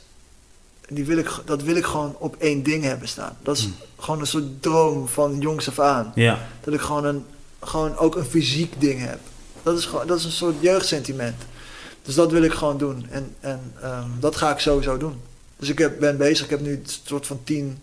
Die 0.89 1.05
wil 1.05 1.19
ik, 1.19 1.31
dat 1.45 1.63
wil 1.63 1.77
ik 1.77 1.85
gewoon 1.85 2.17
op 2.19 2.37
één 2.39 2.63
ding 2.63 2.85
hebben 2.85 3.09
staan. 3.09 3.37
Dat 3.43 3.57
is 3.57 3.63
Hmm. 3.63 3.75
gewoon 3.99 4.21
een 4.21 4.27
soort 4.27 4.63
droom 4.63 5.09
van 5.09 5.39
jongs 5.41 5.69
af 5.69 5.79
aan. 5.79 6.13
Ja, 6.15 6.39
Dat 6.65 6.75
ik 6.75 6.81
gewoon, 6.81 7.05
een, 7.05 7.25
gewoon 7.61 7.97
ook 7.97 8.17
een 8.17 8.25
fysiek 8.25 8.81
ding 8.81 9.01
heb. 9.01 9.19
Dat 9.63 9.79
is, 9.79 9.85
gewoon, 9.85 10.07
dat 10.07 10.19
is 10.19 10.25
een 10.25 10.31
soort 10.33 10.57
jeugdsentiment. 10.61 11.37
Dus 12.03 12.15
dat 12.15 12.31
wil 12.31 12.43
ik 12.43 12.53
gewoon 12.53 12.79
doen. 12.79 13.07
En, 13.11 13.35
en 13.41 13.73
ehm, 13.81 14.09
dat 14.21 14.37
ga 14.37 14.51
ik 14.53 14.59
sowieso 14.59 14.97
doen. 14.97 15.31
Dus 15.63 15.71
ik 15.71 15.99
ben 15.99 16.17
bezig. 16.17 16.45
Ik 16.45 16.51
heb 16.51 16.61
nu 16.61 16.71
een 16.71 16.87
soort 17.05 17.27
van 17.27 17.41
tien, 17.45 17.79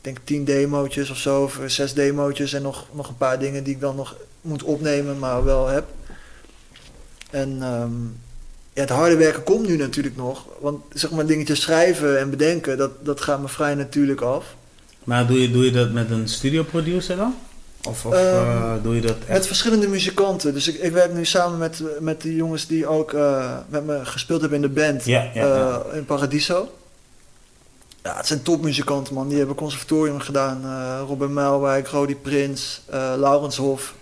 denk 0.00 0.18
tien 0.24 0.44
demootjes 0.44 1.10
of 1.10 1.18
zo. 1.18 1.50
Zes 1.66 1.94
demootjes. 1.94 2.52
En 2.52 2.62
nog, 2.62 2.86
nog 2.92 3.08
een 3.08 3.16
paar 3.16 3.38
dingen 3.38 3.64
die 3.64 3.74
ik 3.74 3.80
dan 3.80 3.96
nog 3.96 4.16
moet 4.40 4.62
opnemen, 4.62 5.18
maar 5.18 5.44
wel 5.44 5.66
heb. 5.66 5.84
En 7.30 7.62
ehm, 7.62 7.92
ja, 8.72 8.80
het 8.80 8.88
harde 8.88 9.16
werken 9.16 9.42
komt 9.42 9.66
nu 9.66 9.76
natuurlijk 9.76 10.16
nog. 10.16 10.46
Want 10.60 10.84
zeg 10.92 11.10
maar 11.10 11.26
dingetjes 11.26 11.60
schrijven 11.60 12.18
en 12.18 12.30
bedenken, 12.30 12.76
dat, 12.76 13.04
dat 13.04 13.20
gaat 13.20 13.40
me 13.40 13.48
vrij 13.48 13.74
natuurlijk 13.74 14.20
af. 14.20 14.54
maar 15.04 15.26
doe 15.26 15.40
je, 15.40 15.50
doe 15.50 15.64
je 15.64 15.70
dat 15.70 15.92
met 15.92 16.10
een 16.10 16.28
studio 16.28 16.62
producer 16.62 17.16
dan? 17.16 17.34
Of, 17.86 18.04
of 18.06 18.12
Ehm, 18.12 18.24
eh, 18.24 18.72
doe 18.82 18.94
je 18.94 19.00
dat 19.00 19.16
echt? 19.18 19.28
Met 19.28 19.46
verschillende 19.46 19.88
muzikanten. 19.88 20.54
Dus 20.54 20.68
ik, 20.68 20.74
ik 20.80 20.92
werk 20.92 21.12
nu 21.12 21.24
samen 21.24 21.58
met, 21.58 21.82
met 22.00 22.20
de 22.22 22.34
jongens 22.34 22.66
die 22.66 22.86
ook 22.86 23.12
eh, 23.12 23.56
met 23.68 23.86
me 23.86 24.04
gespeeld 24.04 24.40
hebben 24.40 24.62
in 24.62 24.74
de 24.74 24.80
band 24.80 25.06
eh, 25.34 25.76
in 25.96 26.04
Paradiso. 26.04 26.68
Ja, 28.02 28.16
het 28.16 28.26
zijn 28.26 28.42
topmuzikanten, 28.42 29.14
man. 29.14 29.28
Die 29.28 29.38
hebben 29.38 29.56
conservatorium 29.56 30.20
gedaan. 30.20 30.60
eh 30.64 31.00
Robin 31.08 31.32
Muilwijk, 31.32 31.88
Rodi 31.88 32.16
Prins, 32.16 32.80
eh 32.86 33.12
Laurens 33.16 33.56
Hof. 33.56 33.94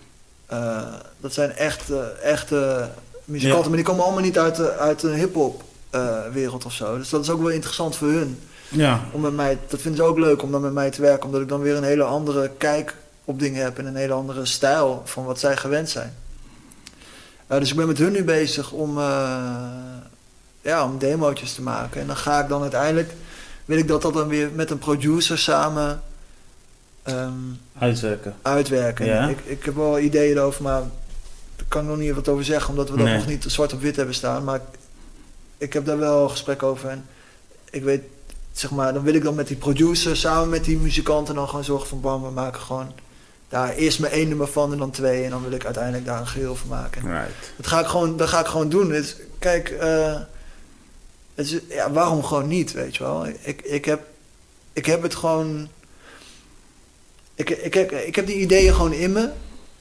Eh, 0.47 0.83
dat 1.21 1.33
zijn 1.33 1.53
echt, 1.53 1.91
eh, 1.91 1.99
echte 2.23 2.89
muzikanten. 3.25 3.67
Maar 3.69 3.77
die 3.77 3.87
komen 3.87 4.05
allemaal 4.05 4.23
niet 4.23 4.39
uit, 4.39 4.57
de, 4.57 4.73
uit 4.73 5.03
een 5.03 5.15
hip-hop 5.15 5.63
eh, 5.91 6.19
wereld 6.33 6.65
of 6.65 6.73
zo. 6.73 6.97
Dus 6.99 7.09
dat 7.09 7.23
is 7.23 7.31
ook 7.31 7.41
wel 7.41 7.51
interessant 7.51 7.97
voor 7.97 8.09
hun. 8.09 8.39
Ja, 8.69 9.01
Om 9.13 9.21
met 9.21 9.33
mij, 9.35 9.59
dat 9.69 9.81
vinden 9.81 10.05
ze 10.05 10.11
ook 10.11 10.19
leuk 10.19 10.43
om 10.43 10.53
dan 10.53 10.61
met 10.61 10.73
mij 10.73 10.91
te 10.91 11.01
werken. 11.01 11.27
Omdat 11.27 11.41
ik 11.41 11.49
dan 11.49 11.61
weer 11.61 11.77
een 11.77 11.83
hele 11.85 12.03
andere 12.03 12.51
kijk 12.59 12.95
op 13.25 13.39
dingen 13.39 13.63
heb. 13.63 13.79
En 13.79 13.87
een 13.87 13.97
hele 13.97 14.13
andere 14.13 14.45
stijl 14.45 15.03
van 15.05 15.25
wat 15.25 15.39
zij 15.39 15.57
gewend 15.57 15.89
zijn. 15.91 16.15
Eh, 17.47 17.59
dus 17.59 17.71
ik 17.71 17.77
ben 17.77 17.87
met 17.87 17.99
hun 17.99 18.13
nu 18.13 18.25
bezig 18.25 18.71
om, 18.73 18.99
eh, 18.99 19.49
ja, 20.61 20.85
om 20.85 20.99
demootjes 20.99 21.55
te 21.55 21.63
maken. 21.63 22.01
En 22.01 22.07
dan 22.07 22.17
ga 22.17 22.43
ik 22.43 22.49
dan 22.49 22.63
uiteindelijk... 22.63 23.13
Wil 23.65 23.79
ik 23.79 23.89
dat 23.89 24.03
dat 24.03 24.15
dan 24.15 24.29
weer 24.29 24.51
met 24.55 24.71
een 24.71 24.79
producer 24.79 25.39
samen 25.39 26.03
ehm, 27.03 27.33
uitwerken. 27.79 28.35
uitwerken. 28.43 29.07
Ja. 29.07 29.29
Ik, 29.29 29.39
ik 29.45 29.65
heb 29.65 29.75
wel 29.75 29.99
ideeën 29.99 30.37
erover, 30.37 30.63
maar 30.63 30.81
daar 31.57 31.67
kan 31.69 31.83
ik 31.83 31.89
nog 31.89 31.99
niet 31.99 32.15
wat 32.15 32.29
over 32.29 32.45
zeggen. 32.45 32.71
Omdat 32.71 32.91
we 32.91 32.97
dat 32.97 33.07
Nee. 33.07 33.17
nog 33.17 33.27
niet 33.27 33.45
zwart 33.47 33.73
op 33.73 33.81
wit 33.81 33.97
hebben 33.97 34.15
staan. 34.15 34.45
Maar 34.45 34.57
ik, 34.57 34.79
ik 35.59 35.73
heb 35.73 35.85
daar 35.87 35.99
wel 35.99 36.29
gesprek 36.29 36.63
over. 36.63 36.89
En 36.89 37.07
ik 37.71 37.83
weet, 37.83 38.03
zeg 38.53 38.71
maar, 38.71 38.93
dan 38.95 39.03
wil 39.03 39.15
ik 39.15 39.23
dan 39.23 39.35
met 39.35 39.49
die 39.49 39.57
producer 39.57 40.17
samen 40.17 40.49
met 40.49 40.65
die 40.65 40.79
muzikanten 40.79 41.35
dan 41.35 41.49
gewoon 41.49 41.65
zorgen 41.65 41.89
van 41.89 42.01
bam, 42.01 42.23
we 42.23 42.31
maken 42.31 42.61
gewoon 42.61 42.93
daar 43.55 43.75
eerst 43.75 44.01
maar 44.01 44.11
één 44.11 44.29
nummer 44.29 44.49
van 44.49 44.73
en 44.73 44.79
dan 44.79 44.91
twee. 44.91 45.25
En 45.25 45.31
dan 45.31 45.43
wil 45.43 45.53
ik 45.53 45.65
uiteindelijk 45.65 46.05
daar 46.05 46.21
een 46.21 46.27
geheel 46.27 46.57
van 46.57 46.69
maken. 46.69 47.03
Right. 47.03 47.53
Dat 47.57 47.67
ga 47.67 47.81
ik 47.81 47.87
gewoon, 47.87 48.17
dat 48.17 48.29
ga 48.29 48.41
ik 48.41 48.47
gewoon 48.47 48.69
doen. 48.69 48.93
Het, 48.93 49.21
kijk, 49.39 49.69
eh, 49.69 50.21
het 51.35 51.47
is, 51.47 51.59
ja, 51.69 51.91
waarom 51.91 52.25
gewoon 52.25 52.49
niet, 52.49 52.73
weet 52.73 52.97
je 52.97 53.03
wel? 53.03 53.27
Ik, 53.27 53.63
ik, 53.63 53.85
heb, 53.85 54.03
ik 54.73 54.87
heb 54.87 55.03
het 55.03 55.15
gewoon... 55.15 55.69
Ik, 57.35 57.51
ik, 57.51 57.75
heb, 57.75 57.93
ik 57.93 58.17
heb 58.17 58.27
die 58.27 58.37
ideeën 58.37 58.75
gewoon 58.75 58.93
in 58.93 59.13
me, 59.13 59.31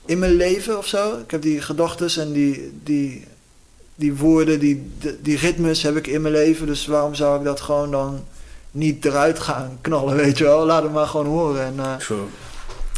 in 0.06 0.20
mijn 0.20 0.36
leven 0.36 0.78
of 0.78 0.88
zo. 0.88 1.20
Ik 1.20 1.32
heb 1.32 1.42
die 1.42 1.62
gedachten 1.62 2.22
en 2.22 2.32
die, 2.32 2.80
die, 2.84 3.26
die 3.96 4.16
woorden, 4.16 4.60
die, 4.60 4.92
die, 5.22 5.38
ritmes 5.38 5.82
heb 5.82 5.96
ik 5.96 6.08
in 6.08 6.22
mijn 6.22 6.34
leven. 6.34 6.68
Dus 6.68 6.86
waarom 6.86 7.16
zou 7.16 7.38
ik 7.38 7.44
dat 7.44 7.62
gewoon 7.62 7.92
dan 7.92 8.24
niet 8.72 9.06
eruit 9.06 9.40
gaan 9.40 9.78
knallen, 9.82 10.16
weet 10.16 10.38
je 10.38 10.44
wel? 10.44 10.66
Laat 10.66 10.84
het 10.84 10.94
maar 10.94 11.08
gewoon 11.08 11.26
horen. 11.26 11.62
En, 11.62 11.80
eh. 11.80 11.96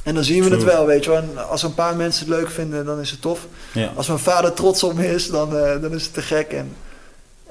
En 0.05 0.13
dan 0.13 0.23
zien 0.23 0.43
we 0.43 0.49
het 0.49 0.63
wel, 0.63 0.85
weet 0.85 1.03
je 1.03 1.09
wel. 1.09 1.19
En 1.19 1.47
als 1.49 1.63
een 1.63 1.73
paar 1.73 1.95
mensen 1.95 2.25
het 2.25 2.35
leuk 2.35 2.49
vinden, 2.49 2.85
dan 2.85 2.99
is 2.99 3.11
het 3.11 3.21
tof. 3.21 3.47
Ja. 3.71 3.91
Als 3.95 4.07
mijn 4.07 4.19
vader 4.19 4.53
trots 4.53 4.83
op 4.83 4.93
me 4.93 5.13
is, 5.13 5.27
dan, 5.27 5.57
eh, 5.57 5.81
dan 5.81 5.93
is 5.93 6.03
het 6.03 6.13
te 6.13 6.21
gek. 6.21 6.51
En 6.51 6.75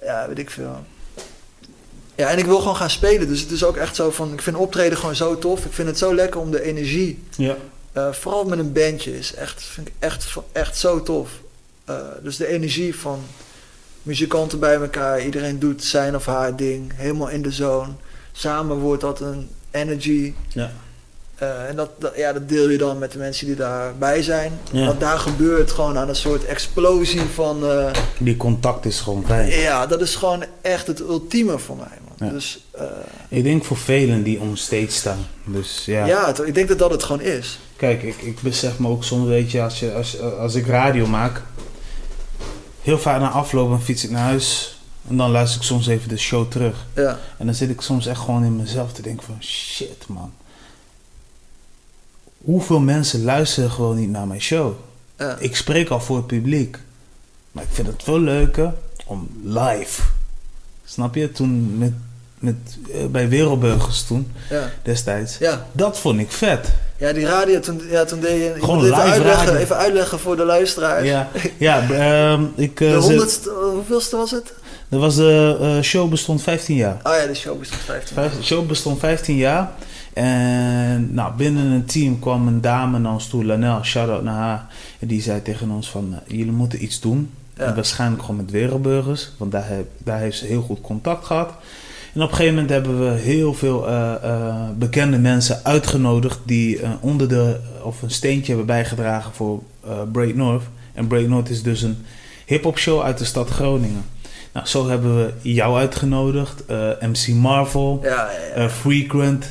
ja, 0.02 0.28
weet 0.28 0.39
ik 0.39 0.51
veel. 0.51 0.85
Ja, 2.14 2.28
en 2.28 2.39
ik 2.39 2.44
wil 2.44 2.59
gewoon 2.59 2.76
gaan 2.76 2.90
spelen. 2.90 3.28
Dus 3.28 3.40
het 3.40 3.51
is 3.51 3.64
ook 3.64 3.76
echt 3.76 3.97
zo 3.97 4.10
van... 4.10 4.32
Ik 4.32 4.43
vind 4.43 4.56
optreden 4.56 4.98
gewoon 4.98 5.14
zo 5.14 5.39
tof. 5.39 5.64
Ik 5.64 5.72
vind 5.72 5.89
het 5.89 5.98
zo 5.98 6.14
lekker 6.14 6.40
om 6.40 6.51
de 6.51 6.62
energie... 6.62 7.22
Ja. 7.36 7.56
eh, 7.93 8.12
vooral 8.12 8.44
met 8.44 8.59
een 8.59 8.72
bandje 8.72 9.18
is 9.18 9.35
echt, 9.35 9.62
vind 9.62 9.89
ik 9.89 9.94
echt, 9.98 10.35
echt 10.52 10.76
zo 10.76 11.02
tof. 11.02 11.31
Eh, 11.85 11.97
dus 12.22 12.36
de 12.36 12.47
energie 12.47 12.97
van 12.97 13.20
muzikanten 14.02 14.59
bij 14.59 14.74
elkaar. 14.74 15.24
Iedereen 15.24 15.59
doet 15.59 15.85
zijn 15.85 16.16
of 16.16 16.26
haar 16.26 16.56
ding. 16.56 16.93
Helemaal 16.97 17.28
in 17.28 17.43
de 17.43 17.52
zone. 17.52 17.93
Samen 18.32 18.76
wordt 18.76 19.01
dat 19.01 19.20
een 19.20 19.48
energy. 19.70 20.35
Ja. 20.48 20.72
Eh, 21.35 21.69
en 21.69 21.77
dat, 21.77 21.90
dat, 21.98 22.12
ja, 22.16 22.32
dat 22.32 22.48
deel 22.48 22.69
je 22.69 22.78
dan 22.78 22.98
met 22.98 23.12
de 23.12 23.19
mensen 23.19 23.47
die 23.47 23.56
daarbij 23.56 24.23
zijn. 24.23 24.52
Ja. 24.73 24.86
Want 24.86 25.01
daar 25.01 25.19
gebeurt 25.19 25.70
gewoon 25.73 25.98
aan 25.98 26.09
een 26.09 26.16
soort 26.16 26.44
explosie 26.44 27.20
van... 27.20 27.66
eh, 27.70 27.90
Die 28.19 28.36
contact 28.36 28.85
is 28.86 29.01
gewoon 29.01 29.24
fijn. 29.27 29.48
ja, 29.48 29.86
dat 29.86 30.01
is 30.01 30.15
gewoon 30.16 30.44
echt 30.62 30.86
het 30.86 31.01
ultieme 31.01 31.59
voor 31.59 31.77
mij, 31.77 31.98
man. 32.19 32.28
Ja. 32.28 32.35
Dus 32.35 32.65
eh, 32.70 32.85
Ik 33.28 33.43
denk 33.44 33.65
voor 33.65 33.77
velen 33.77 34.23
die 34.23 34.40
on 34.40 34.56
stage 34.56 34.90
staan. 34.90 35.27
Dus 35.44 35.82
ja. 35.86 36.06
ja, 36.06 36.27
het- 36.27 36.39
ik 36.47 36.55
denk 36.55 36.69
dat 36.69 36.78
dat 36.78 36.90
het 36.90 37.02
gewoon 37.02 37.20
is. 37.23 37.59
Kijk, 37.77 38.02
ik, 38.02 38.16
ik 38.23 38.40
besef 38.40 38.78
me 38.78 38.89
ook 38.89 39.05
soms, 39.05 39.28
weet 39.28 39.51
je, 39.51 39.62
als, 39.62 39.81
je 39.81 39.93
als, 39.94 40.20
als 40.20 40.55
ik 40.55 40.66
radio 40.66 41.06
maak, 41.06 41.43
heel 42.82 42.98
vaak 42.98 43.20
na 43.20 43.28
afloop 43.31 43.69
dan 43.69 43.82
fiets 43.82 44.05
ik 44.05 44.11
naar 44.11 44.23
huis 44.24 44.78
en 45.09 45.16
dan 45.16 45.31
luister 45.31 45.61
ik 45.61 45.66
soms 45.66 45.86
even 45.86 46.09
de 46.09 46.16
show 46.16 46.51
terug. 46.51 46.86
Ja, 46.94 47.19
En 47.39 47.47
dan 47.47 47.55
zit 47.55 47.70
ik 47.70 47.81
soms 47.81 48.06
echt 48.06 48.20
gewoon 48.20 48.44
in 48.44 48.56
mezelf 48.56 48.93
te 48.93 49.02
denken 49.02 49.27
van, 49.27 49.36
shit 49.40 50.05
man. 50.06 50.32
Hoeveel 52.44 52.80
mensen 52.80 53.24
luisteren 53.24 53.70
gewoon 53.70 53.96
niet 53.96 54.10
naar 54.10 54.26
mijn 54.26 54.40
show? 54.42 54.72
Ik 55.38 55.56
spreek 55.56 55.88
al 55.88 56.00
voor 56.00 56.16
het 56.16 56.26
publiek. 56.26 56.78
Maar 57.52 57.62
ik 57.64 57.68
vind 57.72 57.86
het 57.86 58.02
veel 58.02 58.20
leuker 58.20 58.74
om 59.06 59.28
live. 59.44 60.02
Snap 60.84 61.14
je? 61.14 61.32
Toen 61.32 61.78
met, 61.78 61.92
met, 62.38 62.54
eh, 62.92 63.06
bij 63.06 63.28
Wereldburgers 63.28 64.02
toen, 64.02 64.32
ja. 64.50 64.70
destijds. 64.82 65.38
ja. 65.38 65.66
Dat 65.72 65.98
vond 65.98 66.20
ik 66.20 66.30
vet. 66.32 66.68
Ja, 66.96 67.12
die 67.12 67.26
radio, 67.26 67.60
toen, 67.60 67.80
ja, 67.90 68.04
toen 68.04 68.20
deed 68.20 68.42
je... 68.42 68.54
Gewoon 68.60 68.76
moet 68.76 68.84
even 68.84 68.96
live 68.98 69.10
uitleggen, 69.10 69.46
radio. 69.46 69.60
even 69.60 69.76
uitleggen 69.76 70.18
voor 70.18 70.36
de 70.36 70.44
luisteraars. 70.44 71.06
Ja, 71.06 71.28
ja 71.58 71.90
ehm, 71.90 72.44
ik, 72.54 72.80
eh, 72.80 72.90
De 72.90 72.96
honderdste, 72.96 73.50
hoeveelste 73.50 74.16
was 74.16 74.30
het? 74.30 74.52
dat 74.88 75.00
was 75.00 75.14
de 75.16 75.56
eh, 75.60 75.80
show 75.82 76.10
bestond 76.10 76.42
15 76.42 76.76
jaar. 76.76 77.00
Oh 77.02 77.12
ja, 77.20 77.26
de 77.26 77.34
show 77.34 77.58
bestond 77.58 77.80
15. 77.82 78.14
Vijf- 78.16 78.36
De 78.36 78.42
show 78.42 78.66
bestond 78.66 78.98
15 78.98 79.36
jaar. 79.36 79.70
En 80.14 81.14
nou, 81.14 81.32
binnen 81.36 81.64
een 81.66 81.84
team 81.84 82.18
kwam 82.18 82.46
een 82.46 82.60
dame 82.60 82.98
naar 82.98 83.12
ons 83.12 83.28
toe, 83.28 83.44
Lanel, 83.44 83.82
shout-out 83.82 84.22
naar 84.22 84.34
haar. 84.34 84.66
En 84.98 85.06
die 85.06 85.22
zei 85.22 85.42
tegen 85.42 85.70
ons 85.70 85.90
van, 85.90 86.12
eh, 86.12 86.36
jullie 86.36 86.52
moeten 86.52 86.82
iets 86.82 87.00
doen. 87.00 87.30
Ja. 87.56 87.64
En 87.64 87.74
waarschijnlijk 87.74 88.20
gewoon 88.22 88.36
met 88.36 88.50
wereldburgers, 88.50 89.32
want 89.38 89.52
daar, 89.52 89.68
heb, 89.68 89.86
daar 89.98 90.18
heeft 90.18 90.38
ze 90.38 90.46
heel 90.46 90.62
goed 90.62 90.80
contact 90.80 91.24
gehad. 91.24 91.54
En 92.12 92.22
op 92.22 92.28
een 92.28 92.34
gegeven 92.36 92.54
moment 92.54 92.72
hebben 92.72 93.00
we 93.00 93.20
heel 93.20 93.54
veel 93.54 93.88
eh, 93.88 94.14
eh, 94.22 94.54
bekende 94.76 95.18
mensen 95.18 95.60
uitgenodigd 95.64 96.38
die 96.44 96.82
een 96.82 96.96
onderdeel 97.00 97.56
of 97.82 98.02
een 98.02 98.10
steentje 98.10 98.46
hebben 98.46 98.66
bijgedragen 98.66 99.32
voor 99.32 99.62
Break 100.12 100.34
North. 100.34 100.64
En 100.92 101.06
Break 101.06 101.26
North 101.26 101.50
is 101.50 101.62
dus 101.62 101.82
een 101.82 101.96
hip-hop 102.46 102.78
show 102.78 103.02
uit 103.02 103.18
de 103.18 103.24
stad 103.24 103.48
Groningen. 103.48 104.04
Nou, 104.52 104.66
zo 104.66 104.88
hebben 104.88 105.16
we 105.16 105.32
jou 105.52 105.78
uitgenodigd. 105.78 106.64
MC 107.00 107.28
Marvel, 107.28 108.00
Ja, 108.02 108.30
ja, 108.54 108.62
ja. 108.62 108.68
Frequent. 108.68 109.46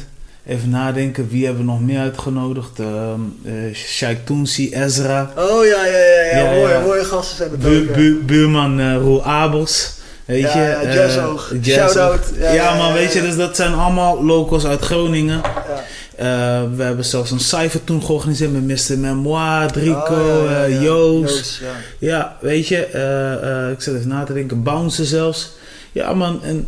Even 0.45 0.69
nadenken, 0.69 1.27
wie 1.29 1.45
hebben 1.45 1.65
we 1.65 1.71
nog 1.71 1.81
meer 1.81 1.99
uitgenodigd? 1.99 2.79
Ehm 2.79 3.19
eh 3.45 3.75
Sheikh 3.75 4.19
Toonsi, 4.25 4.73
Ezra. 4.73 5.31
Oh 5.37 5.65
ja, 5.65 5.85
ja, 5.85 5.97
ja, 5.97 6.21
ja. 6.31 6.37
Ja, 6.37 6.51
mooie, 6.51 6.73
ja. 6.73 6.79
mooie 6.79 7.03
gasten 7.03 7.37
zijn 7.37 7.51
het 7.51 7.59
Bu- 7.59 7.79
ook. 7.81 7.87
ja. 7.87 7.93
bu- 7.93 8.23
buurman 8.25 8.79
eh 8.79 8.95
Roel 8.95 9.23
Abels. 9.23 9.91
Weet 10.25 10.41
Ja, 10.41 10.53
je? 10.53 10.59
ja, 10.69 10.81
eh, 10.81 10.93
Jazzoog. 10.93 11.53
Shout-out. 11.63 12.25
Ja, 12.39 12.75
man, 12.75 12.93
weet 12.93 13.13
je, 13.13 13.21
dus 13.21 13.35
dat 13.35 13.55
zijn 13.55 13.73
allemaal 13.73 14.23
locals 14.25 14.65
uit 14.65 14.81
Groningen. 14.81 15.41
Ja. 15.43 15.83
Eh, 16.15 16.63
we 16.75 16.83
hebben 16.83 17.05
zelfs 17.05 17.31
een 17.31 17.39
cypher 17.39 17.83
toen 17.83 18.03
georganiseerd 18.03 18.51
met 18.65 18.89
Mr. 18.89 18.97
Memoir, 18.97 19.71
Drico, 19.71 19.99
Oh, 19.99 20.45
ja, 20.49 20.51
ja, 20.51 20.63
eh, 20.65 20.73
ja. 20.73 20.81
Joost. 20.81 21.59
ja. 21.61 21.67
Ja, 21.99 22.37
weet 22.41 22.67
je, 22.67 22.85
eh, 22.85 23.65
eh, 23.65 23.71
ik 23.71 23.81
zit 23.81 23.95
even 23.95 24.07
na 24.07 24.23
te 24.23 24.33
denken, 24.33 24.63
Bouncer 24.63 25.05
zelfs. 25.05 25.51
Ja, 25.91 26.13
man, 26.13 26.43
en 26.43 26.67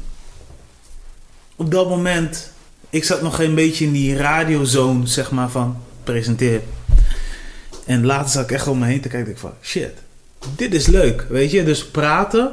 op 1.56 1.72
dat 1.72 1.90
moment, 1.90 2.52
ik 2.96 3.04
zat 3.04 3.22
nog 3.22 3.40
een 3.40 3.56
beetje 3.56 3.86
in 3.86 3.92
die 3.92 4.18
radiozone, 4.18 5.08
zeg 5.08 5.32
maar, 5.32 5.50
van 5.50 5.78
presenteer. 6.04 6.62
En 7.86 8.06
later 8.06 8.30
zat 8.32 8.44
ik 8.44 8.52
echt 8.52 8.68
om 8.68 8.80
me 8.80 8.86
heen 8.86 9.02
te 9.02 9.08
kijken, 9.08 9.32
ik 9.32 9.38
van, 9.38 9.54
shit, 9.62 9.92
dit 10.56 10.74
is 10.74 10.88
leuk, 10.88 11.26
weet 11.30 11.52
je. 11.52 11.64
Dus 11.64 11.86
praten 11.86 12.52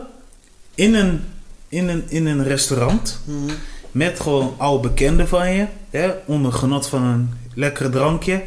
in 0.74 0.94
een, 0.94 1.20
in 1.68 1.88
een, 1.88 2.04
in 2.08 2.26
een 2.26 2.44
restaurant 2.44 3.20
Mhm. 3.24 3.52
met 3.90 4.20
gewoon 4.20 4.54
oude 4.58 4.88
bekenden 4.88 5.28
van 5.28 5.52
je, 5.54 5.66
hè, 5.90 6.10
onder 6.26 6.52
genot 6.52 6.86
van 6.86 7.02
een 7.02 7.30
lekkere 7.54 7.88
drankje. 7.88 8.42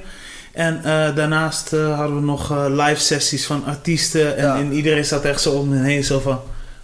En 0.52 0.78
eh, 0.78 1.16
daarnaast 1.16 1.74
eh, 1.74 1.98
hadden 1.98 2.16
we 2.16 2.22
nog 2.22 2.52
eh, 2.52 2.66
live 2.70 3.02
sessies 3.02 3.46
van 3.46 3.66
artiesten. 3.66 4.38
En, 4.38 4.44
Ja. 4.46 4.58
en 4.58 4.72
iedereen 4.74 5.06
zat 5.06 5.26
echt 5.26 5.42
zo 5.42 5.52
om 5.52 5.70
me 5.70 5.84
heen, 5.84 6.04
zo 6.04 6.20
van: 6.20 6.40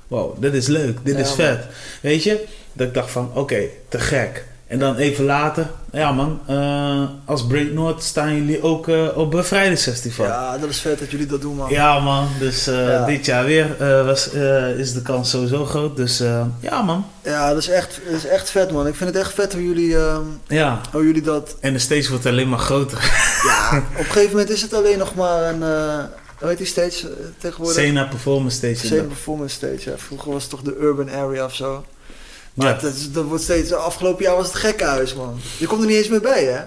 wow, 0.08 0.42
dit 0.42 0.54
is 0.54 0.68
leuk, 0.68 0.98
dit 1.04 1.16
Ja, 1.16 1.22
is 1.22 1.32
vet. 1.32 1.66
Weet 2.02 2.24
je? 2.24 2.46
Dat 2.74 2.88
ik 2.88 2.94
dacht 2.94 3.12
van: 3.12 3.32
oké, 3.34 3.62
te 3.90 4.00
gek. 4.00 4.46
En 4.72 4.80
dan 4.80 4.96
even 4.96 5.26
later, 5.26 5.70
ja 5.92 6.12
man, 6.12 6.40
eh, 6.46 7.04
als 7.26 7.48
Break 7.48 7.72
North 7.72 8.04
staan 8.04 8.36
jullie 8.36 8.64
ook 8.64 8.88
eh, 8.88 9.18
op 9.18 9.32
Bevrijdingsfestival. 9.32 10.26
Ja. 10.26 10.32
Ja, 10.32 10.58
dat 10.58 10.70
is 10.70 10.80
vet 10.80 11.00
dat 11.00 11.12
jullie 11.12 11.26
dat 11.26 11.42
doen, 11.42 11.56
man. 11.56 12.04
man, 12.04 12.28
dus 12.40 12.68
eh, 12.68 12.88
Ja. 12.88 13.06
dit 13.06 13.26
jaar 13.26 13.46
weer 13.46 13.76
was, 14.06 14.28
is 14.78 14.94
de 14.94 15.02
kans 15.02 15.30
sowieso 15.30 15.66
groot. 15.66 15.96
Dus 15.96 16.24
ja 16.60 16.82
man, 16.82 17.06
Ja, 17.24 17.50
dat 17.50 17.58
is, 17.58 17.68
echt, 17.70 18.00
dat 18.06 18.14
is 18.14 18.26
echt 18.26 18.50
vet, 18.50 18.72
man. 18.72 18.88
Ik 18.88 18.96
vind 18.96 19.10
het 19.10 19.20
echt 19.20 19.34
vet 19.34 19.54
hoe 19.54 19.66
jullie, 19.66 19.98
ehm, 19.98 20.22
ja. 20.48 20.82
hoe 20.92 21.06
jullie 21.06 21.22
dat... 21.22 21.56
En 21.60 21.74
de 21.74 21.80
stage 21.80 22.10
wordt 22.10 22.26
alleen 22.26 22.50
maar 22.50 22.60
groter. 22.60 23.12
Ja, 23.44 23.78
op 23.94 24.00
een 24.00 24.06
gegeven 24.06 24.30
moment 24.30 24.50
is 24.50 24.62
het 24.62 24.74
alleen 24.74 24.98
nog 24.98 25.16
maar 25.16 25.44
een... 25.44 25.62
hoe 26.40 26.48
heet 26.50 26.58
die 26.58 26.68
stage 26.68 27.14
tegenwoordig? 27.38 27.84
Sena 27.84 28.06
Performance 28.06 28.58
Station. 28.58 28.88
Same 28.98 29.08
Performance 29.08 29.56
Stage, 29.56 29.90
ja. 29.90 29.98
Vroeger 29.98 30.32
was 30.32 30.42
het 30.42 30.52
toch 30.52 30.62
de 30.62 30.78
Urban 30.80 31.10
Area 31.10 31.46
of 31.46 31.56
zo. 31.56 31.84
Maar 32.54 32.68
Ja. 32.68 32.78
dat, 32.82 32.94
dat 33.14 33.26
wordt 33.26 33.44
steeds... 33.44 33.74
Afgelopen 33.74 34.24
jaar 34.24 34.36
was 34.36 34.48
het 34.48 34.56
gekkenhuis, 34.56 35.14
man. 35.16 35.40
Je 35.58 35.68
komt 35.68 35.82
er 35.82 35.88
niet 35.88 35.98
eens 35.98 36.08
meer 36.10 36.22
bij, 36.22 36.44
hè? 36.44 36.62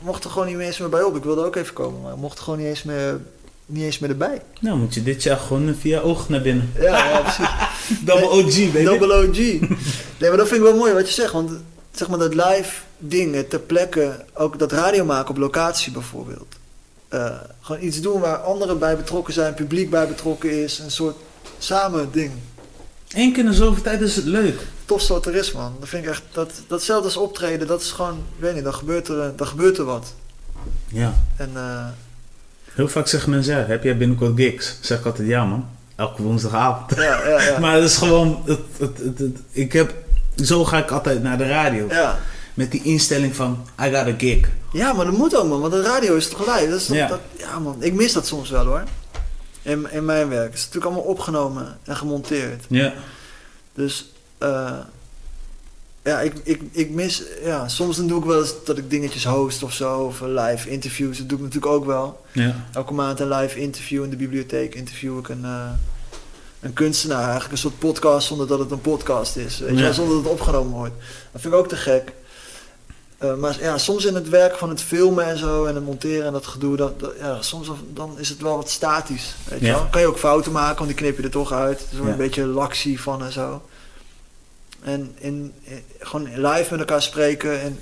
Mocht 0.00 0.24
er 0.24 0.30
gewoon 0.30 0.46
niet 0.46 0.58
eens 0.58 0.78
meer 0.78 0.88
bij 0.88 1.02
op. 1.02 1.16
Ik 1.16 1.22
wilde 1.24 1.44
ook 1.44 1.56
even 1.56 1.72
komen, 1.74 2.00
maar 2.00 2.18
mocht 2.18 2.38
er 2.38 2.44
gewoon 2.44 2.58
niet 2.58 2.68
eens 2.68 2.82
meer, 2.82 3.20
niet 3.66 3.84
eens 3.84 3.98
meer 3.98 4.10
erbij. 4.10 4.42
Nou, 4.60 4.78
moet 4.78 4.94
je 4.94 5.02
dit 5.02 5.22
jaar 5.22 5.36
gewoon 5.36 5.74
via 5.80 6.00
oog 6.00 6.28
naar 6.28 6.40
binnen. 6.42 6.72
Ja, 6.80 7.08
ja 7.10 7.20
precies. 7.20 7.48
Double 8.06 8.28
OG, 8.28 8.72
baby. 8.72 8.84
Double 8.84 9.14
OG. 9.28 9.36
Nee, 9.36 10.28
maar 10.28 10.36
dat 10.36 10.48
vind 10.48 10.60
ik 10.60 10.66
wel 10.66 10.76
mooi 10.76 10.92
wat 10.92 11.08
je 11.08 11.14
zegt. 11.14 11.32
Want 11.32 11.50
zeg 11.94 12.08
maar 12.08 12.18
dat 12.18 12.34
live 12.34 12.72
ding, 12.98 13.34
het 13.34 13.50
ter 13.50 13.58
plekke, 13.60 14.24
ook 14.34 14.58
dat 14.58 14.72
radio 14.72 15.04
maken 15.04 15.30
op 15.30 15.36
locatie 15.36 15.92
bijvoorbeeld. 15.92 16.54
Eh, 17.08 17.30
gewoon 17.60 17.82
iets 17.82 18.00
doen 18.00 18.20
waar 18.20 18.36
anderen 18.36 18.78
bij 18.78 18.96
betrokken 18.96 19.34
zijn, 19.34 19.54
publiek 19.54 19.90
bij 19.90 20.08
betrokken 20.08 20.62
is. 20.62 20.78
Een 20.78 20.90
soort 20.90 21.16
samen 21.58 22.08
ding. 22.12 22.32
Eén 23.12 23.32
keer 23.32 23.44
in 23.44 23.52
zoveel 23.52 23.82
tijd 23.82 24.00
is 24.00 24.16
het 24.16 24.24
leuk. 24.24 24.60
Tofste 24.90 25.12
wat 25.12 25.26
er 25.26 25.34
is, 25.34 25.52
man. 25.52 25.76
Dat 25.80 25.88
vind 25.88 26.04
ik 26.04 26.10
echt, 26.10 26.22
dat, 26.32 26.50
datzelfde 26.68 27.04
als 27.04 27.16
optreden, 27.16 27.66
dat 27.66 27.80
is 27.80 27.90
gewoon, 27.90 28.12
ik 28.36 28.42
weet 28.42 28.54
niet, 28.54 28.64
dan 28.64 28.74
gebeurt 28.74 29.08
er, 29.08 29.32
dan 29.36 29.46
gebeurt 29.46 29.78
er 29.78 29.84
wat. 29.84 30.14
Ja. 30.88 31.14
En 31.36 31.50
eh, 31.54 31.86
Heel 32.74 32.88
vaak 32.88 33.06
zeggen 33.06 33.30
mensen, 33.30 33.56
ja, 33.58 33.64
heb 33.66 33.82
jij 33.84 33.96
binnenkort 33.96 34.32
gigs? 34.36 34.76
Zeg 34.80 34.98
ik 34.98 35.06
altijd, 35.06 35.28
ja 35.28 35.44
man. 35.44 35.66
Elke 35.96 36.22
woensdagavond. 36.22 36.94
ja, 36.96 37.28
ja, 37.28 37.42
ja. 37.42 37.58
Maar 37.64 37.74
het 37.74 37.84
is 37.84 37.96
gewoon, 37.96 38.42
het, 38.46 38.58
het, 38.78 38.98
het, 38.98 39.18
het- 39.18 39.38
ik 39.50 39.72
heb, 39.72 39.94
zo 40.44 40.64
ga 40.64 40.78
ik 40.78 40.90
altijd 40.90 41.22
naar 41.22 41.38
de 41.38 41.46
radio. 41.48 41.86
ja. 41.88 42.18
Met 42.54 42.70
die 42.70 42.82
instelling 42.82 43.36
van, 43.36 43.66
I 43.80 43.84
got 43.84 43.94
a 44.06 44.14
gig. 44.18 44.48
Ja, 44.72 44.92
maar 44.92 45.04
dat 45.04 45.16
moet 45.16 45.36
ook, 45.36 45.48
man. 45.48 45.60
Want 45.60 45.72
de 45.72 45.82
radio 45.82 46.14
is 46.16 46.28
toch 46.28 46.38
live? 46.56 46.70
Dat 46.70 46.80
is 46.80 46.86
toch, 46.86 46.96
Ja. 46.96 47.06
Dat, 47.08 47.20
ja, 47.38 47.58
man. 47.58 47.76
Ik 47.82 47.94
mis 47.94 48.12
dat 48.12 48.26
soms 48.26 48.50
wel, 48.50 48.64
hoor. 48.66 48.82
In, 49.62 49.86
in 49.90 50.04
mijn 50.04 50.28
werk. 50.28 50.44
Het 50.50 50.54
is 50.58 50.64
natuurlijk 50.64 50.92
allemaal 50.92 51.10
opgenomen 51.10 51.78
en 51.84 51.96
gemonteerd. 51.96 52.64
Ja. 52.68 52.92
Dus, 53.74 54.12
eh, 54.40 54.78
ja, 56.02 56.20
ik, 56.20 56.34
ik, 56.42 56.62
ik 56.70 56.90
mis... 56.90 57.22
Ja, 57.44 57.68
soms 57.68 57.96
dan 57.96 58.06
doe 58.06 58.18
ik 58.18 58.24
wel 58.24 58.40
eens 58.40 58.54
dat 58.64 58.78
ik 58.78 58.90
dingetjes 58.90 59.24
host 59.24 59.62
of 59.62 59.72
zo. 59.72 59.98
Of 60.00 60.20
live 60.20 60.70
interviews. 60.70 61.18
Dat 61.18 61.28
doe 61.28 61.38
ik 61.38 61.44
natuurlijk 61.44 61.72
ook 61.72 61.84
wel. 61.84 62.20
Ja. 62.32 62.54
Elke 62.72 62.92
maand 62.92 63.20
een 63.20 63.28
live 63.28 63.58
interview 63.60 64.04
in 64.04 64.10
de 64.10 64.16
bibliotheek. 64.16 64.74
Interview 64.74 65.18
ik 65.18 65.28
een, 65.28 65.44
eh, 65.44 65.70
een 66.60 66.72
kunstenaar. 66.72 67.22
Eigenlijk 67.22 67.52
een 67.52 67.58
soort 67.58 67.78
podcast 67.78 68.26
zonder 68.26 68.46
dat 68.46 68.58
het 68.58 68.70
een 68.70 68.80
podcast 68.80 69.36
is. 69.36 69.58
Weet 69.58 69.70
je 69.70 69.76
Ja. 69.76 69.82
wel, 69.82 69.92
zonder 69.92 70.14
dat 70.14 70.22
het 70.24 70.32
opgenomen 70.32 70.72
wordt. 70.72 70.94
Dat 71.32 71.40
vind 71.40 71.54
ik 71.54 71.60
ook 71.60 71.68
te 71.68 71.76
gek. 71.76 72.12
Eh, 73.18 73.34
maar 73.34 73.56
ja, 73.60 73.78
soms 73.78 74.04
in 74.04 74.14
het 74.14 74.28
werk 74.28 74.56
van 74.56 74.68
het 74.68 74.80
filmen 74.82 75.24
en 75.24 75.38
zo 75.38 75.64
en 75.64 75.74
het 75.74 75.84
monteren 75.84 76.26
en 76.26 76.32
dat 76.32 76.46
gedoe, 76.46 76.76
dat, 76.76 77.00
dat- 77.00 77.12
ja, 77.18 77.42
soms 77.42 77.70
dan- 77.94 78.18
is 78.18 78.28
het 78.28 78.40
wel 78.42 78.56
wat 78.56 78.70
statisch. 78.70 79.34
Weet 79.48 79.60
je 79.60 79.66
Ja. 79.66 79.72
wel? 79.74 79.86
Kan 79.90 80.00
je 80.00 80.06
ook 80.06 80.18
fouten 80.18 80.52
maken, 80.52 80.76
want 80.76 80.88
die 80.88 80.96
knip 80.96 81.16
je 81.16 81.22
er 81.22 81.30
toch 81.30 81.52
uit. 81.52 81.80
Er 81.80 81.86
is 81.90 81.96
wel 81.98 82.06
Ja. 82.06 82.12
een 82.12 82.18
beetje 82.18 82.46
laxie 82.46 83.00
van 83.00 83.24
en 83.24 83.32
zo. 83.32 83.62
En 84.82 85.12
in, 85.18 85.52
in- 85.62 85.82
gewoon 85.98 86.28
live 86.34 86.66
met 86.70 86.78
elkaar 86.80 87.02
spreken 87.02 87.60
en 87.60 87.78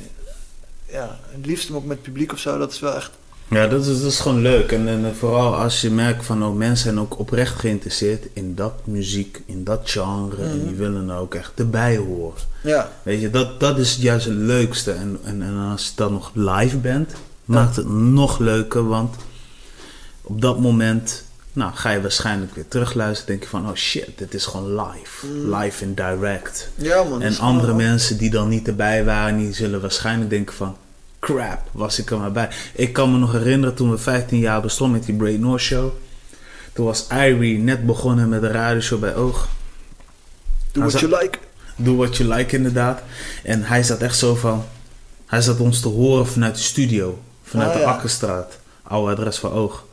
ja, 0.91 1.19
het 1.31 1.47
liefst 1.47 1.71
ook 1.71 1.85
met 1.85 1.97
het 1.97 2.03
publiek 2.07 2.33
of 2.33 2.39
zo, 2.39 2.59
dat 2.59 2.73
is 2.73 2.81
wel 2.81 2.95
echt. 2.95 3.11
Ja, 3.51 3.67
dat 3.67 3.87
is, 3.87 4.01
dat 4.03 4.11
is 4.13 4.21
gewoon 4.21 4.41
leuk. 4.41 4.73
En, 4.73 4.89
en 4.89 5.17
vooral 5.17 5.55
als 5.57 5.81
je 5.81 5.91
merkt 5.91 6.25
van 6.27 6.45
oh, 6.45 6.57
mensen 6.57 6.85
zijn 6.85 7.01
ook 7.01 7.19
oprecht 7.19 7.55
geïnteresseerd 7.59 8.27
in 8.33 8.55
dat 8.55 8.73
muziek, 8.85 9.43
in 9.47 9.65
dat 9.65 9.81
genre. 9.85 10.43
En 10.43 10.57
Mhm. 10.59 10.67
die 10.67 10.77
willen 10.77 11.09
er 11.09 11.17
ook 11.17 11.35
echt 11.35 11.53
erbij 11.55 11.97
horen. 11.97 12.41
Ja, 12.63 12.93
Weet 13.03 13.21
je, 13.21 13.31
dat, 13.31 13.61
dat 13.61 13.79
is 13.79 13.97
juist 13.97 14.27
het 14.27 14.35
leukste. 14.37 14.93
En, 14.93 15.19
en, 15.25 15.43
en 15.43 15.57
als 15.71 15.85
je 15.85 15.91
dan 15.95 16.13
nog 16.13 16.31
live 16.35 16.77
bent, 16.77 17.13
maakt 17.45 17.77
het 17.77 17.89
nog 17.89 18.39
leuker. 18.39 18.89
Want 18.89 19.17
op 20.23 20.41
dat 20.41 20.59
moment 20.61 21.25
nou, 21.59 21.73
ga 21.75 21.91
je 21.91 22.01
waarschijnlijk 22.01 22.55
weer 22.55 22.69
terugluisteren. 22.69 23.27
Denk 23.27 23.43
je 23.43 23.49
van, 23.49 23.69
oh 23.69 23.75
shit, 23.75 24.09
dit 24.19 24.35
is 24.35 24.47
gewoon 24.47 24.75
live. 24.75 25.27
Mm. 25.27 25.55
Live 25.55 25.85
en 25.85 25.95
direct. 25.95 26.69
ja 26.75 27.03
man. 27.03 27.23
En 27.23 27.39
andere 27.39 27.75
mensen 27.75 28.19
die 28.19 28.31
dan 28.31 28.49
niet 28.49 28.69
erbij 28.69 29.05
waren, 29.05 29.39
die 29.39 29.53
zullen 29.53 29.81
waarschijnlijk 29.81 30.31
denken 30.31 30.55
van... 30.55 30.77
Crap, 31.21 31.61
was 31.73 31.99
ik 31.99 32.11
er 32.11 32.19
maar 32.19 32.33
bij. 32.33 32.49
Ik 32.75 32.93
kan 32.93 33.13
me 33.13 33.19
nog 33.19 33.33
herinneren 33.33 33.75
toen 33.75 33.91
we 33.91 33.99
15 33.99 34.39
jaar 34.39 34.61
bestonden 34.61 34.99
met 34.99 35.07
die 35.07 35.19
Great 35.19 35.39
North 35.39 35.61
Show. 35.61 35.91
Toen 36.73 36.85
was 36.87 37.07
Irie 37.11 37.59
net 37.59 37.87
begonnen 37.87 38.29
met 38.29 38.41
de 38.41 38.49
radioshow 38.49 39.01
bij 39.01 39.15
Oog. 39.15 39.49
Doe 40.73 40.83
what 40.85 41.01
Hij 41.01 41.09
you 41.09 41.23
like. 41.23 41.39
Do 41.77 41.97
what 41.97 42.17
you 42.17 42.35
like 42.35 42.57
inderdaad. 42.57 43.01
En 43.43 43.63
hij 43.63 43.83
zat 43.83 44.01
echt 44.01 44.19
zo 44.19 44.35
van... 44.35 44.65
Hij 45.27 45.41
zat 45.41 45.61
ons 45.61 45.81
te 45.81 45.89
horen 45.89 46.27
vanuit 46.27 46.55
de 46.55 46.61
studio. 46.63 47.19
Vanuit 47.43 47.69
Ah, 47.69 47.75
de 47.77 47.81
ja. 47.81 47.87
Akkerstraat. 47.91 48.59
Oude 48.83 49.13
adres 49.13 49.39
van 49.39 49.53
Oog. 49.53 49.85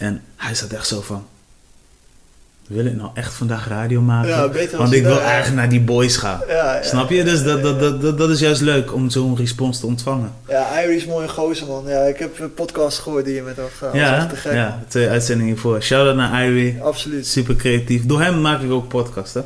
En 0.00 0.22
hij 0.36 0.54
zat 0.54 0.72
echt 0.72 0.86
zo 0.86 1.00
van... 1.00 1.26
Wil 2.66 2.86
ik 2.86 2.96
nou 2.96 3.10
echt 3.14 3.34
vandaag 3.34 3.68
radio 3.68 4.00
maken? 4.00 4.28
Ja, 4.28 4.48
beter 4.48 4.78
Want 4.78 4.92
ik 4.92 5.02
wil 5.02 5.14
ja. 5.14 5.20
eigenlijk 5.20 5.56
naar 5.56 5.68
die 5.68 5.80
boys 5.80 6.16
gaan. 6.16 6.40
Ja, 6.48 6.82
Snap 6.82 7.10
je? 7.10 7.24
Dus 7.24 7.42
dat, 7.42 7.62
dat, 7.62 7.80
dat, 7.80 8.02
dat, 8.02 8.18
dat 8.18 8.30
is 8.30 8.40
juist 8.40 8.60
leuk 8.60 8.94
om 8.94 9.10
zo'n 9.10 9.36
respons 9.36 9.80
te 9.80 9.86
ontvangen. 9.86 10.32
Ja, 10.48 10.82
Irie 10.82 10.96
is 10.96 11.06
mooi 11.06 11.28
gozer 11.28 11.66
man. 11.66 11.84
Ja, 11.86 12.00
ik 12.00 12.18
heb 12.18 12.38
een 12.38 12.54
podcast 12.54 12.98
gehoord 12.98 13.24
die 13.24 13.34
je 13.34 13.42
met 13.42 13.56
hem. 13.56 13.66
Dat 13.80 13.92
ja, 13.92 14.26
te 14.26 14.36
gek. 14.36 14.52
ja, 14.52 14.82
twee 14.88 15.08
uitzendingen 15.08 15.58
voor. 15.58 15.82
Shout-out 15.82 16.16
naar 16.16 16.46
Irie. 16.46 16.82
Absoluut. 16.82 17.26
Super 17.26 17.56
creatief. 17.56 18.06
Door 18.06 18.20
hem 18.20 18.40
maak 18.40 18.62
ik 18.62 18.70
ook 18.70 18.88
podcasten. 18.88 19.44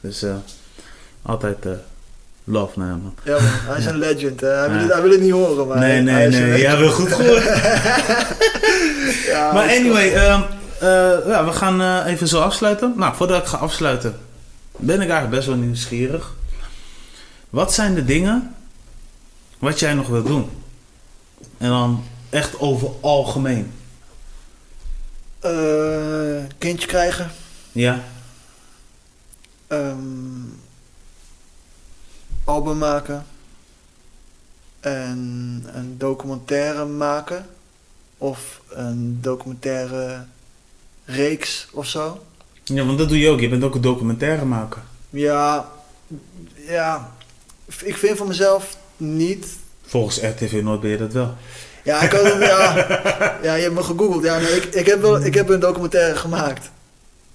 Dus 0.00 0.22
eh, 0.22 0.34
altijd 1.22 1.66
eh, 1.66 1.72
love 2.44 2.78
man. 2.78 3.14
Ja 3.24 3.32
man, 3.32 3.42
hij 3.42 3.78
is 3.78 3.86
een 3.86 3.98
legend. 3.98 4.40
Hè. 4.40 4.48
Hij, 4.48 4.70
wil 4.70 4.78
het, 4.78 4.92
hij 4.92 5.02
wil 5.02 5.10
het 5.10 5.20
niet 5.20 5.30
horen, 5.32 5.66
maar 5.66 5.78
Nee, 5.78 6.00
nee, 6.00 6.28
nee. 6.28 6.60
Ja, 6.60 6.78
wel 6.78 6.90
goed 6.90 7.12
gehoord. 7.12 7.44
Ja, 9.26 9.52
maar 9.52 9.68
anyway, 9.68 10.12
ehm, 10.14 10.42
eh, 10.78 11.26
ja, 11.26 11.44
we 11.44 11.52
gaan 11.52 11.80
eh, 11.80 12.12
even 12.12 12.28
zo 12.28 12.40
afsluiten. 12.40 12.94
Nou, 12.96 13.14
voordat 13.16 13.42
ik 13.42 13.48
ga 13.48 13.56
afsluiten, 13.56 14.18
ben 14.76 14.94
ik 14.94 15.08
eigenlijk 15.08 15.30
best 15.30 15.46
wel 15.46 15.56
nieuwsgierig. 15.56 16.34
Wat 17.50 17.72
zijn 17.72 17.94
de 17.94 18.04
dingen 18.04 18.54
wat 19.58 19.80
jij 19.80 19.94
nog 19.94 20.06
wilt 20.06 20.26
doen? 20.26 20.50
En 21.58 21.68
dan 21.68 22.04
echt 22.30 22.58
over 22.60 22.88
algemeen. 23.00 23.72
Eh, 25.40 26.44
kindje 26.58 26.86
krijgen. 26.86 27.30
Ja, 27.72 28.00
Ehm, 29.72 30.44
album 32.44 32.78
maken. 32.78 33.26
En 34.80 35.64
een 35.72 35.94
documentaire 35.98 36.84
maken. 36.84 37.46
Of 38.18 38.60
een 38.68 39.18
documentaire 39.20 40.24
reeks 41.04 41.68
of 41.72 41.86
zo. 41.86 42.24
Ja, 42.64 42.84
want 42.84 42.98
dat 42.98 43.08
doe 43.08 43.18
je 43.18 43.30
ook. 43.30 43.40
Je 43.40 43.48
bent 43.48 43.64
ook 43.64 43.74
een 43.74 43.80
documentairemaker. 43.80 44.82
Ja, 45.10 45.70
ja, 46.66 47.12
ik 47.82 47.96
vind 47.96 48.18
van 48.18 48.26
mezelf 48.26 48.76
niet. 48.96 49.46
Volgens 49.82 50.20
RTV 50.20 50.60
Noord 50.62 50.80
ben 50.80 50.90
je 50.90 50.98
dat 50.98 51.12
wel. 51.12 51.34
Ja, 51.84 52.00
ik 52.00 52.10
had, 52.10 52.22
ja, 52.22 52.74
ja, 53.42 53.54
je 53.54 53.62
hebt 53.62 53.74
me 53.74 53.82
gegoogeld. 53.82 54.24
Ja, 54.24 54.38
nee, 54.38 54.56
ik, 54.56 54.64
ik, 54.64 54.86
heb 54.86 55.00
wel, 55.00 55.24
ik 55.24 55.34
heb 55.34 55.48
een 55.48 55.60
documentaire 55.60 56.16
gemaakt. 56.16 56.70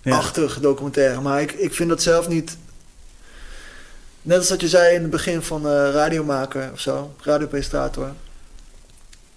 Ja. 0.01 0.15
Achtig 0.15 0.59
documentaire. 0.59 1.21
Maar 1.21 1.41
ik, 1.41 1.51
ik 1.51 1.73
vind 1.73 1.89
dat 1.89 2.01
zelf 2.01 2.27
niet... 2.27 2.57
Net 4.27 4.37
als 4.37 4.49
wat 4.49 4.61
je 4.61 4.67
zei 4.67 4.95
in 4.95 5.01
het 5.01 5.09
begin 5.11 5.41
van 5.41 5.67
eh, 5.67 5.89
radiomaker 5.91 6.69
of 6.73 6.79
zo. 6.79 7.13
Radiopresentator. 7.21 8.11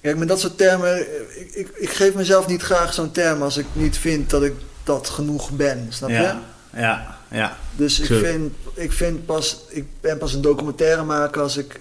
Kijk, 0.01 0.17
met 0.17 0.29
dat 0.29 0.41
soort 0.41 0.59
termen... 0.59 1.01
Ik, 1.41 1.51
ik, 1.53 1.69
ik 1.75 1.91
geef 1.91 2.15
mezelf 2.15 2.47
niet 2.47 2.63
graag 2.63 2.95
zo'n 2.95 3.11
term 3.11 3.43
als 3.43 3.57
ik 3.57 3.67
niet 3.73 3.99
vind 3.99 4.31
dat 4.31 4.43
ik 4.43 4.53
dat 4.85 5.09
genoeg 5.09 5.51
ben. 5.51 5.87
Snap 5.89 6.09
je? 6.09 6.35
Ja, 6.75 7.19
ja. 7.31 7.57
Dus 7.77 8.01
ik 8.01 8.07
True. 8.07 8.25
vind, 8.25 8.53
ik 8.75 8.93
vind 8.93 9.27
pas, 9.27 9.65
ik 9.69 9.85
ben 10.01 10.19
pas 10.19 10.35
een 10.35 10.41
documentaire 10.41 11.03
maken 11.03 11.43
als 11.43 11.57
ik 11.57 11.81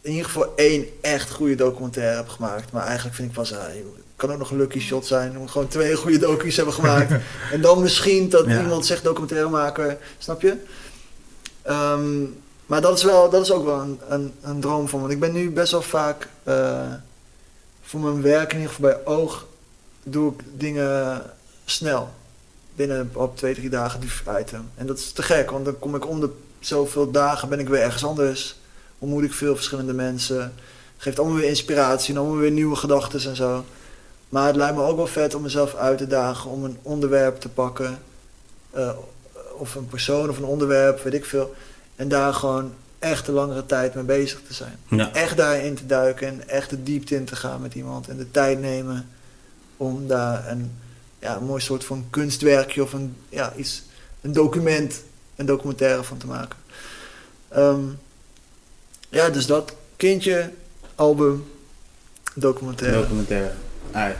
in 0.00 0.10
ieder 0.10 0.24
geval 0.26 0.52
één 0.56 0.86
echt 1.00 1.30
goede 1.30 1.54
documentaire 1.54 2.16
heb 2.16 2.28
gemaakt. 2.28 2.72
Maar 2.72 2.84
eigenlijk 2.86 3.16
vind 3.16 3.28
ik 3.28 3.34
pas, 3.34 3.52
ah, 3.52 3.74
joh, 3.74 3.94
het 3.94 4.04
kan 4.16 4.32
ook 4.32 4.38
nog 4.38 4.50
een 4.50 4.56
lucky 4.56 4.80
shot 4.80 5.06
zijn. 5.06 5.38
om 5.38 5.48
gewoon 5.48 5.68
twee 5.68 5.94
goede 5.94 6.18
docu's 6.18 6.56
hebben 6.56 6.74
gemaakt. 6.74 7.12
en 7.52 7.60
dan 7.60 7.82
misschien 7.82 8.28
dat 8.28 8.46
Ja. 8.46 8.60
iemand 8.60 8.86
zegt 8.86 9.04
documentairemaker, 9.04 9.98
snap 10.18 10.42
je? 10.42 10.56
Ehm, 11.62 12.22
maar 12.66 12.80
dat 12.80 12.96
is, 12.98 13.04
wel, 13.04 13.30
dat 13.30 13.42
is 13.42 13.52
ook 13.52 13.64
wel 13.64 13.80
een, 13.80 14.00
een, 14.08 14.32
een 14.42 14.60
droom 14.60 14.88
van 14.88 14.98
me. 14.98 15.04
Want 15.06 15.14
ik 15.14 15.20
ben 15.20 15.32
nu 15.32 15.50
best 15.50 15.72
wel 15.72 15.82
vaak, 15.82 16.28
eh, 16.42 16.92
voor 17.82 18.00
mijn 18.00 18.22
werk 18.22 18.52
in 18.52 18.58
ieder 18.58 18.74
geval 18.74 18.90
bij 18.90 19.06
oog, 19.14 19.46
doe 20.02 20.32
ik 20.32 20.42
dingen 20.56 21.22
snel 21.64 22.10
binnen 22.74 23.10
op 23.12 23.36
twee, 23.36 23.54
drie 23.54 23.70
dagen 23.70 24.00
die 24.00 24.10
item. 24.40 24.70
En 24.74 24.86
dat 24.86 24.98
is 24.98 25.12
te 25.12 25.22
gek, 25.22 25.50
want 25.50 25.64
dan 25.64 25.78
kom 25.78 25.94
ik 25.94 26.08
om 26.08 26.20
de 26.20 26.30
zoveel 26.60 27.10
dagen 27.10 27.48
ben 27.48 27.58
ik 27.58 27.68
weer 27.68 27.80
ergens 27.80 28.04
anders. 28.04 28.56
Ontmoet 28.98 29.24
ik 29.24 29.32
veel 29.32 29.54
verschillende 29.54 29.92
mensen. 29.92 30.52
Geeft 30.96 31.18
allemaal 31.18 31.36
weer 31.36 31.48
inspiratie 31.48 32.14
en 32.14 32.20
allemaal 32.20 32.38
weer 32.38 32.50
nieuwe 32.50 32.76
gedachten 32.76 33.30
en 33.30 33.36
zo. 33.36 33.64
Maar 34.28 34.46
het 34.46 34.56
lijkt 34.56 34.76
me 34.76 34.82
ook 34.82 34.96
wel 34.96 35.06
vet 35.06 35.34
om 35.34 35.42
mezelf 35.42 35.74
uit 35.74 35.98
te 35.98 36.06
dagen 36.06 36.50
om 36.50 36.64
een 36.64 36.78
onderwerp 36.82 37.40
te 37.40 37.48
pakken. 37.48 37.98
eh, 38.70 38.90
of 39.58 39.74
een 39.74 39.86
persoon 39.86 40.28
of 40.28 40.38
een 40.38 40.44
onderwerp, 40.44 41.02
weet 41.02 41.14
ik 41.14 41.24
veel. 41.24 41.54
En 41.96 42.08
daar 42.08 42.34
gewoon 42.34 42.72
echt 42.98 43.28
een 43.28 43.34
langere 43.34 43.66
tijd 43.66 43.94
mee 43.94 44.04
bezig 44.04 44.40
te 44.46 44.54
zijn. 44.54 44.78
ja. 44.88 45.12
Echt 45.12 45.36
daarin 45.36 45.74
te 45.74 45.86
duiken 45.86 46.26
en 46.28 46.48
echt 46.48 46.70
de 46.70 46.82
diepte 46.82 47.14
in 47.14 47.24
te 47.24 47.36
gaan 47.36 47.60
met 47.60 47.74
iemand. 47.74 48.08
En 48.08 48.16
de 48.16 48.30
tijd 48.30 48.60
nemen 48.60 49.08
om 49.76 50.06
daar 50.06 50.48
een, 50.48 50.72
ja, 51.18 51.36
een 51.36 51.44
mooi 51.44 51.60
soort 51.60 51.84
van 51.84 52.06
kunstwerkje 52.10 52.82
of 52.82 52.92
een, 52.92 53.16
ja, 53.28 53.52
iets, 53.56 53.82
een 54.20 54.32
document, 54.32 55.02
een 55.36 55.46
documentaire 55.46 56.02
van 56.02 56.18
te 56.18 56.26
maken. 56.26 56.58
Ehm, 57.48 57.80
ja, 59.08 59.28
dus 59.30 59.46
dat. 59.46 59.72
Kindje, 59.96 60.50
album, 60.94 61.44
documentaire. 62.34 63.00
Documentaire. 63.00 63.52
Ai. 63.92 64.14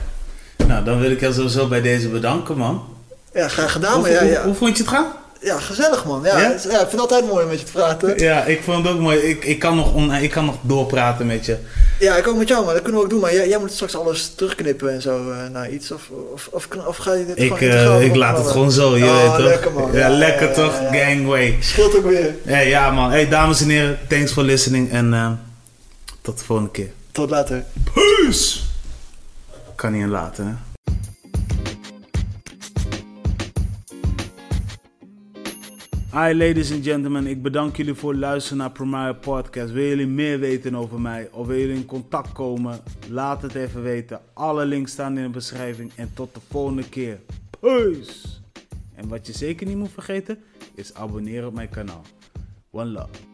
Nou, 0.67 0.85
dan 0.85 0.99
wil 0.99 1.11
ik 1.11 1.19
jou 1.19 1.33
sowieso 1.33 1.67
bij 1.67 1.81
deze 1.81 2.09
bedanken, 2.09 2.57
man. 2.57 2.95
Ja, 3.33 3.47
graag 3.47 3.71
gedaan. 3.71 3.93
hoe, 3.93 4.01
Maar 4.01 4.11
ja, 4.11 4.19
hoe, 4.19 4.29
ja, 4.29 4.43
hoe 4.43 4.53
vond 4.53 4.77
je 4.77 4.83
het 4.83 4.91
gaan? 4.91 5.13
Ja, 5.43 5.59
gezellig 5.59 6.05
man. 6.05 6.21
Ja, 6.23 6.37
Ja? 6.39 6.49
het 6.51 6.65
is- 6.65 6.71
ja, 6.71 6.81
ik 6.81 6.89
vind 6.89 6.91
het 6.91 6.99
altijd 6.99 7.25
mooi 7.27 7.43
om 7.43 7.49
met 7.49 7.59
je 7.59 7.65
te 7.65 7.71
praten. 7.71 8.19
Ja, 8.19 8.43
ik 8.43 8.61
vond 8.63 8.85
het 8.85 8.93
ook 8.95 8.99
mooi. 9.01 9.17
Ik, 9.19 9.45
ik, 9.45 9.59
kan, 9.59 9.75
nog 9.75 9.93
on, 9.93 10.13
ik 10.13 10.29
kan 10.31 10.45
nog 10.45 10.55
doorpraten 10.61 11.25
met 11.27 11.45
je. 11.45 11.57
Ja, 11.99 12.15
ik 12.15 12.27
ook 12.27 12.37
met 12.37 12.47
jou, 12.47 12.65
maar 12.65 12.73
dat 12.73 12.83
kunnen 12.83 12.99
we 12.99 13.05
ook 13.05 13.11
doen. 13.11 13.21
Maar 13.21 13.33
jij, 13.33 13.47
jij 13.47 13.59
moet 13.59 13.71
straks 13.71 13.95
alles 13.95 14.33
terugknippen 14.35 14.91
en 14.93 15.01
zo 15.01 15.31
eh, 15.31 15.37
naar 15.51 15.69
iets. 15.69 15.91
Of, 15.91 16.09
of, 16.33 16.47
of, 16.51 16.67
of 16.87 16.97
ga 16.97 17.13
je 17.13 17.25
dit 17.25 17.37
Ik, 17.39 17.43
gewoon 17.43 17.59
eh, 17.59 17.65
integraal 17.65 18.01
ik 18.01 18.15
laat 18.15 18.37
het 18.37 18.47
gewoon 18.47 18.71
zo, 18.71 18.97
je 18.97 19.03
Oh, 19.05 19.21
weet 19.21 19.35
toch? 19.35 19.45
lekker, 19.47 19.71
man. 19.71 19.91
Ja, 19.91 19.99
Ja, 19.99 20.09
lekker 20.09 20.53
toch? 20.53 20.75
Gangway. 20.91 21.57
Scheelt 21.59 21.95
ook 21.97 22.05
weer. 22.05 22.35
Hey, 22.43 22.67
ja, 22.69 22.91
man. 22.91 23.09
Hey, 23.11 23.27
dames 23.29 23.61
en 23.61 23.69
heren, 23.69 23.99
thanks 24.09 24.31
for 24.31 24.43
listening. 24.43 24.91
En 24.91 25.13
eh, 25.13 25.31
tot 26.21 26.39
de 26.39 26.45
volgende 26.45 26.71
keer. 26.71 26.91
Tot 27.11 27.29
later. 27.29 27.63
Peace! 27.93 28.59
Kan 29.75 29.91
niet 29.91 30.07
laten, 30.07 30.45
hè? 30.47 30.72
Hi 36.13 36.33
ladies 36.33 36.71
and 36.71 36.83
gentlemen, 36.83 37.27
ik 37.27 37.41
bedank 37.41 37.75
jullie 37.75 37.93
voor 37.93 38.11
het 38.11 38.19
luisteren 38.19 38.57
naar 38.57 38.71
Primaire 38.71 39.15
Podcast. 39.15 39.71
Wil 39.71 39.87
jullie 39.87 40.07
meer 40.07 40.39
weten 40.39 40.75
over 40.75 41.01
mij 41.01 41.29
of 41.31 41.47
wil 41.47 41.57
jullie 41.57 41.75
in 41.75 41.85
contact 41.85 42.31
komen? 42.31 42.79
Laat 43.09 43.41
het 43.41 43.55
even 43.55 43.81
weten. 43.81 44.21
Alle 44.33 44.65
links 44.65 44.91
staan 44.91 45.17
in 45.17 45.23
de 45.23 45.29
beschrijving 45.29 45.91
en 45.95 46.13
tot 46.13 46.33
de 46.33 46.39
volgende 46.49 46.89
keer. 46.89 47.19
Peace! 47.59 48.27
En 48.95 49.07
wat 49.07 49.27
je 49.27 49.33
zeker 49.33 49.67
niet 49.67 49.77
moet 49.77 49.91
vergeten 49.91 50.37
is 50.75 50.93
abonneren 50.93 51.47
op 51.47 51.53
mijn 51.53 51.69
kanaal. 51.69 52.01
One 52.71 52.89
love. 52.89 53.32